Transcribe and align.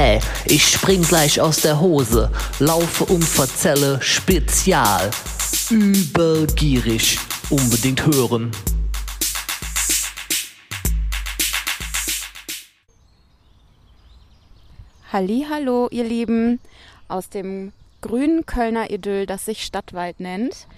Ey, 0.00 0.20
ich 0.44 0.64
spring 0.64 1.02
gleich 1.02 1.40
aus 1.40 1.56
der 1.62 1.80
Hose, 1.80 2.30
laufe 2.60 3.02
und 3.02 3.24
verzelle 3.24 4.00
Spezial. 4.00 5.10
Übergierig, 5.70 7.18
unbedingt 7.50 8.06
hören. 8.06 8.52
Hallo, 15.12 15.88
ihr 15.90 16.04
Lieben, 16.04 16.60
aus 17.08 17.28
dem 17.28 17.72
grünen 18.00 18.46
Kölner 18.46 18.92
Idyll, 18.92 19.26
das 19.26 19.46
sich 19.46 19.64
Stadtwald 19.64 20.20
nennt. 20.20 20.68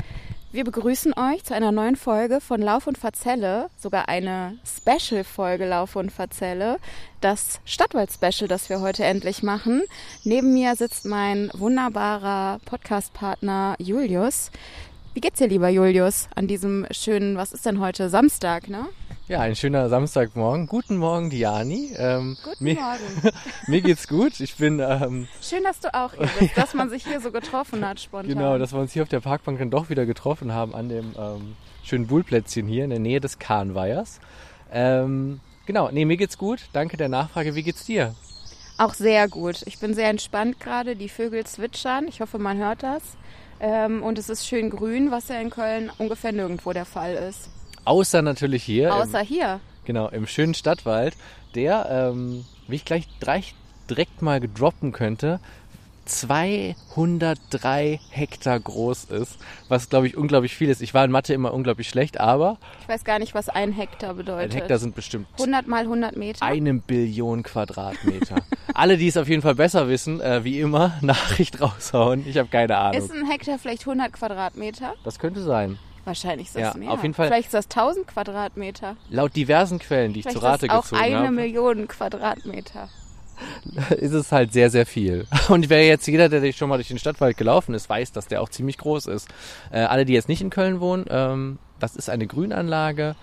Wir 0.53 0.65
begrüßen 0.65 1.15
euch 1.17 1.45
zu 1.45 1.55
einer 1.55 1.71
neuen 1.71 1.95
Folge 1.95 2.41
von 2.41 2.61
Lauf 2.61 2.89
und 2.89 2.99
Verzelle, 2.99 3.71
sogar 3.79 4.09
eine 4.09 4.59
Special-Folge 4.67 5.65
Lauf 5.65 5.95
und 5.95 6.11
Verzelle, 6.11 6.79
das 7.21 7.61
Stadtwald-Special, 7.65 8.49
das 8.49 8.69
wir 8.69 8.81
heute 8.81 9.05
endlich 9.05 9.45
machen. 9.45 9.85
Neben 10.25 10.53
mir 10.53 10.75
sitzt 10.75 11.07
mein 11.07 11.53
wunderbarer 11.55 12.59
Podcast-Partner 12.65 13.77
Julius. 13.79 14.51
Wie 15.15 15.21
geht's 15.21 15.39
dir, 15.39 15.47
lieber 15.47 15.69
Julius, 15.69 16.27
an 16.35 16.49
diesem 16.49 16.85
schönen, 16.91 17.37
was 17.37 17.53
ist 17.53 17.65
denn 17.65 17.79
heute, 17.79 18.09
Samstag, 18.09 18.69
ne? 18.69 18.89
Ja, 19.31 19.39
ein 19.39 19.55
schöner 19.55 19.89
Samstagmorgen. 19.89 20.67
Guten 20.67 20.97
Morgen, 20.97 21.31
Diani. 21.31 21.93
Ähm, 21.97 22.37
Guten 22.43 22.65
mir, 22.65 22.75
Morgen. 22.75 23.37
mir 23.69 23.81
geht's 23.81 24.09
gut. 24.09 24.41
Ich 24.41 24.57
bin. 24.57 24.81
Ähm, 24.81 25.29
Schön, 25.41 25.63
dass 25.63 25.79
du 25.79 25.95
auch 25.95 26.15
hier 26.15 26.29
bist, 26.41 26.59
dass 26.59 26.75
man 26.75 26.91
sich 26.91 27.07
hier 27.07 27.21
so 27.21 27.31
getroffen 27.31 27.87
hat 27.87 28.01
spontan. 28.01 28.29
Genau, 28.29 28.59
dass 28.59 28.73
wir 28.73 28.81
uns 28.81 28.93
hier 28.93 29.05
auf 29.05 29.09
der 29.09 29.21
Parkbank 29.21 29.61
dann 29.61 29.71
doch 29.71 29.89
wieder 29.89 30.05
getroffen 30.05 30.53
haben 30.53 30.75
an 30.75 30.89
dem 30.89 31.15
ähm, 31.17 31.55
schönen 31.85 32.09
Bullplätzchen 32.09 32.67
hier 32.67 32.83
in 32.83 32.91
der 32.91 32.99
Nähe 32.99 33.21
des 33.21 33.39
Kahnweihers. 33.39 34.19
Ähm, 34.73 35.39
genau, 35.65 35.93
nee, 35.93 36.05
mir 36.05 36.17
geht's 36.17 36.37
gut. 36.37 36.63
Danke 36.73 36.97
der 36.97 37.09
Nachfrage. 37.09 37.55
Wie 37.55 37.63
geht's 37.63 37.85
dir? 37.85 38.17
Auch 38.79 38.95
sehr 38.95 39.29
gut. 39.29 39.63
Ich 39.65 39.79
bin 39.79 39.95
sehr 39.95 40.11
entspannt 40.11 40.59
gerade. 40.59 40.97
Die 40.97 41.09
Vögel 41.09 41.47
zwitschern. 41.47 42.09
Ich 42.09 42.21
hoffe, 42.21 42.41
man 42.41 42.59
hört 42.59 42.83
das. 42.83 43.03
Ähm, 43.61 44.03
und 44.03 44.19
es 44.19 44.29
ist 44.29 44.49
schön 44.49 44.71
grün, 44.71 45.13
was 45.13 45.29
ja 45.29 45.41
in 45.41 45.51
Köln 45.51 45.89
ungefähr 45.99 46.33
nirgendwo 46.33 46.73
der 46.73 46.85
Fall 46.85 47.15
ist. 47.15 47.49
Außer 47.91 48.23
natürlich 48.23 48.63
hier. 48.63 48.95
Außer 48.95 49.23
im, 49.23 49.27
hier. 49.27 49.61
Genau, 49.85 50.07
im 50.11 50.29
schönen 50.29 50.55
Stadtwald, 50.55 51.17
der, 51.57 51.89
ähm, 51.91 52.45
wie 52.69 52.77
ich 52.77 52.85
gleich 52.85 53.09
direkt 53.89 54.23
mal 54.23 54.41
droppen 54.41 54.93
könnte, 54.93 55.41
203 56.05 57.99
Hektar 58.11 58.61
groß 58.61 59.05
ist, 59.07 59.39
was 59.69 59.89
glaube 59.89 60.07
ich 60.07 60.17
unglaublich 60.17 60.55
viel 60.55 60.69
ist. 60.69 60.83
Ich 60.83 60.95
war 60.95 61.05
in 61.05 61.11
Mathe 61.11 61.35
immer 61.35 61.53
unglaublich 61.53 61.89
schlecht, 61.89 62.21
aber 62.21 62.59
ich 62.81 62.89
weiß 62.89 63.03
gar 63.03 63.19
nicht, 63.19 63.35
was 63.35 63.49
ein 63.49 63.73
Hektar 63.73 64.15
bedeutet. 64.15 64.53
Ein 64.53 64.59
Hektar 64.61 64.79
sind 64.79 64.95
bestimmt 64.95 65.27
100 65.33 65.67
mal 65.67 65.83
100 65.83 66.17
Meter. 66.17 66.47
Eine 66.47 66.75
Billion 66.75 67.43
Quadratmeter. 67.43 68.37
Alle, 68.75 68.99
die 68.99 69.09
es 69.09 69.17
auf 69.17 69.29
jeden 69.29 69.43
Fall 69.43 69.57
besser 69.57 69.89
wissen, 69.89 70.21
äh, 70.21 70.45
wie 70.45 70.61
immer, 70.61 70.95
Nachricht 71.01 71.61
raushauen. 71.61 72.25
Ich 72.25 72.39
habe 72.39 72.49
keine 72.49 72.77
Ahnung. 72.77 73.03
Ist 73.03 73.11
ein 73.11 73.29
Hektar 73.29 73.59
vielleicht 73.59 73.83
100 73.83 74.13
Quadratmeter? 74.13 74.95
Das 75.03 75.19
könnte 75.19 75.43
sein. 75.43 75.77
Wahrscheinlich 76.05 76.49
ist 76.49 76.57
das 76.57 76.75
ja, 76.75 76.75
mehr. 76.75 76.91
Auf 76.91 77.03
jeden 77.03 77.15
Fall. 77.15 77.29
Vielleicht 77.29 77.47
ist 77.47 77.55
das 77.55 77.67
1000 77.67 78.07
Quadratmeter. 78.07 78.97
Laut 79.11 79.37
diversen 79.37 79.79
Quellen, 79.79 80.13
die 80.13 80.21
ich 80.21 80.29
zu 80.29 80.39
Rate 80.39 80.67
gezogen 80.69 80.73
habe. 80.73 80.97
auch 80.97 81.05
eine 81.05 81.27
habe, 81.27 81.31
Million 81.31 81.89
Quadratmeter. 81.89 82.89
Ist 83.97 84.13
es 84.13 84.33
halt 84.33 84.53
sehr, 84.53 84.71
sehr 84.71 84.87
viel. 84.87 85.27
Und 85.49 85.69
wer 85.71 85.87
jetzt 85.87 86.07
jeder, 86.07 86.29
der 86.29 86.53
schon 86.53 86.69
mal 86.69 86.77
durch 86.77 86.89
den 86.89 86.99
Stadtwald 86.99 87.37
gelaufen 87.37 87.75
ist, 87.75 87.89
weiß, 87.89 88.13
dass 88.13 88.27
der 88.27 88.43
auch 88.43 88.49
ziemlich 88.49 88.79
groß 88.79 89.07
ist. 89.07 89.29
Äh, 89.71 89.81
alle, 89.81 90.05
die 90.05 90.13
jetzt 90.13 90.29
nicht 90.29 90.43
in 90.43 90.51
Köln 90.51 90.81
wohnen, 90.81 91.07
ähm, 91.09 91.59
das 91.79 91.97
ist 91.97 92.11
eine 92.11 92.27
Grünanlage, 92.27 93.17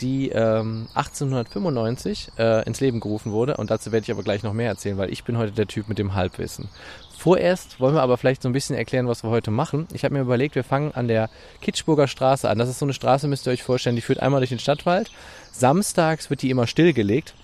die 0.00 0.30
ähm, 0.30 0.88
1895 0.94 2.32
äh, 2.38 2.64
ins 2.66 2.80
Leben 2.80 3.00
gerufen 3.00 3.32
wurde. 3.32 3.56
Und 3.56 3.70
dazu 3.70 3.92
werde 3.92 4.04
ich 4.04 4.10
aber 4.10 4.22
gleich 4.22 4.42
noch 4.42 4.52
mehr 4.52 4.68
erzählen, 4.68 4.98
weil 4.98 5.12
ich 5.12 5.24
bin 5.24 5.38
heute 5.38 5.52
der 5.52 5.66
Typ 5.66 5.88
mit 5.88 5.98
dem 5.98 6.14
Halbwissen. 6.14 6.68
Vorerst 7.16 7.78
wollen 7.78 7.94
wir 7.94 8.02
aber 8.02 8.16
vielleicht 8.16 8.42
so 8.42 8.48
ein 8.48 8.52
bisschen 8.52 8.74
erklären, 8.74 9.06
was 9.06 9.22
wir 9.22 9.30
heute 9.30 9.52
machen. 9.52 9.86
Ich 9.92 10.02
habe 10.04 10.14
mir 10.14 10.22
überlegt, 10.22 10.56
wir 10.56 10.64
fangen 10.64 10.90
an 10.92 11.06
der 11.06 11.30
Kitschburger 11.60 12.08
Straße 12.08 12.50
an. 12.50 12.58
Das 12.58 12.68
ist 12.68 12.80
so 12.80 12.84
eine 12.84 12.94
Straße, 12.94 13.28
müsst 13.28 13.46
ihr 13.46 13.52
euch 13.52 13.62
vorstellen, 13.62 13.94
die 13.94 14.02
führt 14.02 14.18
einmal 14.18 14.40
durch 14.40 14.50
den 14.50 14.58
Stadtwald. 14.58 15.08
Samstags 15.52 16.30
wird 16.30 16.42
die 16.42 16.50
immer 16.50 16.66
stillgelegt. 16.66 17.34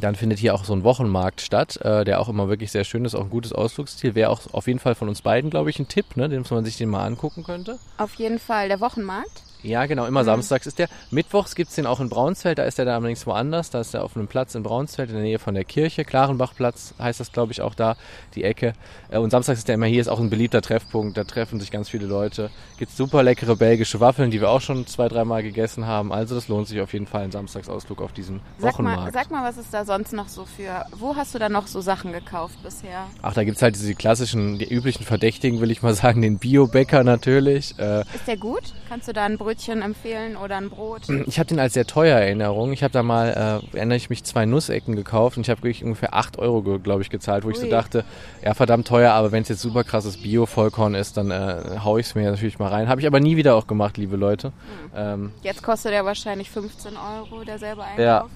Dann 0.00 0.14
findet 0.14 0.38
hier 0.38 0.54
auch 0.54 0.64
so 0.64 0.72
ein 0.72 0.84
Wochenmarkt 0.84 1.40
statt, 1.40 1.78
äh, 1.82 2.04
der 2.04 2.20
auch 2.20 2.28
immer 2.28 2.48
wirklich 2.48 2.70
sehr 2.70 2.84
schön 2.84 3.04
ist, 3.04 3.14
auch 3.14 3.24
ein 3.24 3.30
gutes 3.30 3.52
Ausflugsziel. 3.52 4.14
Wäre 4.14 4.30
auch 4.30 4.40
auf 4.52 4.66
jeden 4.66 4.78
Fall 4.78 4.94
von 4.94 5.08
uns 5.08 5.20
beiden, 5.20 5.50
glaube 5.50 5.70
ich, 5.70 5.78
ein 5.78 5.88
Tipp, 5.88 6.16
ne, 6.16 6.28
den 6.28 6.44
man 6.48 6.64
sich 6.64 6.76
den 6.76 6.88
mal 6.88 7.04
angucken 7.04 7.42
könnte. 7.42 7.78
Auf 7.98 8.14
jeden 8.14 8.38
Fall 8.38 8.68
der 8.68 8.80
Wochenmarkt. 8.80 9.42
Ja, 9.62 9.86
genau, 9.86 10.06
immer 10.06 10.22
mhm. 10.22 10.26
samstags 10.26 10.66
ist 10.66 10.78
der. 10.78 10.88
Mittwochs 11.10 11.54
gibt 11.54 11.70
es 11.70 11.76
den 11.76 11.86
auch 11.86 12.00
in 12.00 12.08
Braunsfeld, 12.08 12.58
da 12.58 12.64
ist 12.64 12.78
der 12.78 12.84
da 12.84 12.96
allerdings 12.96 13.26
woanders. 13.26 13.70
Da 13.70 13.80
ist 13.80 13.94
er 13.94 14.04
auf 14.04 14.16
einem 14.16 14.26
Platz 14.26 14.54
in 14.54 14.62
Braunsfeld 14.62 15.10
in 15.10 15.16
der 15.16 15.24
Nähe 15.24 15.38
von 15.38 15.54
der 15.54 15.64
Kirche. 15.64 16.04
Klarenbachplatz 16.04 16.94
heißt 16.98 17.20
das, 17.20 17.32
glaube 17.32 17.52
ich, 17.52 17.62
auch 17.62 17.74
da, 17.74 17.96
die 18.34 18.44
Ecke. 18.44 18.72
Äh, 19.10 19.18
und 19.18 19.30
samstags 19.30 19.60
ist 19.60 19.68
der 19.68 19.76
immer 19.76 19.86
hier, 19.86 20.00
ist 20.00 20.08
auch 20.08 20.20
ein 20.20 20.30
beliebter 20.30 20.62
Treffpunkt. 20.62 21.16
Da 21.16 21.24
treffen 21.24 21.60
sich 21.60 21.70
ganz 21.70 21.88
viele 21.88 22.06
Leute. 22.06 22.50
Gibt 22.78 22.92
super 22.92 23.22
leckere 23.22 23.56
belgische 23.56 24.00
Waffeln, 24.00 24.30
die 24.30 24.40
wir 24.40 24.50
auch 24.50 24.60
schon 24.60 24.86
zwei, 24.86 25.08
dreimal 25.08 25.42
gegessen 25.42 25.86
haben. 25.86 26.12
Also 26.12 26.34
das 26.34 26.48
lohnt 26.48 26.66
sich 26.68 26.80
auf 26.80 26.92
jeden 26.92 27.06
Fall, 27.06 27.22
ein 27.22 27.30
Samstagsausflug 27.30 28.02
auf 28.02 28.12
diesen 28.12 28.40
sag 28.58 28.72
Wochenmarkt. 28.72 29.00
Mal, 29.00 29.12
sag 29.12 29.30
mal, 29.30 29.44
was 29.44 29.58
ist 29.58 29.72
da 29.72 29.84
sonst 29.84 30.12
noch 30.12 30.28
so 30.28 30.44
für, 30.44 30.84
wo 30.96 31.14
hast 31.14 31.34
du 31.34 31.38
da 31.38 31.48
noch 31.48 31.66
so 31.68 31.80
Sachen 31.80 32.12
gekauft 32.12 32.56
bisher? 32.62 33.06
Ach, 33.22 33.34
da 33.34 33.44
gibt 33.44 33.56
es 33.56 33.62
halt 33.62 33.76
diese 33.76 33.94
klassischen, 33.94 34.58
die 34.58 34.68
üblichen 34.68 35.04
Verdächtigen, 35.04 35.60
will 35.60 35.70
ich 35.70 35.82
mal 35.82 35.94
sagen, 35.94 36.22
den 36.22 36.38
Biobäcker 36.38 37.04
natürlich. 37.04 37.78
Äh, 37.78 38.00
ist 38.14 38.26
der 38.26 38.36
gut? 38.36 38.74
Kannst 38.88 39.08
du 39.08 39.12
da 39.12 39.24
ein 39.24 39.38
Brötchen 39.38 39.51
empfehlen? 39.82 40.32
Nudeln 40.32 40.36
oder 40.36 40.56
ein 40.56 40.70
Brot? 40.70 41.02
Ich 41.26 41.38
habe 41.38 41.48
den 41.48 41.58
als 41.58 41.74
sehr 41.74 41.86
teuer 41.86 42.18
Erinnerung. 42.18 42.72
Ich 42.72 42.82
habe 42.82 42.92
da 42.92 43.02
mal, 43.02 43.62
äh, 43.72 43.76
erinnere 43.76 43.96
ich 43.96 44.10
mich, 44.10 44.24
zwei 44.24 44.44
Nussecken 44.44 44.96
gekauft 44.96 45.36
und 45.36 45.42
ich 45.42 45.50
habe 45.50 45.62
wirklich 45.62 45.84
ungefähr 45.84 46.14
8 46.14 46.38
Euro, 46.38 46.78
glaube 46.78 47.02
ich, 47.02 47.10
gezahlt, 47.10 47.44
wo 47.44 47.48
Ui. 47.48 47.54
ich 47.54 47.60
so 47.60 47.68
dachte, 47.68 48.04
ja 48.44 48.54
verdammt 48.54 48.86
teuer, 48.86 49.12
aber 49.12 49.32
wenn 49.32 49.42
es 49.42 49.48
jetzt 49.48 49.60
super 49.60 49.84
krasses 49.84 50.18
Bio-Vollkorn 50.18 50.94
ist, 50.94 51.16
dann 51.16 51.30
äh, 51.30 51.78
haue 51.82 52.00
ich 52.00 52.06
es 52.06 52.14
mir 52.14 52.30
natürlich 52.30 52.58
mal 52.58 52.68
rein. 52.68 52.88
Habe 52.88 53.00
ich 53.00 53.06
aber 53.06 53.20
nie 53.20 53.36
wieder 53.36 53.54
auch 53.54 53.66
gemacht, 53.66 53.96
liebe 53.96 54.16
Leute. 54.16 54.48
Mhm. 54.48 54.52
Ähm, 54.96 55.32
jetzt 55.42 55.62
kostet 55.62 55.92
er 55.92 56.04
wahrscheinlich 56.04 56.50
15 56.50 56.94
Euro, 56.96 57.44
der 57.44 57.58
selber 57.58 57.84
Einkauf. 57.84 58.30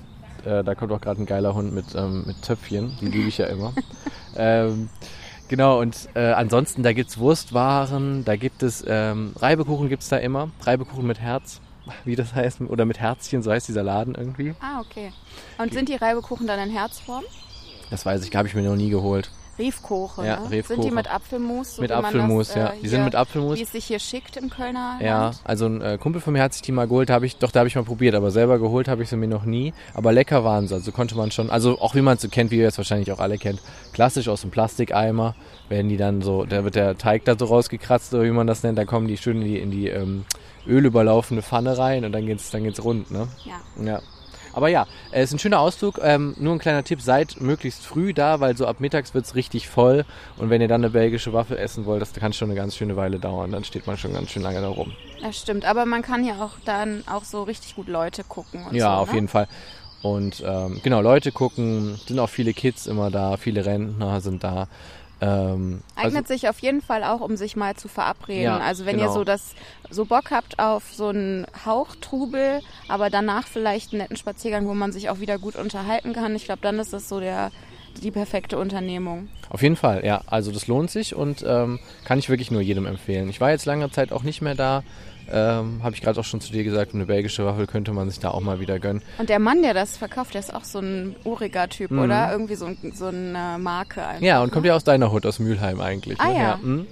Ja, 0.45 0.61
äh, 0.61 0.65
da 0.65 0.75
kommt 0.75 0.93
auch 0.93 1.01
gerade 1.01 1.21
ein 1.21 1.27
geiler 1.27 1.55
Hund 1.55 1.75
mit, 1.75 1.95
ähm, 1.95 2.25
mit 2.27 2.43
Töpfchen, 2.43 2.97
die 3.01 3.07
liebe 3.07 3.29
ich 3.29 3.39
ja 3.39 3.47
immer. 3.47 3.73
ähm, 4.37 4.89
Genau, 5.49 5.81
und 5.81 6.09
äh, 6.15 6.33
ansonsten, 6.33 6.83
da 6.83 6.93
gibt 6.93 7.11
es 7.11 7.19
Wurstwaren, 7.19 8.25
da 8.25 8.37
gibt 8.37 8.63
es 8.63 8.85
ähm, 8.87 9.33
Reibekuchen 9.37 9.89
gibt 9.89 10.03
es 10.03 10.09
da 10.09 10.17
immer. 10.17 10.51
Reibekuchen 10.65 11.07
mit 11.07 11.21
Herz 11.21 11.61
wie 12.05 12.17
das 12.17 12.35
heißt, 12.35 12.61
oder 12.63 12.85
mit 12.85 12.99
Herzchen, 12.99 13.43
so 13.43 13.51
heißt 13.51 13.69
dieser 13.69 13.83
Laden 13.83 14.15
irgendwie. 14.15 14.55
Ah, 14.61 14.81
okay. 14.81 15.13
Und 15.59 15.73
sind 15.73 15.89
die 15.89 15.95
Reibekuchen 15.95 16.47
dann 16.47 16.59
in 16.69 16.71
Herzform? 16.71 17.25
Das 17.91 18.05
weiß 18.05 18.25
ich, 18.27 18.35
habe 18.35 18.49
ich 18.49 18.55
mir 18.55 18.63
noch 18.63 18.77
nie 18.77 18.91
geholt. 18.91 19.31
Riefkuchen, 19.59 20.25
ja, 20.25 20.41
ne? 20.41 20.51
Riefkuchen. 20.51 20.83
Sind 20.83 20.91
die 20.91 20.95
mit 20.95 21.13
Apfelmus? 21.13 21.77
So 21.77 21.83
mit 21.83 21.93
Apfelmus, 21.93 22.49
das, 22.49 22.57
ja. 22.57 22.67
Äh, 22.69 22.81
die 22.83 22.89
sind 22.89 23.05
mit 23.05 23.15
Apfelmus. 23.15 23.59
Wie 23.59 23.63
es 23.63 23.73
sich 23.73 23.85
hier 23.87 23.99
schickt 23.99 24.37
im 24.37 24.51
Kölner 24.51 24.99
Ja, 25.01 25.25
Land. 25.25 25.41
also 25.45 25.67
ein 25.67 25.81
äh, 25.81 25.99
Kumpel 26.01 26.21
von 26.21 26.33
mir 26.33 26.43
hat 26.43 26.53
sich 26.53 26.63
die 26.63 26.73
mal 26.73 26.87
geholt, 26.87 27.11
habe 27.11 27.27
ich, 27.27 27.37
doch 27.37 27.51
da 27.51 27.61
habe 27.61 27.69
ich 27.69 27.75
mal 27.77 27.85
probiert, 27.85 28.15
aber 28.15 28.31
selber 28.31 28.59
geholt 28.59 28.89
habe 28.89 29.03
ich 29.03 29.09
sie 29.09 29.17
mir 29.17 29.29
noch 29.29 29.45
nie. 29.45 29.73
Aber 29.95 30.13
lecker 30.13 30.45
waren 30.45 30.69
sie, 30.69 30.75
also 30.75 30.93
konnte 30.93 31.17
man 31.17 31.31
schon, 31.31 31.51
also 31.51 31.81
auch 31.81 31.95
wie 31.95 32.03
man 32.03 32.17
es 32.17 32.23
so 32.23 32.29
kennt, 32.29 32.51
wie 32.51 32.59
ihr 32.59 32.69
es 32.69 32.79
wahrscheinlich 32.79 33.11
auch 33.13 33.19
alle 33.19 33.39
kennt, 33.39 33.61
klassisch 33.93 34.29
aus 34.29 34.43
dem 34.43 34.51
Plastikeimer, 34.51 35.35
werden 35.69 35.89
die 35.89 35.97
dann 35.97 36.23
so, 36.23 36.45
da 36.45 36.65
wird 36.65 36.75
der 36.75 36.99
Teig 36.99 37.25
da 37.25 37.37
so 37.39 37.47
rausgekratzt, 37.47 38.13
oder 38.15 38.25
wie 38.25 38.31
man 38.31 38.47
das 38.47 38.63
nennt, 38.63 38.79
dann 38.79 38.87
kommen 38.87 39.09
die 39.09 39.17
schön 39.17 39.41
in 39.43 39.45
die, 39.45 39.59
in 39.59 39.71
die 39.71 39.89
ähm, 39.89 40.25
ölüberlaufende 40.67 41.43
Pfanne 41.43 41.79
rein 41.79 42.05
und 42.05 42.13
dann 42.13 42.27
geht's, 42.27 42.51
dann 42.51 42.65
geht's 42.65 42.83
rund, 42.85 43.11
ne? 43.11 43.29
Ja. 43.45 43.85
Ja. 43.85 44.01
Aber 44.57 44.69
ja, 44.69 44.87
es 45.11 45.25
ist 45.25 45.35
ein 45.35 45.39
schöner 45.39 45.61
Ausflug. 45.61 46.01
Ähm, 46.03 46.35
nur 46.39 46.55
ein 46.55 46.59
kleiner 46.59 46.83
Tipp, 46.83 47.03
seid 47.03 47.43
möglichst 47.43 47.85
früh 47.85 48.15
da, 48.15 48.41
weil 48.41 48.57
so 48.57 48.67
ab 48.67 48.81
mittags 48.81 49.13
wird 49.13 49.27
es 49.27 49.35
richtig 49.35 49.69
voll. 49.69 50.07
Und 50.39 50.49
wenn 50.49 50.63
ihr 50.63 50.67
dann 50.69 50.81
eine 50.81 50.91
belgische 50.91 51.35
Waffe 51.35 51.59
essen 51.59 51.85
wollt, 51.85 52.01
das 52.01 52.15
kann 52.15 52.33
schon 52.33 52.49
eine 52.51 52.59
ganz 52.59 52.75
schöne 52.75 52.97
Weile 52.97 53.19
dauern. 53.19 53.53
Dann 53.53 53.65
steht 53.65 53.87
man 53.87 53.99
schon 53.99 54.15
ganz 54.15 54.31
schön 54.31 54.43
lange 54.43 54.63
da 54.63 54.69
rum. 54.69 54.93
Das 55.21 55.37
stimmt, 55.37 55.67
aber 55.67 55.85
man 55.85 56.01
kann 56.01 56.25
ja 56.25 56.43
auch 56.43 56.53
dann 56.65 57.05
auch 57.07 57.25
so 57.25 57.43
richtig 57.43 57.77
gut 57.77 57.87
Leute 57.87 58.25
gucken. 58.25 58.65
Und 58.65 58.75
ja, 58.75 58.97
so, 58.97 59.03
auf 59.03 59.09
ne? 59.11 59.17
jeden 59.17 59.29
Fall. 59.29 59.47
Und 60.01 60.43
ähm, 60.47 60.81
genau, 60.83 61.03
Leute 61.03 61.33
gucken, 61.33 62.01
sind 62.07 62.19
auch 62.19 62.31
viele 62.31 62.55
Kids 62.55 62.87
immer 62.87 63.11
da, 63.11 63.37
viele 63.37 63.67
Rentner 63.67 64.23
sind 64.23 64.43
da. 64.43 64.69
Ähm, 65.21 65.81
Eignet 65.95 66.25
also, 66.25 66.35
sich 66.35 66.49
auf 66.49 66.59
jeden 66.59 66.83
Fall 66.83 67.03
auch, 67.03 67.21
um 67.21 67.37
sich 67.37 67.57
mal 67.57 67.75
zu 67.75 67.89
verabreden. 67.89 68.43
Ja, 68.43 68.59
also 68.59 68.85
wenn 68.85 68.99
genau. 68.99 69.09
ihr 69.09 69.13
so 69.13 69.25
das 69.25 69.55
so 69.89 70.05
Bock 70.05 70.31
habt 70.31 70.59
auf 70.59 70.93
so 70.93 71.09
einen 71.09 71.47
Hauchtrubel, 71.65 72.61
aber 72.89 73.09
danach 73.09 73.47
vielleicht 73.47 73.93
einen 73.93 74.03
netten 74.03 74.17
Spaziergang, 74.17 74.67
wo 74.67 74.75
man 74.75 74.93
sich 74.93 75.09
auch 75.09 75.21
wieder 75.21 75.39
gut 75.39 75.57
unterhalten 75.57 76.13
kann. 76.13 76.37
Ich 76.37 76.45
glaube, 76.45 76.61
dann 76.63 76.79
ist 76.79 76.93
das 76.93 77.09
so 77.09 77.21
der 77.21 77.51
die 78.03 78.11
perfekte 78.11 78.59
Unternehmung. 78.59 79.29
Auf 79.49 79.63
jeden 79.63 79.77
Fall, 79.77 80.05
ja. 80.05 80.21
Also 80.27 80.53
das 80.53 80.67
lohnt 80.67 80.91
sich 80.91 81.15
und 81.15 81.45
ähm, 81.47 81.79
kann 82.05 82.19
ich 82.19 82.29
wirklich 82.29 82.51
nur 82.51 82.61
jedem 82.61 82.85
empfehlen. 82.87 83.29
Ich 83.31 83.41
war 83.41 83.51
jetzt 83.51 83.65
lange 83.65 83.91
Zeit 83.91 84.13
auch 84.13 84.23
nicht 84.23 84.43
mehr 84.43 84.55
da. 84.55 84.83
Ähm, 85.33 85.81
Habe 85.83 85.95
ich 85.95 86.01
gerade 86.03 86.21
auch 86.21 86.25
schon 86.25 86.41
zu 86.41 86.53
dir 86.53 86.63
gesagt, 86.65 86.95
eine 86.95 87.07
belgische 87.07 87.45
Waffel 87.45 87.67
könnte 87.67 87.93
man 87.93 88.09
sich 88.09 88.21
da 88.21 88.31
auch 88.31 88.41
mal 88.41 88.61
wieder 88.61 88.79
gönnen. 88.79 89.03
Und 89.19 89.29
der 89.29 89.39
Mann, 89.39 89.63
der 89.63 89.75
das 89.75 89.97
verkauft, 89.97 90.35
der 90.35 90.41
ist 90.41 90.55
auch 90.55 90.65
so 90.65 90.79
ein 90.79 91.17
uriger 91.25 91.69
Typ, 91.69 91.91
Mhm. 91.91 91.99
oder? 92.01 92.31
Irgendwie 92.31 92.55
so, 92.55 92.67
ein, 92.67 92.93
so 92.95 93.07
eine 93.07 93.57
Marke 93.59 94.07
einfach. 94.07 94.23
Ja, 94.23 94.41
und 94.41 94.49
ne? 94.49 94.53
kommt 94.53 94.67
ja 94.67 94.75
aus 94.75 94.85
deiner 94.85 95.11
Hut, 95.11 95.27
aus 95.27 95.39
Mülheim 95.39 95.81
eigentlich. 95.81 96.21
Ah, 96.21 96.29
ne? 96.29 96.37
ja. 96.37 96.59
mhm. 96.63 96.87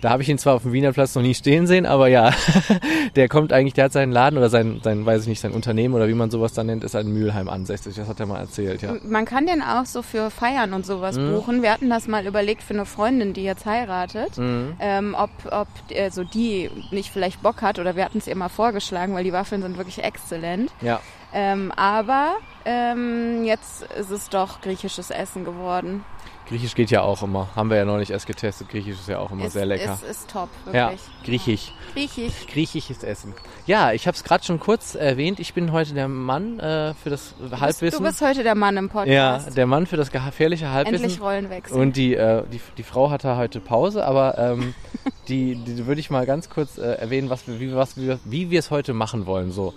Da 0.00 0.10
habe 0.10 0.22
ich 0.22 0.28
ihn 0.28 0.38
zwar 0.38 0.54
auf 0.54 0.62
dem 0.62 0.72
Wiener 0.72 0.92
Platz 0.92 1.14
noch 1.14 1.22
nie 1.22 1.34
stehen 1.34 1.66
sehen, 1.66 1.84
aber 1.86 2.08
ja, 2.08 2.30
der 3.16 3.28
kommt 3.28 3.52
eigentlich, 3.52 3.74
der 3.74 3.84
hat 3.86 3.92
seinen 3.92 4.12
Laden 4.12 4.38
oder 4.38 4.48
sein, 4.48 4.80
sein, 4.82 5.04
weiß 5.04 5.22
ich 5.22 5.28
nicht, 5.28 5.40
sein 5.40 5.52
Unternehmen 5.52 5.94
oder 5.94 6.08
wie 6.08 6.14
man 6.14 6.30
sowas 6.30 6.52
dann 6.52 6.66
nennt, 6.66 6.84
ist 6.84 6.94
in 6.94 7.12
Mülheim 7.12 7.48
ansässig. 7.48 7.96
Das 7.96 8.08
hat 8.08 8.18
er 8.20 8.26
mal 8.26 8.38
erzählt, 8.40 8.82
ja. 8.82 8.94
Man 9.04 9.24
kann 9.24 9.46
den 9.46 9.62
auch 9.62 9.84
so 9.86 10.02
für 10.02 10.30
Feiern 10.30 10.72
und 10.72 10.86
sowas 10.86 11.16
Mhm. 11.16 11.32
buchen. 11.32 11.62
Wir 11.62 11.72
hatten 11.72 11.90
das 11.90 12.08
mal 12.08 12.26
überlegt 12.26 12.62
für 12.62 12.74
eine 12.74 12.86
Freundin, 12.86 13.32
die 13.34 13.44
jetzt 13.44 13.66
heiratet, 13.66 14.38
Mhm. 14.38 14.74
ähm, 14.80 15.16
ob, 15.18 15.30
ob 15.50 15.68
also 15.96 16.24
die 16.24 16.70
nicht 16.90 17.10
vielleicht 17.12 17.42
Bock 17.42 17.60
hat 17.62 17.78
oder 17.78 17.94
wir 17.96 18.04
hatten 18.04 18.18
es 18.18 18.26
ihr 18.26 18.36
mal 18.36 18.48
vorgeschlagen, 18.48 19.14
weil 19.14 19.24
die 19.24 19.32
Waffeln 19.32 19.62
sind 19.62 19.76
wirklich 19.76 20.02
exzellent. 20.02 20.70
Ja, 20.80 21.00
Ähm, 21.32 21.70
aber 21.76 22.34
ähm, 22.64 23.44
jetzt 23.44 23.82
ist 23.98 24.10
es 24.10 24.28
doch 24.30 24.60
griechisches 24.60 25.10
Essen 25.10 25.44
geworden. 25.44 26.04
Griechisch 26.50 26.74
geht 26.74 26.90
ja 26.90 27.02
auch 27.02 27.22
immer. 27.22 27.46
Haben 27.54 27.70
wir 27.70 27.76
ja 27.76 27.84
neulich 27.84 28.10
erst 28.10 28.26
getestet. 28.26 28.68
Griechisch 28.68 28.98
ist 28.98 29.08
ja 29.08 29.20
auch 29.20 29.30
immer 29.30 29.44
ist, 29.44 29.52
sehr 29.52 29.66
lecker. 29.66 29.94
Ist, 29.94 30.02
ist 30.02 30.30
top, 30.30 30.48
ja, 30.72 30.90
wirklich. 30.90 31.00
Griechisch. 31.24 31.72
Griechisch. 31.94 32.46
Griechisches 32.48 33.04
Essen. 33.04 33.34
Ja, 33.66 33.92
ich 33.92 34.08
habe 34.08 34.16
es 34.16 34.24
gerade 34.24 34.42
schon 34.42 34.58
kurz 34.58 34.96
erwähnt. 34.96 35.38
Ich 35.38 35.54
bin 35.54 35.70
heute 35.70 35.94
der 35.94 36.08
Mann 36.08 36.58
äh, 36.58 36.92
für 36.94 37.08
das 37.08 37.36
Du 37.38 37.48
bist, 37.50 37.60
Halbwissen. 37.60 37.98
du 38.00 38.04
bist 38.04 38.20
heute 38.20 38.42
der 38.42 38.56
Mann 38.56 38.76
im 38.76 38.86
ja, 38.86 38.90
Podcast. 38.90 39.56
der 39.56 39.66
Mann 39.66 39.86
für 39.86 39.96
das 39.96 40.10
gefährliche 40.10 40.72
Halbwissen. 40.72 41.04
Endlich 41.04 41.22
Rollenwechsel. 41.22 41.80
Und 41.80 41.96
die, 41.96 42.16
äh, 42.16 42.42
die, 42.52 42.60
die 42.78 42.82
Frau 42.82 43.10
hatte 43.10 43.36
heute 43.36 43.60
Pause, 43.60 44.04
aber 44.04 44.36
ähm, 44.36 44.74
die, 45.28 45.54
die 45.54 45.86
würde 45.86 46.00
ich 46.00 46.10
mal 46.10 46.26
ganz 46.26 46.50
kurz 46.50 46.78
äh, 46.78 46.94
erwähnen, 46.94 47.30
was 47.30 47.46
wir, 47.46 47.60
wie, 47.60 47.72
was 47.76 47.96
wir, 47.96 48.18
wie 48.24 48.50
wir 48.50 48.58
es 48.58 48.72
heute 48.72 48.92
machen 48.92 49.24
wollen. 49.26 49.52
So. 49.52 49.72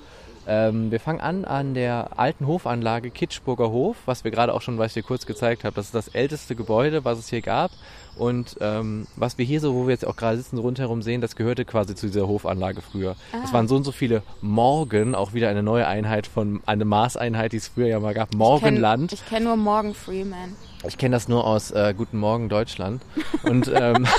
Ähm, 0.45 0.91
wir 0.91 0.99
fangen 0.99 1.21
an 1.21 1.45
an 1.45 1.73
der 1.73 2.19
alten 2.19 2.47
Hofanlage 2.47 3.09
Kitschburger 3.11 3.69
Hof, 3.71 3.95
was 4.05 4.23
wir 4.23 4.31
gerade 4.31 4.53
auch 4.53 4.61
schon, 4.61 4.77
was 4.77 4.87
ich 4.87 4.93
dir 4.95 5.03
kurz 5.07 5.25
gezeigt 5.25 5.63
habe. 5.63 5.75
Das 5.75 5.85
ist 5.85 5.95
das 5.95 6.09
älteste 6.09 6.55
Gebäude, 6.55 7.05
was 7.05 7.17
es 7.19 7.29
hier 7.29 7.41
gab. 7.41 7.71
Und 8.15 8.57
ähm, 8.61 9.07
was 9.15 9.37
wir 9.39 9.45
hier 9.45 9.59
so, 9.59 9.73
wo 9.73 9.87
wir 9.87 9.91
jetzt 9.91 10.05
auch 10.05 10.15
gerade 10.15 10.37
sitzen, 10.37 10.57
rundherum 10.59 11.01
sehen, 11.01 11.19
das 11.21 11.35
gehörte 11.35 11.65
quasi 11.65 11.95
zu 11.95 12.07
dieser 12.07 12.27
Hofanlage 12.27 12.81
früher. 12.81 13.15
Das 13.31 13.49
Ah. 13.49 13.53
waren 13.53 13.67
so 13.67 13.75
und 13.75 13.83
so 13.85 13.91
viele 13.91 14.21
Morgen, 14.41 15.15
auch 15.15 15.33
wieder 15.33 15.49
eine 15.49 15.63
neue 15.63 15.87
Einheit 15.87 16.27
von, 16.27 16.61
eine 16.67 16.85
Maßeinheit, 16.85 17.53
die 17.53 17.57
es 17.57 17.69
früher 17.69 17.87
ja 17.87 17.99
mal 17.99 18.13
gab, 18.13 18.29
kenn- 18.31 18.37
Morgenland. 18.37 19.13
Ich 19.13 19.25
kenne 19.25 19.45
nur 19.45 19.55
Morgan 19.57 19.93
Freeman. 19.95 20.55
Ich 20.85 20.97
kenne 20.97 21.15
das 21.15 21.27
nur 21.27 21.47
aus 21.47 21.71
äh, 21.71 21.93
Guten 21.97 22.19
Morgen 22.19 22.49
Deutschland. 22.49 23.01
Und, 23.43 23.71
ähm, 23.73 24.05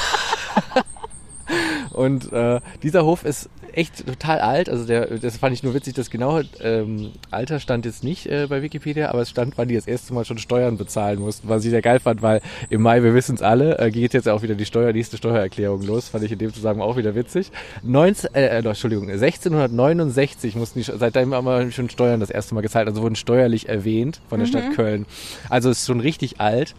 und 1.93 2.33
äh, 2.33 2.61
dieser 2.83 3.05
Hof 3.05 3.25
ist 3.25 3.49
echt 3.77 4.07
total 4.07 4.41
alt. 4.41 4.69
Also 4.69 4.85
der, 4.85 5.19
das 5.19 5.37
fand 5.37 5.55
ich 5.55 5.63
nur 5.63 5.75
witzig, 5.75 5.95
das 5.95 6.11
genaue 6.11 6.45
ähm, 6.61 7.13
Alter 7.31 7.61
stand 7.61 7.85
jetzt 7.85 8.05
nicht 8.05 8.27
äh, 8.27 8.47
bei 8.49 8.63
Wikipedia, 8.63 9.11
aber 9.11 9.23
es 9.23 9.31
stand, 9.31 9.57
wann 9.57 9.69
die 9.69 9.75
das 9.75 9.87
erste 9.87 10.15
Mal 10.15 10.25
schon 10.25 10.39
Steuern 10.39 10.77
bezahlen 10.77 11.21
mussten, 11.21 11.49
was 11.49 11.65
ich 11.65 11.71
sehr 11.71 11.83
geil 11.83 12.01
fand, 12.01 12.23
weil 12.23 12.41
im 12.71 12.83
Mai, 12.83 13.03
wir 13.03 13.15
wissen 13.15 13.35
es 13.35 13.43
alle, 13.43 13.79
äh, 13.79 13.91
geht 13.91 14.15
jetzt 14.15 14.29
auch 14.29 14.43
wieder 14.43 14.55
die 14.55 14.67
Steuer, 14.67 14.93
nächste 14.93 15.17
Steuererklärung 15.17 15.83
los. 15.83 16.09
Fand 16.09 16.25
ich 16.25 16.33
in 16.33 16.39
dem 16.39 16.53
Zusammenhang 16.53 16.89
auch 16.89 16.97
wieder 16.97 17.15
witzig. 17.15 17.51
19, 17.83 18.35
äh, 18.35 18.47
äh, 18.47 18.67
Entschuldigung, 18.67 19.09
1669 19.11 20.57
mussten 20.57 20.81
die, 20.81 20.85
seitdem 20.85 21.35
haben 21.35 21.47
wir 21.47 21.71
schon 21.71 21.91
Steuern 21.91 22.21
das 22.21 22.31
erste 22.31 22.55
Mal 22.55 22.61
gezahlt, 22.61 22.89
also 22.89 23.03
wurden 23.03 23.17
steuerlich 23.17 23.69
erwähnt 23.69 24.21
von 24.29 24.41
der 24.41 24.47
Stadt 24.47 24.75
Köln. 24.75 25.07
Also 25.49 25.71
es 25.71 25.81
ist 25.81 25.87
schon 25.87 26.01
richtig 26.01 26.41
alt. 26.41 26.75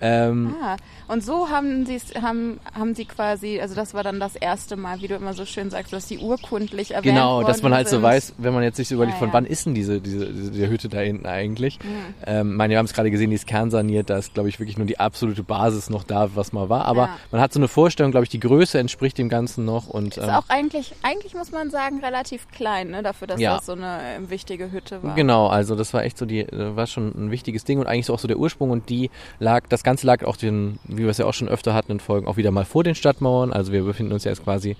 Ähm, 0.00 0.54
Ah, 0.62 0.76
und 1.08 1.24
so 1.24 1.48
haben 1.48 1.86
sie 1.86 1.98
haben, 2.20 2.60
haben 2.74 2.94
sie 2.94 3.04
quasi, 3.06 3.60
also 3.60 3.74
das 3.74 3.94
war 3.94 4.02
dann 4.02 4.20
das 4.20 4.36
erste 4.36 4.76
Mal, 4.76 5.00
wie 5.00 5.08
du 5.08 5.14
immer 5.14 5.32
so 5.32 5.46
schön 5.46 5.70
sagst, 5.70 5.92
dass 5.92 6.06
sie 6.08 6.18
urkundlich 6.18 6.90
erwähnt 6.92 7.14
Genau, 7.14 7.42
dass 7.44 7.62
man 7.62 7.72
halt 7.72 7.88
so 7.88 7.96
sind. 7.96 8.02
weiß, 8.02 8.34
wenn 8.38 8.52
man 8.52 8.62
jetzt 8.62 8.76
sich 8.76 8.88
so 8.88 8.96
überlegt, 8.96 9.16
Ah, 9.16 9.20
von 9.20 9.28
ja. 9.28 9.34
wann 9.34 9.46
ist 9.46 9.64
denn 9.66 9.74
diese, 9.74 10.00
diese, 10.00 10.26
diese, 10.32 10.68
Hütte 10.68 10.88
da 10.88 10.98
hinten 10.98 11.26
eigentlich? 11.26 11.78
Mhm. 11.82 12.14
Ähm, 12.26 12.56
meine, 12.56 12.72
wir 12.72 12.78
haben 12.78 12.86
es 12.86 12.92
gerade 12.92 13.10
gesehen, 13.10 13.30
die 13.30 13.36
ist 13.36 13.46
kernsaniert, 13.46 14.10
da 14.10 14.18
ist, 14.18 14.34
glaube 14.34 14.48
ich, 14.48 14.58
wirklich 14.58 14.76
nur 14.76 14.86
die 14.86 15.00
absolute 15.00 15.42
Basis 15.42 15.88
noch 15.90 16.04
da, 16.04 16.34
was 16.36 16.52
mal 16.52 16.68
war. 16.68 16.84
Aber 16.84 17.02
Ja. 17.06 17.16
man 17.30 17.40
hat 17.40 17.52
so 17.52 17.58
eine 17.60 17.68
Vorstellung, 17.68 18.10
glaube 18.10 18.24
ich, 18.24 18.30
die 18.30 18.40
Größe 18.40 18.78
entspricht 18.78 19.16
dem 19.18 19.28
Ganzen 19.28 19.64
noch. 19.64 19.86
Und, 19.86 20.16
Ist 20.18 20.24
ähm, 20.24 20.30
auch 20.30 20.44
eigentlich, 20.48 20.94
eigentlich 21.02 21.34
muss 21.34 21.52
man 21.52 21.70
sagen, 21.70 22.00
relativ 22.00 22.48
klein, 22.48 22.90
ne, 22.90 23.02
dafür, 23.02 23.26
dass 23.28 23.40
Ja. 23.40 23.56
das 23.56 23.66
so 23.66 23.72
eine 23.72 23.98
äh, 24.16 24.28
wichtige 24.30 24.70
Hütte 24.72 25.02
war. 25.02 25.14
Genau, 25.14 25.46
also 25.46 25.74
das 25.76 25.94
war 25.94 26.04
echt 26.04 26.18
so 26.18 26.26
die, 26.26 26.40
äh, 26.40 26.76
war 26.76 26.86
schon 26.86 27.12
ein 27.16 27.30
wichtiges 27.30 27.64
Ding 27.64 27.78
und 27.78 27.86
eigentlich 27.86 28.06
so 28.06 28.14
auch 28.14 28.18
so 28.18 28.28
der 28.28 28.38
Ursprung 28.38 28.70
und 28.70 28.88
die 28.90 29.10
lag, 29.38 29.64
das 29.68 29.82
Ganze 29.86 30.04
lag 30.04 30.24
auch 30.24 30.36
den, 30.36 30.80
wie 30.82 31.04
wir 31.04 31.10
es 31.10 31.18
ja 31.18 31.26
auch 31.26 31.32
schon 31.32 31.48
öfter 31.48 31.72
hatten 31.72 31.92
in 31.92 32.00
Folgen, 32.00 32.26
auch 32.26 32.36
wieder 32.36 32.50
mal 32.50 32.64
vor 32.64 32.82
den 32.82 32.96
Stadtmauern. 32.96 33.52
Also 33.52 33.70
wir 33.70 33.84
befinden 33.84 34.12
uns 34.12 34.24
ja 34.24 34.32
jetzt 34.32 34.42
quasi 34.42 34.76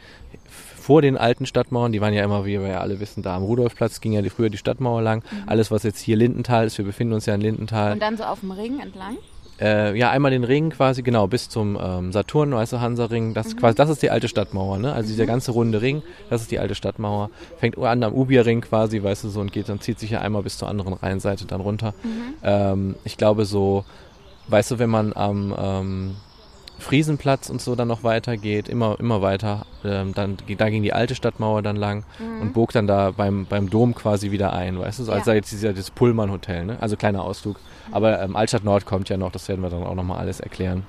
vor 0.50 1.00
den 1.00 1.16
alten 1.16 1.46
Stadtmauern. 1.46 1.92
Die 1.92 2.00
waren 2.00 2.12
ja 2.12 2.24
immer, 2.24 2.44
wie 2.44 2.60
wir 2.60 2.66
ja 2.66 2.80
alle 2.80 2.98
wissen, 2.98 3.22
da 3.22 3.36
am 3.36 3.44
Rudolfplatz 3.44 4.00
ging 4.00 4.14
ja 4.14 4.20
die, 4.20 4.30
früher 4.30 4.50
die 4.50 4.58
Stadtmauer 4.58 5.02
lang. 5.02 5.22
Alles, 5.46 5.70
was 5.70 5.84
jetzt 5.84 6.00
hier 6.00 6.16
Lindenthal 6.16 6.66
ist, 6.66 6.76
wir 6.78 6.84
befinden 6.84 7.14
uns 7.14 7.24
ja 7.24 7.36
in 7.36 7.40
Lindenthal. 7.40 7.92
Und 7.92 8.02
dann 8.02 8.16
so 8.16 8.24
auf 8.24 8.40
dem 8.40 8.50
Ring 8.50 8.80
entlang. 8.80 9.16
Äh, 9.60 9.96
ja, 9.96 10.10
einmal 10.10 10.32
den 10.32 10.42
Ring 10.42 10.70
quasi, 10.70 11.02
genau, 11.02 11.28
bis 11.28 11.48
zum 11.48 11.78
ähm, 11.80 12.10
Saturn, 12.10 12.52
weißt 12.52 12.72
du, 12.72 12.80
Hansa-Ring. 12.80 13.32
Das, 13.32 13.46
ist 13.46 13.56
quasi, 13.56 13.76
das 13.76 13.88
ist 13.88 14.02
die 14.02 14.10
alte 14.10 14.26
Stadtmauer, 14.26 14.78
ne? 14.78 14.92
Also 14.92 15.08
dieser 15.08 15.26
ganze 15.26 15.52
runde 15.52 15.80
Ring, 15.80 16.02
das 16.30 16.42
ist 16.42 16.50
die 16.50 16.58
alte 16.58 16.74
Stadtmauer. 16.74 17.30
Fängt 17.58 17.78
an 17.78 18.02
am 18.02 18.12
Ubierring 18.12 18.60
quasi, 18.60 19.00
weißt 19.04 19.22
du, 19.22 19.28
so 19.28 19.40
und 19.40 19.52
geht 19.52 19.68
dann, 19.68 19.80
zieht 19.80 20.00
sich 20.00 20.10
ja 20.10 20.20
einmal 20.20 20.42
bis 20.42 20.58
zur 20.58 20.68
anderen 20.68 20.94
Rheinseite 20.94 21.46
dann 21.46 21.60
runter. 21.60 21.94
Ähm, 22.42 22.96
ich 23.04 23.16
glaube 23.16 23.44
so, 23.44 23.84
weißt 24.48 24.70
du, 24.72 24.78
wenn 24.78 24.90
man 24.90 25.12
am 25.14 25.54
ähm, 25.58 26.16
Friesenplatz 26.78 27.48
und 27.48 27.60
so 27.62 27.74
dann 27.74 27.88
noch 27.88 28.02
weitergeht, 28.04 28.68
immer, 28.68 29.00
immer 29.00 29.22
weiter, 29.22 29.64
ähm, 29.84 30.12
dann, 30.14 30.36
da 30.58 30.68
ging 30.68 30.82
die 30.82 30.92
alte 30.92 31.14
Stadtmauer 31.14 31.62
dann 31.62 31.76
lang 31.76 32.04
und 32.40 32.52
bog 32.52 32.72
dann 32.72 32.86
da 32.86 33.12
beim, 33.12 33.46
beim 33.46 33.70
Dom 33.70 33.94
quasi 33.94 34.30
wieder 34.30 34.52
ein, 34.52 34.78
weißt 34.78 34.98
du, 34.98 35.04
so 35.04 35.12
als 35.12 35.20
Ja. 35.20 35.24
sei 35.32 35.36
jetzt 35.36 35.52
dieser, 35.52 35.72
das 35.72 35.90
Pullman-Hotel, 35.90 36.66
ne? 36.66 36.76
Also 36.80 36.96
kleiner 36.96 37.22
Ausflug. 37.24 37.56
Aber 37.92 38.20
ähm, 38.20 38.36
Altstadt 38.36 38.62
Nord 38.64 38.84
kommt 38.84 39.08
ja 39.08 39.16
noch, 39.16 39.32
das 39.32 39.48
werden 39.48 39.62
wir 39.62 39.70
dann 39.70 39.84
auch 39.84 39.94
nochmal 39.94 40.18
alles 40.18 40.40
erklären. 40.40 40.84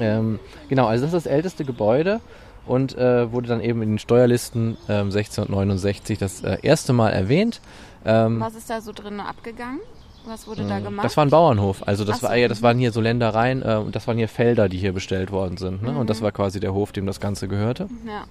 Ähm, 0.00 0.40
genau, 0.68 0.86
also 0.86 1.04
das 1.04 1.14
ist 1.14 1.26
das 1.26 1.32
älteste 1.32 1.64
Gebäude 1.64 2.20
und 2.66 2.96
äh, 2.98 3.30
wurde 3.32 3.48
dann 3.48 3.60
eben 3.60 3.82
in 3.82 3.90
den 3.92 3.98
Steuerlisten 3.98 4.76
ähm, 4.88 5.06
1669 5.10 6.18
das 6.18 6.42
äh, 6.42 6.58
erste 6.62 6.92
Mal 6.92 7.10
erwähnt. 7.10 7.60
Ähm, 8.04 8.40
Was 8.40 8.54
ist 8.54 8.68
da 8.68 8.80
so 8.80 8.92
drin 8.92 9.20
abgegangen? 9.20 9.80
Was 10.28 10.46
wurde 10.46 10.66
da 10.66 10.78
gemacht? 10.80 11.04
das 11.04 11.16
war 11.16 11.24
ein 11.24 11.30
Bauernhof. 11.30 11.86
Also 11.86 12.04
das 12.04 12.18
Ach 12.18 12.28
war 12.28 12.36
ja, 12.36 12.48
das 12.48 12.60
mhm. 12.60 12.64
waren 12.64 12.78
hier 12.78 12.92
so 12.92 13.00
Ländereien 13.00 13.62
äh, 13.62 13.76
und 13.76 13.96
das 13.96 14.06
waren 14.06 14.18
hier 14.18 14.28
Felder, 14.28 14.68
die 14.68 14.78
hier 14.78 14.92
bestellt 14.92 15.32
worden 15.32 15.56
sind. 15.56 15.82
Ne? 15.82 15.92
Mhm. 15.92 15.96
Und 15.98 16.10
das 16.10 16.22
war 16.22 16.32
quasi 16.32 16.60
der 16.60 16.74
Hof, 16.74 16.92
dem 16.92 17.06
das 17.06 17.20
Ganze 17.20 17.48
gehörte. 17.48 17.88
ja. 18.06 18.24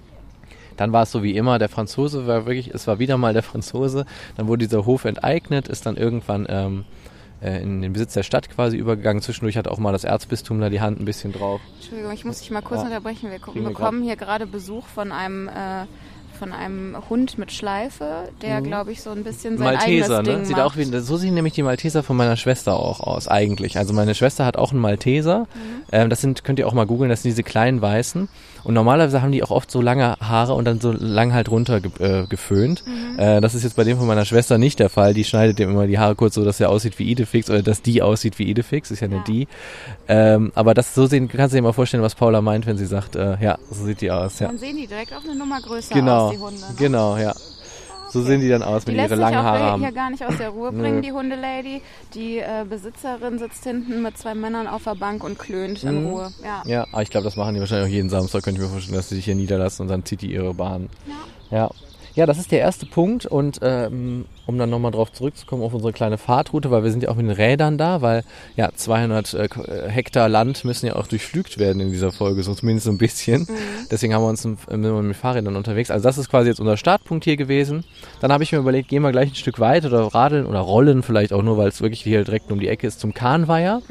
Dann 0.76 0.92
war 0.92 1.02
es 1.02 1.10
so 1.10 1.24
wie 1.24 1.36
immer, 1.36 1.58
der 1.58 1.68
Franzose 1.68 2.28
war 2.28 2.46
wirklich, 2.46 2.72
es 2.72 2.86
war 2.86 3.00
wieder 3.00 3.18
mal 3.18 3.32
der 3.32 3.42
Franzose. 3.42 4.06
Dann 4.36 4.46
wurde 4.46 4.64
dieser 4.64 4.86
Hof 4.86 5.06
enteignet, 5.06 5.66
ist 5.66 5.86
dann 5.86 5.96
irgendwann 5.96 6.46
ähm, 6.48 6.84
äh, 7.42 7.60
in 7.60 7.82
den 7.82 7.92
Besitz 7.92 8.14
der 8.14 8.22
Stadt 8.22 8.48
quasi 8.48 8.76
übergegangen. 8.76 9.20
Zwischendurch 9.20 9.56
hat 9.56 9.66
auch 9.66 9.78
mal 9.78 9.90
das 9.90 10.04
Erzbistum 10.04 10.60
da 10.60 10.70
die 10.70 10.80
Hand 10.80 11.00
ein 11.00 11.04
bisschen 11.04 11.32
drauf. 11.32 11.60
Entschuldigung, 11.78 12.12
ich 12.12 12.24
muss 12.24 12.38
dich 12.38 12.52
mal 12.52 12.62
kurz 12.62 12.80
Ja. 12.82 12.86
unterbrechen. 12.86 13.28
Wir 13.28 13.40
wir 13.54 13.62
bekommen 13.68 14.04
hier 14.04 14.14
gerade 14.14 14.46
Besuch 14.46 14.86
von 14.86 15.10
einem, 15.10 15.48
äh, 15.48 15.86
von 16.38 16.52
einem 16.52 16.96
Hund 17.10 17.38
mit 17.38 17.52
Schleife, 17.52 18.28
der, 18.42 18.60
glaube 18.62 18.92
ich, 18.92 19.02
so 19.02 19.10
ein 19.10 19.24
bisschen 19.24 19.58
sein 19.58 19.74
Malteser, 19.74 20.18
eigenes 20.18 20.28
ne? 20.28 20.36
Ding 20.36 20.44
Sieht 20.46 20.56
macht. 20.56 20.66
auch 20.66 20.76
wie, 20.76 20.84
so 20.84 21.16
sehen 21.16 21.34
nämlich 21.34 21.54
die 21.54 21.62
Malteser 21.62 22.02
von 22.02 22.16
meiner 22.16 22.36
Schwester 22.36 22.78
auch 22.78 23.00
aus, 23.00 23.28
eigentlich. 23.28 23.76
Also 23.76 23.92
meine 23.92 24.14
Schwester 24.14 24.44
hat 24.44 24.56
auch 24.56 24.72
einen 24.72 24.80
Malteser. 24.80 25.40
Mhm. 25.40 25.82
Ähm, 25.92 26.10
das 26.10 26.20
sind, 26.20 26.44
könnt 26.44 26.58
ihr 26.58 26.68
auch 26.68 26.72
mal 26.72 26.86
googeln, 26.86 27.10
das 27.10 27.22
sind 27.22 27.30
diese 27.30 27.42
kleinen 27.42 27.82
Weißen. 27.82 28.28
Und 28.64 28.74
normalerweise 28.74 29.22
haben 29.22 29.32
die 29.32 29.42
auch 29.42 29.50
oft 29.50 29.70
so 29.70 29.80
lange 29.80 30.16
Haare 30.20 30.54
und 30.54 30.64
dann 30.64 30.80
so 30.80 30.92
lang 30.92 31.32
halt 31.32 31.50
runter 31.50 31.80
ge 31.80 31.90
äh, 32.00 32.26
geföhnt. 32.26 32.82
Mhm. 32.86 33.18
Äh, 33.18 33.40
das 33.40 33.54
ist 33.54 33.62
jetzt 33.64 33.76
bei 33.76 33.84
dem 33.84 33.98
von 33.98 34.06
meiner 34.06 34.24
Schwester 34.24 34.58
nicht 34.58 34.78
der 34.78 34.88
Fall. 34.90 35.14
Die 35.14 35.24
schneidet 35.24 35.58
dem 35.58 35.70
immer 35.70 35.86
die 35.86 35.98
Haare 35.98 36.14
kurz 36.14 36.34
so, 36.34 36.44
dass 36.44 36.60
er 36.60 36.70
aussieht 36.70 36.98
wie 36.98 37.04
Idefix 37.10 37.48
oder 37.50 37.62
dass 37.62 37.82
die 37.82 38.02
aussieht 38.02 38.38
wie 38.38 38.44
Idefix. 38.44 38.90
Ist 38.90 39.00
ja 39.00 39.06
eine 39.06 39.16
Ja. 39.16 39.24
die. 39.26 39.48
Ähm, 40.08 40.52
aber 40.54 40.74
das 40.74 40.94
so 40.94 41.06
sehen, 41.06 41.28
kannst 41.28 41.52
du 41.54 41.58
dir 41.58 41.62
mal 41.62 41.72
vorstellen, 41.72 42.02
was 42.02 42.14
Paula 42.14 42.40
meint, 42.40 42.66
wenn 42.66 42.76
sie 42.78 42.86
sagt, 42.86 43.16
äh, 43.16 43.36
ja, 43.40 43.58
so 43.70 43.84
sieht 43.84 44.00
die 44.00 44.10
aus. 44.10 44.38
Ja. 44.38 44.48
Dann 44.48 44.58
sehen 44.58 44.76
die 44.76 44.86
direkt 44.86 45.12
auch 45.14 45.24
eine 45.24 45.34
Nummer 45.36 45.60
größer 45.60 45.94
Genau, 45.94 46.26
aus, 46.26 46.32
die 46.32 46.38
Hunde. 46.38 46.60
Ne? 46.60 46.66
genau, 46.78 47.16
ja. 47.16 47.34
So 48.10 48.22
sehen 48.22 48.40
die 48.40 48.48
dann 48.48 48.62
aus, 48.62 48.82
Die 48.84 48.88
wenn 48.88 48.94
die 48.94 49.00
lässt 49.00 49.10
ihre 49.10 49.16
sich 49.16 49.24
langen 49.24 49.38
auch 49.38 49.42
Haare 49.44 49.58
hier 49.78 49.86
haben. 49.86 49.94
gar 49.94 50.10
nicht 50.10 50.24
aus 50.24 50.36
der 50.38 50.48
Ruhe 50.50 50.72
bringen, 50.80 51.02
die 51.02 51.12
Hundelady. 51.12 51.82
Die 52.14 52.38
äh, 52.38 52.64
Besitzerin 52.68 53.38
sitzt 53.38 53.64
hinten 53.64 54.02
mit 54.02 54.16
zwei 54.18 54.34
Männern 54.34 54.66
auf 54.66 54.84
der 54.84 54.94
Bank 54.94 55.22
und 55.24 55.38
klönt 55.38 55.82
in 55.84 56.00
Mhm. 56.04 56.06
Ruhe. 56.06 56.32
Ja. 56.42 56.62
Ja, 56.66 56.86
aber 56.92 57.02
ich 57.02 57.10
glaube, 57.10 57.24
das 57.24 57.36
machen 57.36 57.54
die 57.54 57.60
wahrscheinlich 57.60 57.86
auch 57.88 57.92
jeden 57.92 58.08
Samstag, 58.10 58.42
könnte 58.42 58.60
ich 58.60 58.66
mir 58.66 58.72
vorstellen, 58.72 58.96
dass 58.96 59.08
sie 59.08 59.16
sich 59.16 59.24
hier 59.24 59.34
niederlassen 59.34 59.82
und 59.82 59.88
dann 59.88 60.04
zieht 60.04 60.22
die 60.22 60.32
ihre 60.32 60.54
Bahn. 60.54 60.88
Ja. 61.50 61.56
Ja, 61.58 61.70
das 62.26 62.38
ist 62.38 62.52
der 62.52 62.60
erste 62.60 62.86
Punkt 62.86 63.26
und 63.26 63.60
ähm, 63.62 64.24
um 64.46 64.58
dann 64.58 64.70
nochmal 64.70 64.90
drauf 64.90 65.12
zurückzukommen 65.12 65.62
auf 65.62 65.74
unsere 65.74 65.92
kleine 65.92 66.18
Fahrtroute, 66.18 66.70
weil 66.70 66.82
wir 66.82 66.90
sind 66.90 67.02
ja 67.02 67.10
auch 67.10 67.16
mit 67.16 67.26
den 67.26 67.32
Rädern 67.32 67.78
da, 67.78 68.00
weil 68.02 68.24
ja 68.56 68.70
200 68.74 69.34
äh, 69.34 69.48
Hektar 69.88 70.28
Land 70.28 70.64
müssen 70.64 70.86
ja 70.86 70.96
auch 70.96 71.06
durchflügt 71.06 71.58
werden 71.58 71.80
in 71.80 71.90
dieser 71.90 72.12
Folge, 72.12 72.42
so 72.42 72.54
zumindest 72.54 72.86
so 72.86 72.90
ein 72.90 72.98
bisschen. 72.98 73.46
Deswegen 73.90 74.14
haben 74.14 74.22
wir 74.22 74.28
uns 74.28 74.44
wir 74.44 75.02
mit 75.02 75.16
Fahrrädern 75.16 75.56
unterwegs. 75.56 75.90
Also 75.90 76.02
das 76.02 76.18
ist 76.18 76.30
quasi 76.30 76.48
jetzt 76.48 76.60
unser 76.60 76.76
Startpunkt 76.76 77.24
hier 77.24 77.36
gewesen. 77.36 77.84
Dann 78.20 78.32
habe 78.32 78.42
ich 78.42 78.52
mir 78.52 78.58
überlegt, 78.58 78.88
gehen 78.88 79.02
wir 79.02 79.12
gleich 79.12 79.30
ein 79.30 79.34
Stück 79.34 79.60
weit 79.60 79.84
oder 79.84 80.02
radeln 80.02 80.46
oder 80.46 80.60
rollen 80.60 81.02
vielleicht 81.02 81.32
auch 81.32 81.42
nur, 81.42 81.58
weil 81.58 81.68
es 81.68 81.80
wirklich 81.80 82.02
hier 82.02 82.24
direkt 82.24 82.50
um 82.50 82.58
die 82.58 82.68
Ecke 82.68 82.86
ist 82.86 83.00
zum 83.00 83.14
Kahnweiher. 83.14 83.82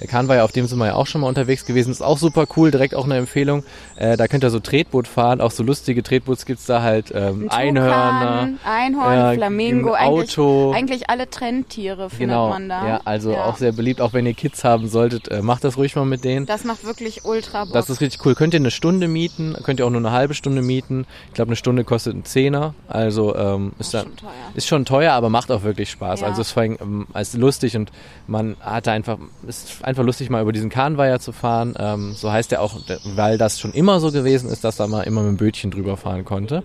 Der 0.00 0.06
Kahnweiher, 0.06 0.44
auf 0.44 0.52
dem 0.52 0.66
sind 0.66 0.78
wir 0.78 0.86
ja 0.86 0.94
auch 0.94 1.06
schon 1.06 1.22
mal 1.22 1.28
unterwegs 1.28 1.64
gewesen, 1.64 1.90
ist 1.90 2.02
auch 2.02 2.18
super 2.18 2.46
cool, 2.56 2.70
direkt 2.70 2.94
auch 2.94 3.04
eine 3.06 3.16
Empfehlung. 3.16 3.64
Äh, 3.96 4.16
da 4.16 4.28
könnt 4.28 4.44
ihr 4.44 4.50
so 4.50 4.60
Tretboot 4.60 5.08
fahren, 5.08 5.40
auch 5.40 5.50
so 5.50 5.62
lustige 5.62 6.02
Tretboots 6.02 6.44
gibt's 6.44 6.66
da 6.66 6.82
halt, 6.82 7.12
ähm, 7.14 7.48
Ein 7.50 7.76
Einhörner. 7.76 8.48
Einhorn, 8.64 9.14
ja, 9.14 9.32
Flamingo, 9.32 9.92
ein 9.92 10.06
Auto. 10.08 10.72
Eigentlich, 10.72 10.76
eigentlich 10.76 11.10
alle 11.10 11.30
Trendtiere 11.30 12.10
findet 12.10 12.28
Genau, 12.28 12.48
man 12.50 12.68
da. 12.68 12.86
ja, 12.86 13.00
also 13.04 13.36
auch 13.36 13.56
sehr 13.56 13.72
beliebt, 13.72 14.00
auch 14.00 14.12
wenn 14.12 14.26
ihr 14.26 14.34
Kids 14.34 14.64
haben 14.64 14.88
solltet, 14.88 15.28
äh, 15.28 15.40
macht 15.42 15.64
das 15.64 15.76
ruhig 15.76 15.96
mal 15.96 16.04
mit 16.04 16.24
denen. 16.24 16.46
Das 16.46 16.64
macht 16.64 16.84
wirklich 16.84 17.24
ultra 17.24 17.64
Bock. 17.64 17.72
Das 17.72 17.88
ist 17.88 18.00
richtig 18.00 18.24
cool. 18.26 18.34
Könnt 18.34 18.52
ihr 18.54 18.60
eine 18.60 18.70
Stunde 18.70 19.08
mieten, 19.08 19.56
könnt 19.62 19.80
ihr 19.80 19.86
auch 19.86 19.90
nur 19.90 20.00
eine 20.00 20.12
halbe 20.12 20.34
Stunde 20.34 20.60
mieten. 20.62 21.06
Ich 21.28 21.34
glaube, 21.34 21.48
eine 21.48 21.56
Stunde 21.56 21.84
kostet 21.84 22.12
einen 22.14 22.24
Zehner. 22.24 22.74
Also 22.88 23.34
ähm, 23.34 23.72
ist, 23.78 23.94
ist 23.94 24.02
schon 24.02 24.16
teuer. 24.16 24.30
ist 24.54 24.66
schon 24.66 24.84
teuer, 24.84 25.12
aber 25.12 25.30
macht 25.30 25.50
auch 25.50 25.62
wirklich 25.62 25.90
Spaß. 25.90 26.20
Ja. 26.20 26.26
Also 26.28 26.42
es 26.42 26.48
ist 26.48 26.52
vor 26.52 26.62
allem, 26.62 26.76
ähm, 26.80 27.06
es 27.14 27.28
ist 27.34 27.40
lustig 27.40 27.76
und 27.76 27.90
man 28.26 28.56
hat 28.60 28.86
da 28.86 28.92
einfach, 28.92 29.18
es 29.48 29.64
ist 29.64 29.85
einfach 29.86 30.02
lustig, 30.02 30.28
mal 30.30 30.42
über 30.42 30.52
diesen 30.52 30.68
Kahnweiher 30.68 31.20
zu 31.20 31.32
fahren. 31.32 31.74
Ähm, 31.78 32.12
so 32.12 32.30
heißt 32.30 32.52
er 32.52 32.60
auch, 32.60 32.78
weil 33.04 33.38
das 33.38 33.60
schon 33.60 33.72
immer 33.72 34.00
so 34.00 34.10
gewesen 34.10 34.50
ist, 34.50 34.64
dass 34.64 34.76
da 34.76 34.86
mal 34.86 35.02
immer 35.02 35.22
mit 35.22 35.30
dem 35.30 35.36
Bötchen 35.36 35.70
drüber 35.70 35.96
fahren 35.96 36.24
konnte. 36.24 36.64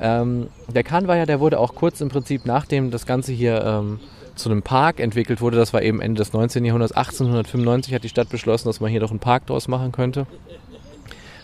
Ähm, 0.00 0.48
der 0.74 0.82
Kahnweiher, 0.82 1.26
der 1.26 1.38
wurde 1.40 1.60
auch 1.60 1.74
kurz 1.74 2.00
im 2.00 2.08
Prinzip, 2.08 2.46
nachdem 2.46 2.90
das 2.90 3.06
Ganze 3.06 3.32
hier 3.32 3.62
ähm, 3.62 4.00
zu 4.34 4.50
einem 4.50 4.62
Park 4.62 5.00
entwickelt 5.00 5.40
wurde, 5.40 5.56
das 5.56 5.72
war 5.72 5.82
eben 5.82 6.00
Ende 6.00 6.18
des 6.18 6.32
19. 6.32 6.64
Jahrhunderts, 6.64 6.92
1895 6.92 7.94
hat 7.94 8.04
die 8.04 8.08
Stadt 8.08 8.28
beschlossen, 8.30 8.68
dass 8.68 8.80
man 8.80 8.90
hier 8.90 9.00
doch 9.00 9.10
einen 9.10 9.20
Park 9.20 9.46
draus 9.46 9.68
machen 9.68 9.92
könnte. 9.92 10.26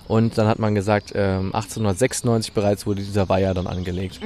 Und 0.09 0.37
dann 0.37 0.47
hat 0.47 0.59
man 0.59 0.75
gesagt, 0.75 1.13
ähm, 1.15 1.55
1896 1.55 2.53
bereits 2.53 2.87
wurde 2.87 3.03
dieser 3.03 3.29
Weiher 3.29 3.55
dann 3.55 3.67
angelegt. 3.67 4.21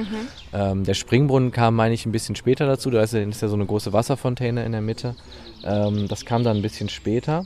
Ähm, 0.53 0.83
der 0.83 0.95
Springbrunnen 0.95 1.51
kam, 1.51 1.75
meine 1.75 1.93
ich, 1.93 2.05
ein 2.05 2.11
bisschen 2.11 2.35
später 2.35 2.65
dazu. 2.65 2.89
Da 2.89 3.01
ist 3.01 3.13
ja, 3.13 3.21
ist 3.21 3.41
ja 3.41 3.47
so 3.47 3.55
eine 3.55 3.65
große 3.65 3.93
Wasserfontäne 3.93 4.65
in 4.65 4.71
der 4.71 4.81
Mitte. 4.81 5.15
Ähm, 5.67 6.07
das 6.07 6.25
kam 6.25 6.43
dann 6.43 6.57
ein 6.57 6.61
bisschen 6.63 6.89
später. 6.89 7.45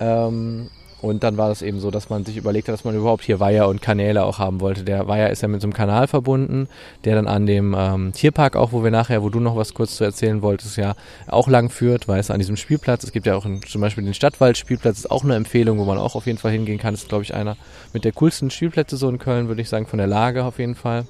Ähm, 0.00 0.70
und 1.02 1.24
dann 1.24 1.36
war 1.36 1.50
es 1.50 1.62
eben 1.62 1.80
so, 1.80 1.90
dass 1.90 2.10
man 2.10 2.24
sich 2.24 2.36
überlegt 2.36 2.68
hat, 2.68 2.74
dass 2.74 2.84
man 2.84 2.94
überhaupt 2.94 3.24
hier 3.24 3.40
Weiher 3.40 3.66
und 3.66 3.82
Kanäle 3.82 4.24
auch 4.24 4.38
haben 4.38 4.60
wollte. 4.60 4.84
Der 4.84 5.08
Weiher 5.08 5.30
ist 5.30 5.42
ja 5.42 5.48
mit 5.48 5.60
so 5.60 5.66
einem 5.66 5.72
Kanal 5.72 6.06
verbunden, 6.06 6.68
der 7.04 7.16
dann 7.16 7.26
an 7.26 7.44
dem 7.44 7.74
ähm, 7.76 8.12
Tierpark 8.12 8.54
auch, 8.54 8.70
wo 8.70 8.84
wir 8.84 8.92
nachher, 8.92 9.24
wo 9.24 9.28
du 9.28 9.40
noch 9.40 9.56
was 9.56 9.74
kurz 9.74 9.96
zu 9.96 10.04
erzählen 10.04 10.42
wolltest, 10.42 10.76
ja 10.76 10.94
auch 11.26 11.48
lang 11.48 11.70
führt, 11.70 12.06
weißt 12.06 12.28
du, 12.28 12.34
an 12.34 12.38
diesem 12.38 12.56
Spielplatz. 12.56 13.02
Es 13.02 13.10
gibt 13.10 13.26
ja 13.26 13.34
auch 13.34 13.44
einen, 13.44 13.62
zum 13.62 13.80
Beispiel 13.80 14.04
den 14.04 14.14
Stadtwaldspielplatz, 14.14 14.98
ist 14.98 15.10
auch 15.10 15.24
eine 15.24 15.34
Empfehlung, 15.34 15.78
wo 15.78 15.84
man 15.84 15.98
auch 15.98 16.14
auf 16.14 16.26
jeden 16.26 16.38
Fall 16.38 16.52
hingehen 16.52 16.78
kann. 16.78 16.94
Das 16.94 17.02
ist, 17.02 17.08
glaube 17.08 17.24
ich, 17.24 17.34
einer 17.34 17.56
mit 17.92 18.04
der 18.04 18.12
coolsten 18.12 18.50
Spielplätze 18.50 18.96
so 18.96 19.08
in 19.08 19.18
Köln, 19.18 19.48
würde 19.48 19.60
ich 19.60 19.68
sagen, 19.68 19.86
von 19.86 19.98
der 19.98 20.06
Lage 20.06 20.44
auf 20.44 20.60
jeden 20.60 20.76
Fall 20.76 21.04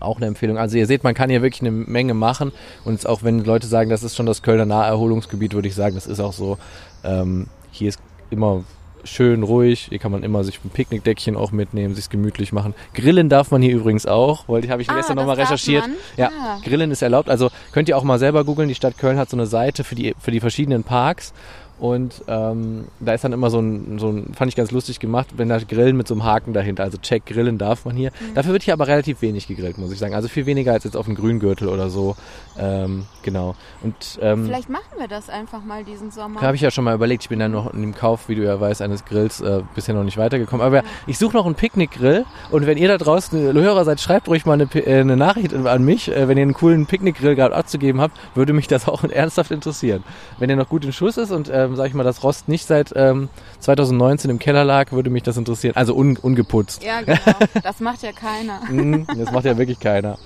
auch 0.00 0.16
eine 0.16 0.26
Empfehlung. 0.26 0.58
Also 0.58 0.76
ihr 0.76 0.86
seht, 0.86 1.04
man 1.04 1.14
kann 1.14 1.30
hier 1.30 1.42
wirklich 1.42 1.62
eine 1.62 1.70
Menge 1.70 2.14
machen 2.14 2.52
und 2.84 3.06
auch 3.06 3.22
wenn 3.22 3.44
Leute 3.44 3.66
sagen, 3.66 3.90
das 3.90 4.02
ist 4.02 4.16
schon 4.16 4.26
das 4.26 4.42
Kölner 4.42 4.66
Naherholungsgebiet, 4.66 5.54
würde 5.54 5.68
ich 5.68 5.74
sagen, 5.74 5.94
das 5.94 6.06
ist 6.06 6.20
auch 6.20 6.32
so. 6.32 6.58
Ähm, 7.04 7.46
hier 7.70 7.88
ist 7.88 8.00
immer 8.30 8.64
schön 9.02 9.42
ruhig, 9.42 9.86
hier 9.88 9.98
kann 9.98 10.12
man 10.12 10.22
immer 10.22 10.44
sich 10.44 10.60
ein 10.62 10.68
Picknickdeckchen 10.70 11.34
auch 11.34 11.52
mitnehmen, 11.52 11.94
sich 11.94 12.10
gemütlich 12.10 12.52
machen. 12.52 12.74
Grillen 12.94 13.30
darf 13.30 13.50
man 13.50 13.62
hier 13.62 13.74
übrigens 13.74 14.04
auch, 14.04 14.46
wollte 14.46 14.66
ich 14.66 14.70
habe 14.70 14.82
ich 14.82 14.90
Ah, 14.90 14.96
gestern 14.96 15.16
nochmal 15.16 15.36
recherchiert. 15.36 15.84
Ja, 16.18 16.28
Ah. 16.38 16.58
Grillen 16.62 16.90
ist 16.90 17.00
erlaubt. 17.00 17.30
Also 17.30 17.48
könnt 17.72 17.88
ihr 17.88 17.96
auch 17.96 18.04
mal 18.04 18.18
selber 18.18 18.44
googeln. 18.44 18.68
Die 18.68 18.74
Stadt 18.74 18.98
Köln 18.98 19.16
hat 19.16 19.30
so 19.30 19.36
eine 19.38 19.46
Seite 19.46 19.84
für 19.84 19.94
die 19.94 20.14
für 20.18 20.30
die 20.30 20.40
verschiedenen 20.40 20.84
Parks. 20.84 21.32
Und 21.80 22.22
ähm, 22.28 22.84
da 23.00 23.14
ist 23.14 23.24
dann 23.24 23.32
immer 23.32 23.48
so 23.48 23.58
ein, 23.58 23.98
so 23.98 24.10
ein, 24.10 24.34
fand 24.34 24.50
ich 24.50 24.56
ganz 24.56 24.70
lustig 24.70 25.00
gemacht, 25.00 25.28
wenn 25.38 25.48
da 25.48 25.58
Grillen 25.58 25.96
mit 25.96 26.06
so 26.06 26.12
einem 26.12 26.24
Haken 26.24 26.52
dahinter. 26.52 26.84
Also 26.84 26.98
check, 26.98 27.24
grillen 27.24 27.56
darf 27.56 27.86
man 27.86 27.96
hier. 27.96 28.10
Mhm. 28.10 28.34
Dafür 28.34 28.52
wird 28.52 28.64
hier 28.64 28.74
aber 28.74 28.86
relativ 28.86 29.22
wenig 29.22 29.48
gegrillt, 29.48 29.78
muss 29.78 29.90
ich 29.90 29.98
sagen. 29.98 30.14
Also 30.14 30.28
viel 30.28 30.44
weniger 30.44 30.72
als 30.72 30.84
jetzt 30.84 30.94
auf 30.94 31.06
dem 31.06 31.14
Grüngürtel 31.14 31.68
oder 31.68 31.88
so. 31.88 32.16
Ähm, 32.60 33.06
genau. 33.22 33.54
Und 33.82 34.18
ähm, 34.20 34.44
Vielleicht 34.44 34.68
machen 34.68 34.98
wir 34.98 35.08
das 35.08 35.30
einfach 35.30 35.64
mal 35.64 35.82
diesen 35.82 36.10
Sommer. 36.10 36.42
habe 36.42 36.56
ich 36.56 36.60
ja 36.60 36.70
schon 36.70 36.84
mal 36.84 36.94
überlegt. 36.94 37.22
Ich 37.22 37.28
bin 37.30 37.38
dann 37.38 37.52
noch 37.52 37.72
in 37.72 37.80
dem 37.80 37.94
Kauf, 37.94 38.28
wie 38.28 38.34
du 38.34 38.44
ja 38.44 38.60
weißt, 38.60 38.82
eines 38.82 39.06
Grills 39.06 39.40
äh, 39.40 39.62
bisher 39.74 39.94
noch 39.94 40.04
nicht 40.04 40.18
weitergekommen. 40.18 40.64
Aber 40.64 40.82
ich 41.06 41.16
suche 41.16 41.34
noch 41.36 41.46
einen 41.46 41.54
Picknickgrill. 41.54 42.26
Und 42.50 42.66
wenn 42.66 42.76
ihr 42.76 42.88
da 42.88 42.98
draußen 42.98 43.54
Hörer 43.54 43.84
seid, 43.86 44.00
schreibt 44.00 44.28
ruhig 44.28 44.44
mal 44.44 44.52
eine, 44.54 44.64
äh, 44.74 45.00
eine 45.00 45.16
Nachricht 45.16 45.54
an 45.54 45.84
mich. 45.84 46.08
Äh, 46.08 46.28
wenn 46.28 46.36
ihr 46.36 46.42
einen 46.42 46.52
coolen 46.52 46.84
Picknickgrill 46.84 47.34
gerade 47.34 47.56
abzugeben 47.56 48.00
habt, 48.00 48.18
würde 48.34 48.52
mich 48.52 48.68
das 48.68 48.86
auch 48.86 49.04
ernsthaft 49.10 49.50
interessieren. 49.52 50.04
Wenn 50.38 50.48
der 50.48 50.58
noch 50.58 50.68
gut 50.68 50.84
in 50.84 50.92
Schuss 50.92 51.16
ist 51.16 51.30
und, 51.30 51.50
ähm, 51.52 51.76
sag 51.76 51.86
ich 51.86 51.94
mal, 51.94 52.04
das 52.04 52.22
Rost 52.22 52.48
nicht 52.48 52.66
seit 52.66 52.92
ähm, 52.94 53.30
2019 53.60 54.30
im 54.30 54.38
Keller 54.38 54.64
lag, 54.64 54.92
würde 54.92 55.08
mich 55.08 55.22
das 55.22 55.38
interessieren. 55.38 55.76
Also 55.76 55.94
un 55.94 56.18
ungeputzt. 56.18 56.84
Ja, 56.84 57.00
genau. 57.00 57.18
Das 57.62 57.80
macht 57.80 58.02
ja 58.02 58.12
keiner. 58.12 58.60
Mhm, 58.70 59.06
das 59.06 59.32
macht 59.32 59.44
ja 59.46 59.56
wirklich 59.58 59.80
keiner. 59.80 60.18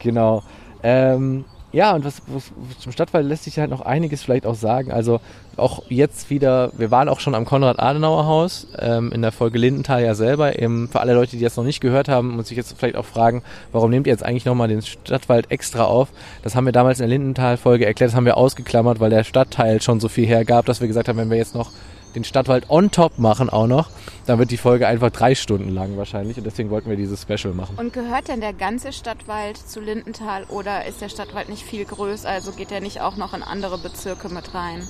Genau. 0.00 0.42
Ähm, 0.82 1.44
ja, 1.76 1.94
und 1.94 2.06
was, 2.06 2.22
was 2.26 2.50
zum 2.78 2.90
Stadtwald 2.90 3.26
lässt 3.26 3.44
sich 3.44 3.58
halt 3.58 3.68
noch 3.68 3.82
einiges 3.82 4.22
vielleicht 4.22 4.46
auch 4.46 4.54
sagen. 4.54 4.90
Also 4.92 5.20
auch 5.58 5.82
jetzt 5.90 6.30
wieder, 6.30 6.72
wir 6.74 6.90
waren 6.90 7.10
auch 7.10 7.20
schon 7.20 7.34
am 7.34 7.44
Konrad-Adenauer-Haus 7.44 8.68
ähm, 8.78 9.12
in 9.12 9.20
der 9.20 9.30
Folge 9.30 9.58
Lindenthal 9.58 10.02
ja 10.02 10.14
selber. 10.14 10.58
Eben 10.58 10.88
für 10.88 11.00
alle 11.00 11.12
Leute, 11.12 11.36
die 11.36 11.42
das 11.42 11.54
noch 11.58 11.64
nicht 11.64 11.82
gehört 11.82 12.08
haben 12.08 12.38
und 12.38 12.46
sich 12.46 12.56
jetzt 12.56 12.78
vielleicht 12.78 12.96
auch 12.96 13.04
fragen, 13.04 13.42
warum 13.72 13.90
nehmt 13.90 14.06
ihr 14.06 14.12
jetzt 14.14 14.24
eigentlich 14.24 14.46
nochmal 14.46 14.68
den 14.68 14.80
Stadtwald 14.80 15.50
extra 15.50 15.84
auf? 15.84 16.08
Das 16.42 16.56
haben 16.56 16.64
wir 16.64 16.72
damals 16.72 16.98
in 16.98 17.02
der 17.02 17.10
Lindenthal-Folge 17.10 17.84
erklärt, 17.84 18.08
das 18.08 18.16
haben 18.16 18.24
wir 18.24 18.38
ausgeklammert, 18.38 18.98
weil 18.98 19.10
der 19.10 19.24
Stadtteil 19.24 19.82
schon 19.82 20.00
so 20.00 20.08
viel 20.08 20.26
hergab, 20.26 20.64
dass 20.64 20.80
wir 20.80 20.88
gesagt 20.88 21.08
haben, 21.08 21.18
wenn 21.18 21.28
wir 21.28 21.36
jetzt 21.36 21.54
noch 21.54 21.72
den 22.16 22.24
Stadtwald 22.24 22.68
on 22.68 22.90
top 22.90 23.18
machen 23.18 23.48
auch 23.50 23.66
noch, 23.66 23.90
dann 24.26 24.38
wird 24.38 24.50
die 24.50 24.56
Folge 24.56 24.88
einfach 24.88 25.10
drei 25.10 25.34
Stunden 25.34 25.68
lang 25.68 25.96
wahrscheinlich 25.96 26.38
und 26.38 26.44
deswegen 26.44 26.70
wollten 26.70 26.90
wir 26.90 26.96
dieses 26.96 27.22
Special 27.22 27.54
machen. 27.54 27.76
Und 27.78 27.92
gehört 27.92 28.28
denn 28.28 28.40
der 28.40 28.54
ganze 28.54 28.92
Stadtwald 28.92 29.56
zu 29.56 29.80
Lindenthal 29.80 30.44
oder 30.44 30.86
ist 30.86 31.00
der 31.00 31.08
Stadtwald 31.08 31.48
nicht 31.48 31.62
viel 31.62 31.84
größer, 31.84 32.28
also 32.28 32.52
geht 32.52 32.70
der 32.70 32.80
nicht 32.80 33.00
auch 33.00 33.16
noch 33.16 33.34
in 33.34 33.42
andere 33.42 33.78
Bezirke 33.78 34.28
mit 34.30 34.54
rein? 34.54 34.82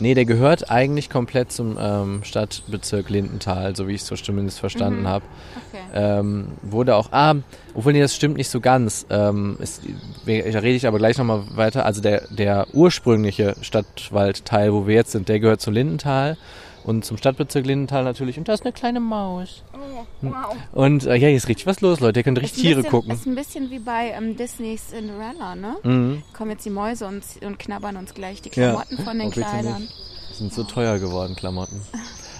Nee, 0.00 0.14
der 0.14 0.24
gehört 0.24 0.70
eigentlich 0.70 1.10
komplett 1.10 1.50
zum 1.50 1.76
ähm, 1.80 2.20
Stadtbezirk 2.22 3.08
Lindenthal, 3.10 3.74
so 3.74 3.88
wie 3.88 3.94
ich 3.94 4.02
es 4.02 4.06
so 4.06 4.14
zumindest 4.14 4.60
verstanden 4.60 5.02
Mhm. 5.02 5.08
habe. 5.08 5.24
Okay. 5.72 5.82
Ähm, 5.94 6.48
wurde 6.62 6.94
auch, 6.96 7.08
ah, 7.12 7.34
obwohl 7.74 7.92
nee, 7.92 8.00
das 8.00 8.14
stimmt 8.14 8.36
nicht 8.36 8.48
so 8.48 8.60
ganz. 8.60 9.06
Ähm, 9.10 9.56
ist, 9.60 9.82
da 10.26 10.32
rede 10.32 10.68
ich 10.70 10.86
aber 10.86 10.98
gleich 10.98 11.18
nochmal 11.18 11.42
weiter. 11.54 11.84
Also 11.84 12.00
der, 12.00 12.22
der 12.30 12.66
ursprüngliche 12.72 13.56
Stadtwaldteil, 13.60 14.72
wo 14.72 14.86
wir 14.86 14.94
jetzt 14.94 15.12
sind, 15.12 15.28
der 15.28 15.40
gehört 15.40 15.60
zu 15.60 15.70
Lindenthal 15.70 16.36
und 16.84 17.04
zum 17.04 17.16
Stadtbezirk 17.16 17.66
Lindenthal 17.66 18.04
natürlich. 18.04 18.38
Und 18.38 18.48
da 18.48 18.54
ist 18.54 18.62
eine 18.64 18.72
kleine 18.72 19.00
Maus. 19.00 19.62
Oh, 19.74 20.04
wow. 20.22 20.56
Und 20.72 21.04
äh, 21.04 21.10
ja, 21.16 21.28
hier 21.28 21.36
ist 21.36 21.48
richtig 21.48 21.66
was 21.66 21.80
los, 21.80 22.00
Leute. 22.00 22.20
Ihr 22.20 22.24
könnt 22.24 22.40
richtig 22.40 22.62
Tiere 22.62 22.76
bisschen, 22.76 22.90
gucken. 22.90 23.10
Ist 23.12 23.26
ein 23.26 23.34
bisschen 23.34 23.70
wie 23.70 23.78
bei 23.78 24.10
ähm, 24.16 24.36
Disneys 24.36 24.88
Cinderella, 24.88 25.54
ne? 25.54 25.76
Mhm. 25.82 26.22
Kommen 26.36 26.50
jetzt 26.52 26.64
die 26.64 26.70
Mäuse 26.70 27.06
und, 27.06 27.22
und 27.44 27.58
knabbern 27.58 27.96
uns 27.96 28.14
gleich 28.14 28.40
die 28.42 28.48
Ja. 28.50 28.70
Klamotten 28.70 28.98
von 28.98 29.18
den 29.18 29.28
Oh, 29.28 29.30
Kleidern. 29.30 29.88
Sind 30.32 30.52
so 30.52 30.62
teuer 30.64 30.98
geworden, 30.98 31.34
Klamotten. 31.36 31.80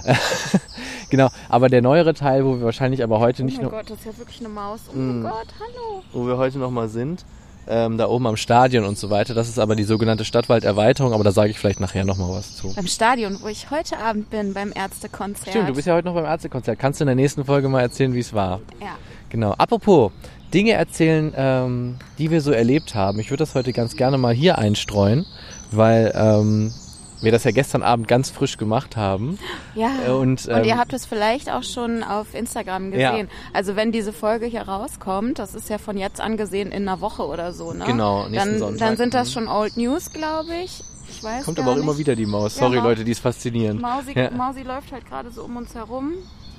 genau, 1.11 1.29
aber 1.49 1.69
der 1.69 1.83
neuere 1.83 2.15
Teil, 2.15 2.45
wo 2.45 2.57
wir 2.59 2.65
wahrscheinlich 2.65 3.03
aber 3.03 3.19
heute 3.19 3.43
Oh 3.43 3.47
nicht 3.47 3.57
mein 3.59 3.65
noch, 3.67 3.73
Gott, 3.73 3.91
das 3.91 3.99
ist 3.99 4.07
ja 4.07 4.17
wirklich 4.19 4.41
eine 4.41 4.49
Maus. 4.49 4.81
Oh 4.93 4.97
Mm. 4.97 5.23
Gott, 5.23 5.49
hallo. 5.61 6.03
wo 6.13 6.27
wir 6.27 6.37
heute 6.39 6.59
noch 6.59 6.71
mal 6.71 6.89
sind, 6.89 7.25
ähm, 7.69 7.99
da 7.99 8.09
oben 8.09 8.27
am 8.27 8.37
Stadion 8.37 8.85
und 8.85 8.99
so 8.99 9.11
weiter, 9.11 9.35
das 9.35 9.49
ist 9.49 9.59
aber 9.59 9.77
die 9.77 9.85
sogenannte 9.85 10.25
Stadtwalderweiterung, 10.25 11.13
aber 11.13 11.25
da 11.25 11.33
sage 11.33 11.51
ich 11.51 11.59
vielleicht 11.59 11.81
nachher 11.81 12.05
noch 12.05 12.17
mal 12.17 12.31
was 12.31 12.57
zu. 12.57 12.75
Beim 12.75 12.87
Stadion, 12.87 13.39
wo 13.43 13.49
ich 13.49 13.71
heute 13.71 13.99
Abend 13.99 14.31
bin, 14.31 14.55
beim 14.55 14.73
Ärztekonzert. 14.75 15.51
Stimmt, 15.51 15.69
du 15.69 15.75
bist 15.75 15.87
ja 15.87 15.95
heute 15.95 16.07
noch 16.07 16.15
beim 16.15 16.25
Ärztekonzert. 16.25 16.79
Kannst 16.79 17.01
du 17.01 17.05
in 17.05 17.07
der 17.09 17.17
nächsten 17.17 17.45
Folge 17.45 17.69
mal 17.69 17.81
erzählen, 17.81 18.15
wie 18.15 18.21
es 18.21 18.33
war? 18.33 18.61
Ja. 18.81 18.97
Genau. 19.31 19.53
Apropos, 19.53 20.11
Dinge 20.55 20.73
erzählen, 20.73 21.33
ähm, 21.37 21.97
die 22.19 22.31
wir 22.31 22.41
so 22.41 22.53
erlebt 22.53 22.95
haben. 22.95 23.21
Ich 23.21 23.31
würde 23.31 23.43
das 23.43 23.55
heute 23.55 23.73
ganz 23.73 23.97
gerne 23.97 24.17
mal 24.17 24.35
hier 24.35 24.59
einstreuen, 24.59 25.27
weil 25.71 26.13
ähm, 26.15 26.73
wir 27.21 27.33
das 27.33 27.45
ja 27.45 27.51
gestern 27.51 27.83
Abend 27.83 28.09
ganz 28.09 28.31
frisch 28.31 28.57
gemacht 28.59 28.97
haben. 28.97 29.39
Ja. 29.75 29.91
Äh, 30.07 30.11
und, 30.11 30.47
Und 30.47 30.65
ihr 30.67 30.73
ähm, 30.73 30.79
habt 30.79 30.93
es 30.93 31.07
vielleicht 31.07 31.51
auch 31.51 31.63
schon 31.63 32.03
auf 32.03 32.35
Instagram 32.35 32.93
Ja. 32.93 33.11
gesehen. 33.11 33.29
Also 33.53 33.77
wenn 33.77 33.93
diese 33.93 34.13
Folge 34.13 34.47
hier 34.47 34.63
rauskommt, 34.63 35.39
das 35.39 35.55
ist 35.55 35.69
ja 35.69 35.79
von 35.79 35.97
jetzt 35.99 36.21
angesehen 36.21 36.71
in 36.73 36.89
einer 36.89 37.01
Woche 37.01 37.27
oder 37.27 37.53
so, 37.53 37.73
ne? 37.73 37.85
Genau, 37.87 38.29
nächsten 38.29 38.51
dann, 38.53 38.59
Sonntag. 38.59 38.79
dann 38.89 38.97
sind 38.97 39.15
das 39.15 39.29
Mhm. 39.29 39.33
schon 39.33 39.49
Old 39.49 39.77
News, 39.77 40.11
glaube 40.13 40.55
ich. 40.65 40.83
Ich 41.11 41.23
weiß 41.25 41.45
Kommt 41.47 41.59
aber 41.59 41.71
auch 41.73 41.75
nicht. 41.77 41.85
immer 41.85 41.99
wieder 41.99 42.15
die 42.15 42.27
Maus. 42.27 42.57
Ja, 42.57 42.67
Sorry 42.67 42.77
Mau- 42.79 42.85
Leute, 42.85 43.05
die 43.05 43.13
ist 43.13 43.21
faszinierend. 43.21 43.81
Mausi, 43.81 44.13
Ja. 44.13 44.31
Mausi 44.31 44.63
läuft 44.63 44.93
halt 44.93 45.07
gerade 45.09 45.31
so 45.31 45.43
um 45.45 45.57
uns 45.57 45.75
herum. 45.75 46.13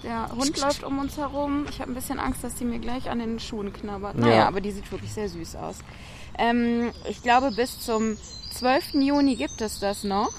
Der 0.03 0.29
Hund 0.35 0.59
läuft 0.61 0.83
um 0.83 0.97
uns 0.99 1.17
herum. 1.17 1.65
Ich 1.69 1.79
habe 1.81 1.91
ein 1.91 1.95
bisschen 1.95 2.19
Angst, 2.19 2.43
dass 2.43 2.55
die 2.55 2.63
mir 2.65 2.79
gleich 2.79 3.09
an 3.09 3.19
den 3.19 3.37
Schuhen 3.39 3.71
knabbert. 3.73 4.17
Naja, 4.17 4.35
Ja. 4.35 4.47
aber 4.47 4.61
die 4.61 4.71
sieht 4.71 4.89
wirklich 4.91 5.13
sehr 5.13 5.27
süß 5.29 5.55
aus. 5.57 5.75
Ähm, 6.37 6.91
ich 7.09 7.21
glaube, 7.21 7.51
bis 7.51 7.79
zum 7.81 8.17
12. 8.51 9.01
Juni 9.01 9.35
gibt 9.35 9.61
es 9.61 9.79
das 9.79 10.03
noch. 10.03 10.31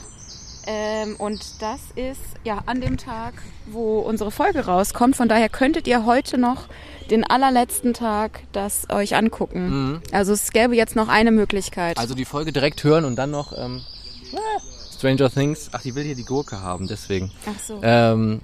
Ähm, 0.70 1.16
und 1.16 1.60
das 1.60 1.80
ist 1.96 2.20
ja 2.44 2.62
an 2.66 2.80
dem 2.80 2.96
Tag, 2.96 3.34
wo 3.66 3.98
unsere 3.98 4.30
Folge 4.30 4.66
rauskommt. 4.66 5.16
Von 5.16 5.28
daher 5.28 5.48
könntet 5.48 5.88
ihr 5.88 6.06
heute 6.06 6.38
noch 6.38 6.68
den 7.10 7.24
allerletzten 7.24 7.92
Tag 7.92 8.42
das 8.52 8.88
euch 8.88 9.16
angucken. 9.16 10.00
Also 10.12 10.32
es 10.32 10.52
gäbe 10.52 10.76
jetzt 10.76 10.94
noch 10.94 11.08
eine 11.08 11.32
Möglichkeit. 11.32 11.98
Also 11.98 12.14
die 12.14 12.24
Folge 12.24 12.52
direkt 12.52 12.84
hören 12.84 13.04
und 13.04 13.16
dann 13.16 13.32
noch 13.32 13.52
ähm, 13.56 13.80
Stranger 14.96 15.28
Things. 15.28 15.70
Ach, 15.72 15.82
die 15.82 15.96
will 15.96 16.04
hier 16.04 16.14
die 16.14 16.24
Gurke 16.24 16.60
haben, 16.60 16.86
deswegen. 16.86 17.32
Ach 17.46 17.60
so. 17.60 17.80
Ähm, 17.82 18.40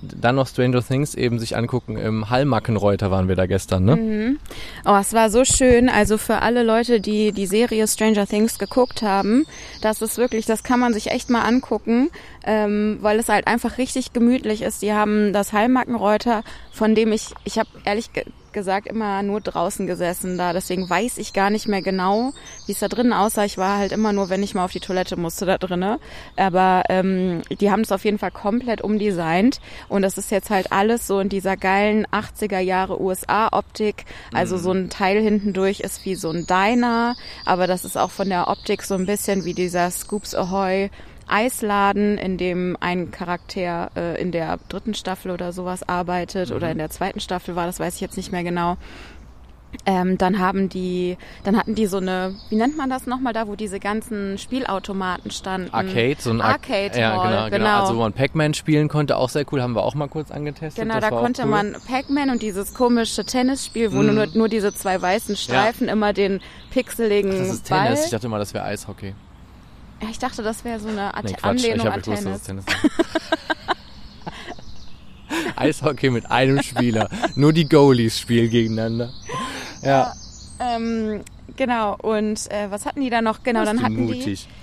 dann 0.00 0.36
noch 0.36 0.46
Stranger 0.46 0.82
Things 0.82 1.14
eben 1.14 1.38
sich 1.38 1.56
angucken. 1.56 1.96
Im 1.96 2.30
Hallmackenreuter 2.30 3.10
waren 3.10 3.28
wir 3.28 3.36
da 3.36 3.46
gestern, 3.46 3.84
ne? 3.84 3.96
Mhm. 3.96 4.38
Oh, 4.84 4.96
es 4.96 5.12
war 5.12 5.30
so 5.30 5.44
schön. 5.44 5.88
Also 5.88 6.18
für 6.18 6.42
alle 6.42 6.62
Leute, 6.62 7.00
die 7.00 7.32
die 7.32 7.46
Serie 7.46 7.86
Stranger 7.88 8.26
Things 8.26 8.58
geguckt 8.58 9.02
haben, 9.02 9.44
das 9.80 10.00
ist 10.02 10.18
wirklich, 10.18 10.46
das 10.46 10.62
kann 10.62 10.80
man 10.80 10.94
sich 10.94 11.10
echt 11.10 11.30
mal 11.30 11.42
angucken, 11.42 12.10
ähm, 12.44 12.98
weil 13.00 13.18
es 13.18 13.28
halt 13.28 13.46
einfach 13.46 13.78
richtig 13.78 14.12
gemütlich 14.12 14.62
ist. 14.62 14.82
Die 14.82 14.92
haben 14.92 15.32
das 15.32 15.52
Hallmackenreuter, 15.52 16.44
von 16.70 16.94
dem 16.94 17.12
ich, 17.12 17.34
ich 17.44 17.58
habe 17.58 17.68
ehrlich 17.84 18.10
gesagt 18.58 18.88
immer 18.88 19.22
nur 19.22 19.40
draußen 19.40 19.86
gesessen 19.86 20.36
da. 20.36 20.52
Deswegen 20.52 20.90
weiß 20.90 21.18
ich 21.18 21.32
gar 21.32 21.48
nicht 21.48 21.68
mehr 21.68 21.80
genau, 21.80 22.32
wie 22.66 22.72
es 22.72 22.80
da 22.80 22.88
drinnen 22.88 23.12
aussah. 23.12 23.44
Ich 23.44 23.56
war 23.56 23.78
halt 23.78 23.92
immer 23.92 24.12
nur, 24.12 24.28
wenn 24.30 24.42
ich 24.42 24.54
mal 24.54 24.64
auf 24.64 24.72
die 24.72 24.80
Toilette 24.80 25.16
musste, 25.16 25.46
da 25.46 25.58
drinnen. 25.58 25.98
Aber 26.36 26.82
ähm, 26.88 27.42
die 27.60 27.70
haben 27.70 27.82
es 27.82 27.92
auf 27.92 28.04
jeden 28.04 28.18
Fall 28.18 28.32
komplett 28.32 28.80
umdesignt. 28.82 29.60
Und 29.88 30.02
das 30.02 30.18
ist 30.18 30.30
jetzt 30.30 30.50
halt 30.50 30.72
alles 30.72 31.06
so 31.06 31.20
in 31.20 31.28
dieser 31.28 31.56
geilen 31.56 32.06
80er 32.08 32.58
Jahre 32.58 33.00
USA-Optik. 33.00 34.04
Also 34.34 34.56
Mhm. 34.56 34.60
so 34.60 34.72
ein 34.72 34.90
Teil 34.90 35.22
hinten 35.22 35.52
durch 35.52 35.80
ist 35.80 36.04
wie 36.04 36.16
so 36.16 36.30
ein 36.30 36.46
Diner. 36.46 37.14
Aber 37.44 37.66
das 37.66 37.84
ist 37.84 37.96
auch 37.96 38.10
von 38.10 38.28
der 38.28 38.48
Optik 38.48 38.82
so 38.82 38.94
ein 38.94 39.06
bisschen 39.06 39.44
wie 39.44 39.54
dieser 39.54 39.90
Scoops 39.90 40.34
Ahoy 40.34 40.90
Eisladen, 41.28 42.18
in 42.18 42.36
dem 42.38 42.76
ein 42.80 43.10
Charakter 43.10 43.90
äh, 43.96 44.20
in 44.20 44.32
der 44.32 44.58
dritten 44.68 44.94
Staffel 44.94 45.30
oder 45.30 45.52
sowas 45.52 45.88
arbeitet 45.88 46.50
oder 46.52 46.70
in 46.70 46.78
der 46.78 46.90
zweiten 46.90 47.20
Staffel 47.20 47.56
war, 47.56 47.66
das 47.66 47.80
weiß 47.80 47.94
ich 47.96 48.00
jetzt 48.00 48.16
nicht 48.16 48.32
mehr 48.32 48.44
genau. 48.44 48.76
Ähm, 49.84 50.16
dann 50.16 50.38
haben 50.38 50.70
die, 50.70 51.18
dann 51.44 51.54
hatten 51.54 51.74
die 51.74 51.84
so 51.84 51.98
eine, 51.98 52.34
wie 52.48 52.56
nennt 52.56 52.78
man 52.78 52.88
das 52.88 53.06
nochmal 53.06 53.34
da, 53.34 53.48
wo 53.48 53.54
diese 53.54 53.78
ganzen 53.78 54.38
Spielautomaten 54.38 55.30
standen? 55.30 55.74
Arcade, 55.74 56.16
so 56.20 56.30
ein 56.30 56.40
Ar- 56.40 56.52
Arcade 56.54 56.98
ja, 56.98 57.14
Hall, 57.22 57.50
genau, 57.50 57.64
genau. 57.64 57.80
Also 57.82 57.94
wo 57.96 58.00
man 58.00 58.14
Pac-Man 58.14 58.54
spielen 58.54 58.88
konnte, 58.88 59.18
auch 59.18 59.28
sehr 59.28 59.44
cool, 59.52 59.60
haben 59.60 59.74
wir 59.74 59.82
auch 59.82 59.94
mal 59.94 60.08
kurz 60.08 60.30
angetestet. 60.30 60.82
Genau, 60.82 60.98
das 60.98 61.10
da 61.10 61.10
konnte 61.10 61.42
cool. 61.42 61.48
man 61.50 61.76
Pac-Man 61.86 62.30
und 62.30 62.40
dieses 62.40 62.72
komische 62.72 63.26
Tennisspiel, 63.26 63.92
wo 63.92 63.98
Mhm. 63.98 64.14
nur, 64.14 64.26
nur 64.32 64.48
diese 64.48 64.72
zwei 64.72 65.00
weißen 65.02 65.36
Streifen 65.36 65.86
immer 65.88 66.14
den 66.14 66.40
pixeligen 66.70 67.32
Das 67.36 67.48
ist 67.50 67.68
Ball. 67.68 67.84
Tennis. 67.88 68.04
Ich 68.06 68.10
dachte 68.10 68.28
mal, 68.30 68.38
das 68.38 68.54
wäre 68.54 68.64
Eishockey. 68.64 69.14
Ja, 70.00 70.08
ich 70.10 70.18
dachte, 70.18 70.42
das 70.42 70.64
wäre 70.64 70.78
so 70.80 70.88
eine 70.88 71.14
Art 71.14 71.24
Nee, 71.24 71.32
Quatsch. 71.32 71.64
Ich 71.64 71.72
Anlehnung 71.72 71.86
habe 71.86 71.94
an 71.94 72.02
dass 72.02 72.22
Tennis. 72.22 72.42
Tennis. 72.42 72.64
Eishockey 75.56 76.10
mit 76.10 76.30
einem 76.30 76.62
Spieler. 76.62 77.08
Nur 77.34 77.52
die 77.52 77.68
Goalies 77.68 78.18
spielen 78.18 78.50
gegeneinander. 78.50 79.10
Ja, 79.82 80.12
Ähm, 80.60 81.20
genau, 81.56 81.96
und 82.02 82.50
äh, 82.50 82.70
was 82.70 82.86
hatten 82.86 83.00
die 83.00 83.10
da 83.10 83.22
noch? 83.22 83.42
Genau, 83.42 83.64
dann 83.64 83.82
hatten 83.82 84.06
mutig. 84.06 84.48
die. 84.48 84.57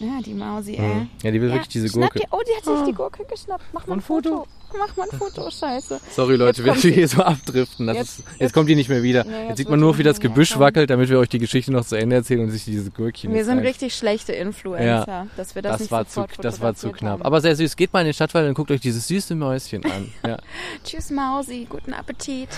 Ja, 0.00 0.20
die 0.24 0.34
Mausi, 0.34 0.74
ey. 0.76 0.94
Mhm. 0.94 1.08
Ja, 1.22 1.30
die 1.32 1.40
will 1.40 1.48
wirklich 1.50 1.68
diese 1.68 1.88
Gurke. 1.90 2.20
Die, 2.20 2.26
oh, 2.30 2.38
die 2.48 2.56
hat 2.56 2.64
sich 2.78 2.86
die 2.86 2.92
Gurke 2.94 3.24
geschnappt. 3.24 3.64
Mach 3.72 3.86
mal 3.86 3.94
ein 3.94 3.98
ein 3.98 4.02
Foto. 4.02 4.30
Foto. 4.30 4.46
Mach 4.78 4.96
mal 4.96 5.08
ein 5.10 5.18
Foto, 5.18 5.50
scheiße. 5.50 5.98
Sorry 6.10 6.36
Leute, 6.36 6.62
Jetzt 6.62 6.84
wir 6.84 6.92
hier 6.92 7.08
so 7.08 7.22
abdriften. 7.22 7.86
Das 7.88 7.96
Jetzt- 7.96 8.18
ist, 8.20 8.24
jetzt, 8.38 8.52
kommt 8.52 8.68
die 8.68 8.76
nicht 8.76 8.88
mehr 8.88 9.02
wieder. 9.02 9.24
Nee, 9.24 9.30
jetzt, 9.32 9.48
jetzt 9.48 9.56
sieht 9.58 9.70
man 9.70 9.80
nur, 9.80 9.96
wie 9.98 10.02
das 10.04 10.20
Gebüsch 10.20 10.52
kommen. 10.52 10.60
wackelt, 10.66 10.90
damit 10.90 11.08
wir 11.08 11.18
euch 11.18 11.30
die 11.30 11.38
Geschichte 11.38 11.72
noch 11.72 11.84
zu 11.84 11.96
Ende 11.96 12.16
erzählen 12.16 12.40
und 12.42 12.50
sich 12.50 12.64
diese 12.64 12.90
Gürkchen 12.90 13.30
Wir 13.30 13.38
jetzt 13.38 13.46
sind 13.46 13.58
richtig 13.60 13.94
schlechte 13.94 14.32
Influencer, 14.34 15.26
dass 15.36 15.54
wir 15.54 15.62
das, 15.62 15.72
das 15.72 15.80
nicht 15.80 15.90
war 15.90 16.06
zu, 16.06 16.26
das 16.40 16.60
war 16.60 16.74
zu 16.74 16.92
knapp. 16.92 17.12
haben. 17.14 17.22
Aber 17.22 17.40
sehr 17.40 17.56
süß. 17.56 17.74
Geht 17.76 17.92
mal 17.92 18.00
in 18.00 18.06
den 18.06 18.14
Stadtwald 18.14 18.46
und 18.48 18.54
guckt 18.54 18.70
euch 18.70 18.80
dieses 18.80 19.08
süße 19.08 19.34
Mäuschen 19.34 19.84
an. 19.84 20.12
Ja. 20.26 20.36
Tschüss 20.84 21.10
Mausi, 21.10 21.66
guten 21.68 21.94
Appetit. 21.94 22.48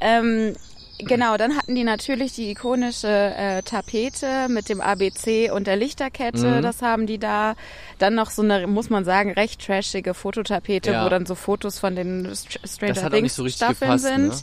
Ähm, 0.00 0.54
genau, 1.04 1.36
dann 1.36 1.56
hatten 1.56 1.74
die 1.74 1.84
natürlich 1.84 2.32
die 2.34 2.50
ikonische 2.50 3.08
äh, 3.08 3.62
Tapete 3.62 4.48
mit 4.48 4.68
dem 4.68 4.80
ABC 4.80 5.50
und 5.50 5.66
der 5.66 5.76
Lichterkette. 5.76 6.46
Mhm. 6.58 6.62
Das 6.62 6.82
haben 6.82 7.06
die 7.06 7.18
da. 7.18 7.54
Dann 7.98 8.14
noch 8.14 8.30
so 8.30 8.42
eine, 8.42 8.66
muss 8.66 8.88
man 8.90 9.04
sagen, 9.04 9.32
recht 9.32 9.64
trashige 9.64 10.14
Fototapete, 10.14 10.92
Ja. 10.92 11.04
wo 11.04 11.08
dann 11.08 11.26
so 11.26 11.34
Fotos 11.34 11.78
von 11.78 11.94
den 11.96 12.26
Str- 12.28 12.66
Stranger 12.66 13.10
Things 13.10 13.34
so 13.36 13.46
Staffeln 13.48 13.90
gepasst, 13.90 14.04
sind. 14.04 14.28
ne? 14.28 14.34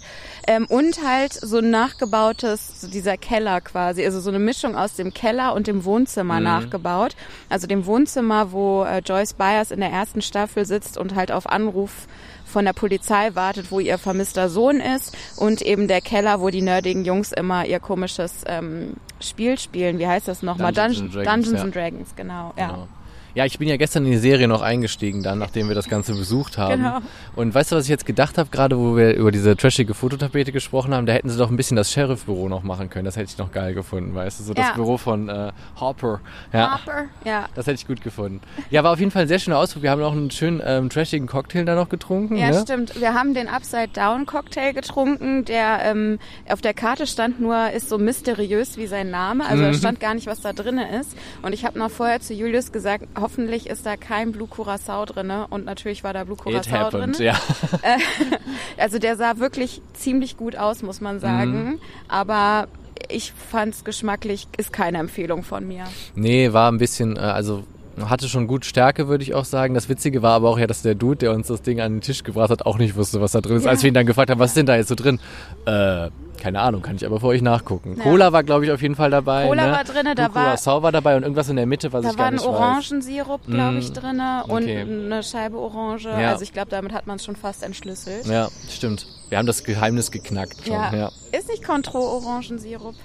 Ähm, 0.48 0.66
und 0.68 1.00
halt 1.06 1.34
so 1.34 1.58
ein 1.58 1.70
nachgebautes, 1.72 2.82
so 2.82 2.88
dieser 2.88 3.18
Keller 3.18 3.62
quasi, 3.62 4.06
also 4.06 4.20
so 4.20 4.30
eine 4.30 4.40
Mischung 4.40 4.76
aus 4.76 4.96
dem 4.96 5.14
Keller 5.14 5.54
und 5.54 5.68
dem 5.68 5.86
Wohnzimmer 5.86 6.38
Mhm. 6.38 6.44
nachgebaut. 6.44 7.16
Also 7.50 7.68
dem 7.68 7.86
Wohnzimmer, 7.86 8.52
wo 8.52 8.84
äh, 8.84 9.00
Joyce 9.00 9.34
Byers 9.34 9.72
in 9.72 9.80
der 9.80 9.90
ersten 9.90 10.22
Staffel 10.22 10.66
sitzt 10.66 10.98
und 10.98 11.16
halt 11.16 11.32
auf 11.32 11.48
Anruf 11.50 12.08
von 12.48 12.66
der 12.66 12.74
Polizei 12.74 13.36
wartet, 13.36 13.72
wo 13.72 13.80
ihr 13.80 13.98
vermisster 13.98 14.50
Sohn 14.50 14.80
ist 14.80 15.16
und 15.36 15.62
eben 15.62 15.88
der 15.88 16.02
Keller, 16.02 16.42
wo 16.42 16.50
die 16.50 16.62
nerdigen 16.62 17.06
Jungs 17.06 17.32
immer 17.32 17.66
ihr 17.66 17.80
komisches 17.80 18.44
ähm, 18.48 18.94
Spiel 19.20 19.58
spielen. 19.60 20.00
Wie 20.00 20.08
heißt 20.08 20.28
das 20.28 20.44
nochmal? 20.44 20.74
Dungeons 20.74 20.98
Dungeon, 20.98 21.06
and 21.06 21.16
Dragons, 21.16 21.46
Dungeons 21.46 21.60
ja. 21.60 21.64
and 21.64 21.76
Dragons, 21.76 22.16
genau. 22.16 22.54
Genau. 22.56 22.70
Ja, 22.70 22.88
ich 23.36 23.60
bin 23.60 23.68
ja 23.68 23.78
gestern 23.78 24.06
in 24.06 24.12
die 24.12 24.18
Serie 24.18 24.48
noch 24.48 24.62
eingestiegen, 24.62 25.22
dann, 25.24 25.38
nachdem 25.40 25.68
wir 25.68 25.76
das 25.76 25.88
Ganze 25.90 26.14
besucht 26.14 26.58
haben. 26.58 26.82
Genau. 26.84 26.98
Und 27.36 27.54
weißt 27.54 27.72
du, 27.72 27.76
was 27.76 27.84
ich 27.84 27.90
jetzt 27.90 28.06
gedacht 28.06 28.38
habe, 28.38 28.50
gerade 28.50 28.78
wo 28.78 28.96
wir 28.96 29.14
über 29.16 29.32
diese 29.32 29.56
trashige 29.56 29.94
Fototapete 29.94 30.52
gesprochen 30.52 30.94
haben, 30.94 31.06
da 31.06 31.14
hätten 31.14 31.30
sie 31.30 31.38
doch 31.38 31.50
ein 31.50 31.58
bisschen 31.58 31.78
das 31.78 31.92
Sheriff-Büro 31.92 32.50
noch 32.50 32.64
machen 32.64 32.90
können. 32.90 33.06
Das 33.06 33.16
hätte 33.16 33.30
ich 33.32 33.38
noch 33.38 33.52
geil 33.52 33.74
gefunden, 33.74 34.16
weißt 34.16 34.40
du? 34.40 34.44
So 34.44 34.54
das 34.54 34.68
Ja. 34.68 34.74
Büro 34.74 34.98
von 34.98 35.30
äh, 35.30 35.52
Harper. 35.80 36.22
Ja. 36.54 36.72
Harper, 36.72 37.06
ja. 37.26 37.46
Das 37.56 37.68
hätte 37.68 37.76
ich 37.76 37.88
gut 37.88 38.02
gefunden. 38.02 38.42
Ja, 38.70 38.84
war 38.84 38.94
auf 38.94 39.00
jeden 39.00 39.12
Fall 39.12 39.24
ein 39.24 39.28
sehr 39.28 39.40
schöner 39.40 39.58
Ausflug. 39.60 39.84
Wir 39.84 39.92
haben 39.92 40.02
auch 40.02 40.12
einen 40.14 40.32
schönen 40.32 40.62
ähm, 40.66 40.90
trashigen 40.90 41.28
Cocktail 41.28 41.66
da 41.66 41.76
noch 41.76 41.90
getrunken. 41.90 42.38
Ja, 42.38 42.50
ne? 42.52 42.62
stimmt. 42.62 43.00
Wir 43.00 43.14
haben 43.14 43.34
den 43.34 43.48
Upside 43.48 43.90
Down 43.94 44.26
Cocktail 44.26 44.74
getrunken, 44.74 45.46
der 45.46 45.80
ähm, 45.84 46.20
auf 46.50 46.62
der 46.62 46.74
Karte 46.74 47.06
stand 47.08 47.40
nur, 47.40 47.70
ist 47.72 47.90
so 47.90 47.98
mysteriös 47.98 48.78
wie 48.78 48.88
sein 48.88 49.10
Name. 49.12 49.46
Also 49.46 49.64
Mhm. 49.64 49.74
stand 49.74 50.00
gar 50.00 50.14
nicht, 50.14 50.28
was 50.28 50.42
da 50.42 50.54
drinne 50.54 51.00
ist. 51.00 51.16
Und 51.42 51.54
ich 51.54 51.66
habe 51.66 51.78
noch 51.78 51.92
vorher 51.92 52.20
zu 52.20 52.34
Julius 52.34 52.72
gesagt, 52.72 53.06
hoffentlich 53.28 53.68
ist 53.68 53.86
da 53.86 53.98
kein 53.98 54.32
Blue 54.32 54.48
Curacao 54.48 55.04
drinne. 55.04 55.48
Und 55.50 55.66
natürlich 55.66 56.06
war 56.06 56.14
da 56.14 56.24
Blue 56.24 56.38
Curacao 56.38 56.90
drin. 56.90 57.14
ja. 57.20 57.36
Also 58.78 59.00
der 59.00 59.18
sah 59.18 59.38
wirklich 59.38 59.82
ziemlich 59.94 60.38
gut 60.38 60.56
aus, 60.56 60.82
muss 60.82 61.02
man 61.02 61.20
sagen. 61.20 61.52
Mhm. 61.52 61.80
Aber 62.08 62.68
ich 63.10 63.34
fand's 63.34 63.84
geschmacklich, 63.84 64.48
ist 64.56 64.72
keine 64.72 65.00
Empfehlung 65.00 65.44
von 65.44 65.68
mir. 65.68 65.84
Nee, 66.16 66.54
war 66.54 66.72
ein 66.72 66.78
bisschen, 66.78 67.18
äh, 67.18 67.20
also 67.20 67.64
hatte 68.00 68.30
schon 68.30 68.48
gut 68.48 68.66
Stärke, 68.66 69.10
würde 69.10 69.24
ich 69.24 69.34
auch 69.34 69.46
sagen. 69.46 69.74
Das 69.74 69.90
Witzige 69.90 70.22
war 70.22 70.34
aber 70.34 70.50
auch 70.50 70.60
ja, 70.60 70.68
dass 70.68 70.84
der 70.84 70.96
Dude, 70.96 71.18
der 71.18 71.34
uns 71.34 71.48
das 71.48 71.64
Ding 71.64 71.82
an 71.82 71.96
den 71.96 72.02
Tisch 72.02 72.24
gebracht 72.24 72.50
hat, 72.50 72.66
auch 72.66 72.78
nicht 72.78 72.96
wusste, 72.96 73.20
was 73.20 73.34
da 73.34 73.42
drin 73.42 73.58
ist. 73.58 73.66
Ja. 73.66 73.72
Als 73.72 73.84
wir 73.84 73.90
ihn 73.90 73.94
dann 73.94 74.06
gefragt 74.06 74.30
haben, 74.30 74.40
was 74.40 74.52
ist 74.52 74.58
denn 74.58 74.68
da 74.68 74.78
jetzt 74.78 74.88
so 74.88 74.96
drin? 74.96 75.20
Äh, 75.66 76.10
keine 76.38 76.62
Ahnung, 76.62 76.82
kann 76.82 76.96
ich 76.96 77.06
aber 77.06 77.20
für 77.20 77.28
euch 77.28 77.42
nachgucken. 77.42 77.96
Ja. 77.98 78.04
Cola 78.04 78.32
war, 78.32 78.44
glaube 78.44 78.66
ich, 78.66 78.72
auf 78.72 78.82
jeden 78.82 78.96
Fall 78.96 79.12
dabei. 79.12 79.48
Cola 79.48 79.66
ne? 79.68 79.72
war 79.74 79.84
drinne, 79.84 80.16
da 80.16 80.34
war- 80.34 80.56
Curacao 80.56 80.84
war 80.84 80.92
dabei 80.92 81.16
und 81.18 81.24
irgendwas 81.24 81.50
in 81.50 81.56
der 81.58 81.66
Mitte, 81.66 81.92
was 81.94 82.04
Da 82.04 82.12
ich 82.12 82.18
war 82.18 82.26
gar 82.26 82.28
ein 82.28 82.34
nicht 82.36 82.46
weiß. 82.46 82.50
Orangensirup, 82.54 83.46
glaube 83.46 83.78
ich, 83.80 83.90
Mm, 83.90 83.94
drinne 83.94 84.44
und 84.48 84.64
okay. 84.64 84.82
eine 84.82 85.24
Scheibe 85.24 85.58
Orange. 85.58 86.10
Ja. 86.10 86.32
Also 86.32 86.44
ich 86.44 86.54
glaube, 86.54 86.70
damit 86.70 86.94
hat 86.94 87.08
man 87.08 87.18
es 87.18 87.26
schon 87.26 87.36
fast 87.36 87.64
entschlüsselt. 87.64 88.26
Ja, 88.26 88.48
stimmt. 88.70 89.08
Wir 89.30 89.38
haben 89.38 89.48
das 89.48 89.64
Geheimnis 89.64 90.12
geknackt 90.12 90.58
schon. 90.66 90.74
Ja. 90.76 91.12
Ist 91.38 91.50
nicht 91.50 91.64
Contro 91.66 92.00
Orangensirup? 92.00 92.96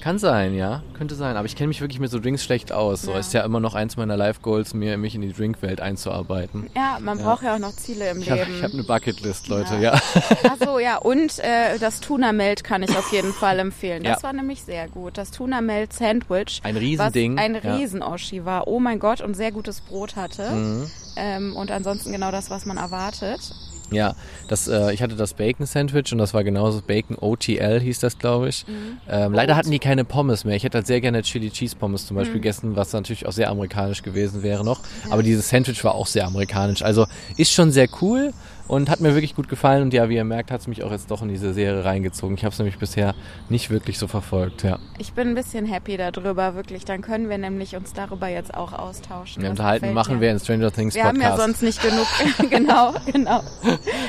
Kann 0.00 0.18
sein, 0.18 0.54
ja. 0.54 0.82
Könnte 0.94 1.14
sein. 1.14 1.36
Aber 1.36 1.46
ich 1.46 1.56
kenne 1.56 1.68
mich 1.68 1.80
wirklich 1.80 2.00
mit 2.00 2.10
so 2.10 2.18
Drinks 2.20 2.42
schlecht 2.42 2.72
aus. 2.72 3.02
So 3.02 3.12
Ja. 3.12 3.18
ist 3.18 3.32
ja 3.34 3.42
immer 3.44 3.60
noch 3.60 3.74
eins 3.74 3.96
meiner 3.96 4.16
Life-Goals, 4.16 4.72
mir 4.74 4.96
mich 4.96 5.14
in 5.14 5.20
die 5.20 5.32
Drinkwelt 5.32 5.80
einzuarbeiten. 5.80 6.70
Ja, 6.74 6.98
man 7.00 7.18
Ja. 7.18 7.24
braucht 7.24 7.42
ja 7.42 7.54
auch 7.54 7.58
noch 7.58 7.72
Ziele 7.76 8.10
im 8.10 8.20
Ich 8.22 8.30
habe 8.30 8.44
Leben. 8.44 8.62
hab 8.62 8.72
eine 8.72 8.82
Bucketlist, 8.84 9.48
Leute, 9.48 9.74
Ja. 9.74 9.94
ja. 9.94 10.00
Ach 10.44 10.56
so, 10.64 10.78
ja, 10.78 10.96
und 10.96 11.38
äh, 11.40 11.78
das 11.78 12.00
Tuna 12.00 12.32
Melt 12.32 12.64
kann 12.64 12.82
ich 12.82 12.96
auf 12.96 13.12
jeden 13.12 13.32
Fall 13.32 13.58
empfehlen. 13.58 14.02
Das 14.02 14.22
war 14.22 14.32
nämlich 14.32 14.62
sehr 14.62 14.88
gut. 14.88 15.18
Das 15.18 15.30
Tuna 15.30 15.60
Melt 15.60 15.92
Sandwich, 15.92 16.60
Ein 16.64 16.76
Riesending. 16.76 17.38
ein. 17.38 17.56
Riesen-Oschi 17.56 18.44
war. 18.44 18.66
Oh 18.68 18.80
mein 18.80 18.98
Gott, 18.98 19.20
und 19.20 19.34
sehr 19.34 19.52
gutes 19.52 19.80
Brot 19.80 20.16
hatte. 20.16 20.50
Mhm. 20.50 20.90
Ähm, 21.16 21.56
und 21.56 21.70
ansonsten 21.70 22.12
genau 22.12 22.30
das, 22.30 22.48
was 22.50 22.64
man 22.66 22.76
erwartet. 22.78 23.40
Ja, 23.90 24.14
das, 24.48 24.68
äh, 24.68 24.92
ich 24.92 25.02
hatte 25.02 25.16
das 25.16 25.34
Bacon 25.34 25.66
Sandwich 25.66 26.12
und 26.12 26.18
das 26.18 26.34
war 26.34 26.44
genauso 26.44 26.80
Bacon 26.80 27.16
OTL 27.18 27.80
hieß 27.80 27.98
das, 28.00 28.18
glaube 28.18 28.48
ich. 28.48 28.64
Ähm, 29.08 29.32
leider 29.32 29.56
hatten 29.56 29.70
die 29.70 29.78
keine 29.78 30.04
Pommes 30.04 30.44
mehr. 30.44 30.56
Ich 30.56 30.64
hätte 30.64 30.78
halt 30.78 30.86
sehr 30.86 31.00
gerne 31.00 31.22
Chili 31.22 31.50
Cheese 31.50 31.76
Pommes 31.76 32.06
zum 32.06 32.16
Beispiel 32.16 32.34
gegessen, 32.34 32.76
was 32.76 32.92
natürlich 32.92 33.26
auch 33.26 33.32
sehr 33.32 33.50
amerikanisch 33.50 34.02
gewesen 34.02 34.42
wäre 34.42 34.64
noch. 34.64 34.80
Aber 35.10 35.22
dieses 35.22 35.48
Sandwich 35.48 35.82
war 35.84 35.94
auch 35.94 36.06
sehr 36.06 36.26
amerikanisch. 36.26 36.82
Also 36.82 37.06
ist 37.36 37.52
schon 37.52 37.72
sehr 37.72 37.88
cool 38.00 38.32
und 38.70 38.88
hat 38.88 39.00
mir 39.00 39.14
wirklich 39.14 39.34
gut 39.34 39.48
gefallen. 39.48 39.82
Und 39.82 39.92
ja, 39.92 40.08
wie 40.08 40.14
ihr 40.14 40.22
merkt, 40.24 40.52
hat 40.52 40.60
es 40.60 40.68
mich 40.68 40.84
auch 40.84 40.92
jetzt 40.92 41.10
doch 41.10 41.22
in 41.22 41.28
diese 41.28 41.52
Serie 41.52 41.84
reingezogen. 41.84 42.36
Ich 42.36 42.44
habe 42.44 42.52
es 42.52 42.58
nämlich 42.60 42.78
bisher 42.78 43.16
nicht 43.48 43.68
wirklich 43.70 43.98
so 43.98 44.06
verfolgt. 44.06 44.62
Ja, 44.62 44.78
Ich 44.98 45.12
bin 45.12 45.28
ein 45.28 45.34
bisschen 45.34 45.66
happy 45.66 45.96
darüber, 45.96 46.54
wirklich. 46.54 46.84
Dann 46.84 47.00
können 47.02 47.28
wir 47.28 47.36
nämlich 47.36 47.74
uns 47.74 47.92
darüber 47.94 48.28
jetzt 48.28 48.54
auch 48.54 48.72
austauschen. 48.72 49.42
wir 49.42 49.50
unterhalten 49.50 49.92
machen 49.92 50.16
mir. 50.16 50.20
wir 50.22 50.30
in 50.30 50.38
Stranger 50.38 50.70
Things 50.70 50.94
Wir 50.94 51.02
haben 51.04 51.16
Podcast. 51.18 51.38
ja 51.38 51.44
sonst 51.44 51.62
nicht 51.62 51.82
genug, 51.82 52.06
genau, 52.50 52.94
genau. 53.12 53.42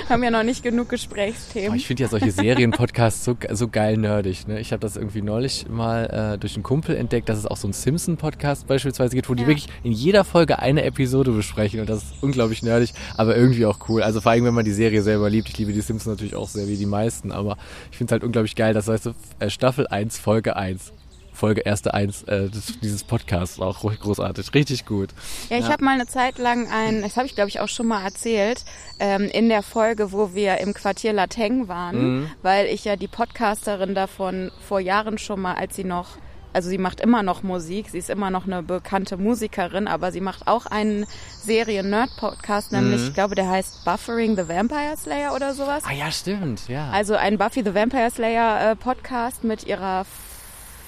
Haben 0.10 0.24
ja 0.24 0.30
noch 0.30 0.44
nicht 0.44 0.62
genug 0.62 0.90
Gesprächsthemen. 0.90 1.76
ich 1.76 1.88
finde 1.88 2.04
ja 2.04 2.10
solche 2.10 2.30
Serienpodcasts 2.32 3.26
so, 3.26 3.36
so 3.52 3.68
geil 3.68 3.98
nerdig. 3.98 4.48
Ne? 4.48 4.60
Ich 4.60 4.72
habe 4.74 4.80
das 4.80 4.96
irgendwie 4.96 5.24
neulich 5.24 5.66
mal 5.70 6.34
äh, 6.36 6.38
durch 6.38 6.54
einen 6.56 6.64
Kumpel 6.64 6.96
entdeckt, 6.96 7.30
dass 7.30 7.38
es 7.40 7.48
auch 7.48 7.58
so 7.58 7.66
einen 7.68 7.74
Simpson-Podcast 7.74 8.68
beispielsweise 8.68 9.16
gibt, 9.16 9.28
wo 9.28 9.34
die 9.34 9.42
Ja. 9.42 9.48
wirklich 9.48 9.68
in 9.84 9.92
jeder 9.92 10.24
Folge 10.24 10.60
eine 10.60 10.84
Episode 10.84 11.32
besprechen 11.32 11.80
und 11.80 11.90
das 11.90 12.04
ist 12.04 12.14
unglaublich 12.22 12.62
nerdig, 12.62 12.94
aber 13.18 13.36
irgendwie 13.36 13.66
auch 13.66 13.80
cool. 13.90 14.04
Also 14.04 14.22
vor 14.22 14.32
allem, 14.34 14.51
wenn 14.52 14.56
man 14.56 14.66
die 14.66 14.72
Serie 14.74 15.02
selber 15.02 15.30
liebt. 15.30 15.48
Ich 15.50 15.58
liebe 15.58 15.72
die 15.72 15.80
Simpsons 15.82 16.08
natürlich 16.18 16.36
auch 16.36 16.50
sehr 16.50 16.68
wie 16.68 16.76
die 16.78 16.86
meisten, 16.86 17.32
aber 17.32 17.58
ich 17.90 17.98
finde 17.98 18.12
es 18.12 18.14
halt 18.14 18.24
unglaublich 18.26 18.56
geil, 18.56 18.74
das 18.74 18.88
heißt 18.90 19.10
äh, 19.40 19.50
Staffel 19.50 19.88
1, 19.88 20.20
Folge 20.20 20.56
1. 20.58 20.92
Folge 21.34 21.62
erste 21.62 21.94
eins 21.94 22.24
äh, 22.24 22.50
des, 22.50 22.78
dieses 22.82 23.06
Podcasts 23.06 23.58
auch 23.62 23.80
großartig, 23.82 24.54
richtig 24.54 24.86
gut. 24.86 25.12
Ja, 25.50 25.58
ich 25.58 25.64
Ja. 25.66 25.72
habe 25.72 25.84
mal 25.86 25.94
eine 25.94 26.06
Zeit 26.06 26.38
lang 26.38 26.68
ein, 26.70 27.02
das 27.02 27.16
habe 27.16 27.26
ich 27.26 27.34
glaube 27.36 27.48
ich 27.48 27.62
auch 27.62 27.70
schon 27.70 27.88
mal 27.88 28.04
erzählt, 28.04 28.66
ähm, 29.00 29.24
in 29.24 29.48
der 29.48 29.64
Folge, 29.64 30.12
wo 30.12 30.34
wir 30.36 30.58
im 30.58 30.74
Quartier 30.74 31.14
Lateng 31.14 31.70
waren, 31.70 32.20
Mhm. 32.24 32.32
weil 32.42 32.68
ich 32.68 32.84
ja 32.84 32.98
die 32.98 33.08
Podcasterin 33.08 33.96
davon 33.96 34.52
vor 34.68 34.82
Jahren 34.82 35.18
schon 35.18 35.40
mal, 35.40 35.54
als 35.56 35.78
sie 35.78 35.86
noch, 35.86 36.18
also 36.54 36.70
sie 36.70 36.78
macht 36.78 37.00
immer 37.02 37.24
noch 37.24 37.44
Musik, 37.44 37.90
sie 37.90 37.98
ist 37.98 38.10
immer 38.10 38.30
noch 38.30 38.46
eine 38.46 38.62
bekannte 38.64 39.18
Musikerin, 39.18 39.88
aber 39.88 40.12
sie 40.12 40.22
macht 40.22 40.48
auch 40.48 40.66
einen 40.66 41.06
Serien-Nerd-Podcast, 41.44 42.72
nämlich, 42.72 43.02
Mhm. 43.02 43.08
ich 43.08 43.14
glaube, 43.14 43.36
der 43.36 43.50
heißt 43.50 43.86
Buffering 43.86 44.36
the 44.36 44.48
Vampire 44.48 44.96
Slayer 44.98 45.34
oder 45.36 45.54
sowas. 45.54 45.84
Ah 45.88 45.94
ja, 45.94 46.12
stimmt, 46.12 46.68
ja. 46.68 46.90
Also 46.92 47.16
ein 47.16 47.38
Buffy 47.38 47.64
the 47.64 47.74
Vampire 47.74 48.10
Slayer 48.12 48.72
äh, 48.72 48.76
Podcast 48.76 49.44
mit 49.44 49.66
ihrer 49.66 50.06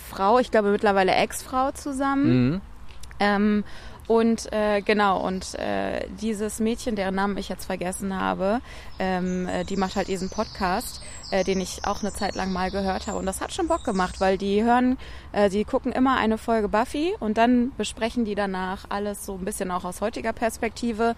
Frau, 0.10 0.40
ich 0.40 0.52
glaube 0.52 0.70
mittlerweile 0.72 1.14
Ex-Frau 1.14 1.72
zusammen. 1.72 2.52
mhm. 2.52 2.62
Ähm, 3.20 3.64
und 4.08 4.52
äh, 4.52 4.82
genau, 4.82 5.26
und 5.26 5.56
äh, 5.56 6.08
dieses 6.22 6.60
Mädchen, 6.60 6.96
deren 6.96 7.16
Namen 7.16 7.38
ich 7.38 7.48
jetzt 7.48 7.66
vergessen 7.66 8.20
habe, 8.20 8.60
ähm, 9.00 9.48
äh, 9.48 9.64
die 9.64 9.78
macht 9.78 9.96
halt 9.96 10.10
diesen 10.10 10.30
Podcast, 10.30 11.02
äh, 11.32 11.44
den 11.44 11.62
ich 11.62 11.86
auch 11.86 12.02
eine 12.02 12.12
Zeit 12.12 12.36
lang 12.36 12.52
mal 12.52 12.70
gehört 12.70 13.08
habe. 13.08 13.18
Und 13.18 13.26
das 13.26 13.40
hat 13.40 13.54
schon 13.54 13.68
Bock 13.68 13.86
gemacht, 13.86 14.20
weil 14.20 14.38
die 14.38 14.64
hören, 14.64 14.98
äh, 15.32 15.50
die 15.50 15.64
gucken 15.64 15.94
immer 15.94 16.18
eine 16.18 16.38
Folge 16.38 16.68
Buffy 16.68 17.16
und 17.20 17.38
dann 17.38 17.72
besprechen 17.78 18.26
die 18.26 18.36
danach 18.36 18.86
alles 18.90 19.26
so 19.26 19.36
ein 19.36 19.46
bisschen 19.46 19.72
auch 19.72 19.86
aus 19.86 20.02
heutiger 20.02 20.34
Perspektive. 20.34 21.16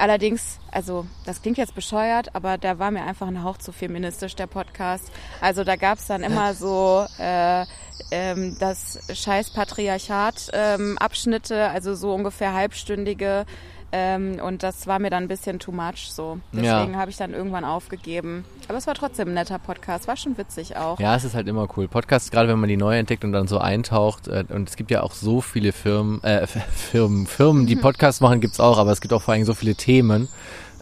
Allerdings, 0.00 0.58
also 0.72 1.06
das 1.26 1.42
klingt 1.42 1.58
jetzt 1.58 1.74
bescheuert, 1.74 2.34
aber 2.34 2.56
da 2.56 2.78
war 2.78 2.90
mir 2.90 3.02
einfach 3.02 3.26
ein 3.26 3.44
Hauch 3.44 3.58
zu 3.58 3.70
feministisch, 3.70 4.34
der 4.34 4.46
Podcast. 4.46 5.12
Also 5.42 5.62
da 5.62 5.76
gab's 5.76 6.06
dann 6.06 6.22
immer 6.22 6.54
so 6.54 7.04
äh, 7.18 7.66
ähm, 8.10 8.56
das 8.58 8.98
scheiß 9.12 9.50
Patriarchat 9.50 10.52
ähm, 10.54 10.96
Abschnitte, 10.96 11.68
also 11.68 11.94
so 11.94 12.14
ungefähr 12.14 12.54
halbstündige. 12.54 13.44
Ähm, 13.92 14.40
und 14.44 14.62
das 14.62 14.86
war 14.86 14.98
mir 15.00 15.10
dann 15.10 15.24
ein 15.24 15.28
bisschen 15.28 15.58
too 15.58 15.72
much 15.72 16.10
so. 16.12 16.38
Ja. 16.52 16.78
Deswegen 16.80 16.96
habe 16.96 17.10
ich 17.10 17.16
dann 17.16 17.34
irgendwann 17.34 17.64
aufgegeben. 17.64 18.44
Aber 18.68 18.78
es 18.78 18.86
war 18.86 18.94
trotzdem 18.94 19.28
ein 19.28 19.34
netter 19.34 19.58
Podcast, 19.58 20.06
war 20.06 20.16
schon 20.16 20.38
witzig 20.38 20.76
auch. 20.76 21.00
Ja, 21.00 21.16
es 21.16 21.24
ist 21.24 21.34
halt 21.34 21.48
immer 21.48 21.66
cool. 21.76 21.88
Podcasts, 21.88 22.30
gerade 22.30 22.48
wenn 22.48 22.58
man 22.60 22.68
die 22.68 22.76
neu 22.76 22.96
entdeckt 22.96 23.24
und 23.24 23.32
dann 23.32 23.48
so 23.48 23.58
eintaucht. 23.58 24.28
Äh, 24.28 24.44
und 24.48 24.68
es 24.68 24.76
gibt 24.76 24.90
ja 24.92 25.02
auch 25.02 25.12
so 25.12 25.40
viele 25.40 25.72
Firmen, 25.72 26.22
äh, 26.22 26.46
Firmen, 26.72 27.26
Firmen, 27.26 27.66
die 27.66 27.76
Podcasts 27.76 28.20
machen, 28.20 28.40
gibt's 28.40 28.60
auch, 28.60 28.78
aber 28.78 28.92
es 28.92 29.00
gibt 29.00 29.12
auch 29.12 29.22
vor 29.22 29.34
allem 29.34 29.44
so 29.44 29.54
viele 29.54 29.74
Themen. 29.74 30.28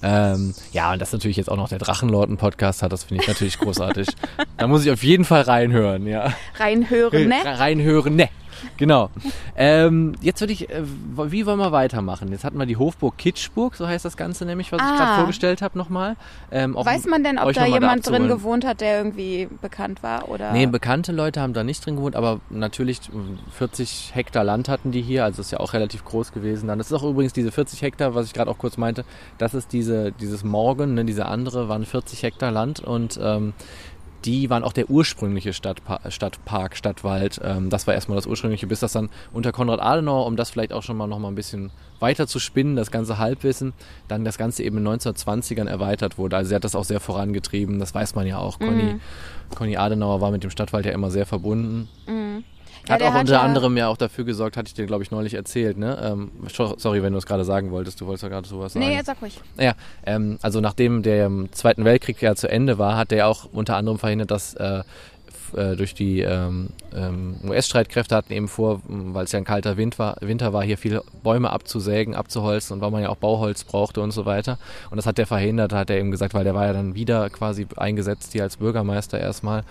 Ähm, 0.00 0.54
ja, 0.72 0.92
und 0.92 1.00
das 1.00 1.12
natürlich 1.12 1.36
jetzt 1.38 1.50
auch 1.50 1.56
noch 1.56 1.68
der 1.70 1.78
Drachenlord 1.78 2.28
einen 2.28 2.36
Podcast 2.36 2.82
hat, 2.82 2.92
das 2.92 3.04
finde 3.04 3.22
ich 3.22 3.28
natürlich 3.28 3.58
großartig. 3.58 4.06
da 4.56 4.66
muss 4.68 4.84
ich 4.84 4.92
auf 4.92 5.02
jeden 5.02 5.24
Fall 5.24 5.42
reinhören, 5.42 6.06
ja. 6.06 6.34
Reinhören, 6.56 7.26
ne? 7.26 7.34
Re- 7.44 7.58
Reinhören, 7.58 8.14
ne. 8.14 8.28
Genau. 8.76 9.10
Ähm, 9.56 10.14
jetzt 10.20 10.40
würde 10.40 10.52
ich, 10.52 10.70
äh, 10.70 10.82
wie 10.84 11.46
wollen 11.46 11.58
wir 11.58 11.72
weitermachen? 11.72 12.30
Jetzt 12.30 12.44
hatten 12.44 12.58
wir 12.58 12.66
die 12.66 12.76
Hofburg 12.76 13.16
Kitschburg, 13.18 13.74
so 13.74 13.86
heißt 13.86 14.04
das 14.04 14.16
Ganze 14.16 14.44
nämlich, 14.44 14.70
was 14.72 14.80
ich 14.80 14.86
Ah. 14.88 14.96
gerade 14.96 15.14
vorgestellt 15.16 15.62
habe 15.62 15.76
nochmal. 15.76 16.16
Ähm, 16.50 16.74
Weiß 16.74 17.06
man 17.06 17.24
denn, 17.24 17.38
ob 17.38 17.52
da 17.52 17.66
jemand 17.66 18.08
drin 18.08 18.28
gewohnt 18.28 18.64
hat, 18.66 18.80
der 18.80 18.98
irgendwie 18.98 19.48
bekannt 19.60 20.02
war? 20.02 20.28
Oder? 20.28 20.52
Nee, 20.52 20.66
bekannte 20.66 21.12
Leute 21.12 21.40
haben 21.40 21.52
da 21.52 21.64
nicht 21.64 21.84
drin 21.84 21.96
gewohnt, 21.96 22.16
aber 22.16 22.40
natürlich 22.50 23.00
mh, 23.12 23.38
40 23.52 24.10
Hektar 24.14 24.44
Land 24.44 24.68
hatten 24.68 24.92
die 24.92 25.02
hier, 25.02 25.24
also 25.24 25.40
ist 25.42 25.50
ja 25.52 25.60
auch 25.60 25.72
relativ 25.72 26.04
groß 26.04 26.32
gewesen. 26.32 26.68
Dann 26.68 26.78
das 26.78 26.88
ist 26.88 26.92
auch 26.92 27.04
übrigens 27.04 27.32
diese 27.32 27.50
40 27.52 27.82
Hektar, 27.82 28.14
was 28.14 28.26
ich 28.26 28.34
gerade 28.34 28.50
auch 28.50 28.58
kurz 28.58 28.76
meinte, 28.76 29.04
das 29.38 29.54
ist 29.54 29.72
diese 29.72 30.12
dieses 30.12 30.44
Morgen, 30.44 30.94
ne, 30.94 31.04
diese 31.04 31.26
andere 31.26 31.68
waren 31.68 31.84
40 31.84 32.22
Hektar 32.22 32.50
Land 32.50 32.80
und 32.80 33.18
ähm, 33.22 33.52
die 34.24 34.50
waren 34.50 34.64
auch 34.64 34.72
der 34.72 34.90
ursprüngliche 34.90 35.52
Stadtpa 35.52 36.10
Stadtpark, 36.10 36.76
Stadtwald. 36.76 37.40
Ähm, 37.42 37.70
das 37.70 37.86
war 37.86 37.94
erstmal 37.94 38.16
das 38.16 38.26
ursprüngliche, 38.26 38.66
bis 38.66 38.80
das 38.80 38.92
dann 38.92 39.10
unter 39.32 39.52
Konrad 39.52 39.80
Adenauer, 39.80 40.26
um 40.26 40.36
das 40.36 40.50
vielleicht 40.50 40.72
auch 40.72 40.82
schon 40.82 40.96
mal 40.96 41.06
noch 41.06 41.18
mal 41.18 41.28
ein 41.28 41.34
bisschen 41.34 41.70
weiter 42.00 42.26
zu 42.26 42.38
spinnen, 42.38 42.76
das 42.76 42.90
ganze 42.90 43.18
Halbwissen, 43.18 43.72
dann 44.08 44.24
das 44.24 44.38
Ganze 44.38 44.62
eben 44.62 44.78
in 44.78 44.84
den 44.84 44.98
1920ern 44.98 45.68
erweitert 45.68 46.18
wurde. 46.18 46.36
Also 46.36 46.48
sie 46.50 46.54
hat 46.54 46.64
das 46.64 46.74
auch 46.74 46.84
sehr 46.84 47.00
vorangetrieben, 47.00 47.78
das 47.78 47.94
weiß 47.94 48.14
man 48.14 48.26
ja 48.26 48.38
auch. 48.38 48.58
Conny, 48.58 48.96
Conny 49.54 49.76
Adenauer 49.76 50.20
war 50.20 50.30
mit 50.30 50.42
dem 50.42 50.50
Stadtwald 50.50 50.86
ja 50.86 50.92
immer 50.92 51.10
sehr 51.10 51.26
verbunden. 51.26 51.88
Ja, 52.86 52.94
Hat 52.94 53.02
auch 53.02 53.12
hat 53.12 53.20
unter 53.22 53.32
ja- 53.34 53.40
anderem 53.42 53.76
ja 53.76 53.88
auch 53.88 53.96
dafür 53.96 54.24
gesorgt, 54.24 54.56
hatte 54.56 54.68
ich 54.68 54.74
dir, 54.74 54.86
glaube 54.86 55.02
ich, 55.02 55.10
neulich 55.10 55.34
erzählt, 55.34 55.76
ne? 55.78 55.98
Ähm, 56.02 56.30
so- 56.52 56.74
sorry, 56.78 57.02
wenn 57.02 57.12
du 57.12 57.18
es 57.18 57.26
gerade 57.26 57.44
sagen 57.44 57.70
wolltest, 57.70 58.00
du 58.00 58.06
wolltest 58.06 58.22
ja 58.22 58.28
gerade 58.28 58.46
sowas 58.48 58.72
sagen. 58.72 58.86
Nee, 58.86 58.94
jetzt 58.94 59.06
sag 59.06 59.20
ruhig. 59.20 59.38
Ja, 59.58 59.74
ähm, 60.06 60.38
also 60.42 60.60
nachdem 60.60 61.02
der 61.02 61.30
Zweiten 61.52 61.84
Weltkrieg 61.84 62.20
ja 62.22 62.34
zu 62.34 62.48
Ende 62.50 62.78
war, 62.78 62.96
hat 62.96 63.10
der 63.10 63.28
auch 63.28 63.46
unter 63.52 63.76
anderem 63.76 63.98
verhindert, 63.98 64.30
dass 64.30 64.54
äh, 64.54 64.82
äh, 65.54 65.76
durch 65.76 65.94
die 65.94 66.20
ähm, 66.20 66.70
ähm, 66.94 67.36
US-Streitkräfte 67.46 68.16
hatten 68.16 68.32
eben 68.32 68.48
vor, 68.48 68.80
weil 68.86 69.24
es 69.24 69.32
ja 69.32 69.38
ein 69.38 69.44
kalter 69.44 69.76
Wind 69.76 69.98
war, 69.98 70.16
Winter 70.20 70.52
war, 70.52 70.62
hier 70.62 70.78
viele 70.78 71.02
Bäume 71.22 71.50
abzusägen, 71.50 72.14
abzuholzen 72.14 72.74
und 72.74 72.80
weil 72.80 72.90
man 72.90 73.02
ja 73.02 73.08
auch 73.08 73.16
Bauholz 73.16 73.64
brauchte 73.64 74.00
und 74.00 74.10
so 74.10 74.26
weiter. 74.26 74.58
Und 74.90 74.96
das 74.96 75.06
hat 75.06 75.18
der 75.18 75.26
verhindert, 75.26 75.72
hat 75.72 75.90
er 75.90 75.98
eben 75.98 76.10
gesagt, 76.10 76.34
weil 76.34 76.44
der 76.44 76.54
war 76.54 76.66
ja 76.66 76.72
dann 76.72 76.94
wieder 76.94 77.28
quasi 77.30 77.66
eingesetzt 77.76 78.32
hier 78.32 78.42
als 78.42 78.56
Bürgermeister 78.56 79.20
erstmal, 79.20 79.64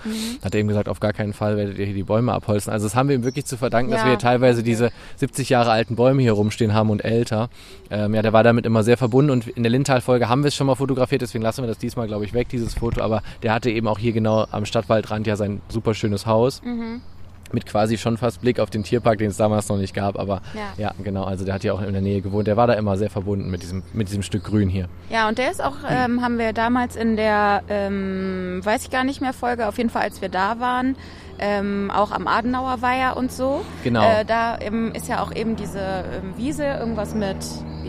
hat 0.44 0.54
er 0.54 0.60
eben 0.60 0.68
gesagt, 0.68 0.90
auf 0.90 1.00
gar 1.00 1.14
keinen 1.14 1.34
Fall 1.34 1.58
werdet 1.58 1.78
ihr 1.78 1.86
hier 1.86 1.96
die 1.96 2.04
Bäume 2.04 2.34
abholzen. 2.34 2.72
Also 2.72 2.86
das 2.86 2.96
haben 2.96 3.10
wir 3.10 3.16
ihm 3.16 3.24
wirklich 3.24 3.46
zu 3.46 3.58
verdanken, 3.58 3.92
dass 3.92 4.02
Ja, 4.02 4.06
wir 4.06 4.12
hier 4.12 4.20
teilweise 4.20 4.64
diese 4.64 4.92
70 5.18 5.50
Jahre 5.50 5.72
alten 5.72 5.96
Bäume 5.96 6.22
hier 6.22 6.34
rumstehen 6.34 6.74
haben 6.74 6.90
und 6.90 7.04
älter. 7.04 7.50
Ähm, 7.90 8.14
ja, 8.14 8.22
der 8.22 8.34
war 8.34 8.44
damit 8.44 8.66
immer 8.66 8.84
sehr 8.84 8.98
verbunden 8.98 9.32
und 9.32 9.48
in 9.48 9.64
der 9.64 9.72
Lindtal-Folge 9.72 10.30
haben 10.30 10.44
wir 10.44 10.50
es 10.50 10.56
schon 10.56 10.68
mal 10.68 10.76
fotografiert, 10.76 11.22
deswegen 11.22 11.44
lassen 11.44 11.64
wir 11.64 11.68
das 11.68 11.78
diesmal, 11.78 12.08
glaube 12.08 12.26
ich, 12.26 12.34
weg, 12.34 12.50
dieses 12.50 12.74
Foto. 12.74 13.02
Aber 13.02 13.22
der 13.44 13.54
hatte 13.54 13.70
eben 13.70 13.88
auch 13.88 14.00
hier 14.00 14.12
genau 14.12 14.46
am 14.52 14.66
Stadtwaldrand 14.66 15.28
ja 15.28 15.36
sein 15.36 15.62
super 15.70 15.94
schönes 15.94 16.26
Haus. 16.26 16.62
Mit 17.54 17.66
quasi 17.66 17.98
schon 17.98 18.18
fast 18.18 18.42
Blick 18.42 18.60
auf 18.60 18.70
den 18.70 18.84
Tierpark, 18.84 19.20
den 19.20 19.30
es 19.30 19.38
damals 19.38 19.70
noch 19.70 19.78
nicht 19.78 19.94
gab. 19.94 20.20
Aber 20.20 20.42
Ja. 20.54 20.74
ja. 20.78 20.92
genau, 21.02 21.24
also 21.24 21.46
der 21.46 21.54
hat 21.54 21.64
ja 21.64 21.72
auch 21.72 21.82
in 21.82 21.94
der 21.94 22.02
Nähe 22.02 22.20
gewohnt. 22.22 22.46
Der 22.46 22.58
war 22.58 22.68
da 22.68 22.74
immer 22.74 22.98
sehr 22.98 23.10
verbunden 23.10 23.50
mit 23.50 23.62
diesem, 23.62 23.84
mit 23.94 24.10
diesem 24.10 24.22
Stück 24.22 24.44
Grün 24.44 24.68
hier. 24.68 24.90
Ja, 25.10 25.30
und 25.30 25.38
der 25.38 25.50
ist 25.50 25.64
auch, 25.64 25.78
ähm, 25.90 26.22
haben 26.22 26.40
wir 26.40 26.52
damals 26.52 26.98
in 26.98 27.16
der, 27.16 27.64
ähm, 27.70 28.60
weiß 28.64 28.84
ich 28.84 28.90
gar 28.90 29.06
nicht 29.06 29.22
mehr, 29.22 29.32
Folge, 29.32 29.70
auf 29.70 29.78
jeden 29.78 29.90
Fall, 29.90 30.02
als 30.02 30.22
wir 30.22 30.28
da 30.28 30.60
waren, 30.60 30.98
ähm, 31.40 31.90
auch 31.90 32.12
am 32.12 32.28
Adenauer 32.28 32.82
Weiher 32.82 33.16
und 33.16 33.32
so. 33.32 33.64
Genau. 33.84 34.04
Äh, 34.04 34.26
da 34.26 34.56
ist 34.56 35.08
ja 35.08 35.24
auch 35.24 35.34
eben 35.34 35.56
diese 35.56 35.80
ähm, 35.80 36.34
Wiese, 36.36 36.66
irgendwas 36.66 37.16
mit, 37.16 37.38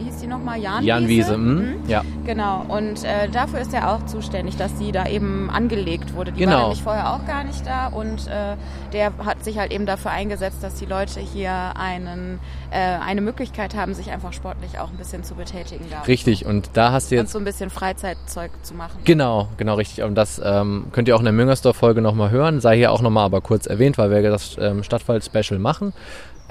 hieß 0.04 0.18
die 0.20 0.26
nochmal? 0.26 0.58
Jan 0.61 0.84
Jan 0.84 1.08
Wiese, 1.08 1.34
hm? 1.34 1.74
ja. 1.87 2.02
Genau, 2.24 2.64
und 2.68 3.04
äh, 3.04 3.28
dafür 3.30 3.61
ist 3.61 3.72
er 3.72 3.90
auch 3.92 4.04
zuständig, 4.06 4.56
dass 4.56 4.74
die 4.76 4.92
da 4.92 5.06
eben 5.06 5.48
angelegt 5.50 6.14
wurde. 6.14 6.32
Die 6.32 6.40
Genau. 6.40 6.52
war 6.52 6.61
nämlich 6.62 6.82
vorher 6.82 7.12
auch 7.14 7.24
gar 7.26 7.44
nicht 7.44 7.66
da 7.66 7.87
und 7.88 8.26
äh, 8.26 8.56
der 8.92 9.12
hat 9.24 9.42
sich 9.44 9.58
halt 9.58 9.72
eben 9.72 9.87
dafür 9.87 10.11
eingesetzt, 10.11 10.58
dass 10.62 10.74
die 10.74 10.84
Leute 10.87 11.20
hier 11.20 11.72
einen, 11.78 12.38
äh, 12.70 12.78
eine 12.78 13.20
Möglichkeit 13.20 13.74
haben, 13.74 13.94
sich 13.94 14.11
einfach 14.11 14.32
sportlich 14.32 14.78
auch 14.78 14.90
ein 14.90 14.96
bisschen 14.96 15.24
zu 15.24 15.34
betätigen. 15.34 15.87
Da. 15.90 16.02
Richtig, 16.02 16.44
und 16.44 16.70
da 16.74 16.92
hast 16.92 17.11
du 17.11 17.16
Und 17.16 17.22
jetzt 17.22 17.32
so 17.32 17.38
ein 17.38 17.44
bisschen 17.44 17.70
Freizeitzeug 17.70 18.50
zu 18.62 18.74
machen. 18.74 18.98
Genau, 19.04 19.48
genau 19.56 19.74
richtig. 19.74 20.04
Und 20.04 20.14
das 20.14 20.40
ähm, 20.44 20.87
könnt 20.92 21.08
ihr 21.08 21.16
auch 21.16 21.20
in 21.20 21.24
der 21.24 21.32
Müngersdorf-Folge 21.32 22.02
nochmal 22.02 22.30
hören. 22.30 22.61
Sei 22.61 22.76
hier 22.76 22.92
auch 22.92 23.00
nochmal 23.02 23.24
aber 23.24 23.40
kurz 23.40 23.66
erwähnt, 23.66 23.96
weil 23.98 24.11
wir 24.11 24.22
das 24.22 24.56
ähm, 24.61 24.82
Stadtwald-Special 24.82 25.58
machen. 25.58 25.92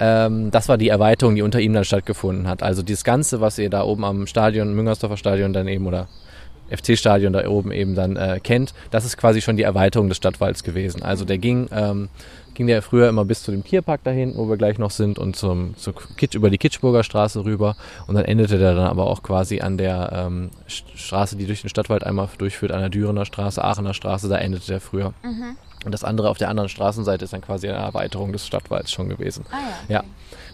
Ähm, 0.00 0.50
das 0.50 0.68
war 0.68 0.78
die 0.78 0.88
Erweiterung, 0.88 1.34
die 1.34 1.42
unter 1.42 1.60
ihm 1.60 1.72
dann 1.72 1.84
stattgefunden 1.84 2.46
hat. 2.48 2.62
Also 2.62 2.82
dieses 2.82 3.04
Ganze, 3.04 3.40
was 3.40 3.58
ihr 3.58 3.70
da 3.70 3.82
oben 3.82 4.04
am 4.04 4.26
Stadion, 4.26 4.74
Müngersdorfer 4.74 5.16
Stadion 5.16 5.52
dann 5.52 5.66
eben 5.68 5.86
oder 5.86 6.08
FC-Stadion 6.70 7.32
da 7.32 7.48
oben 7.48 7.72
eben 7.72 7.94
dann 7.94 8.16
äh, 8.16 8.40
kennt, 8.42 8.74
das 8.90 9.04
ist 9.06 9.16
quasi 9.16 9.40
schon 9.40 9.56
die 9.56 9.62
Erweiterung 9.62 10.08
des 10.08 10.18
Stadtwalds 10.18 10.62
gewesen. 10.62 11.02
Also 11.02 11.24
der 11.24 11.38
ging, 11.38 11.66
ähm, 11.72 12.10
ging 12.54 12.66
der 12.66 12.82
früher 12.82 13.08
immer 13.08 13.24
bis 13.24 13.42
zu 13.42 13.50
dem 13.52 13.64
Tierpark 13.64 14.02
da 14.04 14.10
hinten, 14.10 14.36
wo 14.36 14.50
wir 14.50 14.58
gleich 14.58 14.78
noch 14.78 14.90
sind, 14.90 15.18
und 15.18 15.34
zum, 15.34 15.74
zur 15.78 15.94
Kitsch, 16.18 16.34
über 16.34 16.50
die 16.50 16.58
Kitschburger 16.58 17.04
Straße 17.04 17.44
rüber. 17.46 17.74
Und 18.06 18.16
dann 18.16 18.26
endete 18.26 18.58
der 18.58 18.74
dann 18.74 18.86
aber 18.86 19.06
auch 19.06 19.22
quasi 19.22 19.60
an 19.60 19.78
der 19.78 20.10
ähm, 20.14 20.50
St- 20.68 20.84
Straße, 20.94 21.36
die 21.36 21.46
durch 21.46 21.62
den 21.62 21.70
Stadtwald 21.70 22.04
einmal 22.04 22.28
durchführt, 22.36 22.70
an 22.72 22.80
der 22.80 22.90
Dürener 22.90 23.24
Straße, 23.24 23.64
Aachener 23.64 23.94
Straße, 23.94 24.28
da 24.28 24.36
endete 24.36 24.66
der 24.66 24.80
früher. 24.82 25.14
Und 25.84 25.92
das 25.92 26.04
andere 26.04 26.28
auf 26.28 26.38
der 26.38 26.48
anderen 26.48 26.68
Straßenseite 26.68 27.24
ist 27.24 27.32
dann 27.32 27.40
quasi 27.40 27.68
eine 27.68 27.78
Erweiterung 27.78 28.32
des 28.32 28.46
Stadtwalds 28.46 28.90
schon 28.90 29.08
gewesen. 29.08 29.44
Ah 29.50 29.56
ja. 29.88 29.96
Ja. 29.96 30.04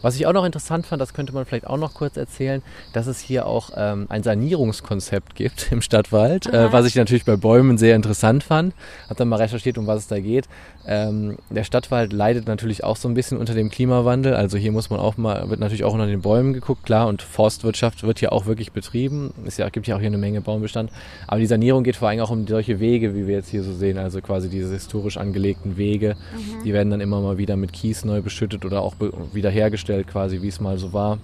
Was 0.05 0.17
ich 0.17 0.27
auch 0.27 0.35
noch 0.35 0.45
interessant 0.45 0.85
fand, 0.85 1.01
das 1.01 1.14
könnte 1.14 1.33
man 1.33 1.47
vielleicht 1.47 1.67
auch 1.67 1.79
noch 1.79 1.95
kurz 1.95 2.19
erzählen, 2.19 2.61
dass 2.93 3.07
es 3.07 3.21
hier 3.21 3.47
auch 3.47 3.71
ähm, 3.75 4.05
ein 4.11 4.23
Sanierungskonzept 4.23 5.35
gibt 5.35 5.73
im 5.73 5.81
Stadtwald, 5.81 6.47
äh, 6.53 6.71
was 6.71 6.85
ich 6.85 6.95
natürlich 6.95 7.25
bei 7.25 7.37
Bäumen 7.37 7.79
sehr 7.79 7.97
interessant 7.97 8.45
fand. 8.45 8.75
Hab 9.09 9.17
dann 9.17 9.29
mal 9.29 9.40
recherchiert, 9.40 9.79
um 9.79 9.87
was 9.87 10.01
es 10.01 10.07
da 10.09 10.21
geht. 10.21 10.47
Ähm, 10.87 11.38
der 11.49 11.64
Stadtwald 11.64 12.12
leidet 12.12 12.47
natürlich 12.47 12.85
auch 12.85 12.97
so 12.97 13.09
ein 13.09 13.14
bisschen 13.14 13.38
unter 13.38 13.55
dem 13.55 13.71
Klimawandel. 13.71 14.35
Also 14.35 14.59
hier 14.59 14.73
muss 14.73 14.90
man 14.90 15.01
auch 15.01 15.17
mal, 15.17 15.49
wird 15.49 15.59
natürlich 15.59 15.85
auch 15.85 15.95
unter 15.95 16.07
den 16.07 16.21
Bäumen 16.21 16.53
geguckt, 16.53 16.85
klar. 16.85 17.07
Und 17.07 17.23
Forstwirtschaft 17.23 18.03
wird 18.03 18.19
hier 18.19 18.35
auch 18.35 18.45
wirklich 18.45 18.73
betrieben. 18.73 19.33
Es 19.47 19.57
gibt 19.73 19.87
ja 19.87 19.97
auch 19.97 20.01
hier 20.01 20.09
eine 20.09 20.19
Menge 20.19 20.43
Baumbestand. 20.43 20.90
Aber 21.27 21.40
die 21.40 21.47
Sanierung 21.47 21.83
geht 21.83 21.97
vor 21.97 22.09
allem 22.09 22.21
auch 22.21 22.31
um 22.31 22.47
solche 22.47 22.79
Wege, 22.79 23.14
wie 23.14 23.27
wir 23.27 23.37
jetzt 23.37 23.49
hier 23.49 23.62
so 23.62 23.73
sehen. 23.73 23.97
Also 23.97 24.21
quasi 24.21 24.51
diese 24.51 24.71
historisch 24.71 25.17
angelegten 25.17 25.79
Wege. 25.79 26.17
Die 26.62 26.75
werden 26.75 26.90
dann 26.90 27.01
immer 27.01 27.23
mal 27.23 27.38
wieder 27.38 27.57
mit 27.57 27.73
Kies 27.73 28.05
neu 28.05 28.21
beschüttet 28.21 28.67
oder 28.67 28.83
auch 28.83 28.95
be- 28.97 29.14
wiederhergestellt, 29.94 30.07
quasi 30.09 30.42
wie 30.42 30.48
es 30.48 30.61
mal 30.61 30.78
so 30.78 30.92
war. 30.92 31.18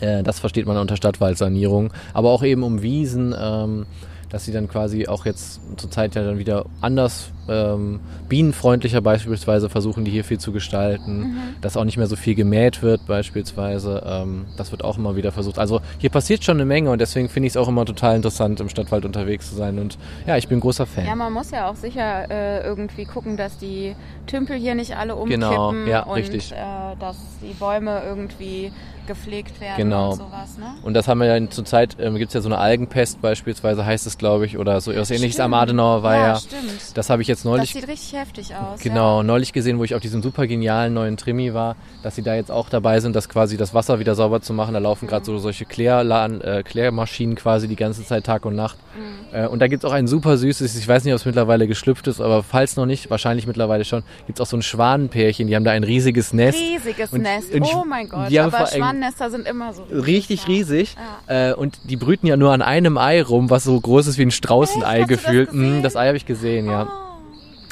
Äh, 0.00 0.22
das 0.22 0.38
versteht 0.40 0.66
man 0.66 0.76
unter 0.76 0.96
Stadtwaldsanierung. 0.96 1.92
Aber 2.12 2.30
auch 2.30 2.42
eben 2.42 2.62
um 2.62 2.82
Wiesen, 2.82 3.34
ähm, 3.38 3.86
dass 4.30 4.44
sie 4.44 4.52
dann 4.52 4.68
quasi 4.68 5.06
auch 5.06 5.26
jetzt 5.26 5.60
zur 5.76 5.90
Zeit 5.90 6.14
ja 6.14 6.22
dann 6.22 6.38
wieder 6.38 6.66
anders 6.80 7.32
ähm, 7.48 8.00
bienenfreundlicher 8.28 9.00
beispielsweise 9.00 9.68
versuchen 9.68 10.04
die 10.04 10.10
hier 10.10 10.24
viel 10.24 10.38
zu 10.38 10.52
gestalten, 10.52 11.36
dass 11.60 11.76
auch 11.76 11.84
nicht 11.84 11.96
mehr 11.96 12.06
so 12.06 12.16
viel 12.16 12.34
gemäht 12.34 12.82
wird 12.82 13.06
beispielsweise. 13.06 14.02
Ähm, 14.06 14.46
das 14.56 14.70
wird 14.72 14.82
auch 14.82 14.96
immer 14.96 15.16
wieder 15.16 15.32
versucht. 15.32 15.58
Also 15.58 15.80
hier 15.98 16.10
passiert 16.10 16.44
schon 16.44 16.56
eine 16.56 16.64
Menge 16.64 16.90
und 16.90 17.00
deswegen 17.00 17.28
finde 17.28 17.46
ich 17.48 17.52
es 17.52 17.56
auch 17.56 17.68
immer 17.68 17.84
total 17.84 18.16
interessant, 18.16 18.60
im 18.60 18.68
Stadtwald 18.68 19.04
unterwegs 19.04 19.50
zu 19.50 19.56
sein. 19.56 19.78
Und 19.78 19.98
ja, 20.26 20.36
ich 20.36 20.48
bin 20.48 20.60
großer 20.60 20.86
Fan. 20.86 21.06
Ja, 21.06 21.14
man 21.14 21.32
muss 21.32 21.50
ja 21.50 21.68
auch 21.68 21.76
sicher 21.76 22.30
äh, 22.30 22.64
irgendwie 22.64 23.04
gucken, 23.04 23.36
dass 23.36 23.58
die 23.58 23.94
Tümpel 24.26 24.56
hier 24.56 24.74
nicht 24.74 24.96
alle 24.96 25.16
umkippen 25.16 25.40
Genau, 25.40 25.72
ja, 25.86 26.04
und 26.04 26.16
richtig. 26.16 26.52
Äh, 26.52 26.56
dass 26.98 27.16
die 27.42 27.54
Bäume 27.54 28.02
irgendwie 28.06 28.72
gepflegt 29.06 29.60
werden 29.60 29.76
Genau. 29.76 30.10
und 30.12 30.16
sowas. 30.18 30.58
Ne? 30.58 30.66
Und 30.82 30.94
das 30.94 31.08
haben 31.08 31.18
wir 31.20 31.26
ja 31.38 31.50
zurzeit, 31.50 31.96
ähm, 32.00 32.16
gibt 32.16 32.28
es 32.28 32.34
ja 32.34 32.40
so 32.40 32.48
eine 32.48 32.58
Algenpest 32.58 33.20
beispielsweise, 33.22 33.84
heißt 33.84 34.06
es 34.06 34.18
glaube 34.18 34.46
ich, 34.46 34.58
oder 34.58 34.80
so 34.80 34.94
was 34.94 35.10
ähnliches 35.10 35.40
am. 35.40 35.54
Adenauer 35.54 36.02
war 36.02 36.16
ja, 36.16 36.26
ja. 36.28 36.36
stimmt. 36.36 36.96
Das 36.96 37.10
habe 37.10 37.22
ich 37.22 37.28
jetzt 37.28 37.40
Das 37.40 37.44
neulich 37.44 37.72
sieht 37.72 37.86
richtig 37.88 38.18
heftig 38.18 38.54
aus. 38.54 38.80
Genau, 38.80 39.22
neulich 39.22 39.52
gesehen, 39.52 39.78
wo 39.78 39.84
ich 39.84 39.94
auf 39.94 40.00
diesem 40.00 40.22
super 40.22 40.46
genialen 40.46 40.94
neuen 40.94 41.16
Trimi 41.16 41.54
war, 41.54 41.76
dass 42.02 42.16
sie 42.16 42.22
da 42.22 42.34
jetzt 42.34 42.50
auch 42.50 42.68
dabei 42.68 43.00
sind, 43.00 43.14
das 43.16 43.28
quasi 43.28 43.56
das 43.56 43.74
Wasser 43.74 43.98
wieder 43.98 44.14
sauber 44.14 44.40
zu 44.40 44.52
machen. 44.52 44.74
Da 44.74 44.80
laufen 44.80 45.06
gerade 45.06 45.24
so 45.24 45.38
solche 45.38 45.64
Klärlan 45.64 46.40
äh, 46.40 46.62
Klärmaschinen 46.64 47.34
quasi 47.36 47.68
die 47.68 47.76
ganze 47.76 48.04
Zeit 48.04 48.24
Tag 48.24 48.44
und 48.46 48.54
Nacht. 48.56 48.78
Mhm. 48.96 49.34
Äh, 49.36 49.46
und 49.46 49.60
da 49.60 49.68
gibt's 49.68 49.84
auch 49.84 49.92
ein 49.92 50.06
super 50.06 50.36
süßes, 50.36 50.76
ich 50.76 50.86
weiß 50.88 51.04
nicht, 51.04 51.12
ob 51.12 51.18
es 51.20 51.24
mittlerweile 51.24 51.66
geschlüpft 51.66 52.06
ist, 52.06 52.20
aber 52.20 52.42
falls 52.42 52.76
noch 52.76 52.86
nicht, 52.86 53.10
wahrscheinlich 53.10 53.46
mittlerweile 53.46 53.84
schon, 53.84 54.02
gibt's 54.26 54.40
auch 54.40 54.46
so 54.46 54.56
ein 54.56 54.62
Schwanenpärchen, 54.62 55.46
die 55.48 55.56
haben 55.56 55.64
da 55.64 55.72
ein 55.72 55.84
riesiges 55.84 56.30
Ja. 56.30 56.36
Nest. 56.36 56.58
Riesiges 56.58 57.12
Und- 57.12 57.22
Nest. 57.22 57.52
und 57.52 57.62
oh 57.62 57.84
mein 57.88 58.08
Gott. 58.08 58.30
die 58.30 58.38
haben 58.40 58.54
Aber 58.54 58.66
vor 58.66 58.76
Schwanennester 58.94 59.30
sind 59.30 59.46
immer 59.46 59.72
so 59.72 59.82
Richtig 59.84 60.42
ja. 60.42 60.46
riesig. 60.46 60.96
Äh, 61.26 61.52
und 61.54 61.78
die 61.84 61.96
brüten 61.96 62.26
ja 62.26 62.36
nur 62.36 62.52
an 62.52 62.62
einem 62.62 62.96
Ei 62.98 63.22
rum, 63.22 63.50
was 63.50 63.64
so 63.64 63.78
groß 63.80 64.06
ist 64.06 64.18
wie 64.18 64.22
ein 64.22 64.30
Straußenei 64.30 65.00
Echt? 65.00 65.10
Das 65.10 65.22
gefühlt. 65.22 65.50
gesehen? 65.50 65.80
Mm, 65.80 65.82
Das 65.82 65.96
Ei 65.96 66.06
habe 66.06 66.16
ich 66.16 66.26
gesehen, 66.26 66.66
ja. 66.66 66.88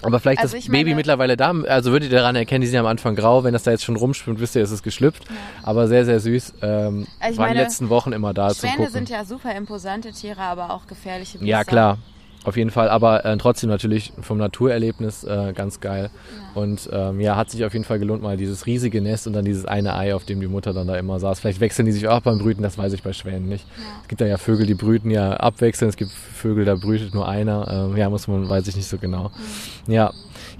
Aber 0.05 0.19
vielleicht 0.19 0.41
Also 0.41 0.57
das 0.57 0.67
Baby 0.67 0.97
mittlerweile 0.97 1.37
da, 1.37 1.53
also 1.69 1.93
würdet 1.93 2.11
ihr 2.11 2.19
daran 2.19 2.35
erkennen, 2.35 2.61
die 2.63 2.67
sind 2.67 2.75
ja 2.75 2.81
am 2.81 2.87
Anfang 2.89 3.15
grau, 3.15 3.45
wenn 3.45 3.53
das 3.53 3.63
da 3.63 3.71
jetzt 3.71 3.85
schon 3.85 3.95
rumschwimmt, 3.95 4.41
wisst 4.41 4.57
ihr, 4.57 4.63
es 4.63 4.73
ist 4.73 4.83
geschlüpft. 4.83 5.25
Aber 5.63 5.87
sehr, 5.87 6.05
sehr 6.05 6.19
süß. 6.19 6.55
Ähm, 6.61 7.07
Also 7.21 7.33
ich 7.35 7.39
waren 7.39 7.51
die 7.51 7.55
meine, 7.55 7.63
letzten 7.63 7.89
Wochen 7.89 8.13
immer 8.13 8.35
da 8.35 8.53
Schwäne 8.53 8.79
Gucken. 8.79 8.93
sind 8.93 9.11
ja 9.11 9.25
super 9.25 9.55
imposante 9.55 10.11
Tiere, 10.11 10.41
aber 10.41 10.71
auch 10.73 10.89
gefährliche 10.89 11.39
Biester. 11.39 11.47
ja, 11.47 11.63
klar. 11.63 11.99
Auf 12.45 12.57
jeden 12.57 12.71
Fall, 12.71 12.89
aber 12.89 13.25
äh, 13.25 13.37
trotzdem 13.37 13.71
natürlich 13.71 14.13
vom 14.21 14.39
Naturerlebnis 14.39 15.23
äh, 15.23 15.53
ganz 15.55 15.79
geil. 15.81 16.11
Und 16.55 16.91
ähm, 16.93 17.21
ja, 17.21 17.37
hat 17.37 17.51
sich 17.51 17.65
auf 17.65 17.73
jeden 17.73 17.85
Fall 17.85 18.01
gelohnt, 18.01 18.21
mal 18.21 18.37
dieses 18.37 18.67
riesige 18.67 19.01
Nest 19.01 19.29
und 19.29 19.33
dann 19.33 19.45
dieses 19.45 19.65
eine 19.65 19.95
Ei, 19.95 20.15
auf 20.15 20.25
dem 20.25 20.41
die 20.41 20.49
Mutter 20.49 20.73
dann 20.73 20.89
da 20.89 20.97
immer 20.97 21.21
saß. 21.21 21.39
Vielleicht 21.39 21.61
wechseln 21.61 21.87
die 21.87 21.93
sich 21.93 22.09
auch 22.09 22.21
beim 22.21 22.39
Brüten, 22.39 22.63
das 22.63 22.77
weiß 22.77 22.93
ich 22.95 23.03
bei 23.05 23.13
Schwänen 23.13 23.49
nicht. 23.49 23.65
Es 24.03 24.09
gibt 24.09 24.21
da 24.21 24.27
ja 24.27 24.39
Vögel, 24.39 24.67
die 24.67 24.75
brüten 24.75 25.11
ja 25.11 25.35
abwechselnd, 25.35 25.91
es 25.91 25.97
gibt 25.97 26.11
Vögel, 26.11 26.65
da 26.65 26.75
brütet 26.75 27.15
nur 27.15 27.29
einer. 27.29 27.91
Ähm, 27.91 27.97
ja, 27.97 28.11
muss 28.11 28.27
man, 28.27 28.49
weiß 28.49 28.67
ich 28.67 28.77
nicht 28.77 28.89
so 28.89 28.99
genau. 28.99 29.31
Ja. 29.87 30.13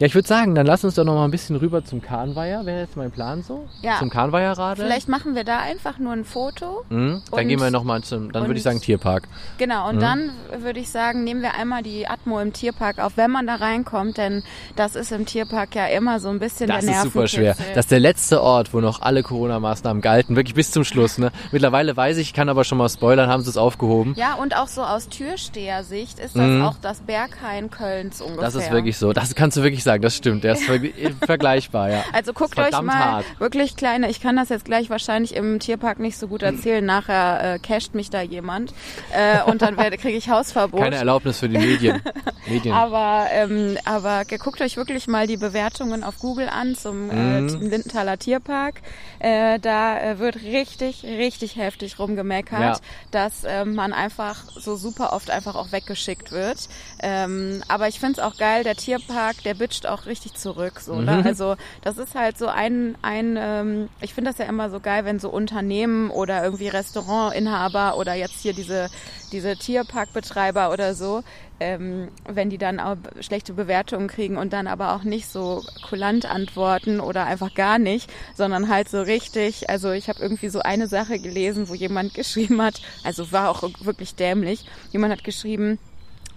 Ja, 0.03 0.07
ich 0.07 0.17
würde 0.17 0.27
sagen, 0.27 0.57
dann 0.57 0.67
lass 0.67 0.83
uns 0.85 0.97
doch 0.97 1.05
noch 1.05 1.15
mal 1.15 1.25
ein 1.27 1.31
bisschen 1.31 1.55
rüber 1.55 1.85
zum 1.85 2.03
Kahnweiher. 2.03 2.67
Wäre 2.67 2.81
jetzt 2.81 2.97
mein 2.97 3.13
Plan 3.13 3.45
so? 3.45 3.69
Ja. 3.83 4.01
Zum 4.01 4.11
Kahnweiherradeln? 4.11 4.85
Vielleicht 4.89 5.09
machen 5.09 5.37
wir 5.37 5.45
da 5.45 5.61
einfach 5.61 6.01
nur 6.01 6.13
ein 6.13 6.25
Foto. 6.25 6.83
Mhm. 6.89 7.23
Dann 7.31 7.47
gehen 7.47 7.61
wir 7.61 7.71
noch 7.71 7.85
mal 7.85 8.03
zum, 8.03 8.33
dann 8.33 8.49
würde 8.49 8.57
ich 8.57 8.65
sagen 8.65 8.81
Tierpark. 8.81 9.29
Genau, 9.59 9.85
Mhm. 9.85 9.89
und 9.91 10.01
dann 10.03 10.31
würde 10.59 10.81
ich 10.81 10.91
sagen, 10.91 11.23
nehmen 11.23 11.41
wir 11.41 11.55
einmal 11.55 11.85
die 11.85 12.09
Atmo 12.09 12.41
im 12.41 12.53
Tierpark 12.53 12.99
auf, 12.99 13.13
wenn 13.17 13.31
man 13.31 13.47
da 13.47 13.55
reinkommt, 13.55 14.19
denn 14.19 14.43
das 14.75 14.97
ist 14.97 15.13
im 15.13 15.25
Tierpark 15.25 15.77
ja 15.77 15.87
immer 15.87 16.19
so 16.19 16.31
ein 16.31 16.41
bisschen 16.41 16.67
Das 16.69 16.85
der 16.85 16.95
ist 16.97 17.03
super 17.03 17.29
schwer. 17.29 17.55
Das 17.77 17.85
ist 17.85 17.93
der 17.93 18.01
letzte 18.01 18.43
Ort, 18.43 18.75
wo 18.75 18.81
noch 18.81 19.03
alle 19.03 19.23
Corona-Maßnahmen 19.23 20.03
galten, 20.03 20.35
wirklich 20.35 20.55
bis 20.57 20.73
zum 20.73 20.83
Schluss. 20.83 21.19
Ne? 21.19 21.31
Mittlerweile 21.53 21.97
weiß 21.97 22.17
ich, 22.17 22.35
kann 22.35 22.49
aber 22.49 22.65
schon 22.65 22.79
mal 22.79 22.89
spoilern, 22.89 23.31
haben 23.31 23.45
sie 23.45 23.51
es 23.51 23.57
aufgehoben. 23.57 24.15
Ja, 24.17 24.35
und 24.35 24.57
auch 24.57 24.67
so 24.67 24.83
aus 24.83 25.09
Türstehersicht 25.09 26.19
ist 26.19 26.35
das 26.35 26.43
Mhm. 26.43 26.63
auch 26.65 26.75
das 26.83 26.99
Berghain 27.03 27.71
Kölns 27.71 28.21
ungefähr. 28.21 28.43
Das 28.43 28.57
ist 28.57 28.69
wirklich 28.73 28.99
so. 28.99 29.13
Das 29.13 29.33
kannst 29.37 29.57
du 29.57 29.63
wirklich 29.63 29.85
sagen, 29.85 29.92
das 30.01 30.17
stimmt. 30.17 30.45
Der 30.45 30.55
ist 30.55 30.65
vergleichbar, 31.27 31.91
ja. 31.91 32.05
Also 32.13 32.33
guckt 32.33 32.59
euch 32.59 32.81
mal 32.83 32.95
hart. 32.95 33.25
wirklich 33.39 33.77
kleine, 33.77 34.09
ich 34.11 34.21
kann 34.21 34.37
das 34.37 34.49
jetzt 34.49 34.65
gleich 34.65 34.91
wahrscheinlich 34.91 35.35
im 35.35 35.61
Tierpark 35.61 35.99
nicht 35.99 36.17
so 36.17 36.29
gut 36.29 36.43
erzählen, 36.43 36.85
nachher 36.85 37.55
äh, 37.55 37.59
casht 37.59 37.95
mich 37.95 38.11
da 38.11 38.23
jemand 38.23 38.73
äh, 39.13 39.43
und 39.51 39.63
dann 39.63 39.77
kriege 39.77 40.17
ich 40.17 40.29
Hausverbot. 40.29 40.81
Keine 40.81 40.97
Erlaubnis 40.97 41.39
für 41.39 41.49
die 41.49 41.59
Medien. 41.59 42.01
Medien. 42.47 42.75
Aber, 42.75 43.27
ähm, 43.33 43.77
aber 43.85 44.23
guckt 44.39 44.61
euch 44.61 44.77
wirklich 44.77 45.07
mal 45.07 45.27
die 45.27 45.37
Bewertungen 45.37 46.03
auf 46.05 46.19
Google 46.19 46.49
an 46.49 46.75
zum 46.75 47.11
äh, 47.11 47.33
Mhm. 47.33 47.49
Lindenthaler 47.71 48.19
Tierpark. 48.19 48.77
Äh, 49.19 49.59
da 49.59 49.99
äh, 50.01 50.19
wird 50.19 50.37
richtig, 50.43 51.05
richtig 51.05 51.57
heftig 51.57 51.99
rumgemeckert, 51.99 52.61
Ja. 52.61 52.77
dass 53.11 53.45
ähm, 53.47 53.75
man 53.75 53.93
einfach 53.93 54.45
so 54.57 54.77
super 54.77 55.13
oft 55.13 55.31
einfach 55.31 55.55
auch 55.55 55.73
weggeschickt 55.73 56.33
wird. 56.33 56.69
Ähm, 57.01 57.63
aber 57.69 57.89
ich 57.89 58.01
find's 58.01 58.19
auch 58.19 58.37
geil, 58.37 58.65
der 58.65 58.75
Tierpark, 58.77 59.43
der 59.45 59.55
bitcht 59.83 59.87
auch 59.87 60.07
richtig 60.07 60.35
zurück. 60.35 60.81
So, 60.81 60.97
ne? 60.97 61.19
Mhm. 61.19 61.27
Also 61.27 61.57
das 61.83 61.99
ist 61.99 62.15
halt 62.15 62.39
so 62.39 62.47
ein, 62.47 62.97
ein 63.03 63.37
ähm, 63.39 63.89
ich 64.01 64.15
finde 64.15 64.31
das 64.31 64.39
ja 64.39 64.47
immer 64.47 64.71
so 64.71 64.81
geil, 64.81 65.05
wenn 65.05 65.19
so 65.19 65.31
Unternehmen 65.31 66.11
oder 66.11 66.43
irgendwie 66.43 66.69
Restaurantinhaber 66.69 67.97
oder 67.97 68.15
jetzt 68.15 68.41
hier 68.41 68.53
diese, 68.53 68.89
diese 69.33 69.57
Tierparkbetreiber 69.57 70.73
oder 70.73 70.95
so, 70.95 71.23
ähm, 71.61 72.09
wenn 72.27 72.51
die 72.51 72.59
dann 72.59 72.81
auch 72.81 72.97
schlechte 73.21 73.53
Bewertungen 73.53 74.09
kriegen 74.09 74.37
und 74.37 74.53
dann 74.53 74.67
aber 74.67 74.95
auch 74.95 75.05
nicht 75.05 75.29
so 75.29 75.63
kulant 75.89 76.27
antworten 76.27 77.01
oder 77.01 77.25
einfach 77.25 77.55
gar 77.55 77.79
nicht, 77.79 78.11
sondern 78.35 78.69
halt 78.69 78.89
so 78.89 79.03
richtig, 79.03 79.71
also 79.71 79.91
ich 79.93 80.09
habe 80.09 80.21
irgendwie 80.21 80.49
so 80.49 80.61
eine 80.61 80.87
Sache 80.87 81.19
gelesen, 81.19 81.69
wo 81.69 81.75
jemand 81.75 82.15
geschrieben 82.15 82.61
hat, 82.63 82.81
also 83.05 83.33
war 83.33 83.51
auch 83.51 83.63
wirklich 83.81 84.15
dämlich, 84.15 84.65
jemand 84.93 85.13
hat 85.13 85.25
geschrieben, 85.25 85.79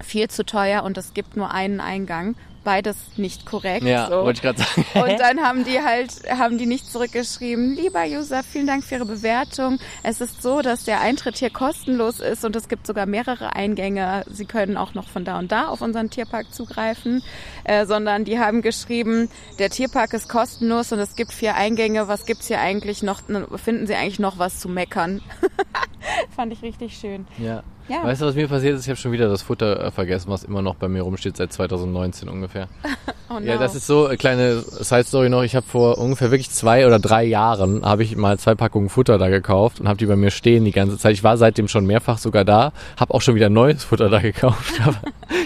viel 0.03 0.29
zu 0.29 0.45
teuer 0.45 0.83
und 0.83 0.97
es 0.97 1.13
gibt 1.13 1.37
nur 1.37 1.51
einen 1.51 1.79
Eingang. 1.79 2.35
Beides 2.65 2.97
nicht 3.15 3.45
korrekt. 3.45 3.85
ja, 3.85 4.07
so. 4.07 4.23
wollte 4.23 4.37
ich 4.37 4.41
gerade 4.41 4.59
sagen. 4.59 4.85
Und 4.95 5.19
dann 5.19 5.39
haben 5.39 5.63
die 5.63 5.79
halt, 5.79 6.11
haben 6.29 6.57
die 6.57 6.65
nicht 6.65 6.91
zurückgeschrieben, 6.91 7.75
lieber 7.75 8.03
User, 8.05 8.43
vielen 8.43 8.67
Dank 8.67 8.83
für 8.83 8.95
Ihre 8.95 9.05
Bewertung. 9.05 9.77
Es 10.03 10.19
ist 10.19 10.41
so, 10.41 10.61
dass 10.61 10.83
der 10.83 10.99
Eintritt 10.99 11.37
hier 11.37 11.51
kostenlos 11.51 12.19
ist 12.19 12.43
und 12.43 12.55
es 12.55 12.67
gibt 12.67 12.87
sogar 12.87 13.05
mehrere 13.05 13.55
Eingänge. 13.55 14.25
Sie 14.27 14.45
können 14.45 14.77
auch 14.77 14.95
noch 14.95 15.07
von 15.07 15.23
da 15.23 15.39
und 15.39 15.51
da 15.51 15.67
auf 15.67 15.81
unseren 15.81 16.09
Tierpark 16.09 16.53
zugreifen, 16.53 17.21
äh, 17.63 17.85
sondern 17.85 18.25
die 18.25 18.39
haben 18.39 18.61
geschrieben, 18.61 19.29
der 19.59 19.69
Tierpark 19.69 20.13
ist 20.13 20.27
kostenlos 20.27 20.91
und 20.91 20.99
es 20.99 21.15
gibt 21.15 21.31
vier 21.33 21.55
Eingänge. 21.55 22.07
Was 22.07 22.25
gibt's 22.25 22.47
hier 22.47 22.59
eigentlich 22.59 23.03
noch? 23.03 23.21
Finden 23.57 23.87
Sie 23.87 23.93
eigentlich 23.95 24.19
noch 24.19 24.39
was 24.39 24.59
zu 24.59 24.67
meckern? 24.69 25.21
Fand 26.35 26.51
ich 26.51 26.63
richtig 26.63 26.97
schön. 26.97 27.27
Ja. 27.37 27.63
Ja. 27.87 28.03
Weißt 28.03 28.21
du, 28.21 28.25
was 28.25 28.35
mir 28.35 28.47
passiert 28.47 28.75
ist? 28.75 28.83
Ich 28.83 28.89
habe 28.89 28.97
schon 28.97 29.11
wieder 29.11 29.29
das 29.29 29.41
Futter 29.43 29.79
äh, 29.85 29.91
vergessen, 29.91 30.29
was 30.29 30.43
immer 30.43 30.61
noch 30.61 30.75
bei 30.75 30.87
mir 30.87 31.03
rumsteht 31.03 31.37
seit 31.37 31.53
2019 31.53 32.29
ungefähr. 32.29 32.67
Oh 33.27 33.39
no. 33.39 33.45
Ja, 33.47 33.57
das 33.57 33.73
ist 33.73 33.87
so 33.87 34.05
eine 34.05 34.17
kleine 34.17 34.61
Side 34.61 35.03
Story 35.05 35.29
noch. 35.29 35.41
Ich 35.41 35.55
habe 35.55 35.65
vor 35.65 35.97
ungefähr 35.97 36.29
wirklich 36.29 36.51
zwei 36.51 36.85
oder 36.85 36.99
drei 36.99 37.23
Jahren 37.23 37.83
habe 37.83 38.03
ich 38.03 38.15
mal 38.15 38.37
zwei 38.37 38.53
Packungen 38.53 38.87
Futter 38.87 39.17
da 39.17 39.29
gekauft 39.29 39.79
und 39.79 39.87
habe 39.87 39.97
die 39.97 40.05
bei 40.05 40.15
mir 40.15 40.29
stehen 40.29 40.63
die 40.63 40.71
ganze 40.71 40.99
Zeit. 40.99 41.13
Ich 41.13 41.23
war 41.23 41.35
seitdem 41.35 41.67
schon 41.67 41.87
mehrfach 41.87 42.19
sogar 42.19 42.45
da, 42.45 42.71
habe 42.97 43.15
auch 43.15 43.21
schon 43.21 43.33
wieder 43.33 43.49
neues 43.49 43.83
Futter 43.83 44.09
da 44.09 44.19
gekauft. 44.21 44.79
Aber 44.85 44.97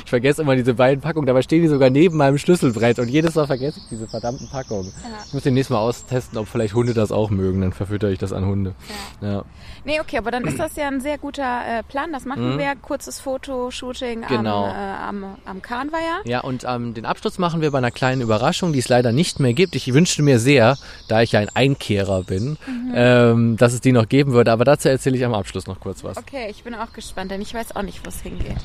ich 0.04 0.10
vergesse 0.10 0.41
immer 0.41 0.58
diese 0.58 0.73
beiden 0.73 0.99
Packungen. 1.02 1.25
Dabei 1.25 1.41
stehen 1.41 1.62
die 1.62 1.69
sogar 1.69 1.89
neben 1.89 2.17
meinem 2.17 2.38
Schlüsselbrett 2.38 2.99
und 2.99 3.08
jedes 3.08 3.36
Mal 3.36 3.47
vergesse 3.47 3.80
ich 3.80 3.88
diese 3.89 4.08
verdammten 4.08 4.49
Packungen. 4.49 4.91
Ich 5.28 5.34
muss 5.34 5.43
demnächst 5.43 5.71
mal 5.71 5.80
austesten, 5.80 6.38
ob 6.38 6.49
vielleicht 6.49 6.73
Hunde 6.73 6.93
das 6.93 7.13
auch 7.13 7.30
mögen. 7.30 7.62
Dann 7.62 7.71
verfütter 7.71 8.10
ich 8.10 8.19
das 8.19 8.34
an 8.34 8.45
Hunde. 8.45 8.75
Ja. 9.21 9.45
Nee, 9.89 9.99
okay, 9.99 10.19
aber 10.19 10.30
dann 10.30 10.45
ist 10.45 10.60
das 10.60 10.75
ja 10.75 10.88
ein 10.88 11.02
sehr 11.02 11.17
guter 11.17 11.80
äh, 11.80 11.84
Plan. 11.84 12.13
Das 12.13 12.25
machen 12.25 12.60
wir. 12.60 12.75
Kurzes 12.75 13.19
Fotoshooting 13.19 14.19
Mhm. 14.19 14.28
Genau. 14.28 14.65
am, 14.65 15.23
äh, 15.23 15.25
am, 15.25 15.38
am 15.45 15.62
Kahnweiher. 15.63 16.21
Ja, 16.25 16.41
und 16.41 16.63
ähm, 16.67 16.93
den 16.93 17.06
Abschluss 17.06 17.39
machen 17.39 17.62
wir 17.62 17.71
bei 17.71 17.80
einer 17.80 17.89
kleinen 17.89 18.21
Überraschung, 18.21 18.71
die 18.71 18.80
es 18.80 18.88
leider 18.88 19.12
nicht 19.12 19.39
mehr 19.39 19.54
gibt. 19.54 19.75
Ich 19.75 19.91
wünschte 19.91 20.21
mir 20.21 20.38
sehr, 20.39 20.78
da 21.08 21.21
ich 21.21 21.32
ja 21.32 21.39
ein 21.39 21.49
Einkehrer 21.56 22.23
bin, 22.23 22.58
ähm, 22.93 23.58
dass 23.58 23.73
es 23.73 23.82
die 23.82 23.91
noch 23.91 24.08
geben 24.08 24.34
würde. 24.34 24.52
Aber 24.52 24.63
dazu 24.63 24.89
erzähle 24.89 25.17
ich 25.17 25.25
am 25.25 25.34
Abschluss 25.34 25.65
noch 25.65 25.80
kurz 25.80 26.04
was. 26.04 26.17
Okay, 26.17 26.47
ich 26.52 26.63
bin 26.63 26.75
auch 26.75 26.93
gespannt, 26.93 27.32
denn 27.32 27.41
ich 27.41 27.54
weiß 27.54 27.75
auch 27.75 27.82
nicht, 27.82 28.06
wo 28.06 28.10
es 28.10 28.21
hingeht. 28.21 28.58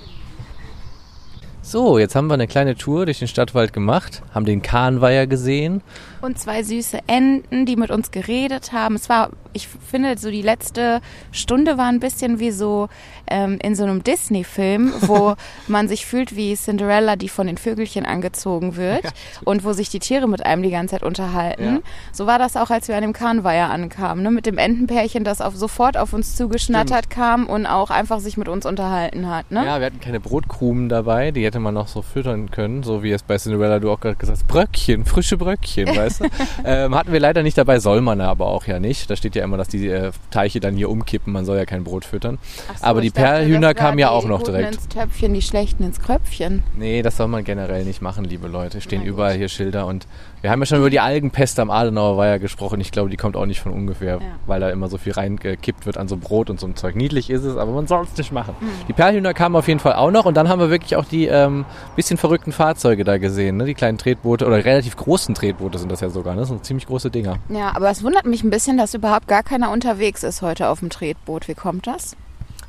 So, 1.63 1.99
jetzt 1.99 2.15
haben 2.15 2.27
wir 2.27 2.35
eine 2.35 2.47
kleine 2.47 2.77
Tour 2.77 3.07
durch 3.07 3.21
den 3.21 3.29
Stadtwald 3.29 3.73
gemacht, 3.73 4.21
haben 4.35 4.45
den 4.45 4.61
Kahnweiher 4.61 5.27
gesehen. 5.27 5.81
Und 6.25 6.39
zwei 6.39 6.63
süße 6.63 7.01
Enten, 7.07 7.67
die 7.67 7.77
mit 7.77 7.91
uns 7.91 8.11
geredet 8.11 8.73
haben. 8.73 8.95
Es 8.95 9.11
war, 9.11 9.29
ich 9.53 9.69
finde, 9.69 10.17
so 10.17 10.31
die 10.31 10.41
letzte 10.41 11.03
Stunde 11.33 11.77
war 11.77 11.87
ein 11.87 12.01
bisschen 12.01 12.39
wie 12.39 12.51
so 12.51 12.89
ähm, 13.27 13.59
in 13.63 13.75
so 13.75 13.85
einem 13.85 14.03
Disney-Film, 14.03 14.93
wo 15.03 15.35
man 15.69 15.87
sich 15.87 16.07
fühlt 16.07 16.35
wie 16.35 16.55
Cinderella, 16.55 17.17
die 17.17 17.29
von 17.29 17.47
den 17.47 17.59
Vögelchen 17.59 18.07
angezogen 18.07 18.77
wird 18.77 19.05
und 19.45 19.65
wo 19.65 19.75
sich 19.75 19.91
die 19.91 19.99
Tiere 19.99 20.27
mit 20.27 20.47
einem 20.47 20.63
die 20.63 20.71
ganze 20.71 20.95
Zeit 20.97 21.03
unterhalten. 21.03 21.65
Ja. 21.65 21.81
So 22.13 22.27
war 22.27 22.39
das 22.39 22.57
auch, 22.57 22.71
als 22.71 22.89
wir 22.89 22.97
an 22.97 23.03
dem 23.03 23.13
Kahnweiher 23.13 23.71
ankamen, 23.71 24.23
ne? 24.25 24.31
mit 24.31 24.47
dem 24.47 24.57
Entenpärchen, 24.57 25.25
das 25.25 25.43
auf, 25.43 25.55
sofort 25.55 25.99
auf 25.99 26.15
uns 26.15 26.37
zugeschnattert 26.37 27.11
kam 27.11 27.47
und 27.47 27.67
auch 27.67 27.91
einfach 27.91 28.21
sich 28.21 28.39
mit 28.39 28.49
uns 28.49 28.65
unterhalten 28.65 29.29
hat. 29.29 29.51
Ne? 29.51 29.65
Ja, 29.67 29.79
wir 29.79 29.87
hatten 29.87 30.01
keine 30.01 30.21
Brotkrumen 30.21 30.89
dabei, 30.89 31.33
die 31.33 31.45
hätte 31.45 31.61
man 31.61 31.75
noch 31.75 31.89
so 31.89 32.01
füttern 32.01 32.51
können, 32.51 32.83
so 32.83 33.03
wie 33.03 33.13
es 33.13 33.23
bei 33.23 33.37
Cinderella 33.37 33.79
du 33.79 33.91
auch 33.91 34.01
gerade 34.01 34.17
gesagt 34.17 34.39
hast. 34.39 34.49
Bröckchen, 34.49 35.05
frische 35.05 35.37
Bröckchen, 35.37 35.89
weißt 35.97 36.14
du? 36.21 36.25
ähm, 36.65 36.95
hatten 36.95 37.13
wir 37.13 37.21
leider 37.21 37.43
nicht 37.43 37.57
dabei, 37.59 37.79
soll 37.79 38.01
man 38.01 38.21
aber 38.21 38.47
auch 38.47 38.67
ja 38.67 38.79
nicht. 38.81 39.09
Da 39.11 39.17
steht 39.17 39.35
ja 39.37 39.45
immer, 39.45 39.57
dass 39.57 39.69
die 39.69 39.89
äh, 39.89 40.13
Teiche 40.31 40.61
dann 40.61 40.77
hier 40.77 40.91
umkippen. 40.91 41.33
Man 41.33 41.45
soll 41.45 41.57
ja 41.57 41.67
kein 41.67 41.85
Brot 41.85 42.05
füttern. 42.05 42.39
So, 42.79 42.85
Aber 42.87 43.01
die 43.01 43.11
Perlhühner 43.11 43.75
kamen 43.75 43.99
ja 43.99 44.09
die 44.09 44.13
auch 44.13 44.25
noch 44.27 44.43
direkt. 44.43 44.75
ins 44.75 44.89
Töpfchen, 44.89 45.35
die 45.35 45.43
Schlechten 45.43 45.83
ins 45.85 46.01
Kröpfchen. 46.01 46.63
Nee, 46.77 47.03
das 47.03 47.17
soll 47.17 47.29
man 47.29 47.45
generell 47.45 47.85
nicht 47.85 48.03
machen, 48.03 48.25
liebe 48.25 48.49
Leute. 48.49 48.81
Stehen 48.81 49.03
überall 49.03 49.35
hier 49.35 49.49
Schilder 49.49 49.87
und 49.87 50.07
wir 50.45 50.51
haben 50.51 50.61
ja 50.61 50.67
schon 50.67 50.77
über 50.81 50.91
die 50.91 51.01
Algenpest 51.01 51.59
am 51.59 51.71
Adenauer 51.71 52.19
Weiher 52.19 52.39
gesprochen. 52.39 52.79
Ich 52.79 52.93
glaube, 52.93 53.09
die 53.09 53.17
kommt 53.17 53.35
auch 53.35 53.47
nicht 53.47 53.63
von 53.63 53.73
ungefähr, 53.73 54.21
weil 54.47 54.61
da 54.61 54.69
immer 54.69 54.89
so 54.91 54.99
viel 54.99 55.15
reingekippt 55.15 55.87
wird 55.87 55.97
an 55.97 56.07
so 56.07 56.19
Brot 56.19 56.51
und 56.51 56.61
so 56.61 56.67
ein 56.67 56.77
Zeug. 56.77 56.97
Niedlich 56.97 57.31
ist 57.31 57.45
es, 57.45 57.57
aber 57.57 57.73
man 57.73 57.87
soll 57.87 58.05
es 58.05 58.15
nicht 58.19 58.31
machen. 58.31 58.55
Mhm. 58.61 58.67
Die 58.87 58.93
Perlhühner 58.93 59.33
kamen 59.33 59.57
auf 59.57 59.69
jeden 59.69 59.81
Fall 59.81 59.95
auch 59.95 60.11
noch 60.11 60.27
und 60.27 60.37
dann 60.37 60.51
haben 60.51 60.59
wir 60.59 60.69
wirklich 60.69 60.97
auch 60.97 61.07
die 61.07 61.29
ähm, 61.29 61.65
bisschen 61.97 62.19
verrückten 62.19 62.53
Fahrzeuge 62.53 63.05
da 63.05 63.17
gesehen. 63.17 63.57
Ne? 63.57 63.65
Die 63.65 63.73
kleinen 63.73 63.97
Tretboote 63.97 64.47
oder 64.47 64.63
relativ 64.63 64.97
großen 64.97 65.35
Tretboote 65.35 65.79
sind 65.79 65.91
das 65.91 66.01
ja 66.01 66.11
sogar. 66.11 66.35
Ne? 66.35 66.41
Das 66.41 66.51
sind 66.51 66.63
ziemlich 66.63 66.89
große 66.89 67.11
Dinger. 67.11 67.39
Ja, 67.49 67.75
aber 67.75 67.89
es 67.89 68.05
wundert 68.05 68.27
mich 68.27 68.45
ein 68.45 68.51
bisschen, 68.51 68.77
dass 68.77 68.93
überhaupt 68.93 69.29
gar 69.29 69.45
keiner 69.45 69.71
unterwegs 69.71 70.23
ist 70.25 70.43
heute 70.43 70.69
auf 70.69 70.81
dem 70.81 70.91
Tretboot. 70.91 71.49
Wie 71.49 71.55
kommt 71.55 71.87
das? 71.87 72.19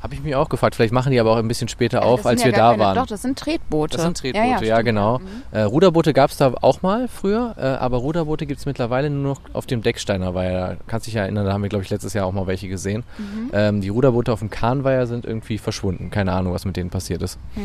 Habe 0.01 0.13
ich 0.13 0.23
mich 0.23 0.35
auch 0.35 0.49
gefragt. 0.49 0.75
Vielleicht 0.75 0.93
machen 0.93 1.11
die 1.11 1.19
aber 1.19 1.31
auch 1.31 1.37
ein 1.37 1.47
bisschen 1.47 1.67
später 1.67 2.03
auf, 2.03 2.25
als 2.25 2.43
wir 2.43 2.51
ja 2.51 2.57
gar 2.57 2.71
da 2.71 2.71
keine, 2.71 2.83
waren. 2.83 2.95
Doch, 2.95 3.07
das 3.07 3.21
sind 3.21 3.39
Tretboote. 3.39 3.97
Das 3.97 4.05
sind 4.05 4.17
Tretboote, 4.17 4.65
ja, 4.65 4.75
stimmt. 4.75 4.85
genau. 4.85 5.19
Äh, 5.51 5.61
Ruderboote 5.61 6.13
gab 6.13 6.29
es 6.29 6.37
da 6.37 6.53
auch 6.61 6.81
mal 6.81 7.07
früher, 7.07 7.55
äh, 7.57 7.61
aber 7.61 7.97
Ruderboote 7.97 8.45
gibt 8.45 8.59
es 8.59 8.65
mittlerweile 8.65 9.09
nur 9.09 9.33
noch 9.33 9.41
auf 9.53 9.65
dem 9.65 9.81
Decksteiner 9.81 10.35
Weiher. 10.35 10.77
Kannst 10.87 11.07
dich 11.07 11.15
ja 11.15 11.23
erinnern, 11.23 11.45
da 11.45 11.53
haben 11.53 11.63
wir, 11.63 11.69
glaube 11.69 11.83
ich, 11.83 11.89
letztes 11.89 12.13
Jahr 12.13 12.25
auch 12.25 12.33
mal 12.33 12.47
welche 12.47 12.67
gesehen. 12.67 13.03
Mhm. 13.17 13.51
Ähm, 13.53 13.81
die 13.81 13.89
Ruderboote 13.89 14.31
auf 14.31 14.39
dem 14.39 14.49
Kahnweiher 14.49 15.07
sind 15.07 15.25
irgendwie 15.25 15.57
verschwunden. 15.57 16.11
Keine 16.11 16.33
Ahnung, 16.33 16.53
was 16.53 16.65
mit 16.65 16.77
denen 16.77 16.89
passiert 16.89 17.21
ist. 17.21 17.39
Hm. 17.55 17.63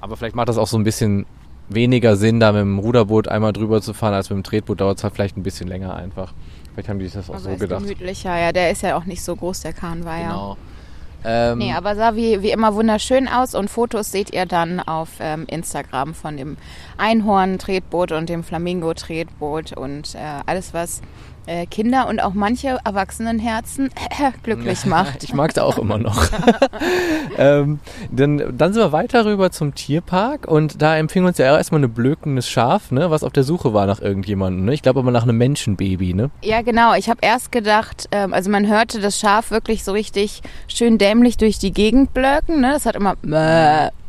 Aber 0.00 0.16
vielleicht 0.16 0.36
macht 0.36 0.48
das 0.48 0.58
auch 0.58 0.66
so 0.66 0.76
ein 0.76 0.84
bisschen 0.84 1.26
weniger 1.68 2.16
Sinn, 2.16 2.40
da 2.40 2.52
mit 2.52 2.60
dem 2.60 2.78
Ruderboot 2.78 3.28
einmal 3.28 3.52
drüber 3.52 3.80
zu 3.80 3.94
fahren, 3.94 4.14
als 4.14 4.30
mit 4.30 4.36
dem 4.36 4.42
Tretboot 4.44 4.80
dauert 4.80 4.98
es 4.98 5.04
halt 5.04 5.14
vielleicht 5.14 5.36
ein 5.36 5.42
bisschen 5.42 5.68
länger 5.68 5.94
einfach. 5.94 6.32
Vielleicht 6.72 6.88
haben 6.88 6.98
die 6.98 7.06
sich 7.06 7.14
das 7.14 7.30
auch 7.30 7.34
Aber 7.34 7.42
so 7.42 7.50
ist 7.50 7.60
gedacht. 7.60 7.82
gemütlicher, 7.82 8.36
ja. 8.38 8.52
Der 8.52 8.70
ist 8.70 8.82
ja 8.82 8.96
auch 8.96 9.04
nicht 9.04 9.22
so 9.22 9.36
groß, 9.36 9.60
der 9.60 9.72
Kahn 9.72 10.04
war 10.04 10.18
ja. 10.18 10.28
Genau. 10.28 10.56
Ähm, 11.24 11.58
Nee, 11.58 11.72
aber 11.72 11.96
sah 11.96 12.16
wie, 12.16 12.42
wie 12.42 12.50
immer 12.50 12.74
wunderschön 12.74 13.28
aus 13.28 13.54
und 13.54 13.70
Fotos 13.70 14.12
seht 14.12 14.32
ihr 14.34 14.46
dann 14.46 14.80
auf 14.80 15.08
ähm, 15.20 15.44
Instagram 15.48 16.14
von 16.14 16.36
dem 16.36 16.56
Einhorn-Tretboot 16.98 18.12
und 18.12 18.28
dem 18.28 18.44
Flamingo-Tretboot 18.44 19.72
und 19.76 20.14
äh, 20.14 20.18
alles, 20.46 20.74
was 20.74 21.00
äh, 21.46 21.66
Kinder 21.66 22.08
und 22.08 22.20
auch 22.20 22.34
manche 22.34 22.78
Erwachsenenherzen 22.84 23.90
glücklich 24.42 24.86
macht. 24.86 25.24
Ich 25.24 25.34
mag 25.34 25.54
da 25.54 25.62
auch 25.62 25.78
immer 25.78 25.98
noch. 25.98 26.26
ähm, 27.38 27.80
dann, 28.10 28.56
dann 28.56 28.72
sind 28.72 28.82
wir 28.82 28.92
weiter 28.92 29.24
rüber 29.24 29.50
zum 29.50 29.74
Tierpark 29.74 30.46
und 30.46 30.80
da 30.82 30.96
empfing 30.96 31.24
uns 31.24 31.38
ja 31.38 31.56
erstmal 31.56 31.80
eine 31.80 31.88
blökendes 31.88 32.48
Schaf, 32.48 32.90
ne, 32.90 33.10
was 33.10 33.24
auf 33.24 33.32
der 33.32 33.44
Suche 33.44 33.74
war 33.74 33.86
nach 33.86 34.00
irgendjemandem. 34.00 34.64
Ne? 34.64 34.74
Ich 34.74 34.82
glaube 34.82 35.00
aber 35.00 35.10
nach 35.10 35.24
einem 35.24 35.38
Menschenbaby. 35.38 36.14
Ne? 36.14 36.30
Ja, 36.42 36.62
genau. 36.62 36.94
Ich 36.94 37.08
habe 37.08 37.20
erst 37.22 37.52
gedacht, 37.52 38.08
ähm, 38.12 38.32
also 38.32 38.50
man 38.50 38.66
hörte 38.66 39.00
das 39.00 39.18
Schaf 39.18 39.50
wirklich 39.50 39.84
so 39.84 39.92
richtig 39.92 40.42
schön 40.68 40.98
dämlich 40.98 41.36
durch 41.36 41.58
die 41.58 41.72
Gegend 41.72 42.14
blöken. 42.14 42.60
Ne? 42.60 42.72
Das 42.72 42.86
hat 42.86 42.96
immer 42.96 43.16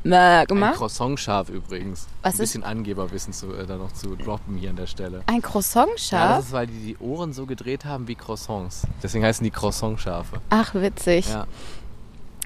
mäh, 0.05 0.15
mäh 0.15 0.15
Ein 0.41 0.45
gemacht. 0.47 0.75
Croissant-Schaf 0.75 1.49
übrigens. 1.49 2.07
Was 2.21 2.35
Ein 2.35 2.37
bisschen 2.39 2.63
Angeberwissen 2.63 3.33
zu, 3.33 3.53
äh, 3.53 3.65
da 3.65 3.75
noch 3.77 3.91
zu 3.91 4.15
droppen 4.15 4.55
hier 4.57 4.69
an 4.69 4.75
der 4.77 4.87
Stelle. 4.87 5.21
Ein 5.27 5.35
Ja, 5.35 5.41
Croissant-Schaf? 5.41 6.37
das 6.37 6.45
ist, 6.45 6.51
weil 6.53 6.67
die 6.67 6.79
die 6.93 6.97
Ohren 6.99 7.33
so 7.33 7.45
gedreht 7.45 7.85
haben 7.85 8.07
wie 8.07 8.15
Croissants. 8.15 8.83
Deswegen 9.03 9.25
heißen 9.25 9.43
die 9.43 9.51
Croissant-Schafe. 9.51 10.39
Ach, 10.49 10.73
witzig. 10.75 11.27
Ja. 11.29 11.45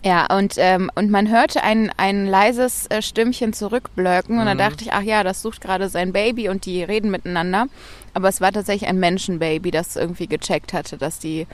Ja, 0.01 0.33
und, 0.33 0.53
ähm, 0.55 0.89
und 0.95 1.11
man 1.11 1.27
hörte 1.29 1.61
ein, 1.61 1.91
ein 1.97 2.25
leises 2.25 2.85
äh, 2.87 3.01
Stimmchen 3.01 3.51
zurückblöken 3.51 4.39
und 4.39 4.45
dann 4.45 4.55
Mhm. 4.55 4.61
dachte 4.61 4.83
ich, 4.85 4.93
ach 4.93 5.01
ja, 5.01 5.23
das 5.25 5.41
sucht 5.41 5.59
gerade 5.59 5.89
sein 5.89 6.13
Baby 6.13 6.47
und 6.47 6.65
die 6.65 6.81
reden 6.83 7.11
miteinander. 7.11 7.65
Aber 8.13 8.29
es 8.29 8.39
war 8.39 8.53
tatsächlich 8.53 8.89
ein 8.89 8.97
Menschenbaby, 8.99 9.71
das 9.71 9.97
irgendwie 9.97 10.27
gecheckt 10.27 10.71
hatte, 10.71 10.97
dass 10.97 11.19
die, 11.19 11.47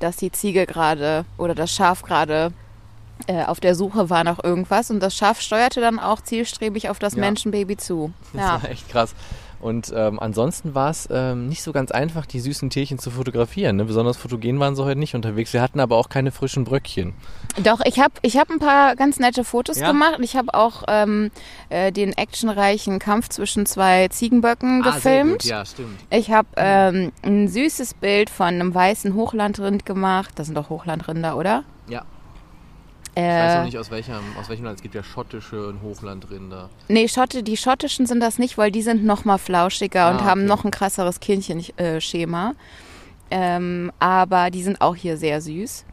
dass 0.00 0.16
die 0.16 0.32
Ziege 0.32 0.66
gerade 0.66 1.24
oder 1.38 1.54
das 1.54 1.70
Schaf 1.72 2.02
gerade 2.02 2.52
äh, 3.26 3.44
auf 3.44 3.60
der 3.60 3.74
Suche 3.74 4.10
war 4.10 4.24
nach 4.24 4.42
irgendwas 4.42 4.90
und 4.90 5.00
das 5.00 5.16
Schaf 5.16 5.40
steuerte 5.40 5.80
dann 5.80 5.98
auch 5.98 6.20
zielstrebig 6.20 6.88
auf 6.90 6.98
das 6.98 7.14
Ja. 7.14 7.20
Menschenbaby 7.20 7.76
zu. 7.76 8.12
Das 8.32 8.42
Ja. 8.42 8.62
war 8.62 8.70
echt 8.70 8.88
krass. 8.88 9.14
Und 9.60 9.92
ähm, 9.94 10.18
ansonsten 10.18 10.74
war 10.74 10.90
es 10.90 11.08
ähm, 11.08 11.48
nicht 11.48 11.62
so 11.62 11.70
ganz 11.70 11.92
einfach, 11.92 12.26
die 12.26 12.40
süßen 12.40 12.68
Tierchen 12.68 12.98
zu 12.98 13.12
fotografieren. 13.12 13.76
Ne? 13.76 13.84
Besonders 13.84 14.16
fotogen 14.16 14.58
waren 14.58 14.74
sie 14.74 14.84
heute 14.84 14.98
nicht 14.98 15.14
unterwegs. 15.14 15.52
Wir 15.52 15.62
hatten 15.62 15.78
aber 15.78 15.98
auch 15.98 16.08
keine 16.08 16.32
frischen 16.32 16.64
Bröckchen. 16.64 17.12
Doch, 17.62 17.78
ich 17.84 18.00
habe 18.00 18.12
ich 18.22 18.36
hab 18.38 18.50
ein 18.50 18.58
paar 18.58 18.96
ganz 18.96 19.20
nette 19.20 19.44
Fotos 19.44 19.78
Ja? 19.78 19.86
gemacht. 19.86 20.16
Ich 20.20 20.34
habe 20.34 20.52
auch 20.54 20.82
ähm, 20.88 21.30
äh, 21.68 21.92
den 21.92 22.12
actionreichen 22.12 22.98
Kampf 22.98 23.28
zwischen 23.28 23.64
zwei 23.64 24.08
Ziegenböcken 24.08 24.82
gefilmt. 24.82 25.44
Ja, 25.44 25.64
stimmt. 25.64 25.96
Ich 26.10 26.32
habe 26.32 26.48
ähm, 26.56 27.12
ein 27.22 27.46
süßes 27.46 27.94
Bild 27.94 28.30
von 28.30 28.48
einem 28.48 28.74
weißen 28.74 29.14
Hochlandrind 29.14 29.86
gemacht. 29.86 30.32
Das 30.34 30.46
sind 30.48 30.56
doch 30.56 30.70
Hochlandrinder, 30.70 31.36
oder? 31.36 31.62
Ja. 31.88 32.02
Ich 33.14 33.20
weiß 33.22 33.54
noch 33.56 33.60
Äh, 33.62 33.64
nicht, 33.66 33.78
aus 33.78 33.90
welchem, 33.90 34.14
aus 34.40 34.48
welchem 34.48 34.64
Land. 34.64 34.76
Es 34.76 34.82
gibt 34.82 34.94
ja 34.94 35.02
schottische 35.02 35.68
und 35.68 35.82
Hochlandrinder. 35.82 36.70
nee, 36.88 37.08
Schotte, 37.08 37.42
die 37.42 37.56
schottischen 37.56 38.06
sind 38.06 38.20
das 38.20 38.38
nicht, 38.38 38.56
weil 38.56 38.70
die 38.70 38.82
sind 38.82 39.04
noch 39.04 39.24
mal 39.26 39.38
flauschiger 39.38 40.10
und 40.10 40.22
Ah, 40.22 40.24
haben 40.24 40.40
okay. 40.42 40.48
noch 40.48 40.64
ein 40.64 40.70
krasseres 40.70 41.20
Kindchenschema. 41.20 42.54
Ähm, 43.30 43.92
aber 43.98 44.50
die 44.50 44.62
sind 44.62 44.80
auch 44.80 44.94
hier 44.96 45.16
sehr 45.16 45.40
süß. 45.40 45.84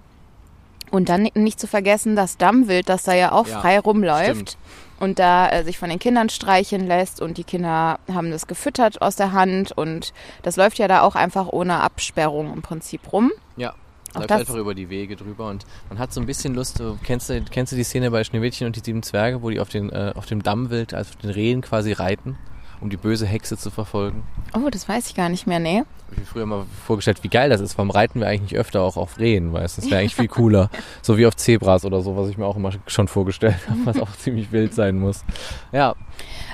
Und 0.92 1.08
dann 1.10 1.28
nicht 1.36 1.60
zu 1.60 1.68
vergessen 1.68 2.16
das 2.16 2.38
Dammwild, 2.38 2.90
das 2.90 3.04
da 3.04 3.14
ja 3.14 3.32
auch 3.32 3.48
Ja, 3.48 3.60
frei 3.60 3.80
rumläuft. 3.80 4.32
stimmt. 4.52 4.58
und 5.00 5.18
da 5.20 5.50
äh, 5.50 5.64
sich 5.64 5.78
von 5.78 5.90
den 5.90 6.00
Kindern 6.00 6.28
streicheln 6.30 6.86
lässt 6.88 7.22
und 7.22 7.38
die 7.38 7.44
Kinder 7.46 8.00
haben 8.12 8.32
das 8.32 8.48
gefüttert 8.48 9.02
aus 9.02 9.16
der 9.16 9.32
Hand 9.32 9.72
und 9.72 10.14
das 10.42 10.58
läuft 10.58 10.78
ja 10.78 10.88
da 10.90 11.02
auch 11.04 11.16
einfach 11.16 11.48
ohne 11.48 11.80
Absperrung 11.82 12.52
im 12.54 12.62
Prinzip 12.62 13.14
rum. 13.14 13.32
Ja. 13.56 13.74
Auch 14.14 14.22
Läuft 14.22 14.32
einfach 14.32 14.56
über 14.56 14.74
die 14.74 14.90
Wege 14.90 15.16
drüber 15.16 15.50
und 15.50 15.66
man 15.90 16.00
hat 16.00 16.12
so 16.14 16.20
ein 16.20 16.26
bisschen 16.26 16.56
Lust. 16.56 16.80
Du, 16.80 16.98
kennst, 17.04 17.30
du, 17.30 17.42
kennst 17.42 17.72
du 17.72 17.76
die 17.76 17.84
Szene 17.84 18.12
bei 18.12 18.24
Schneewittchen 18.24 18.68
und 18.68 18.76
die 18.76 18.82
sieben 18.84 19.04
Zwerge, 19.04 19.42
wo 19.42 19.50
die 19.50 19.60
auf, 19.60 19.70
den, 19.70 19.90
äh, 19.92 20.14
auf 20.16 20.26
dem 20.26 20.42
Dammwild, 20.42 20.94
also 20.94 21.10
auf 21.10 21.16
den 21.18 21.30
Rehen 21.30 21.62
quasi 21.62 21.92
reiten, 21.92 22.38
um 22.82 22.90
die 22.90 22.98
böse 22.98 23.26
Hexe 23.26 23.58
zu 23.58 23.70
verfolgen? 23.70 24.24
Oh, 24.54 24.70
das 24.72 24.90
weiß 24.90 25.10
ich 25.10 25.16
gar 25.16 25.30
nicht 25.30 25.46
mehr, 25.48 25.60
nee. 25.60 25.84
Ich 26.12 26.20
mir 26.20 26.26
früher 26.26 26.46
mal 26.46 26.66
vorgestellt, 26.86 27.24
wie 27.24 27.30
geil 27.30 27.50
das 27.50 27.62
ist. 27.62 27.78
Warum 27.78 27.92
reiten 27.92 28.20
wir 28.20 28.28
eigentlich 28.28 28.52
nicht 28.52 28.58
öfter 28.58 28.82
auch 28.82 28.98
auf 28.98 29.20
Rehen, 29.20 29.54
weißt 29.54 29.78
du? 29.78 29.82
Das 29.82 29.90
wäre 29.90 30.02
eigentlich 30.02 30.16
viel 30.16 30.28
cooler. 30.40 30.70
so 31.02 31.18
wie 31.18 31.26
auf 31.26 31.36
Zebras 31.36 31.86
oder 31.86 32.02
so, 32.02 32.16
was 32.18 32.30
ich 32.30 32.38
mir 32.38 32.46
auch 32.46 32.56
immer 32.56 32.72
schon 32.88 33.08
vorgestellt 33.08 33.56
habe, 33.68 33.80
was 33.86 34.00
auch 34.00 34.12
ziemlich 34.18 34.52
wild 34.52 34.74
sein 34.74 34.98
muss. 35.00 35.24
Ja, 35.72 35.96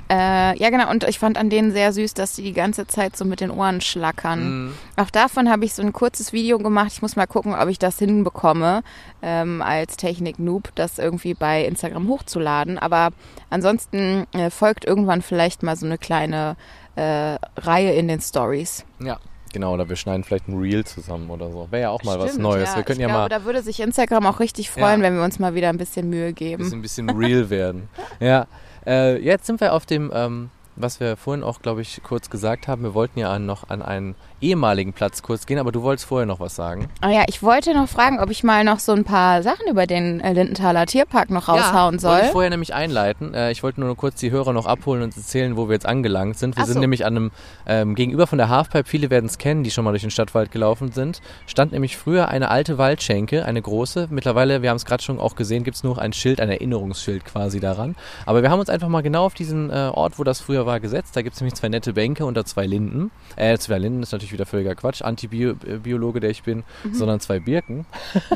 Äh, 0.08 0.58
ja, 0.60 0.70
genau. 0.70 0.92
Und 0.92 1.04
ich 1.06 1.18
fand 1.18 1.36
an 1.38 1.50
denen 1.50 1.72
sehr 1.72 1.92
süß, 1.92 2.14
dass 2.14 2.36
die 2.36 2.44
die 2.44 2.54
ganze 2.54 2.86
Zeit 2.86 3.18
so 3.18 3.26
mit 3.26 3.42
den 3.42 3.50
Ohren 3.50 3.82
schlackern. 3.82 4.66
Mhm. 4.68 4.74
Auch 4.98 5.10
davon 5.10 5.50
habe 5.50 5.66
ich 5.66 5.74
so 5.74 5.82
ein 5.82 5.94
kurzes 5.94 6.32
Video 6.32 6.60
gemacht. 6.60 6.92
Ich 6.92 7.02
muss 7.02 7.16
mal 7.16 7.26
gucken, 7.26 7.56
ob 7.56 7.68
ich 7.70 7.80
das 7.80 7.98
hinbekomme, 7.98 8.84
ähm, 9.24 9.64
als 9.64 9.98
Technik-Noob, 9.98 10.70
das 10.76 11.00
irgendwie 11.00 11.34
bei 11.34 11.66
Instagram 11.66 12.08
hochzuladen. 12.08 12.78
Aber 12.78 13.10
ansonsten 13.50 14.28
äh, 14.34 14.52
folgt 14.52 14.86
irgendwann 14.86 15.24
vielleicht 15.24 15.64
mal 15.64 15.76
so 15.76 15.88
eine 15.88 15.98
kleine 15.98 16.56
äh, 16.96 17.38
Reihe 17.58 17.94
in 17.94 18.08
den 18.08 18.22
Stories. 18.22 18.86
ja. 19.00 19.18
Genau, 19.56 19.74
oder 19.74 19.88
wir 19.88 19.96
schneiden 19.96 20.26
vielleicht 20.26 20.50
ein 20.50 20.60
Reel 20.60 20.84
zusammen 20.84 21.30
oder 21.30 21.50
so. 21.50 21.68
Wäre 21.72 21.84
ja 21.84 21.90
auch 21.90 22.04
mal 22.04 22.20
was 22.20 22.32
Stimmt, 22.32 22.44
Neues. 22.44 22.72
Ja. 22.72 22.76
Wir 22.76 22.84
können 22.84 23.00
ja 23.00 23.08
glaube, 23.08 23.22
mal 23.22 23.30
da 23.30 23.46
würde 23.46 23.62
sich 23.62 23.80
Instagram 23.80 24.26
auch 24.26 24.42
richtig 24.42 24.70
freuen, 24.70 25.00
Ja. 25.00 25.06
wenn 25.08 25.16
wir 25.16 25.24
uns 25.24 25.40
mal 25.40 25.56
wieder 25.56 25.70
ein 25.70 25.78
bisschen 25.78 26.10
Mühe 26.10 26.34
geben. 26.34 26.62
bisschen, 26.64 26.82
bisschen 26.82 27.10
real 27.10 27.50
werden. 27.50 27.88
Ja, 28.20 28.48
äh, 28.86 29.18
jetzt 29.18 29.46
sind 29.46 29.62
wir 29.62 29.72
auf 29.72 29.86
dem, 29.86 30.12
ähm, 30.14 30.50
was 30.76 31.00
wir 31.00 31.16
vorhin 31.16 31.42
auch, 31.42 31.62
glaube 31.62 31.82
ich, 31.82 32.02
kurz 32.04 32.30
gesagt 32.30 32.68
haben. 32.68 32.84
Wir 32.84 32.94
wollten 32.94 33.18
ja 33.18 33.32
an, 33.32 33.46
noch 33.46 33.70
an 33.70 33.82
einen 33.82 34.16
ehemaligen 34.42 34.94
Platz 34.94 35.22
kurz 35.22 35.46
gehen, 35.46 35.60
aber 35.60 35.72
du 35.72 35.82
wolltest 35.82 36.08
vorher 36.08 36.26
noch 36.26 36.40
was 36.40 36.56
sagen. 36.56 36.90
Ah 37.02 37.10
ja, 37.10 37.24
ich 37.28 37.42
wollte 37.44 37.74
noch 37.74 37.88
fragen, 37.88 38.20
ob 38.20 38.30
ich 38.30 38.44
mal 38.44 38.64
noch 38.64 38.80
so 38.80 38.92
ein 38.92 39.04
paar 39.04 39.44
Sachen 39.44 39.68
über 39.68 39.88
den 39.88 40.20
äh, 40.20 40.34
Lindenthaler 40.34 40.86
Tierpark 40.86 41.30
noch 41.30 41.48
raushauen 41.48 42.00
soll. 42.00 42.12
Wollte 42.12 42.26
ich 42.26 42.32
vorher 42.32 42.50
nämlich 42.50 42.74
einleiten. 42.74 43.34
Äh, 43.34 43.52
ich 43.52 43.64
wollte 43.64 43.82
nur 43.82 43.96
kurz 43.96 44.20
die 44.20 44.32
Hörer 44.32 44.54
noch 44.54 44.66
abholen 44.66 45.04
und 45.04 45.16
erzählen, 45.16 45.58
wo 45.58 45.68
wir 45.68 45.74
jetzt 45.74 45.86
angelangt 45.86 46.38
sind. 46.38 46.56
Wir 46.56 46.64
Ach 46.64 46.68
sind 46.68 46.76
so. 46.76 46.80
nämlich 46.80 47.06
an 47.06 47.16
einem, 47.16 47.32
ähm, 47.66 47.96
gegenüber 47.96 48.28
von 48.28 48.38
der 48.38 48.50
Halfpipe, 48.50 48.88
viele 48.88 49.10
werden 49.10 49.26
es 49.26 49.38
kennen, 49.38 49.64
die 49.64 49.72
schon 49.72 49.84
mal 49.84 49.92
durch 49.92 50.02
den 50.04 50.12
Stadtwald 50.12 50.52
gelaufen 50.52 50.92
sind, 50.92 51.22
stand 51.48 51.72
nämlich 51.72 51.98
früher 51.98 52.28
eine 52.28 52.50
alte 52.50 52.78
Waldschenke, 52.78 53.46
eine 53.46 53.62
große. 53.62 54.08
Mittlerweile, 54.10 54.62
wir 54.62 54.70
haben 54.70 54.78
es 54.78 54.86
gerade 54.86 55.04
schon 55.04 55.20
auch 55.20 55.36
gesehen, 55.36 55.64
gibt 55.64 55.78
es 55.78 55.84
nur 55.84 56.00
ein 56.00 56.14
Schild, 56.14 56.40
ein 56.40 56.50
Erinnerungsschild 56.50 57.26
quasi 57.26 57.60
daran. 57.60 57.96
Aber 58.26 58.42
wir 58.44 58.50
haben 58.50 58.60
uns 58.60 58.70
einfach 58.70 58.88
mal 58.88 59.02
genau 59.02 59.26
auf 59.26 59.34
diesen 59.34 59.70
äh, 59.70 59.92
Ort, 59.94 60.20
wo 60.20 60.24
das 60.24 60.42
früher 60.42 60.66
war, 60.66 60.80
gesetzt. 60.80 61.16
Da 61.16 61.22
gibt 61.22 61.36
es 61.36 61.42
nämlich 61.42 61.56
zwei 61.56 61.70
nette 61.70 61.94
Bänke 61.94 62.26
unter 62.26 62.46
zwei 62.46 62.66
Linden. 62.66 63.12
Äh, 63.36 63.58
zwei 63.58 63.78
Linden 63.78 64.04
ist 64.04 64.12
natürlich 64.12 64.25
wieder 64.32 64.46
völliger 64.46 64.76
Quatsch. 64.76 65.02
Antibiologe, 65.02 66.20
der 66.20 66.30
ich 66.30 66.44
bin, 66.44 66.64
sondern 66.92 67.20
zwei 67.20 67.40
Birken. 67.40 67.86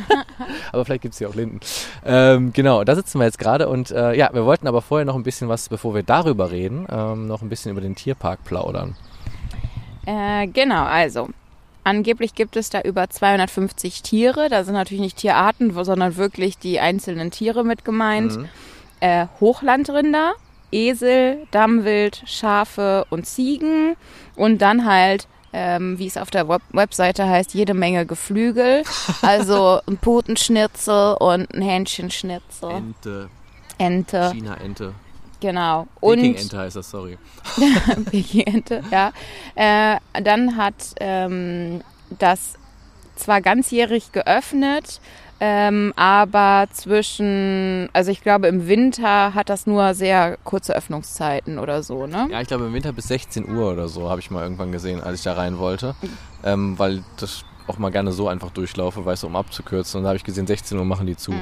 aber 0.72 0.86
vielleicht 0.86 1.02
gibt 1.02 1.14
es 1.14 1.18
hier 1.20 1.30
auch 1.30 1.36
Linden. 1.36 1.60
Ähm, 2.06 2.54
genau, 2.54 2.84
da 2.84 2.96
sitzen 2.96 3.20
wir 3.20 3.26
jetzt 3.26 3.40
gerade 3.40 3.70
und 3.70 3.92
äh, 3.92 4.14
ja, 4.16 4.30
wir 4.34 4.46
wollten 4.46 4.68
aber 4.68 4.82
vorher 4.82 5.06
noch 5.06 5.16
ein 5.16 5.24
bisschen 5.24 5.50
was, 5.50 5.70
bevor 5.70 5.94
wir 5.94 6.04
darüber 6.04 6.52
reden, 6.52 6.88
ähm, 6.90 7.28
noch 7.28 7.42
ein 7.42 7.50
bisschen 7.50 7.72
über 7.72 7.82
den 7.82 7.96
Tierpark 7.96 8.44
plaudern. 8.44 8.96
Äh, 10.06 10.48
genau, 10.48 10.84
also. 10.84 11.30
Angeblich 11.84 12.36
gibt 12.36 12.56
es 12.56 12.70
da 12.70 12.82
über 12.82 13.10
250 13.10 14.04
Tiere. 14.04 14.50
Da 14.50 14.64
sind 14.64 14.74
natürlich 14.74 15.02
nicht 15.02 15.18
Tierarten, 15.18 15.74
sondern 15.84 16.18
wirklich 16.18 16.58
die 16.58 16.80
einzelnen 16.80 17.32
Tiere 17.32 17.64
mit 17.64 17.86
gemeint. 17.86 18.38
Mhm. 18.38 18.50
Äh, 19.00 19.28
Hochlandrinder, 19.40 20.34
Esel, 20.72 21.48
Dammwild, 21.52 22.22
Schafe 22.26 23.06
und 23.10 23.26
Ziegen. 23.26 23.96
Und 24.36 24.62
dann 24.62 24.86
halt 24.86 25.28
ähm, 25.54 25.98
wie 26.00 26.08
es 26.08 26.18
auf 26.18 26.30
der 26.30 26.48
Web 26.48 26.62
Webseite 26.72 27.28
heißt, 27.28 27.54
jede 27.54 27.74
Menge 27.74 28.06
Geflügel. 28.06 28.84
Also 29.22 29.82
ein 29.88 29.98
Putenschnitzel 29.98 31.16
und 31.20 31.54
ein 31.54 31.62
Hähnchenschnitzel. 31.62 32.72
Ente, 32.72 33.30
Ente, 33.78 34.32
China-Ente. 34.34 34.94
genau. 35.40 35.88
Und 36.00 36.22
Peking-Ente 36.22 36.58
heißt 36.58 36.76
das, 36.76 36.90
sorry. 36.90 37.18
Peking-Ente, 38.12 38.84
ja. 38.92 39.12
Äh, 39.56 39.98
dann 40.22 40.58
hat 40.58 40.76
ähm, 41.00 41.82
das 42.18 42.54
zwar 43.16 43.42
ganzjährig 43.42 44.12
geöffnet, 44.12 45.02
ähm, 45.40 45.94
aber 45.96 46.68
zwischen, 46.72 47.90
also 47.94 48.12
ich 48.12 48.22
glaube 48.22 48.48
im 48.48 48.68
Winter 48.68 49.34
hat 49.34 49.50
das 49.50 49.68
nur 49.68 49.94
sehr 49.94 50.38
kurze 50.44 50.76
Öffnungszeiten 50.76 51.60
oder 51.60 51.82
so, 51.84 52.08
ne? 52.08 52.28
Ja, 52.32 52.42
ich 52.42 52.48
glaube 52.48 52.66
im 52.66 52.74
Winter 52.74 52.92
bis 52.92 53.08
16 53.08 53.50
Uhr 53.50 53.72
oder 53.72 53.88
so 53.88 54.10
habe 54.10 54.20
ich 54.20 54.32
mal 54.32 54.44
irgendwann 54.44 54.72
gesehen, 54.72 55.02
als 55.02 55.20
ich 55.20 55.24
da 55.24 55.34
rein 55.34 55.58
wollte. 55.58 55.96
Ähm, 56.44 56.78
weil 56.78 57.04
das 57.18 57.44
auch 57.70 57.78
mal 57.78 57.92
gerne 57.92 58.12
so 58.12 58.28
einfach 58.28 58.50
durchlaufe, 58.52 59.06
weißt 59.06 59.24
du, 59.24 59.28
um 59.28 59.36
abzukürzen. 59.36 60.00
Und 60.00 60.04
da 60.04 60.10
habe 60.10 60.18
ich 60.18 60.24
gesehen, 60.24 60.48
16 60.48 60.78
Uhr 60.78 60.86
machen 60.86 61.06
die 61.08 61.16
zu. 61.16 61.34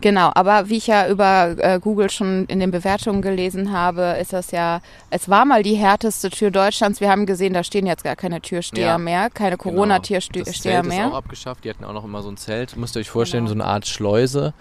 Genau, 0.00 0.30
aber 0.34 0.68
wie 0.68 0.76
ich 0.76 0.86
ja 0.86 1.08
über 1.08 1.54
äh, 1.58 1.78
Google 1.80 2.08
schon 2.10 2.46
in 2.46 2.60
den 2.60 2.70
Bewertungen 2.70 3.20
gelesen 3.22 3.72
habe, 3.72 4.16
ist 4.20 4.32
das 4.32 4.50
ja, 4.52 4.80
es 5.10 5.28
war 5.28 5.44
mal 5.44 5.62
die 5.62 5.74
härteste 5.74 6.30
Tür 6.30 6.50
Deutschlands. 6.50 7.00
Wir 7.00 7.10
haben 7.10 7.26
gesehen, 7.26 7.52
da 7.52 7.62
stehen 7.64 7.86
jetzt 7.86 8.04
gar 8.04 8.16
keine 8.16 8.40
Türsteher 8.40 8.86
Ja. 8.86 8.98
mehr, 8.98 9.28
keine 9.30 9.56
Genau. 9.56 9.74
Corona-Türsteher 9.74 10.44
Das 10.44 10.60
Zelt 10.62 10.84
ist 10.84 10.88
mehr. 10.88 11.08
auch 11.08 11.14
abgeschafft. 11.14 11.64
Die 11.64 11.70
hatten 11.70 11.84
auch 11.84 11.92
noch 11.92 12.04
immer 12.04 12.22
so 12.22 12.30
ein 12.30 12.36
Zelt. 12.36 12.76
Müsst 12.76 12.96
ihr 12.96 13.00
euch 13.00 13.10
vorstellen, 13.10 13.44
Genau. 13.46 13.54
so 13.56 13.62
eine 13.62 13.70
Art 13.72 13.86
Schleuse, 13.86 14.54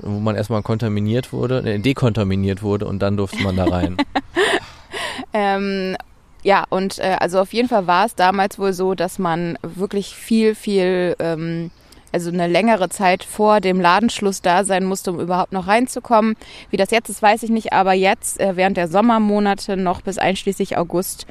wo 0.00 0.20
man 0.20 0.36
erstmal 0.36 0.62
kontaminiert 0.62 1.32
wurde, 1.32 1.62
ne, 1.62 1.80
dekontaminiert 1.80 2.62
wurde 2.62 2.86
und 2.86 3.00
dann 3.00 3.16
durfte 3.16 3.42
man 3.42 3.56
da 3.56 3.64
rein. 3.64 3.96
Ähm, 5.32 5.96
ja, 6.46 6.64
und 6.70 7.00
äh, 7.00 7.16
also 7.18 7.40
auf 7.40 7.52
jeden 7.52 7.68
Fall 7.68 7.88
war 7.88 8.06
es 8.06 8.14
damals 8.14 8.56
wohl 8.56 8.72
so, 8.72 8.94
dass 8.94 9.18
man 9.18 9.58
wirklich 9.62 10.14
viel, 10.14 10.54
viel, 10.54 11.16
ähm, 11.18 11.72
also 12.12 12.30
eine 12.30 12.46
längere 12.46 12.88
Zeit 12.88 13.24
vor 13.24 13.60
dem 13.60 13.80
Ladenschluss 13.80 14.42
da 14.42 14.62
sein 14.62 14.84
musste, 14.84 15.10
um 15.10 15.18
überhaupt 15.18 15.50
noch 15.50 15.66
reinzukommen. 15.66 16.36
Wie 16.70 16.76
das 16.76 16.92
jetzt 16.92 17.08
ist, 17.08 17.20
weiß 17.20 17.42
ich 17.42 17.50
nicht, 17.50 17.72
aber 17.72 17.94
jetzt, 17.94 18.38
äh, 18.38 18.54
während 18.54 18.76
der 18.76 18.86
Sommermonate 18.86 19.76
noch 19.76 20.02
bis 20.02 20.18
einschließlich 20.18 20.78
August, 20.78 21.26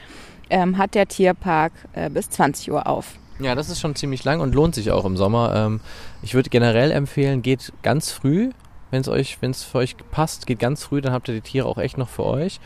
ähm, 0.50 0.78
hat 0.78 0.96
der 0.96 1.08
Tierpark 1.08 1.72
äh, 1.94 2.10
bis 2.10 2.30
20 2.32 2.74
Uhr 2.74 2.86
auf. 2.86 3.16
ja, 3.40 3.56
das 3.56 3.70
ist 3.70 3.80
schon 3.80 3.96
ziemlich 3.96 4.26
lang 4.26 4.42
und 4.42 4.54
lohnt 4.54 4.76
sich 4.76 4.92
auch 4.92 5.06
im 5.06 5.16
Sommer. 5.16 5.54
Ähm, 5.56 5.80
ich 6.24 6.34
würde 6.34 6.50
generell 6.50 6.92
empfehlen, 6.92 7.42
geht 7.42 7.72
ganz 7.84 8.12
früh, 8.12 8.50
wenn 8.92 9.02
es 9.02 9.08
euch, 9.08 9.38
wenn 9.42 9.52
es 9.52 9.64
für 9.64 9.80
euch 9.80 9.96
passt, 10.12 10.46
geht 10.46 10.60
ganz 10.60 10.84
früh, 10.84 11.02
dann 11.02 11.12
habt 11.14 11.28
ihr 11.28 11.34
die 11.34 11.42
Tiere 11.42 11.68
auch 11.68 11.78
echt 11.78 11.98
noch 11.98 12.10
für 12.10 12.26
euch. 12.26 12.60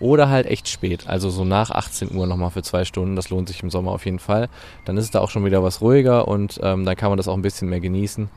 Oder 0.00 0.28
halt 0.28 0.46
echt 0.46 0.68
spät, 0.68 1.06
also 1.06 1.30
so 1.30 1.44
nach 1.44 1.70
18 1.70 2.14
Uhr 2.14 2.26
nochmal 2.26 2.50
für 2.50 2.62
zwei 2.62 2.84
Stunden. 2.84 3.16
Das 3.16 3.30
lohnt 3.30 3.48
sich 3.48 3.62
im 3.62 3.70
Sommer 3.70 3.92
auf 3.92 4.04
jeden 4.04 4.18
Fall. 4.18 4.48
Dann 4.84 4.96
ist 4.96 5.04
es 5.04 5.10
da 5.10 5.20
auch 5.20 5.30
schon 5.30 5.44
wieder 5.44 5.62
was 5.62 5.80
ruhiger 5.80 6.28
und 6.28 6.60
ähm, 6.62 6.84
dann 6.84 6.96
kann 6.96 7.10
man 7.10 7.16
das 7.16 7.28
auch 7.28 7.34
ein 7.34 7.42
bisschen 7.42 7.68
mehr 7.68 7.80
genießen. 7.80 8.28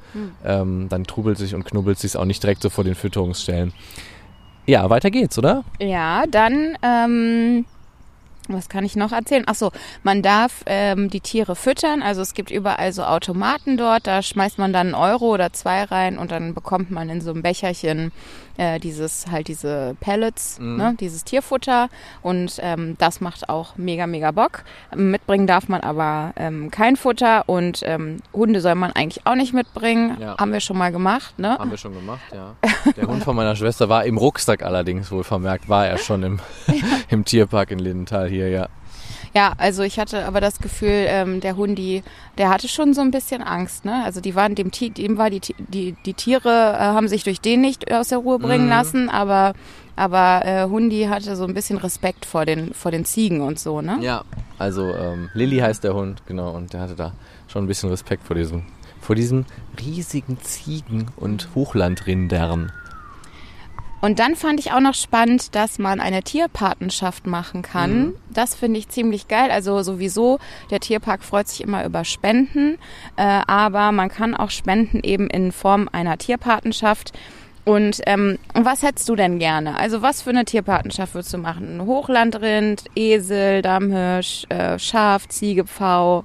Ähm, 0.46 0.88
dann 0.90 1.04
trubelt 1.04 1.38
sich 1.38 1.56
und 1.56 1.66
knubbelt 1.66 2.00
sich 2.00 2.16
auch 2.16 2.26
nicht 2.26 2.42
direkt 2.42 2.62
so 2.62 2.70
vor 2.70 2.84
den 2.84 2.96
Fütterungsstellen. 2.96 3.74
Ja, 4.66 4.90
weiter 4.90 5.10
geht's, 5.10 5.38
oder? 5.38 5.64
Ja, 5.80 6.26
dann, 6.28 6.78
ähm, 6.84 7.66
was 8.48 8.70
kann 8.70 8.86
ich 8.86 8.96
noch 8.96 9.12
erzählen? 9.12 9.44
Ach 9.48 9.56
so, 9.56 9.72
man 10.04 10.22
darf 10.22 10.64
ähm, 10.66 11.10
die 11.10 11.22
Tiere 11.22 11.56
füttern. 11.56 12.02
Also 12.02 12.22
es 12.22 12.34
gibt 12.34 12.52
überall 12.52 12.94
so 12.94 13.04
Automaten 13.04 13.78
dort. 13.78 14.08
Da 14.08 14.22
schmeißt 14.22 14.58
man 14.58 14.74
dann 14.74 14.94
einen 14.94 14.96
Euro 14.96 15.34
oder 15.34 15.54
zwei 15.54 15.84
rein 15.84 16.18
und 16.18 16.32
dann 16.32 16.54
bekommt 16.54 16.92
man 16.92 17.10
in 17.10 17.22
so 17.22 17.32
einem 17.32 17.42
Becherchen 17.42 18.12
äh, 18.60 18.80
dieses 18.80 19.28
halt 19.32 19.48
diese 19.48 19.96
Pellets, 20.00 20.60
ne, 20.60 20.96
dieses 21.00 21.24
Tierfutter. 21.24 21.90
Und 22.22 22.60
ähm, 22.62 22.96
das 23.00 23.22
macht 23.22 23.50
auch 23.50 23.78
mega 23.78 24.06
mega 24.06 24.32
Bock. 24.32 24.64
Mitbringen 24.96 25.48
darf 25.48 25.70
man 25.70 25.82
aber 25.82 26.34
ähm, 26.36 26.70
kein 26.70 26.98
Futter 26.98 27.48
und 27.48 27.82
ähm, 27.84 28.18
Hunde 28.34 28.60
soll 28.62 28.76
man 28.76 28.92
eigentlich 28.92 29.26
auch 29.26 29.36
nicht 29.36 29.54
mitbringen. 29.54 30.18
Ja. 30.20 30.38
Haben 30.38 30.52
wir 30.52 30.60
schon 30.60 30.78
mal 30.78 30.92
gemacht, 30.92 31.40
ne? 31.40 31.58
Haben 31.58 31.72
wir 31.72 31.78
schon 31.78 31.94
gemacht, 31.94 32.22
ja. 32.34 32.56
Der 32.98 33.08
Hund 33.08 33.24
von 33.24 33.36
meiner 33.36 33.56
Schwester 33.56 33.88
war 33.88 34.04
im 34.04 34.18
Rucksack 34.18 34.64
allerdings 34.64 35.12
wohl 35.12 35.24
vermerkt, 35.24 35.70
war 35.70 35.88
er 35.88 35.98
schon 35.98 36.24
im, 36.24 36.40
im 37.10 37.24
Tierpark 37.24 37.72
in 37.72 37.80
Lindenthal 37.80 38.28
hier, 38.28 38.50
ja. 38.50 38.68
Ja, 39.36 39.54
also 39.58 39.84
ich 39.84 40.00
hatte 40.00 40.26
aber 40.26 40.42
das 40.42 40.60
Gefühl, 40.60 41.06
ähm, 41.08 41.40
der 41.40 41.56
Hundi, 41.56 42.04
der 42.38 42.50
hatte 42.50 42.68
schon 42.68 42.94
so 42.94 43.02
ein 43.02 43.12
bisschen 43.12 43.42
Angst, 43.44 43.86
ne? 43.86 44.04
Also 44.04 44.22
die 44.22 44.34
waren 44.36 44.56
dem, 44.56 44.72
dem 44.72 45.18
war 45.18 45.30
die, 45.30 45.42
die, 45.58 45.96
die 46.06 46.14
Tiere 46.14 46.50
äh, 46.50 46.80
haben 46.80 47.08
sich 47.08 47.24
durch 47.24 47.40
den 47.42 47.62
nicht 47.62 47.92
aus 47.92 48.08
der 48.08 48.18
Ruhe 48.20 48.40
bringen 48.40 48.66
Mhm. 48.66 48.70
lassen, 48.72 49.10
aber 49.10 49.54
aber 49.96 50.46
äh, 50.46 50.64
Hundi 50.66 51.08
hatte 51.10 51.36
so 51.36 51.44
ein 51.46 51.54
bisschen 51.54 51.78
Respekt 51.78 52.26
vor 52.26 52.46
den 52.46 52.74
vor 52.74 52.90
den 52.92 53.04
Ziegen 53.06 53.42
und 53.42 53.60
so, 53.60 53.82
ne? 53.82 53.98
Ja, 54.02 54.24
also 54.58 54.96
ähm, 54.96 55.30
Lilly 55.34 55.58
heißt 55.58 55.84
der 55.84 55.94
Hund, 55.94 56.22
genau, 56.26 56.52
und 56.56 56.72
der 56.74 56.82
hatte 56.82 56.96
da 56.96 57.12
schon 57.48 57.66
ein 57.66 57.68
bisschen 57.68 57.90
Respekt 57.90 58.24
vor 58.26 58.36
diesem, 58.36 58.64
vor 59.02 59.16
diesen 59.16 59.46
riesigen 59.80 60.40
Ziegen 60.42 61.08
und 61.18 61.50
Hochlandrindern. 61.54 62.72
Und 64.02 64.20
dann 64.20 64.36
fand 64.36 64.60
ich 64.60 64.72
auch 64.72 64.80
noch 64.80 64.94
spannend, 64.94 65.56
dass 65.56 65.80
man 65.80 66.00
eine 66.00 66.24
Tierpatenschaft 66.24 67.28
machen 67.28 67.62
kann. 67.62 68.00
Mhm. 68.00 68.16
Das 68.30 68.56
finde 68.56 68.80
ich 68.80 68.90
ziemlich 68.90 69.28
geil. 69.28 69.52
Also 69.52 69.82
sowieso, 69.82 70.40
der 70.72 70.80
Tierpark 70.80 71.24
freut 71.24 71.48
sich 71.48 71.62
immer 71.62 71.86
über 71.86 72.06
Spenden, 72.06 72.78
äh, 73.18 73.42
aber 73.48 73.92
man 73.92 74.10
kann 74.10 74.36
auch 74.36 74.52
spenden 74.52 75.02
eben 75.04 75.30
in 75.30 75.52
Form 75.52 75.90
einer 75.92 76.18
Tierpatenschaft. 76.18 77.12
Und 77.66 78.02
ähm, 78.08 78.40
was 78.54 78.82
hättest 78.82 79.08
du 79.10 79.16
denn 79.16 79.38
gerne? 79.38 79.78
Also 79.78 80.02
was 80.02 80.22
für 80.22 80.32
eine 80.32 80.46
Tierpatenschaft 80.46 81.14
würdest 81.14 81.34
du 81.34 81.38
machen? 81.38 81.82
Hochlandrind, 81.86 82.86
Esel, 82.96 83.62
Dammhirsch, 83.62 84.46
äh, 84.50 84.80
Schaf, 84.80 85.28
Ziege, 85.28 85.66
Pfau, 85.66 86.24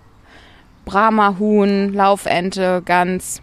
Brahma-Huhn, 0.84 1.92
Laufente, 1.92 2.82
Gans, 2.84 3.42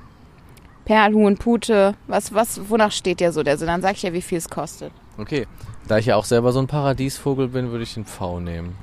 Perlhuhn, 0.91 1.37
Pute. 1.37 1.95
Was, 2.07 2.33
was, 2.33 2.69
wonach 2.69 2.91
steht 2.91 3.21
dir 3.21 3.31
so 3.31 3.43
der 3.43 3.57
Sinn? 3.57 3.67
Dann 3.67 3.81
sag 3.81 3.93
ich 3.93 4.03
ja, 4.03 4.11
wie 4.11 4.21
viel 4.21 4.37
es 4.37 4.49
kostet. 4.49 4.91
Okay, 5.17 5.47
da 5.87 5.99
ich 5.99 6.07
ja 6.07 6.17
auch 6.17 6.25
selber 6.25 6.51
so 6.51 6.59
ein 6.59 6.67
Paradiesvogel 6.67 7.47
bin, 7.47 7.71
würde 7.71 7.83
ich 7.83 7.93
den 7.93 8.03
Pfau 8.03 8.41
nehmen. 8.41 8.75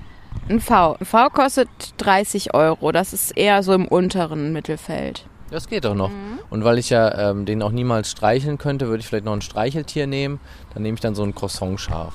Ein 0.48 0.60
V. 0.60 0.94
Ein 0.94 1.04
V 1.04 1.28
kostet 1.28 1.68
30 1.98 2.54
Euro. 2.54 2.92
Das 2.92 3.12
ist 3.12 3.36
eher 3.36 3.62
so 3.62 3.74
im 3.74 3.86
unteren 3.86 4.54
Mittelfeld. 4.54 5.26
Das 5.50 5.68
geht 5.68 5.84
doch 5.84 5.94
noch. 5.94 6.10
Und 6.48 6.64
weil 6.64 6.78
ich 6.78 6.88
ja 6.88 7.30
ähm, 7.30 7.44
den 7.44 7.62
auch 7.62 7.72
niemals 7.72 8.10
streicheln 8.10 8.56
könnte, 8.56 8.88
würde 8.88 9.00
ich 9.00 9.06
vielleicht 9.06 9.26
noch 9.26 9.34
ein 9.34 9.42
Streicheltier 9.42 10.06
nehmen. 10.06 10.40
Dann 10.72 10.84
nehme 10.84 10.94
ich 10.94 11.02
dann 11.02 11.14
so 11.14 11.24
ein 11.24 11.34
Croissant-Schaf. 11.34 12.14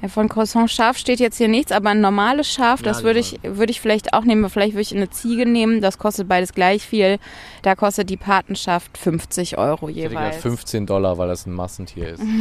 Ja, 0.00 0.08
von 0.08 0.28
Croissant 0.28 0.70
Schaf 0.70 0.96
steht 0.96 1.18
jetzt 1.18 1.38
hier 1.38 1.48
nichts, 1.48 1.72
aber 1.72 1.90
ein 1.90 2.00
normales 2.00 2.48
Schaf, 2.52 2.80
Ja, 2.80 2.84
das 2.84 3.02
würde 3.02 3.18
ich, 3.18 3.40
würde 3.42 3.72
ich 3.72 3.80
vielleicht 3.80 4.14
auch 4.14 4.22
nehmen. 4.24 4.48
Vielleicht 4.48 4.74
würde 4.74 4.82
ich 4.82 4.94
eine 4.94 5.10
Ziege 5.10 5.44
nehmen. 5.44 5.80
Das 5.80 5.98
kostet 5.98 6.28
beides 6.28 6.52
gleich 6.52 6.82
viel. 6.86 7.18
Da 7.62 7.74
kostet 7.74 8.08
die 8.08 8.16
Patenschaft 8.16 8.96
50 8.96 9.58
Euro 9.58 9.88
Ich 9.88 9.96
hätte 9.96 10.10
gedacht 10.10 10.24
jeweils. 10.26 10.42
15 10.42 10.86
Dollar, 10.86 11.18
weil 11.18 11.26
das 11.28 11.46
ein 11.46 11.52
Massentier 11.52 12.10
ist. 12.10 12.22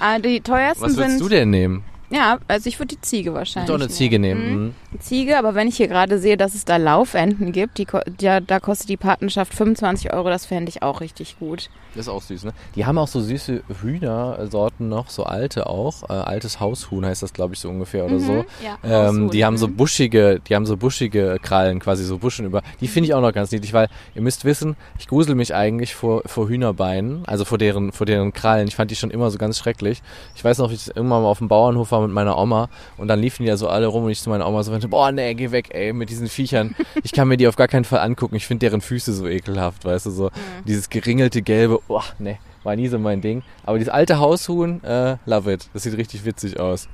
Ah, 0.00 0.18
die 0.18 0.40
teuersten 0.40 0.82
Was 0.84 0.96
würdest 0.96 1.18
sind. 1.18 1.20
du 1.24 1.28
denn 1.28 1.50
nehmen? 1.50 1.84
Ja, 2.14 2.38
also 2.46 2.68
ich 2.68 2.78
würde 2.78 2.94
die 2.94 3.00
Ziege 3.00 3.30
Ich 3.30 3.34
wahrscheinlich. 3.34 3.68
doch 3.68 3.74
eine 3.74 3.88
Ziege 3.88 4.18
nehmen. 4.20 4.74
Mhm. 4.92 5.00
Ziege, 5.00 5.36
aber 5.36 5.54
wenn 5.56 5.66
ich 5.66 5.76
hier 5.76 5.88
gerade 5.88 6.18
sehe, 6.20 6.36
dass 6.36 6.54
es 6.54 6.64
da 6.64 6.76
Laufenten 6.76 7.50
gibt, 7.50 7.78
die, 7.78 7.86
ja, 8.20 8.38
da 8.40 8.60
kostet 8.60 8.88
die 8.88 8.96
Patenschaft 8.96 9.52
25 9.52 10.12
Euro, 10.12 10.28
das 10.28 10.46
fände 10.46 10.68
ich 10.68 10.82
auch 10.82 11.00
richtig 11.00 11.38
gut. 11.40 11.70
Das 11.94 12.06
ist 12.06 12.12
auch 12.12 12.22
süß, 12.22 12.44
ne? 12.44 12.52
Die 12.74 12.86
haben 12.86 12.98
auch 12.98 13.08
so 13.08 13.20
süße 13.20 13.62
Hühnersorten 13.82 14.88
noch, 14.88 15.10
so 15.10 15.24
alte 15.24 15.68
auch. 15.68 16.08
Äh, 16.08 16.12
altes 16.12 16.60
Haushuhn 16.60 17.04
heißt 17.04 17.22
das, 17.22 17.32
glaube 17.32 17.54
ich, 17.54 17.60
so 17.60 17.68
ungefähr 17.68 18.04
oder 18.04 18.18
so. 18.18 18.44
ja, 18.64 18.78
Ähm, 18.84 19.30
die 19.30 19.44
haben 19.44 19.56
so 19.56 19.68
mhm. 19.68 19.76
buschige, 19.76 20.40
die 20.48 20.54
haben 20.54 20.66
so 20.66 20.76
buschige 20.76 21.38
Krallen, 21.42 21.80
quasi 21.80 22.04
so 22.04 22.18
Buschen 22.18 22.46
über. 22.46 22.62
Die 22.80 22.88
finde 22.88 23.08
ich 23.08 23.14
auch 23.14 23.20
noch 23.20 23.32
ganz 23.32 23.50
niedlich, 23.50 23.72
weil 23.72 23.88
ihr 24.14 24.22
müsst 24.22 24.44
wissen, 24.44 24.76
ich 24.98 25.08
grusel 25.08 25.34
mich 25.34 25.54
eigentlich 25.54 25.94
vor, 25.94 26.22
vor 26.26 26.48
Hühnerbeinen, 26.48 27.24
also 27.26 27.44
vor 27.44 27.58
deren, 27.58 27.92
vor 27.92 28.06
deren 28.06 28.32
Krallen. 28.32 28.68
Ich 28.68 28.76
fand 28.76 28.90
die 28.90 28.96
schon 28.96 29.10
immer 29.10 29.30
so 29.30 29.38
ganz 29.38 29.58
schrecklich. 29.58 30.02
Ich 30.36 30.44
weiß 30.44 30.58
noch, 30.58 30.70
wie 30.70 30.74
ich 30.74 30.88
irgendwann 30.88 31.22
mal 31.22 31.28
auf 31.28 31.38
dem 31.38 31.48
Bauernhof 31.48 31.90
war 31.92 32.03
mit 32.04 32.14
meiner 32.14 32.38
Oma 32.38 32.68
und 32.96 33.08
dann 33.08 33.20
liefen 33.20 33.42
die 33.42 33.48
ja 33.48 33.56
so 33.56 33.68
alle 33.68 33.86
rum 33.86 34.04
und 34.04 34.10
ich 34.10 34.20
zu 34.20 34.30
meiner 34.30 34.46
Oma 34.46 34.62
so 34.62 34.70
meinte, 34.70 34.88
boah, 34.88 35.12
nee, 35.12 35.34
geh 35.34 35.50
weg, 35.50 35.68
ey, 35.74 35.92
mit 35.92 36.10
diesen 36.10 36.28
Viechern. 36.28 36.74
Ich 37.02 37.12
kann 37.12 37.28
mir 37.28 37.36
die 37.36 37.48
auf 37.48 37.56
gar 37.56 37.68
keinen 37.68 37.84
Fall 37.84 38.00
angucken. 38.00 38.36
Ich 38.36 38.46
finde 38.46 38.66
deren 38.66 38.80
Füße 38.80 39.12
so 39.12 39.26
ekelhaft, 39.26 39.84
weißt 39.84 40.06
du, 40.06 40.10
so 40.10 40.30
dieses 40.66 40.88
geringelte 40.88 41.42
gelbe, 41.42 41.80
boah, 41.86 42.04
nee, 42.18 42.38
war 42.62 42.76
nie 42.76 42.88
so 42.88 42.98
mein 42.98 43.20
Ding. 43.20 43.42
Aber 43.64 43.78
dieses 43.78 43.92
alte 43.92 44.18
Haushuhn, 44.18 44.82
äh, 44.84 45.16
love 45.26 45.52
it. 45.52 45.68
Das 45.72 45.82
sieht 45.82 45.96
richtig 45.96 46.24
witzig 46.24 46.58
aus. 46.58 46.88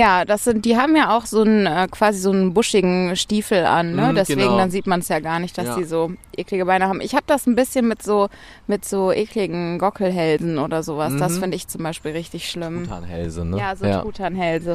Ja, 0.00 0.24
das 0.24 0.44
sind, 0.44 0.64
die 0.64 0.76
haben 0.78 0.96
ja 0.96 1.14
auch 1.16 1.26
so 1.26 1.42
einen 1.42 1.66
äh, 1.66 1.86
quasi 1.90 2.18
so 2.20 2.30
einen 2.30 2.54
buschigen 2.54 3.14
Stiefel 3.16 3.66
an, 3.66 3.94
ne? 3.94 4.12
Mhm, 4.12 4.14
Deswegen 4.14 4.40
genau. 4.40 4.56
dann 4.56 4.70
sieht 4.70 4.86
man 4.86 5.00
es 5.00 5.08
ja 5.08 5.20
gar 5.20 5.40
nicht, 5.40 5.58
dass 5.58 5.66
Ja. 5.66 5.76
die 5.76 5.84
so 5.84 6.12
eklige 6.34 6.64
Beine 6.64 6.88
haben. 6.88 7.00
Ich 7.02 7.12
habe 7.14 7.24
das 7.26 7.46
ein 7.46 7.54
bisschen 7.54 7.86
mit 7.86 8.02
so 8.02 8.28
mit 8.66 8.84
so 8.86 9.12
ekligen 9.12 9.78
Gockelhälsen 9.78 10.58
oder 10.58 10.82
sowas. 10.82 11.12
Das 11.18 11.34
Mhm. 11.36 11.40
finde 11.40 11.56
ich 11.58 11.68
zum 11.68 11.82
Beispiel 11.82 12.12
richtig 12.12 12.48
schlimm. 12.50 12.84
Truthahn-Hälse, 12.84 13.44
ne? 13.44 13.58
Ja, 13.58 13.76
so 13.76 13.84
Truthahnhälse. 13.84 14.74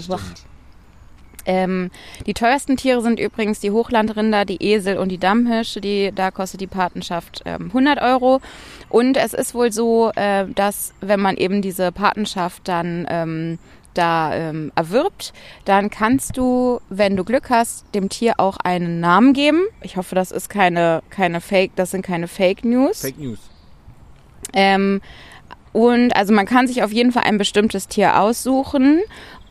Ähm, 1.48 1.92
die 2.26 2.34
teuersten 2.34 2.76
Tiere 2.76 3.02
sind 3.02 3.20
übrigens 3.20 3.60
die 3.60 3.70
Hochlandrinder, 3.70 4.46
die 4.46 4.64
Esel 4.64 4.98
und 4.98 5.10
die 5.10 5.20
Dammhirsche. 5.20 5.80
Die, 5.80 6.12
da 6.14 6.32
kostet 6.32 6.60
die 6.62 6.68
Patenschaft 6.68 7.44
ähm, 7.46 7.68
100 7.68 8.02
Euro. 8.02 8.42
Und 8.90 9.16
es 9.18 9.34
ist 9.36 9.54
wohl 9.54 9.72
so, 9.72 10.12
äh, 10.16 10.46
dass 10.56 10.94
wenn 11.02 11.20
man 11.20 11.38
eben 11.38 11.62
diese 11.62 11.92
Patenschaft 11.92 12.68
dann 12.68 13.06
ähm, 13.10 13.60
da 13.98 14.34
ähm, 14.34 14.72
erwirbt, 14.76 15.34
dann 15.66 15.90
kannst 15.90 16.38
du, 16.38 16.80
wenn 16.90 17.16
du 17.16 17.24
Glück 17.24 17.50
hast, 17.50 17.86
dem 17.96 18.10
Tier 18.10 18.36
auch 18.40 18.58
einen 18.58 19.00
Namen 19.00 19.34
geben. 19.34 19.64
Ich 19.82 19.98
hoffe, 19.98 20.16
das 20.16 20.32
ist 20.32 20.50
keine, 20.50 21.02
keine 21.10 21.42
Fake, 21.42 21.72
das 21.76 21.92
sind 21.92 22.04
keine 22.04 22.28
Fake 22.28 22.64
News. 22.64 23.02
Fake 23.02 23.20
News. 23.20 23.40
Ähm, 24.54 25.02
und 25.74 26.16
also 26.16 26.34
man 26.34 26.46
kann 26.46 26.68
sich 26.68 26.84
auf 26.84 26.92
jeden 26.92 27.12
Fall 27.12 27.24
ein 27.24 27.38
bestimmtes 27.38 27.88
Tier 27.88 28.20
aussuchen 28.20 29.02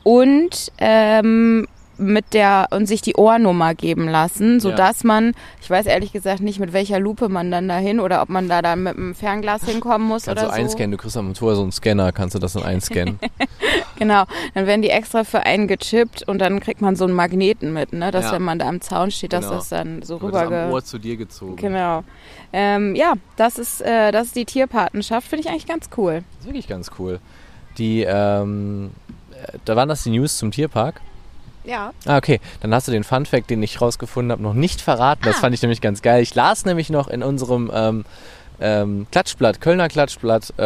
und 0.05 0.73
ähm, 0.79 1.67
mit 1.99 2.33
der 2.35 2.67
und 2.71 2.87
sich 2.87 3.01
die 3.03 3.15
Ohrnummer 3.17 3.75
geben 3.75 4.09
lassen, 4.09 4.61
so 4.61 4.71
Ja. 4.71 4.77
dass 4.77 5.05
man, 5.05 5.33
ich 5.63 5.71
weiß 5.71 5.87
ehrlich 5.87 6.13
gesagt 6.13 6.41
nicht, 6.41 6.59
mit 6.61 6.73
welcher 6.73 6.99
Lupe 6.99 7.29
man 7.29 7.51
dann 7.51 7.69
dahin 7.69 8.01
oder 8.01 8.23
ob 8.23 8.29
man 8.29 8.49
da 8.49 8.63
dann 8.63 8.83
mit 8.83 8.97
einem 8.97 9.15
Fernglas 9.15 9.65
hinkommen 9.65 10.07
muss 10.07 10.25
Kannst 10.25 10.43
du 10.43 10.47
oder 10.47 10.55
so. 10.55 10.61
einscannen, 10.61 10.91
du 10.93 10.97
kriegst 10.97 11.17
am 11.17 11.35
Tor 11.35 11.55
so 11.57 11.63
einen 11.63 11.73
Scanner, 11.73 12.13
kannst 12.13 12.35
du 12.35 12.39
das 12.39 12.55
dann 12.55 12.63
einscannen. 12.65 13.19
Genau, 13.97 14.25
dann 14.55 14.67
werden 14.67 14.83
die 14.83 14.91
extra 14.91 15.23
für 15.23 15.47
einen 15.47 15.69
gechippt 15.69 16.27
und 16.27 16.41
dann 16.41 16.59
kriegt 16.59 16.81
man 16.81 16.97
so 16.97 17.05
einen 17.05 17.15
Magneten 17.15 17.73
mit, 17.73 17.93
ne, 17.93 18.11
dass 18.11 18.25
Ja. 18.27 18.33
wenn 18.33 18.43
man 18.43 18.59
da 18.59 18.67
am 18.69 18.81
Zaun 18.81 19.13
steht, 19.13 19.33
dass 19.33 19.45
Genau. 19.45 19.55
das 19.57 19.69
dann 19.69 20.03
so 20.03 20.21
Wird 20.21 20.35
das 20.35 20.47
rüber 20.47 20.63
am 20.65 20.73
Ohr 20.73 20.85
zu 20.85 20.99
dir 20.99 21.17
gezogen. 21.17 21.55
Genau. 21.55 22.03
Ähm, 22.53 22.97
ja, 22.97 23.13
das 23.37 23.57
ist, 23.57 23.81
äh, 23.83 24.11
das 24.11 24.27
ist 24.29 24.37
die 24.37 24.45
Tierpatenschaft, 24.47 25.29
finde 25.29 25.45
ich 25.45 25.49
eigentlich 25.51 25.67
ganz 25.69 25.91
cool. 25.97 26.25
Das 26.33 26.41
ist 26.41 26.47
wirklich 26.47 26.67
ganz 26.67 26.91
cool. 26.99 27.21
Die, 27.79 28.03
ähm, 28.03 28.91
äh, 29.33 29.59
da 29.65 29.77
waren 29.77 29.89
das 29.89 30.03
die 30.03 30.11
News 30.11 30.39
zum 30.39 30.51
Tierpark. 30.51 31.01
Ja. 31.65 31.93
Ah, 32.07 32.19
okay. 32.19 32.41
Dann 32.61 32.75
hast 32.75 32.89
du 32.89 32.93
den 32.93 33.05
Fun 33.05 33.25
Fact, 33.27 33.49
den 33.51 33.63
ich 33.63 33.81
rausgefunden 33.81 34.33
habe, 34.33 34.43
noch 34.43 34.55
nicht 34.55 34.81
verraten. 34.81 35.23
Das 35.25 35.37
Ah. 35.37 35.41
fand 35.41 35.55
ich 35.55 35.63
nämlich 35.63 35.81
ganz 35.81 36.03
geil. 36.03 36.23
Ich 36.23 36.35
las 36.35 36.65
nämlich 36.65 36.91
noch 36.91 37.09
in 37.09 37.23
unserem 37.23 37.71
ähm, 37.75 38.05
ähm, 38.61 39.07
Klatschblatt, 39.11 39.61
Kölner 39.61 39.89
Klatschblatt, 39.89 40.53
äh, 40.59 40.63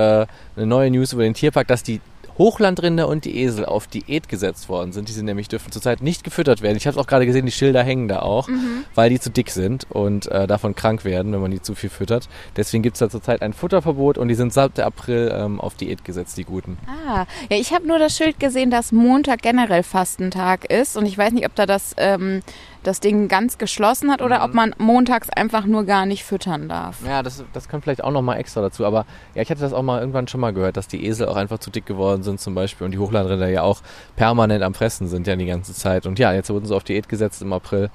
eine 0.57 0.66
neue 0.66 0.90
News 0.90 1.12
über 1.12 1.22
den 1.22 1.34
Tierpark, 1.34 1.68
dass 1.68 1.82
die 1.82 2.01
Hochlandrinder 2.39 3.09
und 3.09 3.24
die 3.24 3.39
Esel 3.43 3.64
auf 3.64 3.86
Diät 3.86 4.28
gesetzt 4.28 4.68
worden 4.68 4.93
sind. 4.93 5.09
Die 5.09 5.12
sind 5.12 5.26
nämlich 5.26 5.49
dürfen 5.49 5.72
zurzeit 5.72 6.03
nicht 6.03 6.24
gefüttert 6.24 6.62
werden. 6.62 6.76
Ich 6.76 6.86
habe 6.86 6.99
auch 6.99 7.07
gerade 7.07 7.26
gesehen, 7.26 7.47
die 7.47 7.53
Schilder 7.53 7.82
hängen 7.82 8.09
da 8.09 8.20
auch, 8.20 8.49
weil 8.95 9.11
die 9.11 9.20
zu 9.20 9.30
dick 9.30 9.51
sind 9.51 9.86
und 9.91 10.26
äh, 10.26 10.47
davon 10.47 10.74
krank 10.74 11.05
werden, 11.05 11.32
wenn 11.32 11.41
man 11.41 11.51
die 11.51 11.61
zu 11.61 11.74
viel 11.74 11.91
füttert. 11.91 12.28
Deswegen 12.57 12.82
gibt 12.82 12.95
es 12.97 13.01
da 13.01 13.11
zurzeit 13.11 13.43
ein 13.43 13.53
Futterverbot 13.53 14.18
und 14.18 14.28
die 14.28 14.34
sind 14.34 14.53
seit 14.53 14.78
April 14.78 15.32
ähm, 15.34 15.61
auf 15.61 15.74
Diät 15.74 16.05
gesetzt, 16.05 16.36
die 16.36 16.45
guten. 16.45 16.78
Ah, 16.86 17.26
ja, 17.51 17.57
ich 17.57 17.72
habe 17.72 17.86
nur 17.86 17.99
das 17.99 18.16
Schild 18.16 18.39
gesehen, 18.39 18.70
dass 18.70 18.93
Montag 18.93 19.43
generell 19.43 19.82
Fastentag 19.82 20.70
ist 20.70 20.97
und 20.97 21.07
ich 21.07 21.18
weiß 21.18 21.32
nicht, 21.32 21.47
ob 21.47 21.55
da 21.55 21.66
das, 21.66 21.95
ähm, 21.97 22.43
das 22.89 23.01
Ding 23.01 23.28
ganz 23.28 23.59
geschlossen 23.59 24.11
hat 24.11 24.22
oder 24.22 24.43
ob 24.43 24.55
man 24.55 24.74
montags 24.78 25.28
einfach 25.28 25.66
nur 25.66 25.84
gar 25.84 26.07
nicht 26.07 26.24
füttern 26.24 26.68
darf. 26.68 26.97
Ja, 27.07 27.22
das, 27.22 27.45
das 27.53 27.68
kommt 27.68 27.84
vielleicht 27.84 28.03
auch 28.03 28.11
nochmal 28.11 28.39
extra 28.39 28.62
dazu. 28.62 28.86
Aber 28.86 29.05
ja, 29.34 29.43
ich 29.43 29.51
hatte 29.51 29.61
das 29.61 29.72
auch 29.72 29.82
mal 29.82 30.01
irgendwann 30.01 30.26
schon 30.26 30.41
mal 30.41 30.53
gehört, 30.53 30.76
dass 30.76 30.89
die 30.89 31.05
Esel 31.07 31.28
auch 31.28 31.36
einfach 31.36 31.59
zu 31.59 31.70
dick 31.70 31.84
geworden 31.84 32.22
sind 32.22 32.41
zum 32.41 32.55
Beispiel 32.55 32.86
und 32.86 32.93
die 32.93 32.99
Hochlandrinder 32.99 33.49
ja 33.49 33.62
auch 33.62 33.82
permanent 34.16 34.62
am 34.62 34.74
Fressen 34.74 35.07
sind 35.07 35.26
ja 35.26 35.36
die 35.36 35.47
ganze 35.47 35.74
Zeit. 35.74 36.07
Und 36.07 36.18
ja, 36.18 36.32
jetzt 36.32 36.49
wurden 36.51 36.66
sie 36.66 36.74
auf 36.74 36.84
Diät 36.84 37.09
gesetzt 37.09 37.43
im 37.43 37.53
April. 37.53 37.91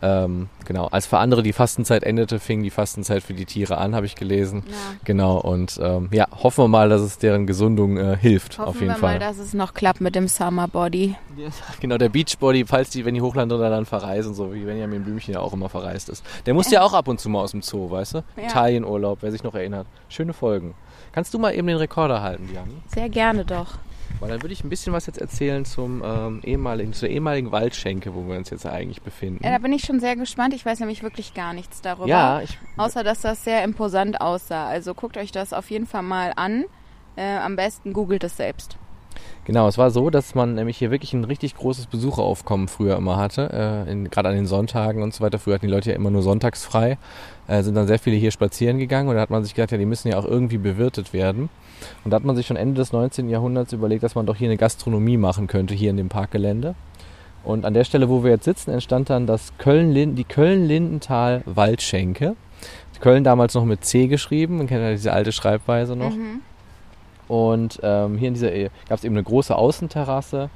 Ähm, 0.00 0.48
genau, 0.64 0.86
als 0.86 1.06
für 1.06 1.18
andere 1.18 1.42
die 1.42 1.52
Fastenzeit 1.52 2.04
endete, 2.04 2.38
fing 2.38 2.62
die 2.62 2.70
Fastenzeit 2.70 3.22
für 3.22 3.34
die 3.34 3.44
Tiere 3.44 3.78
an, 3.78 3.94
habe 3.94 4.06
ich 4.06 4.14
gelesen. 4.14 4.62
Ja. 4.66 4.74
Genau, 5.04 5.38
und 5.38 5.78
ähm, 5.82 6.08
ja, 6.12 6.26
hoffen 6.42 6.64
wir 6.64 6.68
mal, 6.68 6.88
dass 6.88 7.00
es 7.00 7.18
deren 7.18 7.46
Gesundung 7.46 7.96
äh, 7.96 8.16
hilft, 8.16 8.58
Hoffen 8.58 8.68
auf 8.68 8.74
jeden 8.76 8.88
wir 8.88 8.96
Fall. 8.96 9.14
mal, 9.14 9.18
dass 9.18 9.38
es 9.38 9.54
noch 9.54 9.74
klappt 9.74 10.00
mit 10.00 10.14
dem 10.14 10.28
Summer 10.28 10.68
Body. 10.68 11.16
Genau, 11.80 11.98
der 11.98 12.08
Beachbody, 12.08 12.64
falls 12.66 12.90
die, 12.90 13.04
wenn 13.04 13.14
die 13.14 13.22
Hochlandrinder 13.22 13.70
dann 13.70 13.86
verreisen, 13.86 14.34
so 14.34 14.52
wie 14.52 14.64
Benjamin 14.64 15.04
Blümchen 15.04 15.34
ja 15.34 15.40
auch 15.40 15.52
immer 15.52 15.68
verreist 15.68 16.08
ist. 16.08 16.24
Der 16.46 16.54
muss 16.54 16.70
ja 16.70 16.82
auch 16.82 16.92
ab 16.92 17.06
und 17.08 17.20
zu 17.20 17.28
mal 17.28 17.40
aus 17.40 17.52
dem 17.52 17.62
Zoo, 17.62 17.90
weißt 17.90 18.14
du? 18.14 18.18
Ja. 18.36 18.44
Italienurlaub, 18.44 19.18
wer 19.20 19.30
sich 19.30 19.44
noch 19.44 19.54
erinnert. 19.54 19.86
Schöne 20.08 20.32
Folgen. 20.32 20.74
Kannst 21.12 21.32
du 21.34 21.38
mal 21.38 21.54
eben 21.54 21.66
den 21.66 21.76
Rekorder 21.76 22.22
halten, 22.22 22.48
Diane? 22.48 22.70
Sehr 22.92 23.08
gerne 23.08 23.44
doch. 23.44 23.78
Weil 24.20 24.30
dann 24.30 24.42
würde 24.42 24.52
ich 24.52 24.64
ein 24.64 24.68
bisschen 24.68 24.92
was 24.92 25.06
jetzt 25.06 25.20
erzählen 25.20 25.64
zum 25.64 26.02
ähm, 26.04 26.40
ehemaligen, 26.42 26.92
zur 26.92 27.08
ehemaligen 27.08 27.52
Waldschenke, 27.52 28.14
wo 28.14 28.26
wir 28.28 28.36
uns 28.36 28.50
jetzt 28.50 28.66
eigentlich 28.66 29.02
befinden. 29.02 29.44
Ja, 29.44 29.52
da 29.52 29.58
bin 29.58 29.72
ich 29.72 29.84
schon 29.84 30.00
sehr 30.00 30.16
gespannt. 30.16 30.54
Ich 30.54 30.66
weiß 30.66 30.80
nämlich 30.80 31.02
wirklich 31.02 31.34
gar 31.34 31.52
nichts 31.52 31.80
darüber. 31.80 32.08
Ja, 32.08 32.40
ich, 32.40 32.58
Außer, 32.76 33.04
dass 33.04 33.20
das 33.20 33.44
sehr 33.44 33.62
imposant 33.62 34.20
aussah. 34.20 34.66
Also 34.66 34.94
guckt 34.94 35.16
euch 35.16 35.30
das 35.30 35.52
auf 35.52 35.70
jeden 35.70 35.86
Fall 35.86 36.02
mal 36.02 36.32
an. 36.34 36.64
Äh, 37.16 37.36
am 37.38 37.56
besten 37.56 37.92
googelt 37.92 38.24
es 38.24 38.36
selbst. 38.36 38.76
Genau, 39.44 39.66
es 39.66 39.78
war 39.78 39.90
so, 39.90 40.10
dass 40.10 40.34
man 40.34 40.54
nämlich 40.54 40.76
hier 40.76 40.90
wirklich 40.90 41.14
ein 41.14 41.24
richtig 41.24 41.54
großes 41.54 41.86
Besucheraufkommen 41.86 42.68
früher 42.68 42.96
immer 42.96 43.16
hatte, 43.16 43.86
äh, 43.88 44.08
gerade 44.08 44.28
an 44.28 44.34
den 44.34 44.46
Sonntagen 44.46 45.02
und 45.02 45.14
so 45.14 45.24
weiter. 45.24 45.38
Früher 45.38 45.54
hatten 45.54 45.66
die 45.66 45.72
Leute 45.72 45.90
ja 45.90 45.96
immer 45.96 46.10
nur 46.10 46.22
sonntags 46.22 46.64
frei, 46.64 46.98
äh, 47.46 47.62
sind 47.62 47.74
dann 47.74 47.86
sehr 47.86 47.98
viele 47.98 48.16
hier 48.16 48.30
spazieren 48.30 48.78
gegangen 48.78 49.08
und 49.08 49.14
da 49.14 49.22
hat 49.22 49.30
man 49.30 49.44
sich 49.44 49.54
gedacht, 49.54 49.72
ja, 49.72 49.78
die 49.78 49.86
müssen 49.86 50.08
ja 50.08 50.18
auch 50.18 50.26
irgendwie 50.26 50.58
bewirtet 50.58 51.14
werden. 51.14 51.48
Und 52.04 52.10
da 52.10 52.16
hat 52.16 52.24
man 52.24 52.36
sich 52.36 52.46
schon 52.46 52.56
Ende 52.56 52.74
des 52.74 52.92
19. 52.92 53.30
Jahrhunderts 53.30 53.72
überlegt, 53.72 54.02
dass 54.02 54.14
man 54.14 54.26
doch 54.26 54.36
hier 54.36 54.48
eine 54.48 54.58
Gastronomie 54.58 55.16
machen 55.16 55.46
könnte, 55.46 55.74
hier 55.74 55.90
in 55.90 55.96
dem 55.96 56.10
Parkgelände. 56.10 56.74
Und 57.42 57.64
an 57.64 57.72
der 57.72 57.84
Stelle, 57.84 58.10
wo 58.10 58.24
wir 58.24 58.32
jetzt 58.32 58.44
sitzen, 58.44 58.70
entstand 58.70 59.08
dann 59.08 59.26
das 59.26 59.56
Köln 59.56 59.94
die 60.14 60.24
Köln-Lindenthal 60.24 61.42
Waldschenke. 61.46 62.36
Köln 63.00 63.24
damals 63.24 63.54
noch 63.54 63.64
mit 63.64 63.84
C 63.84 64.08
geschrieben, 64.08 64.58
man 64.58 64.66
kennt 64.66 64.82
ja 64.82 64.90
diese 64.90 65.12
alte 65.12 65.32
Schreibweise 65.32 65.96
noch. 65.96 66.10
Mhm. 66.10 66.40
Und 67.28 67.78
ähm, 67.82 68.16
hier 68.18 68.28
in 68.28 68.34
dieser 68.34 68.50
gab 68.88 68.98
es 68.98 69.04
eben 69.04 69.14
eine 69.14 69.22
große 69.22 69.54
Außenterrasse 69.54 70.48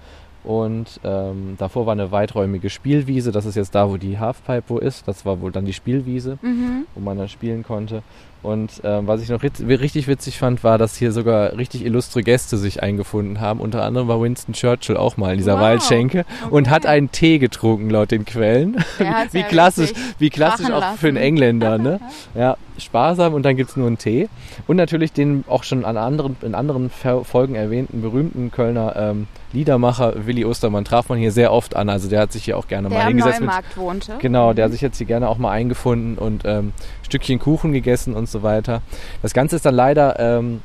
und 0.45 0.99
ähm, 1.05 1.55
davor 1.59 1.87
war 1.87 1.93
eine 1.93 2.11
weiträumige 2.11 2.69
Spielwiese. 2.71 3.31
Das 3.31 3.45
ist 3.47 3.55
jetzt 3.55 3.75
da, 3.75 3.89
wo 3.91 3.97
die 3.97 4.19
Halfpipe 4.19 4.65
wo 4.69 4.79
ist. 4.79 5.07
Das 5.07 5.25
war 5.25 5.41
wohl 5.41 5.53
dann 5.53 5.65
die 5.67 5.73
Spielwiese, 5.73 6.39
Mhm. 6.43 6.87
wo 6.95 7.01
man 7.01 7.19
dann 7.19 7.29
spielen 7.29 7.63
konnte. 7.63 8.03
Und 8.43 8.81
ähm, 8.83 9.07
was 9.07 9.23
ich 9.23 9.29
noch 9.29 9.43
richtig 9.43 10.09
witzig 10.09 10.39
fand, 10.39 10.65
war, 10.65 10.77
dass 10.77 10.97
hier 10.97 11.13
sogar 11.13 11.57
richtig 11.57 11.85
illustre 11.85 12.23
Gäste 12.23 12.57
sich 12.57 12.83
eingefunden 12.83 13.41
haben. 13.41 13.61
Unter 13.61 13.85
anderem 13.85 14.09
war 14.09 14.21
Winston 14.21 14.53
Churchill 14.53 14.97
auch 14.97 15.17
mal 15.17 15.33
in 15.33 15.39
dieser 15.39 15.55
Wow. 15.55 15.61
Waldschenke 15.61 16.25
und 16.51 16.69
hat 16.69 16.85
einen 16.85 17.13
Tee 17.13 17.39
getrunken 17.39 17.89
laut 17.91 18.11
den 18.11 18.25
Quellen. 18.25 18.85
Wie 19.31 19.39
ja 19.39 19.47
klassisch, 19.47 19.93
wie 20.19 20.31
klassisch 20.31 20.71
auch 20.71 20.95
für 20.97 21.09
einen 21.09 21.17
lassen. 21.17 21.27
Engländer, 21.27 21.79
ne? 21.79 22.01
Ja, 22.35 22.57
sparsam 22.79 23.35
und 23.35 23.45
dann 23.45 23.57
gibt's 23.57 23.77
nur 23.77 23.87
einen 23.87 23.99
Tee. 23.99 24.29
Und 24.67 24.77
natürlich 24.77 25.13
den 25.13 25.45
auch 25.49 25.63
schon 25.63 25.85
an 25.85 25.97
anderen, 25.97 26.37
in 26.43 26.55
anderen 26.55 26.91
Folgen 26.91 27.55
erwähnten 27.55 28.03
berühmten 28.03 28.51
Kölner 28.51 28.97
ähm, 28.97 29.27
Liedermacher 29.53 30.27
Willi 30.27 30.45
Ostermann 30.45 30.85
traf 30.85 31.09
man 31.09 31.19
hier 31.19 31.33
sehr 31.33 31.53
oft 31.53 31.77
an. 31.77 31.89
Also 31.89 32.09
der 32.09 32.21
hat 32.21 32.33
sich 32.33 32.45
hier 32.45 32.57
auch 32.57 32.69
gerne 32.69 32.89
Der 32.89 32.99
mal 32.99 33.07
hingesetzt. 33.09 33.41
Mit, 33.41 33.49
Neumarkt 33.49 33.77
wohnte. 33.77 34.17
genau, 34.19 34.53
der 34.53 34.67
hat 34.67 34.73
sich 34.73 34.81
jetzt 34.81 34.99
hier 34.99 35.07
gerne 35.07 35.29
auch 35.29 35.39
mal 35.39 35.51
eingefunden 35.51 36.19
und 36.19 36.43
ähm, 36.45 36.73
Stückchen 37.03 37.39
Kuchen 37.39 37.73
gegessen 37.73 38.15
und 38.15 38.29
so 38.29 38.43
weiter. 38.43 38.83
Das 39.21 39.35
Ganze 39.35 39.57
ist 39.57 39.67
dann 39.67 39.75
leider 39.75 40.19
ähm, 40.19 40.63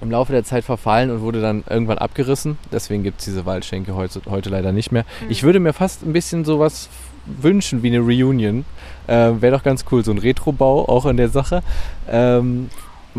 im 0.00 0.10
Laufe 0.10 0.32
der 0.32 0.44
Zeit 0.44 0.64
verfallen 0.64 1.10
und 1.10 1.20
wurde 1.22 1.40
dann 1.40 1.64
irgendwann 1.68 1.98
abgerissen. 1.98 2.58
Deswegen 2.70 3.02
gibt's 3.02 3.24
diese 3.24 3.46
Waldschenke 3.46 3.94
heute, 3.94 4.20
heute 4.28 4.50
leider 4.50 4.72
nicht 4.72 4.92
mehr. 4.92 5.04
Ich 5.28 5.42
würde 5.42 5.60
mir 5.60 5.72
fast 5.72 6.04
ein 6.04 6.12
bisschen 6.12 6.44
sowas 6.44 6.88
wünschen 7.26 7.82
wie 7.82 7.88
eine 7.88 7.98
Reunion. 8.00 8.64
Ähm, 9.06 9.42
Wäre 9.42 9.56
doch 9.56 9.62
ganz 9.62 9.84
cool, 9.90 10.04
so 10.04 10.10
ein 10.12 10.18
Retrobau 10.18 10.88
auch 10.88 11.06
in 11.06 11.16
der 11.16 11.28
Sache. 11.28 11.62
Ähm, 12.08 12.70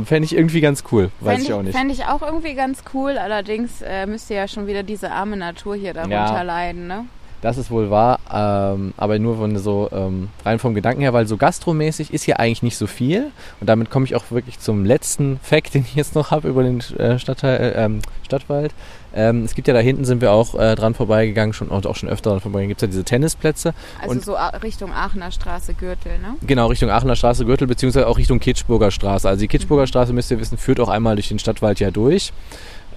Fände 0.05 0.25
ich 0.25 0.35
irgendwie 0.35 0.61
ganz 0.61 0.83
cool, 0.91 1.09
weiß 1.19 1.35
Fänd 1.37 1.47
ich 1.47 1.53
auch 1.53 1.61
nicht. 1.61 1.75
Fände 1.77 1.93
ich 1.93 2.05
auch 2.05 2.21
irgendwie 2.21 2.53
ganz 2.55 2.83
cool. 2.93 3.17
Allerdings 3.17 3.81
äh, 3.81 4.05
müsste 4.05 4.33
ja 4.33 4.47
schon 4.47 4.67
wieder 4.67 4.83
diese 4.83 5.11
arme 5.11 5.37
Natur 5.37 5.75
hier 5.75 5.93
darunter 5.93 6.15
Ja. 6.15 6.41
leiden, 6.41 6.87
ne? 6.87 7.05
Das 7.41 7.57
ist 7.57 7.71
wohl 7.71 7.89
wahr, 7.89 8.19
ähm, 8.33 8.93
aber 8.97 9.17
nur 9.17 9.37
von 9.37 9.57
so 9.57 9.87
ähm, 9.93 10.27
rein 10.43 10.59
vom 10.59 10.73
Gedanken 10.73 10.99
her, 11.01 11.13
weil 11.13 11.25
so 11.25 11.37
gastromäßig 11.37 12.13
ist 12.13 12.23
hier 12.23 12.37
eigentlich 12.37 12.63
nicht 12.63 12.75
so 12.75 12.85
viel. 12.85 13.31
Und 13.61 13.69
damit 13.69 13.89
komme 13.89 14.03
ich 14.05 14.13
auch 14.15 14.29
wirklich 14.29 14.59
zum 14.59 14.83
letzten 14.83 15.39
Fact, 15.41 15.73
den 15.73 15.83
ich 15.83 15.95
jetzt 15.95 16.15
noch 16.15 16.31
habe 16.31 16.49
über 16.49 16.63
den 16.63 16.81
äh, 16.97 17.17
Stadtteil, 17.17 17.57
äh, 17.61 17.85
ähm, 17.85 18.01
Stadtwald. 18.25 18.73
Ähm, 19.13 19.43
es 19.43 19.55
gibt 19.55 19.67
ja 19.67 19.73
da 19.73 19.79
hinten 19.79 20.05
sind 20.05 20.21
wir 20.21 20.31
auch 20.31 20.55
äh, 20.55 20.75
dran 20.75 20.93
vorbeigegangen, 20.93 21.53
schon 21.53 21.69
und 21.69 21.87
auch 21.87 21.95
schon 21.95 22.09
öfter 22.09 22.29
dran 22.31 22.39
vorbeigegangen. 22.41 22.69
Gibt 22.69 22.81
es 22.81 22.87
ja 22.87 22.87
diese 22.91 23.03
Tennisplätze. 23.03 23.73
Also 24.01 24.11
Und- 24.11 24.23
so 24.23 24.35
Richtung 24.63 24.91
Aachener 24.93 25.31
Straße, 25.31 25.73
Gürtel, 25.73 26.19
ne? 26.19 26.35
Genau, 26.45 26.67
Richtung 26.67 26.89
Aachener 26.89 27.15
Straße, 27.15 27.45
Gürtel, 27.45 27.67
beziehungsweise 27.67 28.07
auch 28.07 28.17
Richtung 28.17 28.39
Kitschburger 28.39 28.91
Straße. 28.91 29.27
Also 29.27 29.41
die 29.41 29.47
Kitschburger 29.47 29.87
Straße, 29.87 30.13
müsst 30.13 30.29
ihr 30.31 30.39
wissen, 30.39 30.57
führt 30.57 30.79
auch 30.79 30.89
einmal 30.89 31.15
durch 31.15 31.27
den 31.29 31.39
Stadtwald 31.39 31.79
ja 31.79 31.91
durch. 31.91 32.31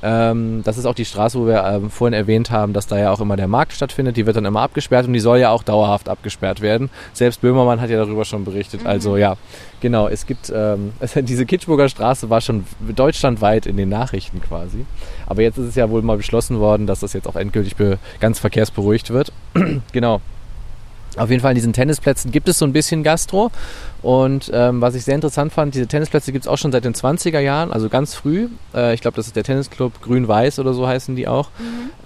Ähm, 0.02 0.62
das 0.64 0.78
ist 0.78 0.86
auch 0.86 0.94
die 0.94 1.04
Straße, 1.04 1.38
wo 1.38 1.46
wir 1.46 1.64
ähm, 1.64 1.90
vorhin 1.90 2.12
erwähnt 2.12 2.50
haben, 2.50 2.72
dass 2.72 2.86
da 2.86 2.98
ja 2.98 3.12
auch 3.12 3.20
immer 3.20 3.36
der 3.36 3.48
Markt 3.48 3.72
stattfindet. 3.72 4.16
Die 4.16 4.26
wird 4.26 4.36
dann 4.36 4.44
immer 4.44 4.60
abgesperrt 4.60 5.06
und 5.06 5.12
die 5.12 5.20
soll 5.20 5.38
ja 5.38 5.50
auch 5.50 5.62
dauerhaft 5.62 6.08
abgesperrt 6.08 6.60
werden. 6.60 6.90
Selbst 7.12 7.40
Böhmermann 7.40 7.80
hat 7.80 7.90
ja 7.90 7.98
darüber 7.98 8.24
schon 8.24 8.44
berichtet. 8.44 8.84
Also 8.84 9.16
ja, 9.16 9.36
genau, 9.80 10.08
es 10.08 10.26
gibt, 10.26 10.52
ähm, 10.54 10.92
es, 10.98 11.12
diese 11.16 11.46
Kitschburger 11.46 11.88
Straße 11.88 12.30
war 12.30 12.40
schon 12.40 12.64
deutschlandweit 12.80 13.66
in 13.66 13.76
den 13.76 13.88
Nachrichten 13.88 14.40
quasi. 14.40 14.86
Aber 15.26 15.42
jetzt 15.42 15.58
ist 15.58 15.68
es 15.68 15.74
ja 15.76 15.88
wohl 15.88 16.02
mal 16.02 16.16
beschlossen 16.16 16.58
worden, 16.58 16.86
dass 16.86 17.00
das 17.00 17.12
jetzt 17.12 17.28
auch 17.28 17.36
endgültig 17.36 17.76
ganz 18.18 18.38
verkehrsberuhigt 18.38 19.10
wird. 19.10 19.32
genau. 19.92 20.20
Auf 21.16 21.30
jeden 21.30 21.42
Fall 21.42 21.52
in 21.52 21.56
diesen 21.56 21.72
Tennisplätzen 21.72 22.30
gibt 22.30 22.48
es 22.48 22.58
so 22.58 22.64
ein 22.64 22.72
bisschen 22.72 23.02
Gastro. 23.02 23.50
Und 24.02 24.50
ähm, 24.52 24.80
was 24.80 24.94
ich 24.94 25.04
sehr 25.04 25.14
interessant 25.14 25.52
fand, 25.52 25.74
diese 25.74 25.86
Tennisplätze 25.86 26.32
gibt 26.32 26.44
es 26.44 26.48
auch 26.48 26.58
schon 26.58 26.72
seit 26.72 26.84
den 26.84 26.94
20er 26.94 27.38
Jahren, 27.38 27.72
also 27.72 27.88
ganz 27.88 28.14
früh. 28.14 28.48
Äh, 28.74 28.94
ich 28.94 29.00
glaube, 29.00 29.16
das 29.16 29.26
ist 29.26 29.36
der 29.36 29.44
Tennisclub 29.44 30.00
Grün-Weiß 30.02 30.58
oder 30.58 30.74
so 30.74 30.86
heißen 30.86 31.14
die 31.14 31.28
auch. 31.28 31.50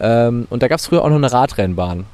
Ähm, 0.01 0.47
und 0.51 0.63
da 0.63 0.69
gab 0.69 0.79
es 0.79 0.87
früher 0.87 1.03
auch 1.03 1.09
noch 1.09 1.17
eine 1.17 1.33
Radrennbahn, 1.33 2.05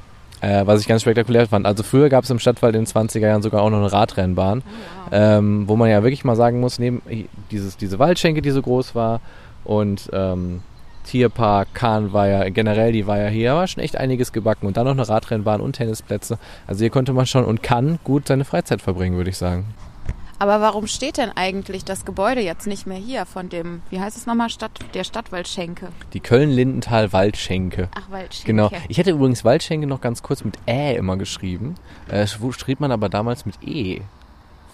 äh, 0.41 0.67
was 0.67 0.81
ich 0.81 0.87
ganz 0.87 1.03
spektakulär 1.03 1.49
fand. 1.49 1.67
Also 1.67 1.83
früher 1.83 2.09
gab 2.09 2.25
es 2.25 2.31
im 2.31 2.39
Stadtwald 2.39 2.77
in 2.77 2.85
den 2.85 2.87
20er 2.87 3.21
Jahren 3.21 3.43
sogar 3.43 3.63
auch 3.63 3.71
noch 3.71 3.79
eine 3.79 3.93
Radrennbahn, 3.93 4.63
ähm, 5.11 5.65
wo 5.67 5.77
man 5.77 5.91
ja 5.91 6.03
wirklich 6.03 6.25
mal 6.25 6.37
sagen 6.37 6.61
muss, 6.61 6.79
neben 6.79 7.03
dieses, 7.51 7.77
diese 7.77 7.99
Waldschenke, 7.99 8.43
die 8.43 8.51
so 8.51 8.63
groß 8.63 8.95
war 8.95 9.21
und 9.65 10.11
ähm, 10.13 10.61
Tierpark, 11.05 11.75
Kahnweiher, 11.75 12.51
generell 12.51 12.93
die 12.93 13.07
Weiher 13.07 13.29
hier 13.29 13.55
war 13.55 13.67
schon 13.67 13.83
echt 13.83 13.97
einiges 13.97 14.33
gebacken 14.33 14.67
und 14.67 14.77
dann 14.77 14.87
noch 14.87 14.93
eine 14.93 15.09
Radrennbahn 15.09 15.61
und 15.61 15.75
Tennisplätze. 15.75 16.39
Also 16.67 16.81
hier 16.81 16.91
konnte 16.91 17.13
man 17.13 17.27
schon 17.27 17.45
und 17.45 17.63
kann 17.63 17.99
gut 18.05 18.29
seine 18.29 18.45
Freizeit 18.45 18.83
verbringen, 18.83 19.17
würde 19.17 19.31
ich 19.31 19.37
sagen. 19.37 19.75
Aber 20.43 20.61
warum 20.61 20.89
steht 20.89 21.19
denn 21.19 21.31
eigentlich 21.37 21.85
das 21.85 22.05
Gebäude 22.05 22.41
jetzt 22.41 22.67
nicht 22.67 22.85
mehr 22.85 22.99
hier 22.99 23.27
von 23.27 23.49
dem, 23.49 23.81
wie 23.91 24.01
heißt 24.01 24.17
es 24.17 24.27
nochmal, 24.27 24.51
Stadt, 24.51 24.73
der 24.93 25.05
Stadtwaldschenke? 25.05 25.91
Die 26.15 26.19
Köln-Lindenthal-Waldschenke. 26.19 27.89
Ach, 27.95 28.11
Waldschenke. 28.11 28.47
Genau. 28.47 28.71
Ich 28.89 28.99
hätte 28.99 29.13
übrigens 29.13 29.45
Waldschenke 29.45 29.87
noch 29.87 30.01
ganz 30.01 30.25
kurz 30.25 30.43
mit 30.43 30.59
Ä 30.67 30.97
immer 30.97 31.17
geschrieben. 31.17 31.77
Äh, 32.09 32.27
schrieb 32.27 32.81
man 32.81 32.91
aber 32.91 33.09
damals 33.09 33.47
mit 33.47 33.55
E. 33.63 34.01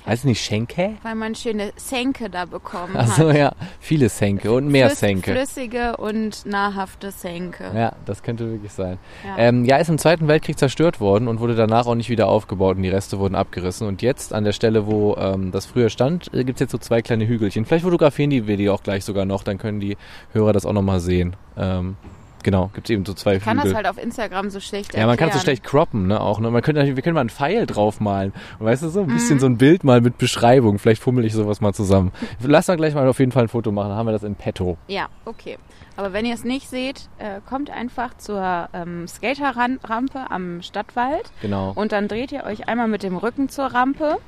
Heißt 0.08 0.20
es 0.22 0.24
nicht 0.24 0.40
Schenke? 0.42 0.94
Weil 1.02 1.14
man 1.14 1.34
schöne 1.34 1.72
Senke 1.76 2.30
da 2.30 2.44
bekommen 2.46 2.96
Also 2.96 3.28
hat. 3.28 3.36
ja, 3.36 3.52
viele 3.78 4.08
Senke 4.08 4.50
und 4.52 4.68
mehr 4.68 4.88
Flüss- 4.90 4.98
Senke. 5.00 5.32
Flüssige 5.32 5.96
und 5.98 6.46
nahrhafte 6.46 7.10
Senke. 7.10 7.70
Ja, 7.74 7.92
das 8.06 8.22
könnte 8.22 8.50
wirklich 8.50 8.72
sein. 8.72 8.98
Ja. 9.26 9.36
Ähm, 9.38 9.64
ja, 9.64 9.76
ist 9.76 9.88
im 9.90 9.98
Zweiten 9.98 10.26
Weltkrieg 10.26 10.58
zerstört 10.58 11.00
worden 11.00 11.28
und 11.28 11.40
wurde 11.40 11.54
danach 11.54 11.86
auch 11.86 11.94
nicht 11.94 12.08
wieder 12.10 12.28
aufgebaut 12.28 12.76
und 12.76 12.82
die 12.82 12.88
Reste 12.88 13.18
wurden 13.18 13.34
abgerissen. 13.34 13.86
Und 13.86 14.02
jetzt 14.02 14.32
an 14.32 14.44
der 14.44 14.52
Stelle, 14.52 14.86
wo 14.86 15.14
ähm, 15.16 15.50
das 15.52 15.66
früher 15.66 15.90
stand, 15.90 16.32
äh, 16.32 16.42
gibt's 16.44 16.60
jetzt 16.60 16.72
so 16.72 16.78
zwei 16.78 17.02
kleine 17.02 17.26
Hügelchen. 17.28 17.64
Vielleicht 17.66 17.84
fotografieren 17.84 18.30
die 18.30 18.46
wir 18.46 18.56
die 18.56 18.70
auch 18.70 18.82
gleich 18.82 19.04
sogar 19.04 19.24
noch, 19.26 19.42
dann 19.42 19.58
können 19.58 19.78
die 19.80 19.96
Hörer 20.32 20.52
das 20.52 20.64
auch 20.64 20.72
nochmal 20.72 21.00
sehen. 21.00 21.36
Ähm, 21.56 21.96
genau, 22.42 22.70
gibt's 22.74 22.90
eben 22.90 23.04
so 23.04 23.14
zwei 23.14 23.36
Ich 23.36 23.42
kann 23.44 23.56
Hügel. 23.58 23.70
das 23.72 23.76
halt 23.76 23.86
auf 23.88 24.02
Instagram 24.02 24.50
so 24.50 24.60
schlecht 24.60 24.94
ja, 24.94 25.06
man 25.06 25.16
kann 25.16 25.28
es 25.28 25.34
so 25.34 25.38
erklären. 25.38 25.56
schlecht 25.56 25.64
croppen, 25.64 26.06
ne, 26.06 26.20
auch, 26.20 26.40
ne. 26.40 26.50
Man 26.50 26.62
könnte, 26.62 26.84
wir 26.96 27.02
können 27.02 27.14
mal 27.14 27.20
einen 27.20 27.30
Pfeil 27.30 27.66
draufmalen. 27.66 28.32
Und 28.58 28.66
weißt 28.66 28.82
du, 28.82 28.88
so 28.88 29.00
ein 29.00 29.06
bisschen 29.08 29.36
Mhm. 29.36 29.40
so 29.40 29.46
ein 29.46 29.58
Bild 29.58 29.84
mal 29.84 30.00
mit 30.00 30.18
Beschreibung. 30.18 30.78
Vielleicht 30.78 31.02
fummel 31.02 31.24
ich 31.24 31.32
sowas 31.34 31.60
mal 31.60 31.72
zusammen. 31.74 32.12
Lass 32.42 32.66
doch 32.66 32.76
gleich 32.76 32.94
mal 32.94 33.06
auf 33.08 33.18
jeden 33.18 33.32
Fall 33.32 33.44
ein 33.44 33.48
Foto 33.48 33.72
machen, 33.72 33.88
dann 33.90 33.98
haben 33.98 34.06
wir 34.06 34.12
das 34.12 34.22
in 34.22 34.34
petto. 34.34 34.76
Ja, 34.88 35.08
okay. 35.24 35.58
Aber 35.96 36.12
wenn 36.12 36.24
ihr 36.24 36.34
es 36.34 36.44
nicht 36.44 36.68
seht, 36.68 37.08
äh, 37.18 37.40
kommt 37.48 37.70
einfach 37.70 38.16
zur 38.18 38.68
ähm, 38.72 39.06
Skaterrampe 39.08 40.30
am 40.30 40.62
Stadtwald 40.62 41.30
Genau. 41.42 41.72
und 41.74 41.92
dann 41.92 42.08
dreht 42.08 42.32
ihr 42.32 42.44
euch 42.44 42.68
einmal 42.68 42.88
mit 42.88 43.02
dem 43.02 43.16
Rücken 43.16 43.48
zur 43.48 43.66
Rampe 43.66 44.18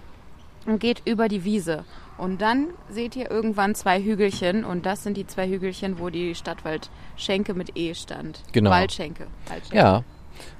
und 0.66 0.80
geht 0.80 1.02
über 1.04 1.28
die 1.28 1.44
Wiese. 1.44 1.84
Und 2.20 2.42
dann 2.42 2.68
seht 2.90 3.16
ihr 3.16 3.30
irgendwann 3.30 3.74
zwei 3.74 4.00
Hügelchen 4.02 4.64
und 4.64 4.84
das 4.86 5.02
sind 5.02 5.16
die 5.16 5.26
zwei 5.26 5.48
Hügelchen, 5.48 5.98
wo 5.98 6.10
die 6.10 6.34
Stadtwaldschenke 6.34 7.54
mit 7.54 7.76
E 7.76 7.94
stand. 7.94 8.42
Genau. 8.52 8.70
Waldschenke. 8.70 9.26
Waldschenke. 9.48 9.76
Ja. 9.76 10.02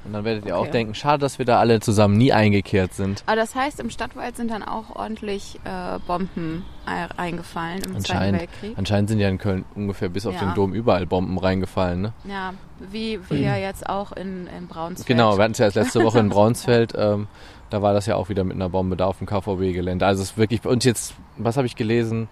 Und 0.04 0.12
dann 0.12 0.24
werdet 0.24 0.44
ihr 0.44 0.56
auch 0.58 0.62
Okay. 0.62 0.72
denken, 0.72 0.94
schade, 0.94 1.20
dass 1.20 1.38
wir 1.38 1.46
da 1.46 1.58
alle 1.58 1.80
zusammen 1.80 2.18
nie 2.18 2.32
eingekehrt 2.34 2.92
sind. 2.92 3.22
Aber 3.26 3.36
das 3.36 3.54
heißt, 3.54 3.80
im 3.80 3.88
Stadtwald 3.88 4.36
sind 4.36 4.50
dann 4.50 4.62
auch 4.62 4.94
ordentlich 4.94 5.58
äh, 5.64 5.98
Bomben 6.06 6.64
ei- 6.84 7.08
eingefallen 7.16 7.80
im 7.84 7.98
Zweiten 8.00 8.38
Weltkrieg. 8.38 8.74
anscheinend 8.76 9.08
sind 9.08 9.20
ja 9.20 9.28
in 9.30 9.38
Köln 9.38 9.64
ungefähr 9.74 10.10
bis 10.10 10.26
auf 10.26 10.34
Ja. 10.34 10.40
den 10.40 10.54
Dom 10.54 10.74
überall 10.74 11.06
Bomben 11.06 11.38
reingefallen. 11.38 12.02
Ne? 12.02 12.12
Ja, 12.28 12.52
wie, 12.90 13.20
wie 13.30 13.42
ja 13.42 13.56
jetzt 13.56 13.88
auch 13.88 14.12
in, 14.12 14.48
in 14.58 14.66
Braunsfeld. 14.68 15.06
Genau, 15.06 15.38
wir 15.38 15.44
hatten 15.44 15.52
es 15.52 15.58
ja 15.58 15.66
erst 15.66 15.76
letzte 15.76 16.04
Woche 16.04 16.18
in 16.18 16.28
Braunsfeld. 16.30 16.92
Ähm, 16.96 17.26
da 17.70 17.80
war 17.80 17.94
das 17.94 18.04
ja 18.04 18.16
auch 18.16 18.28
wieder 18.28 18.44
mit 18.44 18.56
einer 18.56 18.68
Bombe 18.68 18.96
da 18.96 19.06
auf 19.06 19.16
dem 19.18 19.26
KVB-Gelände. 19.28 20.04
Also 20.04 20.22
es 20.22 20.32
ist 20.32 20.36
wirklich, 20.36 20.62
und 20.66 20.84
jetzt, 20.84 21.14
was 21.44 21.56
habe 21.56 21.66
ich 21.66 21.76
gelesen? 21.76 22.28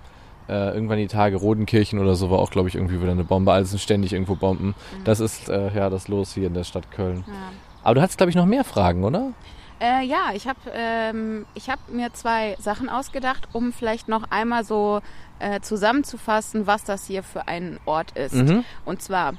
Äh, 0.49 0.75
irgendwann 0.75 0.99
die 0.99 1.09
Tage 1.09 1.37
Rodenkirchen 1.37 1.99
oder 1.99 2.15
so 2.15 2.31
war 2.31 2.39
auch, 2.39 2.51
glaube 2.51 2.69
ich, 2.69 2.75
irgendwie 2.75 3.01
wieder 3.03 3.13
eine 3.13 3.25
Bombe. 3.25 3.53
Also 3.53 3.71
sind 3.71 3.81
ständig 3.81 4.15
irgendwo 4.15 4.35
Bomben. 4.35 4.75
Das 5.05 5.21
ist 5.21 5.49
äh, 5.49 5.75
ja 5.75 5.91
das 5.91 6.09
Los 6.09 6.33
hier 6.33 6.47
in 6.47 6.55
der 6.55 6.65
Stadt 6.65 6.91
Köln. 6.91 7.25
Ja. 7.27 7.35
Aber 7.83 7.97
du 7.97 8.01
hattest, 8.01 8.19
glaube 8.19 8.31
ich, 8.31 8.37
noch 8.37 8.47
mehr 8.47 8.65
Fragen, 8.65 9.05
oder? 9.05 9.33
Äh, 9.81 10.05
ja, 10.05 10.31
ich 10.35 10.49
habe 10.49 10.59
ähm, 10.73 11.47
ich 11.55 11.71
hab 11.71 11.89
mir 11.89 12.13
zwei 12.13 12.57
Sachen 12.59 12.89
ausgedacht, 12.89 13.49
um 13.53 13.73
vielleicht 13.73 14.09
noch 14.09 14.31
einmal 14.31 14.65
so 14.65 15.01
äh, 15.39 15.61
zusammenzufassen, 15.61 16.67
was 16.67 16.85
das 16.85 17.07
hier 17.07 17.23
für 17.23 17.47
ein 17.47 17.79
Ort 17.85 18.13
ist. 18.13 18.35
Mhm. 18.35 18.65
Und 18.85 19.03
zwar, 19.03 19.35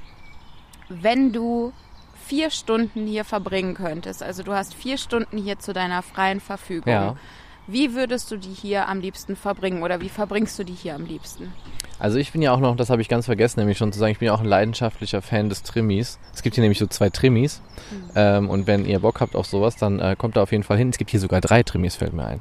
wenn 0.88 1.32
du 1.32 1.72
vier 2.26 2.50
Stunden 2.50 3.06
hier 3.06 3.24
verbringen 3.24 3.74
könntest, 3.74 4.22
also 4.22 4.42
du 4.42 4.52
hast 4.52 4.74
vier 4.74 4.96
Stunden 4.96 5.36
hier 5.36 5.58
zu 5.58 5.72
deiner 5.72 6.02
freien 6.02 6.40
Verfügung, 6.40 6.92
Ja. 6.92 7.16
Wie 7.72 7.94
würdest 7.94 8.30
du 8.30 8.36
die 8.36 8.52
hier 8.52 8.88
am 8.88 9.00
liebsten 9.00 9.36
verbringen 9.36 9.82
oder 9.82 10.00
wie 10.00 10.08
verbringst 10.08 10.58
du 10.58 10.64
die 10.64 10.72
hier 10.74 10.94
am 10.94 11.04
liebsten? 11.04 11.52
Also 11.98 12.16
ich 12.18 12.32
bin 12.32 12.40
ja 12.40 12.52
auch 12.52 12.60
noch, 12.60 12.76
das 12.76 12.88
habe 12.88 13.02
ich 13.02 13.08
ganz 13.08 13.26
vergessen, 13.26 13.60
nämlich 13.60 13.76
schon 13.76 13.92
zu 13.92 13.98
sagen, 13.98 14.12
ich 14.12 14.18
bin 14.18 14.26
ja 14.26 14.32
auch 14.34 14.40
ein 14.40 14.46
leidenschaftlicher 14.46 15.20
Fan 15.20 15.50
des 15.50 15.62
Trimmis. 15.62 16.18
Es 16.32 16.42
gibt 16.42 16.54
hier 16.54 16.62
nämlich 16.62 16.78
so 16.78 16.86
zwei 16.86 17.10
Trimmis. 17.10 17.60
Ähm, 18.14 18.48
und 18.48 18.66
wenn 18.66 18.86
ihr 18.86 19.00
Bock 19.00 19.20
habt 19.20 19.36
auf 19.36 19.46
sowas, 19.46 19.76
dann 19.76 19.98
äh, 20.00 20.16
kommt 20.16 20.36
da 20.36 20.42
auf 20.42 20.50
jeden 20.50 20.64
Fall 20.64 20.78
hin. 20.78 20.88
Es 20.88 20.96
gibt 20.96 21.10
hier 21.10 21.20
sogar 21.20 21.42
drei 21.42 21.62
Trimmis, 21.62 21.96
fällt 21.96 22.14
mir 22.14 22.24
ein. 22.24 22.40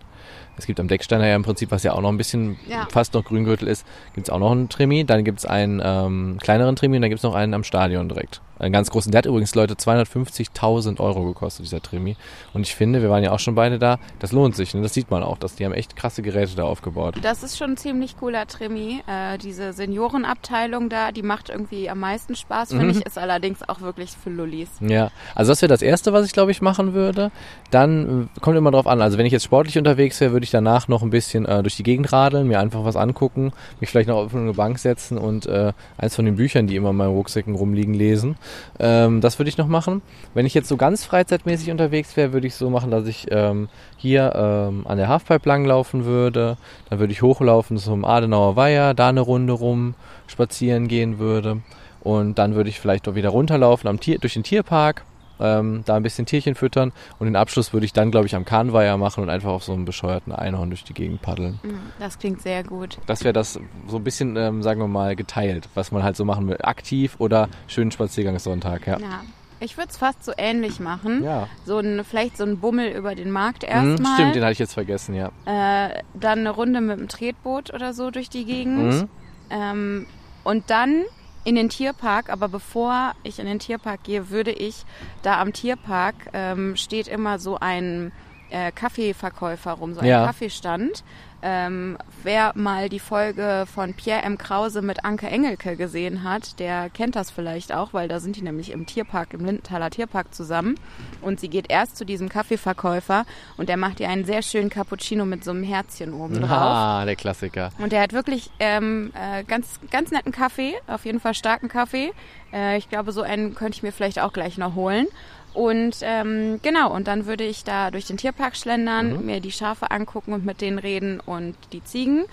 Es 0.58 0.66
gibt 0.66 0.80
am 0.80 0.88
Decksteiner 0.88 1.28
ja 1.28 1.36
im 1.36 1.44
Prinzip, 1.44 1.72
was 1.72 1.84
ja 1.84 1.92
auch 1.94 2.02
noch 2.02 2.10
ein 2.10 2.18
bisschen 2.18 2.58
Ja. 2.70 2.88
fast 2.90 3.14
noch 3.14 3.26
Grüngürtel 3.26 3.68
ist, 3.68 3.86
gibt 4.14 4.28
es 4.28 4.34
auch 4.34 4.40
noch 4.40 4.52
einen 4.52 4.70
Trimi. 4.70 5.04
Dann 5.04 5.26
gibt 5.26 5.40
es 5.40 5.46
einen 5.46 5.82
ähm, 5.84 6.38
kleineren 6.42 6.78
Trimi 6.78 6.96
und 6.96 7.02
dann 7.02 7.10
gibt 7.10 7.20
es 7.20 7.24
noch 7.24 7.36
einen 7.36 7.54
am 7.54 7.66
Stadion 7.66 8.08
direkt. 8.08 8.42
Einen 8.60 8.74
ganz 8.74 8.90
großen. 8.90 9.12
Der 9.12 9.20
hat 9.20 9.26
übrigens, 9.26 9.56
Leute, 9.56 9.76
250.000 9.76 11.00
Euro 11.00 11.24
gekostet, 11.26 11.66
dieser 11.66 11.82
Trimi. 11.82 12.16
Und 12.54 12.62
ich 12.62 12.76
finde, 12.76 13.02
wir 13.02 13.10
waren 13.10 13.24
ja 13.24 13.32
auch 13.32 13.40
schon 13.40 13.56
beide 13.56 13.80
da, 13.80 14.00
das 14.20 14.32
lohnt 14.32 14.56
sich. 14.56 14.74
Ne? 14.74 14.82
Das 14.82 14.94
sieht 14.94 15.10
man 15.10 15.24
auch, 15.24 15.38
dass 15.38 15.56
die 15.56 15.66
haben 15.66 15.74
echt 15.74 15.96
krasse 15.96 16.22
Geräte 16.22 16.56
da 16.56 16.64
aufgebaut. 16.64 17.16
Das 17.22 17.44
ist 17.44 17.58
schon 17.58 17.72
ein 17.72 17.78
ziemlich 17.78 18.18
cooler 18.18 18.48
Trimi. 18.48 19.02
Äh, 19.08 19.38
diese 19.38 19.74
Seniorenabteilung 19.74 20.90
da, 20.90 21.12
die 21.12 21.24
macht 21.24 21.50
irgendwie 21.50 21.90
am 21.90 22.00
meisten 22.00 22.36
Spaß, 22.36 22.70
finde 22.70 22.86
Mhm. 22.86 22.92
ich, 22.92 23.06
ist 23.06 23.18
allerdings 23.18 23.68
auch 23.68 23.82
wirklich 23.82 24.12
für 24.12 24.30
Lullis. 24.30 24.70
Ja, 24.82 25.12
also 25.36 25.52
das 25.52 25.62
wäre 25.62 25.70
das 25.70 25.82
Erste, 25.82 26.14
was 26.14 26.26
ich 26.26 26.34
glaube 26.34 26.52
ich 26.52 26.62
machen 26.62 26.94
würde. 26.94 27.32
Dann 27.72 28.30
äh, 28.36 28.40
kommt 28.42 28.58
immer 28.58 28.72
drauf 28.72 28.88
an. 28.88 29.02
Also 29.02 29.18
wenn 29.18 29.26
ich 29.26 29.34
jetzt 29.34 29.44
sportlich 29.46 29.78
unterwegs 29.78 30.20
wäre, 30.22 30.32
würde 30.34 30.44
ich 30.44 30.52
danach 30.52 30.88
noch 30.88 31.02
ein 31.04 31.10
bisschen 31.10 31.46
äh, 31.46 31.62
durch 31.64 31.76
die 31.76 31.84
Gegend 31.84 32.12
radeln, 32.12 32.48
mir 32.48 32.60
einfach 32.60 32.84
was 32.84 32.96
angucken, 32.96 33.52
mich 33.80 33.90
vielleicht 33.90 34.10
noch 34.10 34.18
auf 34.18 34.36
eine 34.36 34.54
Bank 34.54 34.80
setzen 34.80 35.18
und 35.18 35.46
äh, 35.46 35.74
eins 35.98 36.16
von 36.16 36.26
den 36.26 36.36
Büchern, 36.36 36.68
die 36.68 36.76
immer 36.76 36.90
in 36.90 36.98
meinen 36.98 37.12
Rucksäcken 37.14 37.56
rumliegen, 37.56 37.94
lesen. 37.94 38.36
Ähm, 38.80 39.22
das 39.22 39.40
würde 39.40 39.50
ich 39.50 39.58
noch 39.58 39.68
machen. 39.68 40.02
Wenn 40.34 40.46
ich 40.46 40.54
jetzt 40.54 40.70
so 40.70 40.78
ganz 40.78 41.06
freizeitmäßig 41.06 41.72
unterwegs 41.72 42.16
wäre, 42.18 42.34
würde 42.34 42.48
ich 42.48 42.56
so 42.56 42.70
machen, 42.70 42.92
dass 42.92 43.08
ich 43.08 43.28
ähm, 43.32 43.70
hier 43.98 44.34
ähm, 44.36 44.86
an 44.88 44.98
der 44.98 45.08
Halfpipe 45.08 45.48
langlaufen 45.48 46.06
würde. 46.06 46.58
Dann 46.90 47.00
würde 47.00 47.14
ich 47.14 47.22
hochlaufen 47.22 47.78
zum 47.78 48.06
Adenauer 48.06 48.56
Weiher, 48.56 48.94
da 48.94 49.10
eine 49.10 49.22
Runde 49.22 49.54
rum 49.54 49.96
spazieren 50.28 50.88
gehen 50.88 51.20
würde. 51.20 51.62
Und 52.02 52.40
dann 52.40 52.56
würde 52.56 52.70
ich 52.70 52.80
vielleicht 52.80 53.08
doch 53.08 53.16
wieder 53.16 53.30
runterlaufen 53.30 53.90
am 53.90 54.00
Tier, 54.00 54.20
durch 54.20 54.34
den 54.34 54.44
Tierpark, 54.44 55.04
ähm, 55.40 55.84
da 55.86 55.96
ein 55.96 56.04
bisschen 56.04 56.26
Tierchen 56.26 56.56
füttern 56.56 56.92
und 57.20 57.26
den 57.28 57.36
Abschluss 57.36 57.74
würde 57.74 57.86
ich 57.86 57.94
dann, 57.94 58.12
glaube 58.12 58.26
ich, 58.28 58.36
am 58.36 58.46
Kahnweiher 58.46 58.98
machen 58.98 59.24
und 59.24 59.30
einfach 59.30 59.50
auf 59.52 59.64
so 59.64 59.74
einem 59.74 59.86
bescheuerten 59.86 60.34
Einhorn 60.34 60.70
durch 60.70 60.84
die 60.84 60.94
Gegend 60.94 61.22
paddeln. 61.22 61.60
Mhm, 61.64 61.80
Das 62.00 62.20
klingt 62.20 62.42
sehr 62.42 62.64
gut. 62.64 62.98
Das 63.06 63.24
wäre 63.24 63.34
das 63.34 63.60
so 63.88 63.98
ein 63.98 64.04
bisschen, 64.04 64.36
ähm, 64.36 64.62
sagen 64.64 64.80
wir 64.82 64.88
mal, 64.88 65.16
geteilt, 65.16 65.70
was 65.76 65.92
man 65.92 66.04
halt 66.04 66.16
so 66.16 66.26
machen 66.26 66.48
will. 66.48 66.58
Aktiv 66.62 67.16
oder 67.20 67.48
schönen 67.68 67.92
Spaziergangssonntag, 67.92 68.88
ja. 68.88 69.00
Ja. 69.00 69.22
Ich 69.62 69.76
würde 69.76 69.90
es 69.90 69.98
fast 69.98 70.24
so 70.24 70.32
ähnlich 70.38 70.80
machen. 70.80 71.22
Ja. 71.22 71.50
So 71.66 71.80
ein, 71.80 72.06
vielleicht 72.06 72.38
so 72.38 72.46
ein 72.46 72.60
Bummel 72.60 72.92
über 72.94 73.14
den 73.14 73.30
Markt 73.30 73.64
Mhm, 73.64 73.70
erstmal. 73.92 74.14
stimmt, 74.14 74.36
den 74.36 74.44
hatte 74.44 74.54
ich 74.54 74.60
jetzt 74.60 74.74
vergessen, 74.74 75.16
ja. 75.16 75.32
äh, 75.46 76.02
dann 76.14 76.40
eine 76.40 76.52
Runde 76.52 76.80
mit 76.80 76.98
dem 76.98 77.10
Tretboot 77.10 77.74
oder 77.74 77.94
so 77.94 78.10
durch 78.10 78.30
die 78.30 78.46
Gegend. 78.46 78.94
Mhm. 78.94 79.10
Ähm, 79.50 80.06
und 80.46 80.70
dann 80.70 81.04
in 81.50 81.56
den 81.56 81.70
Tierpark, 81.70 82.30
aber 82.30 82.48
bevor 82.48 83.14
ich 83.24 83.40
in 83.40 83.48
den 83.48 83.58
Tierpark 83.58 84.04
gehe, 84.04 84.30
würde 84.30 84.52
ich 84.52 84.86
da 85.24 85.42
am 85.42 85.52
Tierpark 85.52 86.14
ähm, 86.34 86.76
steht 86.76 87.08
immer 87.08 87.40
so 87.40 87.58
ein 87.60 88.12
äh, 88.52 88.72
Kaffeeverkäufer 88.72 89.72
rum, 89.72 89.96
so 89.96 90.02
ein 90.02 90.06
Ja. 90.06 90.28
Kaffeestand. 90.28 91.04
Ähm, 91.42 91.98
wer 92.24 92.52
mal 92.56 92.90
die 92.90 93.00
Folge 93.00 93.66
von 93.74 93.94
Pierre 93.94 94.24
M. 94.24 94.38
Krause 94.38 94.82
mit 94.82 95.06
Anke 95.06 95.28
Engelke 95.28 95.76
gesehen 95.76 96.24
hat, 96.24 96.60
der 96.60 96.90
kennt 96.90 97.16
das 97.16 97.32
vielleicht 97.32 97.74
auch, 97.74 97.94
weil 97.94 98.08
da 98.08 98.20
sind 98.20 98.36
die 98.36 98.42
nämlich 98.42 98.72
im 98.72 98.86
Tierpark, 98.86 99.34
im 99.34 99.46
Lindenthaler 99.46 99.90
Tierpark 99.90 100.34
zusammen. 100.34 100.76
Und 101.22 101.40
sie 101.40 101.50
geht 101.50 101.70
erst 101.70 101.98
zu 101.98 102.06
diesem 102.06 102.30
Kaffeeverkäufer 102.30 103.26
und 103.58 103.70
der 103.70 103.78
macht 103.78 104.00
ihr 104.00 104.10
einen 104.10 104.26
sehr 104.26 104.42
schönen 104.42 104.70
Cappuccino 104.70 105.26
mit 105.26 105.44
so 105.44 105.52
einem 105.52 105.64
Herzchen 105.64 106.14
oben 106.14 106.42
drauf. 106.42 106.50
Ah, 106.52 107.06
der 107.06 107.16
Klassiker. 107.16 107.72
Und 107.78 107.92
der 107.92 108.02
hat 108.02 108.14
wirklich 108.14 108.50
ähm, 108.60 109.12
äh, 109.14 109.44
ganz, 109.44 109.80
ganz 109.92 110.12
netten 110.12 110.32
Kaffee, 110.32 110.76
auf 110.88 111.06
jeden 111.06 111.20
Fall 111.20 111.34
starken 111.34 111.70
Kaffee. 111.70 112.12
Äh, 112.52 112.78
ich 112.78 112.90
glaube, 112.90 113.12
so 113.12 113.22
einen 113.22 113.56
könnte 113.56 113.78
ich 113.78 113.84
mir 113.84 113.92
vielleicht 113.92 114.20
auch 114.20 114.34
gleich 114.34 114.58
noch 114.58 114.76
holen. 114.76 115.08
Und 115.54 115.98
ähm, 116.02 116.60
genau, 116.62 116.94
und 116.94 117.08
dann 117.08 117.26
würde 117.26 117.44
ich 117.44 117.64
da 117.64 117.92
durch 117.92 118.06
den 118.06 118.18
Tierpark 118.18 118.56
schlendern, 118.56 119.26
mir 119.26 119.40
die 119.40 119.52
Schafe 119.52 119.92
angucken 119.92 120.34
und 120.34 120.46
mit 120.46 120.62
denen 120.62 120.78
reden 120.80 121.20
und 121.20 121.56
die 121.74 121.84
Ziegen. 121.84 122.24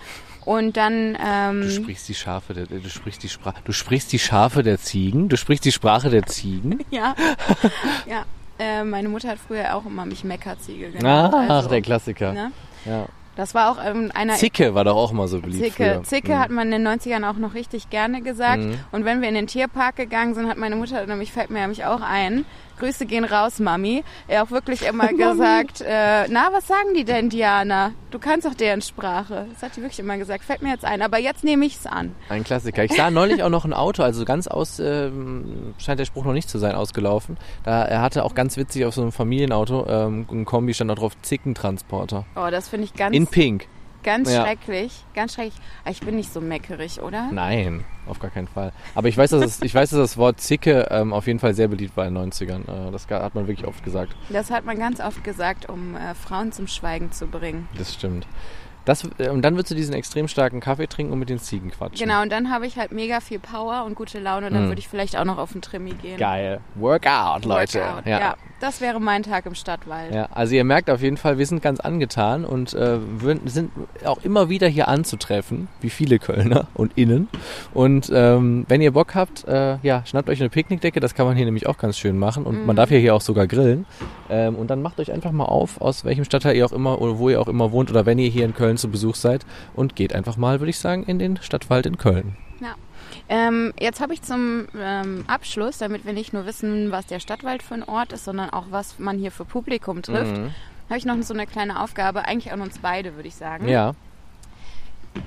Und 0.45 0.77
dann, 0.77 1.13
Du 1.15 1.19
ähm, 1.25 1.69
sprichst 1.69 2.07
die 2.07 2.13
Schafe 2.15 2.53
der, 2.53 2.67
du 2.67 2.89
sprichst 2.89 3.21
die 3.23 3.27
Sprache, 3.29 3.57
du 3.65 3.73
sprichst 3.73 4.13
die 4.13 4.19
Schafe 4.19 4.63
der 4.63 4.79
Ziegen, 4.79 5.27
du 5.27 5.35
sprichst 5.35 5.65
die 5.65 5.73
Sprache 5.73 6.09
der 6.09 6.25
Ziegen. 6.25 6.79
ja, 6.89 7.15
ja, 8.07 8.23
äh, 8.59 8.83
meine 8.83 9.09
Mutter 9.09 9.27
hat 9.29 9.39
früher 9.45 9.75
auch 9.75 9.85
immer 9.85 10.05
mich 10.05 10.23
Meckerziege 10.23 10.91
genannt. 10.91 11.33
Ach, 11.35 11.49
also, 11.49 11.69
der 11.69 11.81
Klassiker. 11.81 12.31
ne? 12.33 12.51
Ja. 12.85 13.07
Das 13.35 13.53
war 13.53 13.69
auch 13.71 13.77
ähm, 13.85 14.11
einer 14.15 14.33
Zicke 14.33 14.73
war 14.73 14.83
doch 14.83 14.95
auch 14.95 15.11
mal 15.11 15.27
so 15.27 15.39
beliebt 15.41 15.63
Zicke, 15.63 15.93
früher. 15.95 16.03
Zicke 16.03 16.31
Mhm. 16.33 16.39
hat 16.39 16.49
man 16.49 16.71
in 16.71 16.83
den 16.83 16.87
90ern 16.87 17.29
auch 17.29 17.35
noch 17.35 17.53
richtig 17.53 17.89
gerne 17.91 18.21
gesagt. 18.23 18.63
Mhm. 18.63 18.79
Und 18.91 19.05
wenn 19.05 19.21
wir 19.21 19.29
in 19.29 19.35
den 19.35 19.45
Tierpark 19.47 19.95
gegangen 19.95 20.33
sind, 20.33 20.47
hat 20.49 20.57
meine 20.57 20.75
Mutter, 20.75 21.05
nämlich 21.05 21.31
fällt 21.31 21.51
mir 21.51 21.59
nämlich 21.59 21.85
auch 21.85 22.01
ein, 22.01 22.45
Grüße 22.79 23.05
gehen 23.05 23.25
raus, 23.25 23.59
Mami. 23.59 24.03
Er 24.27 24.43
auch 24.43 24.51
wirklich 24.51 24.85
immer 24.85 25.07
gesagt, 25.13 25.81
äh, 25.81 26.27
na, 26.29 26.49
was 26.51 26.67
sagen 26.67 26.93
die 26.95 27.03
denn, 27.03 27.29
Diana? 27.29 27.91
Du 28.11 28.19
kannst 28.19 28.45
doch 28.47 28.53
deren 28.53 28.81
Sprache. 28.81 29.47
Das 29.53 29.63
hat 29.63 29.75
die 29.75 29.81
wirklich 29.81 29.99
immer 29.99 30.17
gesagt. 30.17 30.43
Fällt 30.43 30.61
mir 30.61 30.69
jetzt 30.69 30.85
ein. 30.85 31.01
Aber 31.01 31.17
jetzt 31.19 31.43
nehme 31.43 31.65
ich 31.65 31.75
es 31.75 31.85
an. 31.85 32.15
Ein 32.29 32.43
Klassiker. 32.43 32.83
Ich 32.83 32.93
sah 32.93 33.11
neulich 33.11 33.43
auch 33.43 33.49
noch 33.49 33.65
ein 33.65 33.73
Auto, 33.73 34.03
also 34.03 34.23
ganz 34.25 34.47
aus, 34.47 34.79
ähm, 34.79 35.73
scheint 35.77 35.99
der 35.99 36.05
Spruch 36.05 36.23
noch 36.23 36.33
nicht 36.33 36.49
zu 36.49 36.57
sein, 36.57 36.75
ausgelaufen. 36.75 37.37
Da, 37.63 37.83
er 37.83 38.01
hatte 38.01 38.23
auch 38.23 38.35
ganz 38.35 38.57
witzig 38.57 38.85
auf 38.85 38.93
so 38.93 39.01
einem 39.01 39.11
Familienauto, 39.11 39.85
ähm, 39.87 40.25
ein 40.31 40.45
Kombi 40.45 40.73
stand 40.73 40.89
da 40.91 40.95
drauf, 40.95 41.13
Zickentransporter. 41.21 42.25
Oh, 42.35 42.49
das 42.49 42.69
finde 42.69 42.85
ich 42.85 42.93
ganz, 42.93 43.15
In 43.15 43.27
Pink. 43.27 43.67
Ganz 44.03 44.31
Ja. 44.31 44.43
schrecklich. 44.43 45.03
Ganz 45.13 45.33
schrecklich. 45.33 45.55
Aber 45.83 45.91
ich 45.91 45.99
bin 46.01 46.15
nicht 46.15 46.31
so 46.31 46.41
meckerig, 46.41 47.01
oder? 47.01 47.29
Nein, 47.31 47.83
auf 48.07 48.19
gar 48.19 48.29
keinen 48.31 48.47
Fall. 48.47 48.71
Aber 48.95 49.07
ich 49.07 49.17
weiß, 49.17 49.29
dass, 49.31 49.43
es, 49.43 49.61
ich 49.61 49.73
weiß, 49.75 49.89
dass 49.91 49.99
das 49.99 50.17
Wort 50.17 50.39
Zicke 50.39 50.87
ähm, 50.91 51.13
auf 51.13 51.27
jeden 51.27 51.39
Fall 51.39 51.53
sehr 51.53 51.67
beliebt 51.67 51.95
war 51.97 52.05
in 52.07 52.15
den 52.15 52.31
90ern. 52.31 52.89
Äh, 52.89 52.91
das 52.91 53.07
hat 53.09 53.35
man 53.35 53.47
wirklich 53.47 53.67
oft 53.67 53.83
gesagt. 53.83 54.15
Das 54.29 54.49
hat 54.51 54.65
man 54.65 54.77
ganz 54.79 54.99
oft 54.99 55.23
gesagt, 55.23 55.69
um 55.69 55.95
äh, 55.95 56.13
Frauen 56.15 56.51
zum 56.51 56.67
Schweigen 56.67 57.11
zu 57.11 57.27
bringen. 57.27 57.67
Das 57.77 57.93
stimmt. 57.93 58.27
Das, 58.85 59.03
äh, 59.17 59.27
und 59.27 59.41
dann 59.41 59.55
würdest 59.55 59.71
du 59.71 59.75
diesen 59.75 59.93
extrem 59.93 60.29
starken 60.29 60.61
Kaffee 60.61 60.87
trinken 60.87 61.11
und 61.11 61.19
mit 61.19 61.27
den 61.27 61.39
Ziegen 61.39 61.71
quatschen. 61.71 61.97
Genau, 62.07 62.21
und 62.21 62.31
dann 62.31 62.49
habe 62.49 62.65
ich 62.65 62.77
halt 62.77 62.93
mega 62.93 63.19
viel 63.19 63.37
Power 63.39 63.83
und 63.83 63.95
gute 63.95 64.17
Laune. 64.19 64.49
Dann 64.49 64.65
Mm. 64.65 64.69
würde 64.69 64.79
ich 64.79 64.87
vielleicht 64.87 65.17
auch 65.17 65.25
noch 65.25 65.37
auf 65.37 65.51
den 65.51 65.61
Trimi 65.61 65.91
gehen. 65.91 66.17
Geil. 66.17 66.61
Workout, 66.75 67.43
Leute. 67.43 67.81
Workout. 67.81 68.05
Ja. 68.05 68.35
Das 68.59 68.81
wäre 68.81 68.99
mein 68.99 69.23
Tag 69.23 69.45
im 69.45 69.55
Stadtwald. 69.55 70.13
Ja, 70.13 70.29
also 70.33 70.55
ihr 70.55 70.63
merkt 70.63 70.89
auf 70.89 71.01
jeden 71.01 71.17
Fall, 71.17 71.37
wir 71.37 71.45
sind 71.45 71.61
ganz 71.61 71.79
angetan 71.79 72.45
und 72.45 72.73
äh, 72.73 72.99
sind 73.45 73.71
auch 74.05 74.23
immer 74.23 74.49
wieder 74.49 74.67
hier 74.67 74.87
anzutreffen, 74.87 75.67
wie 75.81 75.89
viele 75.89 76.19
Kölner 76.19 76.67
und 76.73 76.97
Innen. 76.97 77.27
Und 77.73 78.11
ähm, 78.13 78.65
wenn 78.67 78.81
ihr 78.81 78.91
Bock 78.91 79.15
habt, 79.15 79.47
äh, 79.47 79.77
ja, 79.83 80.03
schnappt 80.05 80.29
euch 80.29 80.39
eine 80.39 80.49
Picknickdecke, 80.49 80.99
das 80.99 81.13
kann 81.13 81.25
man 81.25 81.35
hier 81.35 81.45
nämlich 81.45 81.67
auch 81.67 81.77
ganz 81.77 81.97
schön 81.97 82.17
machen 82.17 82.45
und 82.45 82.65
man 82.65 82.75
darf 82.75 82.91
ja 82.91 82.97
hier 82.97 83.15
auch 83.15 83.21
sogar 83.21 83.47
grillen. 83.47 83.85
Ähm, 84.29 84.55
und 84.55 84.69
dann 84.69 84.81
macht 84.81 84.99
euch 84.99 85.11
einfach 85.11 85.31
mal 85.31 85.45
auf, 85.45 85.79
aus 85.81 86.05
welchem 86.05 86.25
Stadtteil 86.25 86.55
ihr 86.55 86.65
auch 86.65 86.71
immer 86.73 87.01
oder 87.01 87.17
wo 87.19 87.29
ihr 87.29 87.39
auch 87.39 87.47
immer 87.47 87.71
wohnt 87.71 87.89
oder 87.89 88.05
wenn 88.05 88.19
ihr 88.19 88.29
hier 88.29 88.45
in 88.45 88.53
Köln 88.53 88.77
zu 88.77 88.89
Besuch 88.89 89.15
seid 89.15 89.45
und 89.75 89.95
geht 89.95 90.13
einfach 90.13 90.37
mal, 90.37 90.59
würde 90.59 90.69
ich 90.69 90.79
sagen, 90.79 91.03
in 91.03 91.19
den 91.19 91.37
Stadtwald 91.41 91.85
in 91.85 91.97
Köln. 91.97 92.35
Ähm, 93.29 93.73
jetzt 93.79 93.99
habe 93.99 94.13
ich 94.13 94.21
zum 94.21 94.67
ähm, 94.79 95.25
Abschluss, 95.27 95.77
damit 95.79 96.05
wir 96.05 96.13
nicht 96.13 96.31
nur 96.33 96.45
wissen, 96.45 96.91
was 96.91 97.05
der 97.07 97.19
Stadtwald 97.19 97.61
für 97.61 97.73
ein 97.73 97.83
Ort 97.83 98.13
ist, 98.13 98.23
sondern 98.25 98.49
auch, 98.51 98.65
was 98.69 98.99
man 98.99 99.17
hier 99.17 99.31
für 99.31 99.43
Publikum 99.45 100.01
trifft, 100.01 100.37
Mhm. 100.37 100.53
habe 100.89 100.97
ich 100.97 101.05
noch 101.05 101.21
so 101.21 101.33
eine 101.33 101.45
kleine 101.45 101.81
Aufgabe, 101.81 102.25
eigentlich 102.25 102.53
an 102.53 102.61
uns 102.61 102.79
beide, 102.79 103.15
würde 103.15 103.27
ich 103.27 103.35
sagen. 103.35 103.67
Ja. 103.67 103.95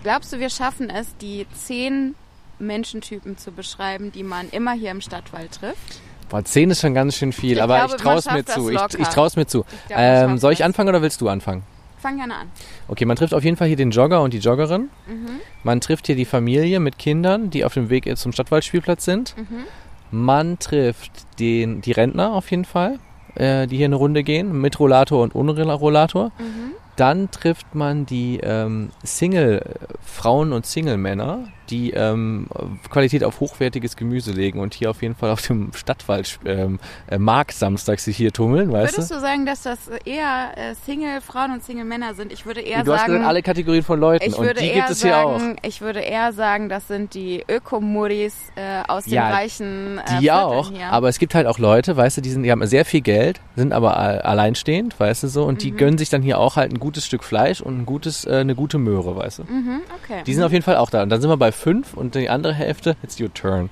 Glaubst 0.03 0.32
du, 0.32 0.38
wir 0.38 0.51
schaffen 0.51 0.88
es, 0.88 1.14
die 1.18 1.46
zehn 1.55 2.14
Menschentypen 2.59 3.36
zu 3.36 3.53
beschreiben, 3.53 4.12
die 4.12 4.22
man 4.22 4.48
immer 4.51 4.72
hier 4.72 4.90
im 4.92 5.01
Stadtwald 5.01 5.53
trifft? 5.53 6.01
Boah, 6.28 6.44
10 6.44 6.70
ist 6.70 6.80
schon 6.80 6.94
ganz 6.94 7.16
schön 7.16 7.32
viel, 7.32 7.57
Ich 7.57 7.62
aber 7.62 7.76
glaube, 7.78 7.96
ich 7.96 8.03
traue 8.03 8.16
es 8.18 8.30
mir 8.30 8.42
das 8.44 8.55
zu. 8.55 8.70
Ich, 8.70 9.09
traue 9.09 9.26
es 9.26 9.34
mir 9.36 9.46
zu. 9.46 9.64
Ähm, 9.90 10.38
soll 10.38 10.53
ich 10.53 10.62
anfangen 10.62 10.88
oder 10.88 11.03
willst 11.03 11.20
du 11.20 11.28
anfangen? 11.28 11.64
Fang 12.01 12.16
gerne 12.16 12.34
an. 12.34 12.51
Okay, 12.88 13.05
man 13.05 13.16
trifft 13.16 13.34
auf 13.34 13.44
jeden 13.44 13.57
Fall 13.57 13.68
hier 13.68 13.76
den 13.76 13.90
Jogger 13.90 14.22
und 14.22 14.32
die 14.32 14.38
Joggerin. 14.38 14.90
Mhm. 15.07 15.40
Man 15.62 15.80
trifft 15.80 16.07
hier 16.07 16.16
die 16.16 16.24
Familie 16.24 16.80
mit 16.80 16.98
Kindern, 16.98 17.51
die 17.51 17.64
auf 17.64 17.74
dem 17.74 17.90
Weg 17.90 18.16
zum 18.16 18.32
Stadtwaldspielplatz 18.32 19.05
sind. 19.05 19.34
Mhm. 19.36 19.64
Man 20.11 20.59
trifft 20.59 21.12
den, 21.38 21.82
die 21.82 21.92
Rentner 21.92 22.32
auf 22.32 22.51
jeden 22.51 22.64
Fall, 22.64 22.98
äh, 23.34 23.66
die 23.66 23.76
hier 23.76 23.86
eine 23.86 23.96
Runde 23.96 24.24
gehen, 24.24 24.61
mit 24.61 24.80
Rollator 24.80 25.22
und 25.22 25.34
ohne 25.34 25.53
Rollator. 25.72 26.32
Mhm. 26.38 26.72
Dann 26.96 27.30
trifft 27.30 27.74
man 27.74 28.07
die 28.07 28.40
ähm, 28.42 28.90
Single-Frauen 29.05 30.53
und 30.53 30.66
Single-Männer, 30.66 31.48
die 31.70 31.90
ähm, 31.92 32.48
Qualität 32.90 33.24
auf 33.24 33.40
hochwertiges 33.40 33.96
Gemüse 33.96 34.32
legen 34.32 34.60
und 34.60 34.74
hier 34.74 34.90
auf 34.90 35.02
jeden 35.02 35.14
Fall 35.14 35.30
auf 35.30 35.42
dem 35.42 35.72
Stadtwald 35.74 36.38
ähm, 36.44 36.78
äh, 37.10 37.18
Markt 37.18 37.52
samstags 37.52 38.04
sich 38.04 38.16
hier 38.16 38.32
tummeln, 38.32 38.72
weißt 38.72 38.94
Würdest 38.94 39.10
du? 39.10 39.14
du 39.14 39.20
sagen, 39.20 39.46
dass 39.46 39.62
das 39.62 39.78
eher 40.04 40.50
äh, 40.56 40.74
Single-Frauen 40.84 41.52
und 41.52 41.64
Single-Männer 41.64 42.14
sind? 42.14 42.32
Ich 42.32 42.44
würde 42.46 42.60
eher 42.60 42.82
Du 42.84 42.92
hast 42.92 43.00
sagen, 43.00 43.12
gesagt, 43.14 43.28
alle 43.28 43.42
Kategorien 43.42 43.82
von 43.82 44.00
Leuten 44.00 44.24
ich 44.26 44.36
und 44.36 44.44
würde 44.46 44.60
die 44.60 44.66
eher 44.66 44.74
gibt 44.74 44.90
es 44.90 45.02
hier 45.02 45.16
auch. 45.18 45.38
sagen, 45.38 45.56
ich 45.62 45.80
würde 45.80 46.00
eher 46.00 46.32
sagen, 46.32 46.68
das 46.68 46.88
sind 46.88 47.14
die 47.14 47.44
Ökomuris 47.48 48.34
äh, 48.56 48.82
aus 48.88 49.04
den 49.04 49.14
Ja, 49.14 49.30
reichen 49.30 49.98
äh, 49.98 50.02
Die 50.18 50.18
Vierteln 50.24 50.30
auch, 50.44 50.70
hier. 50.72 50.86
aber 50.90 51.08
es 51.08 51.18
gibt 51.18 51.34
halt 51.34 51.46
auch 51.46 51.58
Leute, 51.58 51.96
weißt 51.96 52.16
du, 52.18 52.20
die, 52.20 52.30
sind, 52.30 52.42
die 52.42 52.50
haben 52.50 52.66
sehr 52.66 52.84
viel 52.84 53.00
Geld, 53.00 53.40
sind 53.56 53.72
aber 53.72 53.96
alleinstehend, 53.96 54.98
weißt 54.98 55.22
du 55.22 55.28
so, 55.28 55.44
und 55.44 55.54
Mhm. 55.54 55.58
die 55.58 55.70
gönnen 55.72 55.98
sich 55.98 56.08
dann 56.10 56.22
hier 56.22 56.38
auch 56.38 56.56
halt 56.56 56.72
ein 56.72 56.78
gutes 56.80 57.06
Stück 57.06 57.22
Fleisch 57.24 57.60
und 57.60 57.78
ein 57.78 57.86
gutes, 57.86 58.24
äh, 58.24 58.36
eine 58.36 58.54
gute 58.54 58.78
Möhre, 58.78 59.16
weißt 59.16 59.40
du. 59.40 59.42
Mhm, 59.44 59.80
okay. 60.02 60.22
Die 60.26 60.34
sind 60.34 60.42
auf 60.42 60.52
jeden 60.52 60.64
Fall 60.64 60.76
auch 60.76 60.90
da. 60.90 61.02
Und 61.02 61.10
dann 61.10 61.20
sind 61.20 61.30
wir 61.30 61.36
bei 61.36 61.52
fünf 61.61 61.94
und 61.94 62.14
die 62.14 62.28
andere 62.30 62.54
Hälfte, 62.54 62.96
it's 63.02 63.20
your 63.20 63.32
turn. 63.32 63.70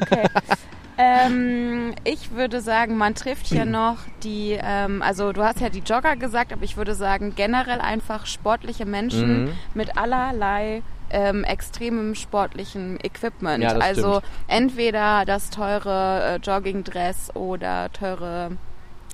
okay. 0.00 0.24
Ähm, 0.98 1.94
ich 2.04 2.30
würde 2.30 2.62
sagen, 2.62 2.96
man 2.96 3.14
trifft 3.14 3.48
hier 3.48 3.64
noch 3.66 3.98
die, 4.22 4.58
ähm, 4.58 5.02
also 5.02 5.32
du 5.34 5.42
hast 5.44 5.60
ja 5.60 5.68
die 5.68 5.80
Jogger 5.80 6.16
gesagt, 6.16 6.54
aber 6.54 6.62
ich 6.62 6.78
würde 6.78 6.94
sagen 6.94 7.34
generell 7.36 7.82
einfach 7.82 8.24
sportliche 8.24 8.86
Menschen 8.86 9.44
Mhm. 9.44 9.52
mit 9.74 9.98
allerlei 9.98 10.82
ähm, 11.10 11.44
extremem 11.44 12.14
sportlichen 12.14 12.98
Equipment. 13.02 13.62
Ja, 13.62 13.72
also 13.76 14.20
stimmt. 14.20 14.32
entweder 14.48 15.26
das 15.26 15.50
teure 15.50 16.36
äh, 16.36 16.36
Joggingdress 16.38 17.30
oder 17.34 17.92
teure 17.92 18.52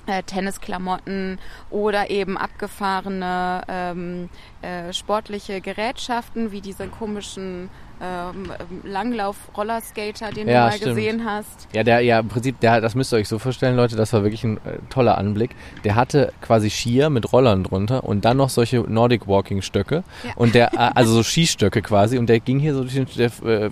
äh, 0.05 0.23
Tennisklamotten 0.23 1.39
oder 1.69 2.09
eben 2.09 2.37
abgefahrene 2.37 3.61
ähm, 3.67 4.29
äh, 4.61 4.91
sportliche 4.93 5.61
Gerätschaften 5.61 6.51
wie 6.51 6.61
diese 6.61 6.87
komischen 6.87 7.69
ähm, 8.01 8.51
Langlauf-Rollerskater, 8.83 10.31
den 10.31 10.47
Ja, 10.49 10.65
du 10.65 10.69
mal 10.71 10.77
stimmt. 10.77 10.95
gesehen 10.95 11.25
hast. 11.25 11.67
Ja, 11.73 11.83
der, 11.83 12.01
ja, 12.01 12.19
im 12.19 12.27
Prinzip, 12.27 12.59
der, 12.59 12.81
das 12.81 12.95
müsst 12.95 13.13
ihr 13.13 13.17
euch 13.17 13.27
so 13.29 13.39
vorstellen, 13.39 13.75
Leute, 13.75 13.95
das 13.95 14.11
war 14.13 14.23
wirklich 14.23 14.43
ein 14.43 14.57
äh, 14.57 14.79
toller 14.89 15.17
Anblick. 15.17 15.51
Der 15.83 15.95
hatte 15.95 16.33
quasi 16.41 16.69
Skier 16.69 17.09
mit 17.09 17.31
Rollern 17.31 17.63
drunter 17.63 18.03
und 18.03 18.25
dann 18.25 18.37
noch 18.37 18.49
solche 18.49 18.79
Nordic 18.81 19.27
Walking 19.27 19.61
Stöcke 19.61 20.03
Ja. 20.23 20.31
und 20.35 20.53
der, 20.55 20.73
äh, 20.73 20.91
also 20.95 21.13
so 21.13 21.23
Skistöcke 21.23 21.81
quasi 21.81 22.17
und 22.17 22.27
der 22.27 22.39
ging 22.39 22.59
hier 22.59 22.73
so 22.73 22.81
durch 22.81 22.93
den, 22.95 23.07
der, 23.15 23.31
äh, 23.47 23.69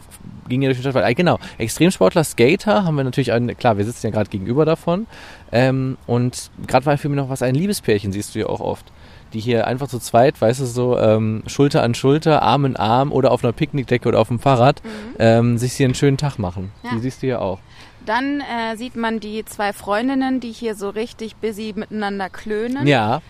ging 0.51 0.61
hier 0.61 0.69
durch 0.69 0.77
den 0.77 0.83
Stadtwald. 0.83 1.17
Genau, 1.17 1.39
Extremsportler, 1.57 2.23
Skater 2.23 2.83
haben 2.83 2.95
wir 2.95 3.03
natürlich, 3.03 3.31
einen, 3.31 3.57
klar, 3.57 3.77
wir 3.77 3.85
sitzen 3.85 4.07
ja 4.07 4.11
gerade 4.11 4.29
gegenüber 4.29 4.65
davon 4.65 5.07
ähm, 5.51 5.97
und 6.05 6.51
gerade 6.67 6.85
war 6.85 6.97
für 6.97 7.09
mich 7.09 7.17
noch 7.17 7.29
was, 7.29 7.41
ein 7.41 7.55
Liebespärchen 7.55 8.11
siehst 8.11 8.35
du 8.35 8.39
ja 8.39 8.45
auch 8.47 8.59
oft. 8.59 8.91
Die 9.33 9.39
hier 9.39 9.65
einfach 9.65 9.87
zu 9.87 9.97
zweit, 9.99 10.41
weißt 10.41 10.59
du, 10.59 10.65
so 10.65 10.99
ähm, 10.99 11.43
Schulter 11.47 11.83
an 11.83 11.95
Schulter, 11.95 12.41
Arm 12.41 12.65
in 12.65 12.75
Arm 12.75 13.13
oder 13.13 13.31
auf 13.31 13.45
einer 13.45 13.53
Picknickdecke 13.53 14.09
oder 14.09 14.19
auf 14.19 14.27
dem 14.27 14.39
Fahrrad 14.39 14.81
ähm, 15.19 15.57
sich 15.57 15.71
hier 15.71 15.85
einen 15.85 15.95
schönen 15.95 16.17
Tag 16.17 16.37
machen. 16.37 16.73
Ja. 16.83 16.89
Die 16.93 16.99
siehst 16.99 17.23
du 17.23 17.27
ja 17.27 17.39
auch. 17.39 17.59
Dann 18.05 18.41
äh, 18.41 18.75
sieht 18.75 18.97
man 18.97 19.21
die 19.21 19.45
zwei 19.45 19.71
Freundinnen, 19.71 20.41
die 20.41 20.51
hier 20.51 20.75
so 20.75 20.89
richtig 20.89 21.37
busy 21.37 21.71
miteinander 21.73 22.29
klönen. 22.29 22.85
Ja, 22.87 23.21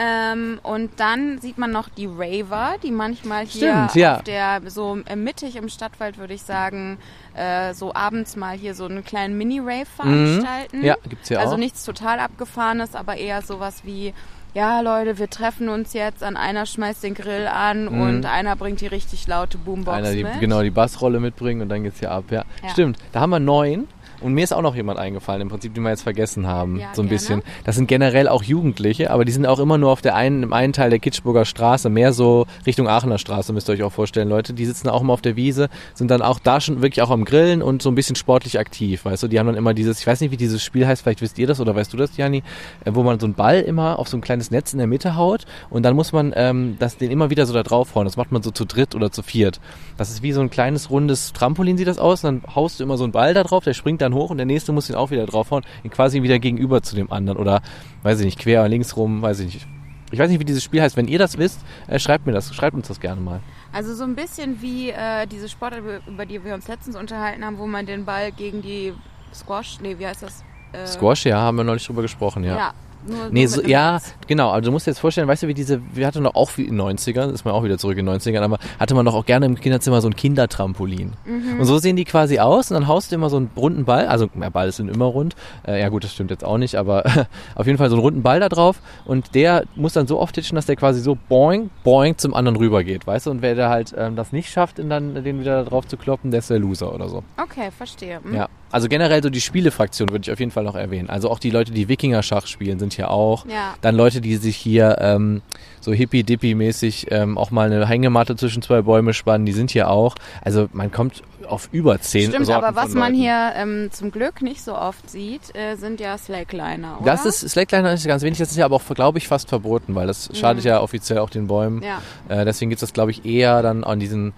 Ähm, 0.00 0.60
und 0.62 0.90
dann 1.00 1.40
sieht 1.40 1.58
man 1.58 1.72
noch 1.72 1.88
die 1.88 2.06
Raver, 2.06 2.76
die 2.82 2.92
manchmal 2.92 3.44
hier 3.46 3.72
Stimmt, 3.88 3.94
ja. 3.96 4.16
auf 4.18 4.22
der, 4.22 4.60
so 4.70 4.98
mittig 5.16 5.56
im 5.56 5.68
Stadtwald, 5.68 6.18
würde 6.18 6.34
ich 6.34 6.42
sagen, 6.42 6.98
äh, 7.34 7.74
so 7.74 7.92
abends 7.94 8.36
mal 8.36 8.56
hier 8.56 8.74
so 8.74 8.84
einen 8.84 9.04
kleinen 9.04 9.36
Mini-Rave 9.36 9.86
veranstalten. 9.86 10.78
Mhm. 10.78 10.84
ja, 10.84 10.96
gibt's 11.08 11.28
ja 11.30 11.40
also 11.40 11.54
auch. 11.54 11.58
nichts 11.58 11.84
total 11.84 12.20
abgefahrenes, 12.20 12.94
aber 12.94 13.16
eher 13.16 13.42
sowas 13.42 13.80
wie, 13.84 14.14
ja 14.54 14.80
Leute, 14.82 15.18
wir 15.18 15.28
treffen 15.28 15.68
uns 15.68 15.92
jetzt, 15.94 16.22
an 16.22 16.36
einer 16.36 16.64
schmeißt 16.66 17.02
den 17.02 17.14
Grill 17.14 17.48
an 17.48 17.86
Mhm. 17.86 18.00
und 18.00 18.26
einer 18.26 18.54
bringt 18.54 18.80
die 18.80 18.86
richtig 18.86 19.26
laute 19.26 19.58
Boombox 19.58 19.96
Einer, 19.98 20.12
die, 20.12 20.22
mit. 20.22 20.38
genau, 20.38 20.62
die 20.62 20.70
Bassrolle 20.70 21.18
mitbringen 21.18 21.62
und 21.62 21.68
dann 21.70 21.82
geht's 21.82 21.98
hier 21.98 22.12
ab. 22.12 22.24
Ja. 22.30 22.44
Ja. 22.62 22.68
Stimmt, 22.70 22.98
da 23.12 23.20
haben 23.20 23.30
wir 23.30 23.40
neun. 23.40 23.88
Und 24.20 24.34
mir 24.34 24.44
ist 24.44 24.52
auch 24.52 24.62
noch 24.62 24.74
jemand 24.74 24.98
eingefallen, 24.98 25.42
im 25.42 25.48
Prinzip, 25.48 25.74
den 25.74 25.82
wir 25.82 25.90
jetzt 25.90 26.02
vergessen 26.02 26.46
haben. 26.46 26.80
Ja, 26.80 26.88
so 26.92 27.02
ein 27.02 27.08
gerne. 27.08 27.08
bisschen. 27.08 27.42
Das 27.64 27.76
sind 27.76 27.86
generell 27.86 28.28
auch 28.28 28.42
Jugendliche, 28.42 29.10
aber 29.10 29.24
die 29.24 29.32
sind 29.32 29.46
auch 29.46 29.58
immer 29.58 29.78
nur 29.78 29.90
auf 29.90 30.00
der 30.00 30.14
einen, 30.14 30.42
im 30.42 30.52
einen 30.52 30.72
Teil 30.72 30.90
der 30.90 30.98
Kitschburger 30.98 31.44
Straße, 31.44 31.88
mehr 31.88 32.12
so 32.12 32.46
Richtung 32.66 32.88
Aachener 32.88 33.18
Straße, 33.18 33.52
müsst 33.52 33.68
ihr 33.68 33.74
euch 33.74 33.82
auch 33.82 33.92
vorstellen, 33.92 34.28
Leute. 34.28 34.52
Die 34.52 34.66
sitzen 34.66 34.88
auch 34.88 35.00
immer 35.00 35.12
auf 35.12 35.22
der 35.22 35.36
Wiese, 35.36 35.68
sind 35.94 36.10
dann 36.10 36.22
auch 36.22 36.38
da 36.38 36.60
schon 36.60 36.82
wirklich 36.82 37.02
auch 37.02 37.10
am 37.10 37.24
Grillen 37.24 37.62
und 37.62 37.82
so 37.82 37.90
ein 37.90 37.94
bisschen 37.94 38.16
sportlich 38.16 38.58
aktiv, 38.58 39.04
weißt 39.04 39.22
du. 39.22 39.28
Die 39.28 39.38
haben 39.38 39.46
dann 39.46 39.56
immer 39.56 39.74
dieses, 39.74 40.00
ich 40.00 40.06
weiß 40.06 40.20
nicht, 40.20 40.30
wie 40.30 40.36
dieses 40.36 40.62
Spiel 40.62 40.86
heißt, 40.86 41.02
vielleicht 41.02 41.22
wisst 41.22 41.38
ihr 41.38 41.46
das 41.46 41.60
oder 41.60 41.74
weißt 41.74 41.92
du 41.92 41.96
das, 41.96 42.16
Jani, 42.16 42.42
äh, 42.84 42.90
wo 42.92 43.02
man 43.02 43.20
so 43.20 43.26
einen 43.26 43.34
Ball 43.34 43.60
immer 43.60 43.98
auf 43.98 44.08
so 44.08 44.16
ein 44.16 44.20
kleines 44.20 44.50
Netz 44.50 44.72
in 44.72 44.78
der 44.78 44.86
Mitte 44.86 45.16
haut 45.16 45.46
und 45.70 45.82
dann 45.82 45.94
muss 45.94 46.12
man 46.12 46.32
ähm, 46.36 46.76
das, 46.78 46.96
den 46.96 47.10
immer 47.10 47.30
wieder 47.30 47.46
so 47.46 47.54
da 47.54 47.62
draufhauen. 47.62 48.06
Das 48.06 48.16
macht 48.16 48.32
man 48.32 48.42
so 48.42 48.50
zu 48.50 48.64
dritt 48.64 48.94
oder 48.94 49.10
zu 49.10 49.22
viert. 49.22 49.60
Das 49.96 50.10
ist 50.10 50.22
wie 50.22 50.32
so 50.32 50.40
ein 50.40 50.50
kleines 50.50 50.90
rundes 50.90 51.32
Trampolin 51.32 51.76
sieht 51.76 51.88
das 51.88 51.98
aus. 51.98 52.24
Und 52.24 52.42
dann 52.44 52.54
haust 52.54 52.78
du 52.78 52.84
immer 52.84 52.96
so 52.96 53.04
einen 53.04 53.12
Ball 53.12 53.34
da 53.34 53.42
drauf, 53.42 53.64
der 53.64 53.74
springt 53.74 54.00
dann 54.00 54.07
hoch 54.14 54.30
und 54.30 54.36
der 54.38 54.46
nächste 54.46 54.72
muss 54.72 54.88
ihn 54.88 54.96
auch 54.96 55.10
wieder 55.10 55.26
draufhauen, 55.26 55.64
ihn 55.84 55.90
quasi 55.90 56.22
wieder 56.22 56.38
gegenüber 56.38 56.82
zu 56.82 56.96
dem 56.96 57.12
anderen 57.12 57.38
oder 57.38 57.62
weiß 58.02 58.20
ich 58.20 58.26
nicht, 58.26 58.38
quer 58.38 58.68
links 58.68 58.96
rum, 58.96 59.22
weiß 59.22 59.40
ich 59.40 59.54
nicht. 59.54 59.66
Ich 60.10 60.18
weiß 60.18 60.30
nicht, 60.30 60.40
wie 60.40 60.44
dieses 60.44 60.64
Spiel 60.64 60.80
heißt. 60.80 60.96
Wenn 60.96 61.06
ihr 61.06 61.18
das 61.18 61.36
wisst, 61.36 61.60
äh, 61.86 61.98
schreibt 61.98 62.26
mir 62.26 62.32
das, 62.32 62.54
schreibt 62.54 62.74
uns 62.74 62.88
das 62.88 62.98
gerne 62.98 63.20
mal. 63.20 63.40
Also 63.72 63.94
so 63.94 64.04
ein 64.04 64.14
bisschen 64.14 64.62
wie 64.62 64.90
äh, 64.90 65.26
diese 65.26 65.48
Sportart, 65.48 65.82
über 66.06 66.24
die 66.24 66.42
wir 66.42 66.54
uns 66.54 66.66
letztens 66.66 66.96
unterhalten 66.96 67.44
haben, 67.44 67.58
wo 67.58 67.66
man 67.66 67.84
den 67.84 68.06
Ball 68.06 68.32
gegen 68.32 68.62
die 68.62 68.94
Squash, 69.34 69.78
nee, 69.82 69.96
wie 69.98 70.06
heißt 70.06 70.22
das? 70.22 70.44
Äh, 70.72 70.86
Squash, 70.86 71.26
ja, 71.26 71.38
haben 71.38 71.58
wir 71.58 71.64
neulich 71.64 71.84
drüber 71.84 72.02
gesprochen, 72.02 72.44
ja. 72.44 72.56
Ja, 72.56 72.74
Nur, 73.06 73.30
Nee, 73.30 73.46
so, 73.46 73.62
ja, 73.62 74.00
genau. 74.26 74.50
Also 74.50 74.66
du 74.66 74.72
musst 74.72 74.86
dir 74.86 74.90
jetzt 74.90 74.98
vorstellen, 74.98 75.28
weißt 75.28 75.44
du, 75.44 75.48
wie 75.48 75.54
diese, 75.54 75.80
wir 75.94 76.06
hatten 76.06 76.24
doch 76.24 76.34
auch 76.34 76.50
wie 76.56 76.64
in 76.64 76.76
den 76.76 76.98
90ern, 76.98 77.32
ist 77.32 77.44
man 77.44 77.54
auch 77.54 77.64
wieder 77.64 77.78
zurück 77.78 77.98
in 77.98 78.06
den 78.06 78.18
90ern, 78.18 78.40
aber 78.40 78.58
hatte 78.78 78.94
man 78.94 79.04
doch 79.04 79.14
auch 79.14 79.26
gerne 79.26 79.46
im 79.46 79.54
Kinderzimmer 79.54 80.00
so 80.00 80.08
ein 80.08 80.16
Kindertrampolin. 80.16 81.12
Mhm. 81.24 81.60
Und 81.60 81.64
so 81.66 81.78
sehen 81.78 81.96
die 81.96 82.04
quasi 82.04 82.38
aus 82.38 82.70
und 82.70 82.74
dann 82.74 82.88
haust 82.88 83.10
du 83.10 83.16
immer 83.16 83.30
so 83.30 83.36
einen 83.36 83.50
runden 83.56 83.84
Ball, 83.84 84.06
also 84.06 84.28
ja, 84.40 84.48
Ball 84.50 84.72
sind 84.72 84.88
immer 84.88 85.06
rund, 85.06 85.36
äh, 85.66 85.80
ja 85.80 85.88
gut, 85.88 86.04
das 86.04 86.12
stimmt 86.12 86.30
jetzt 86.30 86.44
auch 86.44 86.58
nicht, 86.58 86.76
aber 86.76 87.04
auf 87.54 87.66
jeden 87.66 87.78
Fall 87.78 87.90
so 87.90 87.96
einen 87.96 88.02
runden 88.02 88.22
Ball 88.22 88.40
da 88.40 88.48
drauf 88.48 88.80
und 89.04 89.34
der 89.34 89.64
muss 89.76 89.92
dann 89.92 90.06
so 90.06 90.18
oft 90.18 90.34
hitchen, 90.34 90.56
dass 90.56 90.66
der 90.66 90.76
quasi 90.76 91.00
so 91.00 91.16
boing, 91.28 91.70
boing 91.84 92.16
zum 92.18 92.34
anderen 92.34 92.56
rüber 92.56 92.84
geht, 92.84 93.06
weißt 93.06 93.26
du, 93.26 93.30
und 93.30 93.42
wer 93.42 93.54
da 93.54 93.70
halt 93.70 93.94
ähm, 93.96 94.16
das 94.16 94.32
nicht 94.32 94.50
schafft, 94.50 94.78
dann 94.78 95.22
den 95.22 95.40
wieder 95.40 95.62
da 95.62 95.68
drauf 95.68 95.86
zu 95.86 95.96
kloppen, 95.96 96.30
der 96.30 96.38
ist 96.38 96.50
der 96.50 96.58
Loser 96.58 96.94
oder 96.94 97.08
so. 97.08 97.22
Okay, 97.36 97.70
verstehe. 97.70 98.20
Hm. 98.22 98.34
Ja, 98.34 98.48
also 98.70 98.88
generell 98.88 99.22
so 99.22 99.30
die 99.30 99.40
Spielefraktion 99.40 100.10
würde 100.10 100.22
ich 100.22 100.32
auf 100.32 100.40
jeden 100.40 100.50
Fall 100.50 100.64
noch 100.64 100.74
erwähnen. 100.74 101.08
Also 101.08 101.30
auch 101.30 101.38
die 101.38 101.50
Leute, 101.50 101.72
die 101.72 101.88
Wikinger-Schach 101.88 102.46
spielen, 102.46 102.78
sind 102.78 102.87
hier 102.94 103.10
auch. 103.10 103.46
Ja. 103.46 103.74
Dann 103.80 103.94
Leute, 103.94 104.20
die 104.20 104.36
sich 104.36 104.56
hier 104.56 104.96
ähm, 105.00 105.42
so 105.80 105.92
hippie-dippie-mäßig 105.92 107.08
ähm, 107.10 107.38
auch 107.38 107.50
mal 107.50 107.70
eine 107.70 107.86
Hängematte 107.86 108.36
zwischen 108.36 108.62
zwei 108.62 108.82
Bäume 108.82 109.14
spannen, 109.14 109.46
die 109.46 109.52
sind 109.52 109.70
hier 109.70 109.90
auch. 109.90 110.14
Also 110.42 110.68
man 110.72 110.90
kommt 110.90 111.22
auf 111.46 111.68
über 111.72 112.00
zehn 112.00 112.30
Stimmt, 112.30 112.46
Sorten 112.46 112.64
aber 112.64 112.76
was 112.76 112.94
man 112.94 113.14
hier 113.14 113.52
ähm, 113.56 113.88
zum 113.90 114.10
Glück 114.10 114.42
nicht 114.42 114.62
so 114.62 114.76
oft 114.76 115.08
sieht, 115.08 115.54
äh, 115.56 115.76
sind 115.76 116.00
ja 116.00 116.18
Slackliner, 116.18 116.98
oder? 117.00 117.06
Das 117.06 117.24
ist 117.24 117.48
Slackliner 117.48 117.92
ist 117.92 118.06
ganz 118.06 118.22
wenig, 118.22 118.38
das 118.38 118.50
ist 118.50 118.56
ja 118.56 118.66
aber 118.66 118.76
auch, 118.76 118.82
glaube 118.94 119.18
ich, 119.18 119.28
fast 119.28 119.48
verboten, 119.48 119.94
weil 119.94 120.06
das 120.06 120.30
schadet 120.34 120.64
ja 120.64 120.80
offiziell 120.80 121.18
auch 121.18 121.30
den 121.30 121.46
Bäumen. 121.46 121.76
Mhm. 121.76 121.82
Ja. 121.84 122.02
Äh, 122.28 122.44
deswegen 122.44 122.70
gibt 122.70 122.82
es 122.82 122.88
das, 122.88 122.92
glaube 122.92 123.10
ich, 123.10 123.24
eher 123.24 123.62
dann 123.62 123.84
an 123.84 123.98
diesen, 123.98 124.34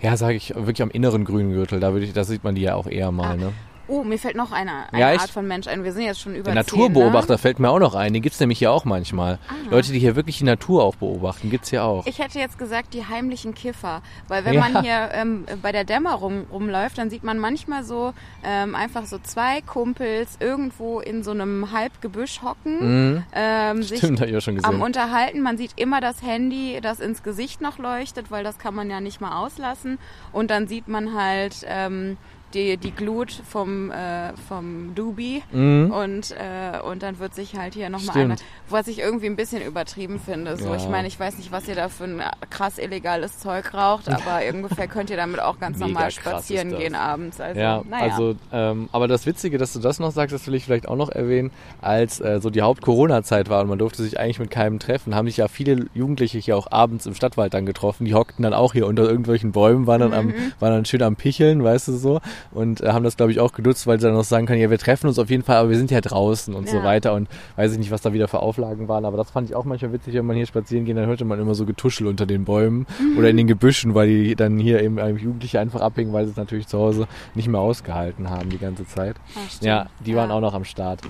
ja, 0.00 0.16
sage 0.16 0.34
ich, 0.34 0.54
wirklich 0.54 0.82
am 0.82 0.90
inneren 0.90 1.24
grünen 1.24 1.52
Gürtel. 1.52 1.80
Da, 1.80 1.92
würde 1.92 2.06
ich, 2.06 2.12
da 2.12 2.24
sieht 2.24 2.44
man 2.44 2.54
die 2.54 2.62
ja 2.62 2.74
auch 2.74 2.86
eher 2.86 3.10
mal. 3.10 3.32
Ah, 3.32 3.36
Ne? 3.36 3.52
Oh, 3.86 4.02
mir 4.02 4.18
fällt 4.18 4.34
noch 4.36 4.50
eine, 4.52 4.90
eine 4.92 5.00
Ja, 5.00 5.20
Art 5.20 5.30
von 5.30 5.46
Mensch 5.46 5.66
ein. 5.66 5.84
Wir 5.84 5.92
sind 5.92 6.02
jetzt 6.02 6.20
schon 6.20 6.34
über 6.34 6.52
Der 6.52 6.64
10, 6.66 6.78
Naturbeobachter 6.78 7.34
Ne? 7.34 7.38
fällt 7.38 7.58
mir 7.58 7.68
auch 7.70 7.78
noch 7.78 7.94
ein. 7.94 8.12
Den 8.12 8.22
gibt's 8.22 8.40
nämlich 8.40 8.58
hier 8.58 8.72
auch 8.72 8.84
manchmal. 8.84 9.38
Leute, 9.70 9.92
die 9.92 9.98
hier 9.98 10.16
wirklich 10.16 10.38
die 10.38 10.44
Natur 10.44 10.82
auch 10.84 10.96
beobachten, 10.96 11.50
gibt's 11.50 11.70
hier 11.70 11.84
auch. 11.84 12.06
Ich 12.06 12.18
hätte 12.18 12.38
jetzt 12.38 12.58
gesagt, 12.58 12.94
die 12.94 13.06
heimlichen 13.06 13.54
Kiffer. 13.54 14.00
Weil 14.28 14.44
wenn 14.44 14.54
Ja. 14.54 14.60
man 14.68 14.82
hier 14.82 15.10
ähm, 15.12 15.44
bei 15.62 15.70
der 15.72 15.84
Dämmerung 15.84 16.46
rumläuft, 16.50 16.96
dann 16.98 17.10
sieht 17.10 17.24
man 17.24 17.38
manchmal 17.38 17.84
so 17.84 18.14
ähm, 18.42 18.74
einfach 18.74 19.04
so 19.06 19.18
zwei 19.18 19.60
Kumpels 19.60 20.36
irgendwo 20.40 21.00
in 21.00 21.22
so 21.22 21.32
einem 21.32 21.70
Halbgebüsch 21.72 22.40
hocken, 22.42 23.24
ähm, 23.34 23.82
sich 23.82 23.94
Mhm. 24.02 24.06
Stimmt, 24.06 24.20
hab 24.20 24.28
ich 24.28 24.36
auch 24.36 24.40
schon 24.40 24.54
gesehen. 24.56 24.74
am 24.74 24.80
Unterhalten. 24.82 25.40
Man 25.42 25.56
sieht 25.58 25.72
immer 25.76 26.00
das 26.00 26.22
Handy, 26.22 26.78
das 26.82 27.00
ins 27.00 27.22
Gesicht 27.22 27.60
noch 27.60 27.78
leuchtet, 27.78 28.30
weil 28.30 28.44
das 28.44 28.58
kann 28.58 28.74
man 28.74 28.88
ja 28.90 29.00
nicht 29.00 29.20
mal 29.20 29.36
auslassen. 29.44 29.98
Und 30.32 30.50
dann 30.50 30.68
sieht 30.68 30.88
man 30.88 31.14
halt 31.14 31.64
ähm, 31.66 32.16
die, 32.54 32.76
die 32.76 32.92
Glut 32.92 33.30
vom, 33.32 33.90
äh, 33.90 34.32
vom 34.48 34.94
Doobie 34.94 35.42
und, 35.52 36.30
äh, 36.32 36.80
und 36.80 37.02
dann 37.02 37.18
wird 37.18 37.34
sich 37.34 37.56
halt 37.56 37.74
hier 37.74 37.88
nochmal 37.90 38.14
Mhm. 38.16 38.22
Einmal, 38.22 38.36
was 38.68 38.86
ich 38.86 38.98
irgendwie 39.00 39.26
ein 39.26 39.36
bisschen 39.36 39.62
übertrieben 39.62 40.18
finde. 40.20 40.56
So, 40.56 40.68
Ja. 40.68 40.76
ich 40.76 40.88
meine, 40.88 41.08
ich 41.08 41.18
weiß 41.18 41.36
nicht, 41.38 41.50
was 41.52 41.66
ihr 41.68 41.74
da 41.74 41.88
für 41.88 42.04
ein 42.04 42.22
krass 42.50 42.78
illegales 42.78 43.38
Zeug 43.38 43.74
raucht, 43.74 44.08
aber 44.08 44.40
ungefähr 44.52 44.86
könnt 44.86 45.10
ihr 45.10 45.16
damit 45.16 45.40
auch 45.40 45.58
ganz 45.58 45.78
Mega 45.78 45.88
normal 45.88 46.10
spazieren 46.10 46.76
gehen 46.76 46.94
abends. 46.94 47.40
Also, 47.40 47.60
Ja, 47.60 47.82
naja. 47.88 48.04
also, 48.12 48.36
ähm, 48.52 48.88
aber 48.92 49.08
das 49.08 49.26
Witzige, 49.26 49.58
dass 49.58 49.72
du 49.72 49.80
das 49.80 49.98
noch 49.98 50.12
sagst, 50.12 50.32
das 50.34 50.46
will 50.46 50.54
ich 50.54 50.64
vielleicht 50.64 50.86
auch 50.88 50.96
noch 50.96 51.10
erwähnen, 51.10 51.50
als 51.80 52.20
äh, 52.20 52.40
so 52.40 52.50
die 52.50 52.62
Haupt-Corona-Zeit 52.62 53.48
war 53.48 53.62
und 53.62 53.68
man 53.68 53.78
durfte 53.78 54.02
sich 54.02 54.18
eigentlich 54.20 54.38
mit 54.38 54.50
keinem 54.50 54.78
treffen, 54.78 55.14
haben 55.14 55.26
sich 55.26 55.38
ja 55.38 55.48
viele 55.48 55.86
Jugendliche 55.94 56.38
hier 56.38 56.56
auch 56.56 56.70
abends 56.70 57.06
im 57.06 57.14
Stadtwald 57.14 57.52
dann 57.54 57.66
getroffen. 57.66 58.04
Die 58.04 58.14
hockten 58.14 58.42
dann 58.42 58.54
auch 58.54 58.72
hier 58.74 58.86
unter 58.86 59.02
irgendwelchen 59.04 59.52
Bäumen, 59.52 59.86
waren 59.86 60.00
dann, 60.00 60.12
am, 60.14 60.26
Mhm. 60.26 60.34
waren 60.60 60.72
dann 60.72 60.84
schön 60.84 61.02
am 61.02 61.16
Picheln, 61.16 61.62
weißt 61.64 61.88
du 61.88 61.92
so, 61.92 62.20
und 62.52 62.80
äh, 62.80 62.88
haben 62.88 63.04
das, 63.04 63.16
glaube 63.16 63.32
ich, 63.32 63.40
auch 63.40 63.52
genutzt, 63.52 63.86
weil 63.86 63.98
sie 64.00 64.06
dann 64.06 64.14
noch 64.16 64.24
sagen 64.24 64.46
können, 64.46 64.60
ja, 64.60 64.70
wir 64.70 64.78
treffen 64.78 65.06
uns 65.08 65.18
auf 65.18 65.30
jeden 65.30 65.42
Fall, 65.42 65.56
aber 65.56 65.70
wir 65.70 65.76
sind 65.76 65.90
ja 65.90 66.00
draußen 66.00 66.54
und 66.54 66.68
so 66.68 66.78
Ja. 66.78 66.84
weiter 66.84 67.14
und 67.14 67.28
weiß 67.56 67.72
ich 67.72 67.78
nicht, 67.78 67.90
was 67.90 68.02
da 68.02 68.12
wieder 68.12 68.28
für 68.28 68.40
Auflagen 68.40 68.88
waren, 68.88 69.04
aber 69.04 69.16
das 69.16 69.30
fand 69.30 69.48
ich 69.48 69.54
auch 69.56 69.64
manchmal 69.64 69.92
witzig, 69.92 70.14
wenn 70.14 70.26
man 70.26 70.36
hier 70.36 70.46
spazieren 70.46 70.84
geht, 70.84 70.96
dann 70.96 71.06
hörte 71.06 71.24
man 71.24 71.40
immer 71.40 71.54
so 71.54 71.64
Getuschel 71.66 72.06
unter 72.06 72.26
den 72.26 72.44
Bäumen 72.44 72.86
Mhm. 72.98 73.18
oder 73.18 73.28
in 73.30 73.36
den 73.36 73.46
Gebüschen, 73.46 73.94
weil 73.94 74.08
die 74.08 74.34
dann 74.36 74.58
hier 74.58 74.82
eben 74.82 74.98
Jugendliche 75.16 75.60
einfach 75.60 75.80
abhängen, 75.80 76.12
weil 76.12 76.24
sie 76.26 76.30
es 76.32 76.36
natürlich 76.36 76.66
zu 76.66 76.78
Hause 76.78 77.06
nicht 77.34 77.48
mehr 77.48 77.60
ausgehalten 77.60 78.30
haben 78.30 78.50
die 78.50 78.58
ganze 78.58 78.86
Zeit. 78.86 79.16
Ah. 79.36 79.40
Ja, 79.64 79.86
die 80.04 80.14
waren 80.16 80.30
Ja. 80.30 80.36
auch 80.36 80.40
noch 80.40 80.54
am 80.54 80.64
Start. 80.64 81.00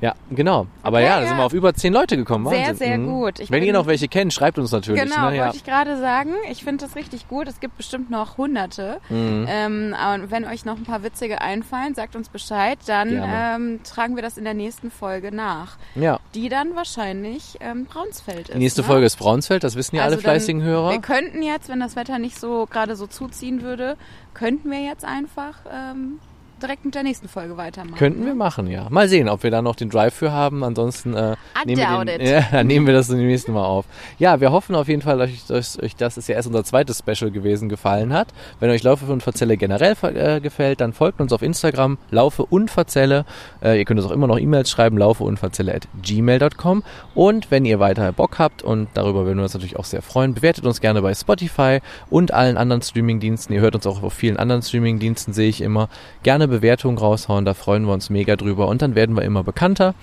Ja, 0.00 0.14
genau. 0.30 0.66
Aber 0.82 0.96
Okay, 0.98 1.06
ja, 1.06 1.16
da 1.16 1.22
ja. 1.22 1.28
sind 1.28 1.36
wir 1.36 1.44
auf 1.44 1.52
über 1.52 1.74
zehn 1.74 1.92
Leute 1.92 2.16
gekommen. 2.16 2.46
Sehr, 2.48 2.58
Wahnsinn. 2.68 2.76
sehr 2.76 2.98
Mhm. 2.98 3.06
gut. 3.06 3.38
Ich 3.40 3.50
Wenn 3.50 3.62
ihr 3.62 3.74
noch 3.74 3.86
welche 3.86 4.08
kennt, 4.08 4.32
schreibt 4.32 4.58
uns 4.58 4.72
natürlich. 4.72 5.02
Genau, 5.02 5.28
ne? 5.28 5.36
ja. 5.36 5.44
wollte 5.44 5.58
ich 5.58 5.64
gerade 5.64 5.98
sagen. 5.98 6.30
Ich 6.50 6.64
finde 6.64 6.86
das 6.86 6.96
richtig 6.96 7.28
gut. 7.28 7.46
Es 7.48 7.60
gibt 7.60 7.76
bestimmt 7.76 8.10
noch 8.10 8.38
hunderte. 8.38 8.96
Mhm. 9.10 9.46
Ähm, 9.48 9.94
aber 9.98 10.30
wenn 10.30 10.46
euch 10.46 10.64
noch 10.64 10.78
ein 10.80 10.84
paar 10.84 11.02
witzige 11.02 11.40
einfallen, 11.40 11.94
sagt 11.94 12.16
uns 12.16 12.28
Bescheid. 12.28 12.78
Dann 12.86 13.10
ähm, 13.12 13.80
tragen 13.84 14.16
wir 14.16 14.22
das 14.22 14.38
in 14.38 14.44
der 14.44 14.54
nächsten 14.54 14.90
Folge 14.90 15.32
nach. 15.34 15.76
ja. 15.94 16.18
Die 16.34 16.48
dann 16.48 16.74
wahrscheinlich 16.76 17.56
ähm, 17.60 17.84
Braunsfeld 17.86 18.48
ist. 18.48 18.54
Die 18.54 18.58
nächste 18.58 18.80
ne? 18.82 18.86
Folge 18.86 19.06
ist 19.06 19.16
Braunsfeld, 19.16 19.62
das 19.64 19.76
wissen 19.76 19.96
ja 19.96 20.02
alle 20.02 20.12
Also 20.16 20.22
dann- 20.22 20.32
fleißigen 20.32 20.62
Hörer. 20.62 20.90
Wir 20.90 21.00
könnten 21.00 21.42
jetzt, 21.42 21.68
wenn 21.68 21.80
das 21.80 21.96
Wetter 21.96 22.18
nicht 22.18 22.38
so 22.38 22.66
gerade 22.70 22.96
so 22.96 23.06
zuziehen 23.06 23.62
würde, 23.62 23.96
könnten 24.34 24.70
wir 24.70 24.80
jetzt 24.80 25.04
einfach 25.04 25.54
ähm, 25.72 26.18
direkt 26.62 26.84
mit 26.84 26.94
der 26.94 27.02
nächsten 27.02 27.28
Folge 27.28 27.56
weitermachen. 27.56 27.96
Könnten 27.96 28.20
wir 28.20 28.32
ne? 28.32 28.34
machen, 28.34 28.66
ja. 28.66 28.88
Mal 28.90 29.08
sehen, 29.08 29.28
ob 29.28 29.42
wir 29.42 29.50
da 29.50 29.62
noch 29.62 29.76
den 29.76 29.90
Drive 29.90 30.14
für 30.14 30.32
haben. 30.32 30.62
Ansonsten 30.62 31.14
äh, 31.14 31.36
nehmen, 31.64 31.78
wir 31.78 32.04
den, 32.04 32.26
ja, 32.52 32.64
nehmen 32.64 32.86
wir 32.86 32.94
das 32.94 33.08
im 33.10 33.18
nächsten 33.18 33.52
Mal 33.52 33.64
auf. 33.64 33.86
Ja, 34.18 34.40
wir 34.40 34.52
hoffen 34.52 34.74
auf 34.74 34.88
jeden 34.88 35.02
Fall, 35.02 35.18
dass 35.18 35.30
euch, 35.30 35.46
dass 35.46 35.82
euch 35.82 35.96
das 35.96 36.16
ist 36.16 36.28
ja 36.28 36.34
erst 36.34 36.48
unser 36.48 36.64
zweites 36.64 36.98
Special 36.98 37.30
gewesen, 37.30 37.68
gefallen 37.68 38.12
hat. 38.12 38.28
Wenn 38.58 38.70
euch 38.70 38.82
Laufe 38.82 39.10
und 39.10 39.22
Verzelle 39.22 39.56
generell 39.56 39.96
äh, 40.02 40.40
gefällt, 40.40 40.80
dann 40.80 40.92
folgt 40.92 41.20
uns 41.20 41.32
auf 41.32 41.42
Instagram, 41.42 41.98
Laufe 42.10 42.44
und 42.44 42.70
Verzelle. 42.70 43.24
Äh, 43.62 43.78
ihr 43.78 43.84
könnt 43.84 44.00
uns 44.00 44.08
auch 44.08 44.14
immer 44.14 44.26
noch 44.26 44.38
E-Mails 44.38 44.70
schreiben, 44.70 44.98
laufe 44.98 45.24
und 45.24 45.38
Verzelle 45.38 45.74
at 45.74 45.88
gmail.com. 46.02 46.82
Und 47.14 47.50
wenn 47.50 47.64
ihr 47.64 47.80
weiter 47.80 48.12
Bock 48.12 48.38
habt, 48.38 48.62
und 48.62 48.88
darüber 48.94 49.24
würden 49.24 49.38
wir 49.38 49.44
uns 49.44 49.54
natürlich 49.54 49.78
auch 49.78 49.84
sehr 49.84 50.02
freuen, 50.02 50.34
bewertet 50.34 50.66
uns 50.66 50.80
gerne 50.80 51.02
bei 51.02 51.14
Spotify 51.14 51.80
und 52.10 52.32
allen 52.32 52.56
anderen 52.56 52.82
Streamingdiensten. 52.82 53.54
Ihr 53.54 53.60
hört 53.60 53.74
uns 53.74 53.86
auch 53.86 54.02
auf 54.02 54.12
vielen 54.12 54.36
anderen 54.36 54.62
Streamingdiensten, 54.62 55.32
sehe 55.32 55.48
ich 55.48 55.60
immer. 55.60 55.88
Gerne 56.22 56.48
Bewertungen 56.50 56.98
raushauen, 56.98 57.44
da 57.44 57.54
freuen 57.54 57.84
wir 57.86 57.92
uns 57.94 58.10
mega 58.10 58.36
drüber. 58.36 58.68
Und 58.68 58.82
dann 58.82 58.94
werden 58.94 59.16
wir 59.16 59.22
immer 59.22 59.42
bekannter. 59.42 59.94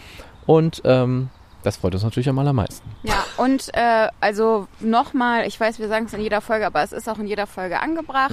Und 0.45 0.81
ähm, 0.85 1.29
das 1.63 1.77
freut 1.77 1.93
uns 1.93 2.03
natürlich 2.03 2.29
am 2.29 2.39
allermeisten. 2.39 2.89
Ja, 3.03 3.25
und 3.37 3.69
äh, 3.73 4.07
also 4.21 4.67
nochmal, 4.79 5.45
ich 5.45 5.59
weiß, 5.59 5.79
wir 5.79 5.89
sagen 5.89 6.05
es 6.05 6.13
in 6.13 6.21
jeder 6.21 6.39
Folge, 6.39 6.65
aber 6.65 6.81
es 6.81 6.93
ist 6.93 7.09
auch 7.09 7.19
in 7.19 7.27
jeder 7.27 7.45
Folge 7.47 7.81
angebracht. 7.81 8.31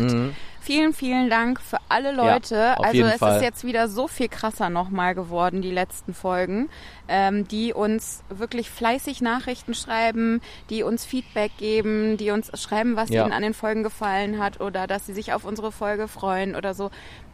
Vielen, 0.61 0.95
vielen 0.95 1.29
Dank 1.29 1.61
für 1.61 1.77
alle 1.91 2.13
Leute. 2.13 2.55
Mhm. 2.55 2.61
Ja, 2.61 2.77
also 2.81 3.03
es 3.05 3.19
Fall. 3.19 3.37
ist 3.37 3.43
jetzt 3.43 3.65
wieder 3.65 3.89
so 3.89 4.09
viel 4.09 4.29
krasser 4.29 4.71
nochmal 4.71 5.15
geworden, 5.15 5.61
die 5.61 5.71
letzten 5.71 6.15
Folgen, 6.15 6.71
ähm, 7.09 7.47
die 7.49 7.75
uns 7.75 8.23
wirklich 8.31 8.71
fleißig 8.71 9.21
Nachrichten 9.21 9.75
schreiben, 9.75 10.41
die 10.71 10.83
uns 10.83 11.05
Feedback 11.05 11.53
geben, 11.59 12.17
die 12.17 12.31
uns 12.31 12.51
schreiben, 12.59 12.97
was 12.97 13.11
Ja. 13.11 13.25
ihnen 13.25 13.33
an 13.35 13.43
den 13.43 13.53
Folgen 13.53 13.83
gefallen 13.83 14.39
hat 14.43 14.61
oder 14.61 14.87
dass 14.87 15.05
sie 15.07 15.13
sich 15.13 15.33
auf 15.35 15.45
unsere 15.45 15.71
Folge 15.73 16.09
freuen 16.09 16.57
oder 16.57 16.73
so. 16.73 16.91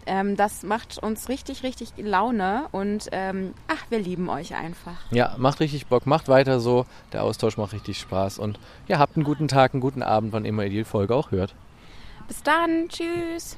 Ähm, 0.07 0.37
das 0.37 0.63
macht 0.63 0.99
uns 0.99 1.29
richtig, 1.29 1.63
richtig 1.63 1.93
Laune 1.97 2.67
und 2.73 3.09
ähm, 3.13 3.55
ach, 3.69 3.85
wir 3.91 3.99
lieben 3.99 4.29
euch 4.29 4.55
einfach. 4.55 4.97
Ja, 5.11 5.35
macht 5.39 5.61
richtig 5.61 5.87
Bock, 5.87 6.07
macht 6.07 6.29
weiter 6.29 6.61
so. 6.61 6.87
Der 7.13 7.23
Austausch 7.23 7.57
macht 7.57 7.73
richtig 7.73 7.99
Spaß. 7.99 8.39
Und 8.39 8.59
ja, 8.89 8.99
habt 8.99 9.17
einen 9.17 9.25
guten 9.25 9.49
Tag, 9.49 9.75
einen 9.75 9.81
guten 9.81 10.03
Abend, 10.03 10.33
wann 10.33 10.45
immer 10.45 10.65
ihr 10.65 10.71
die 10.71 10.85
Folge 10.85 11.15
auch 11.15 11.31
hört. 11.31 11.55
Bis 12.29 12.43
dann, 12.43 12.89
tschüss. 12.89 13.57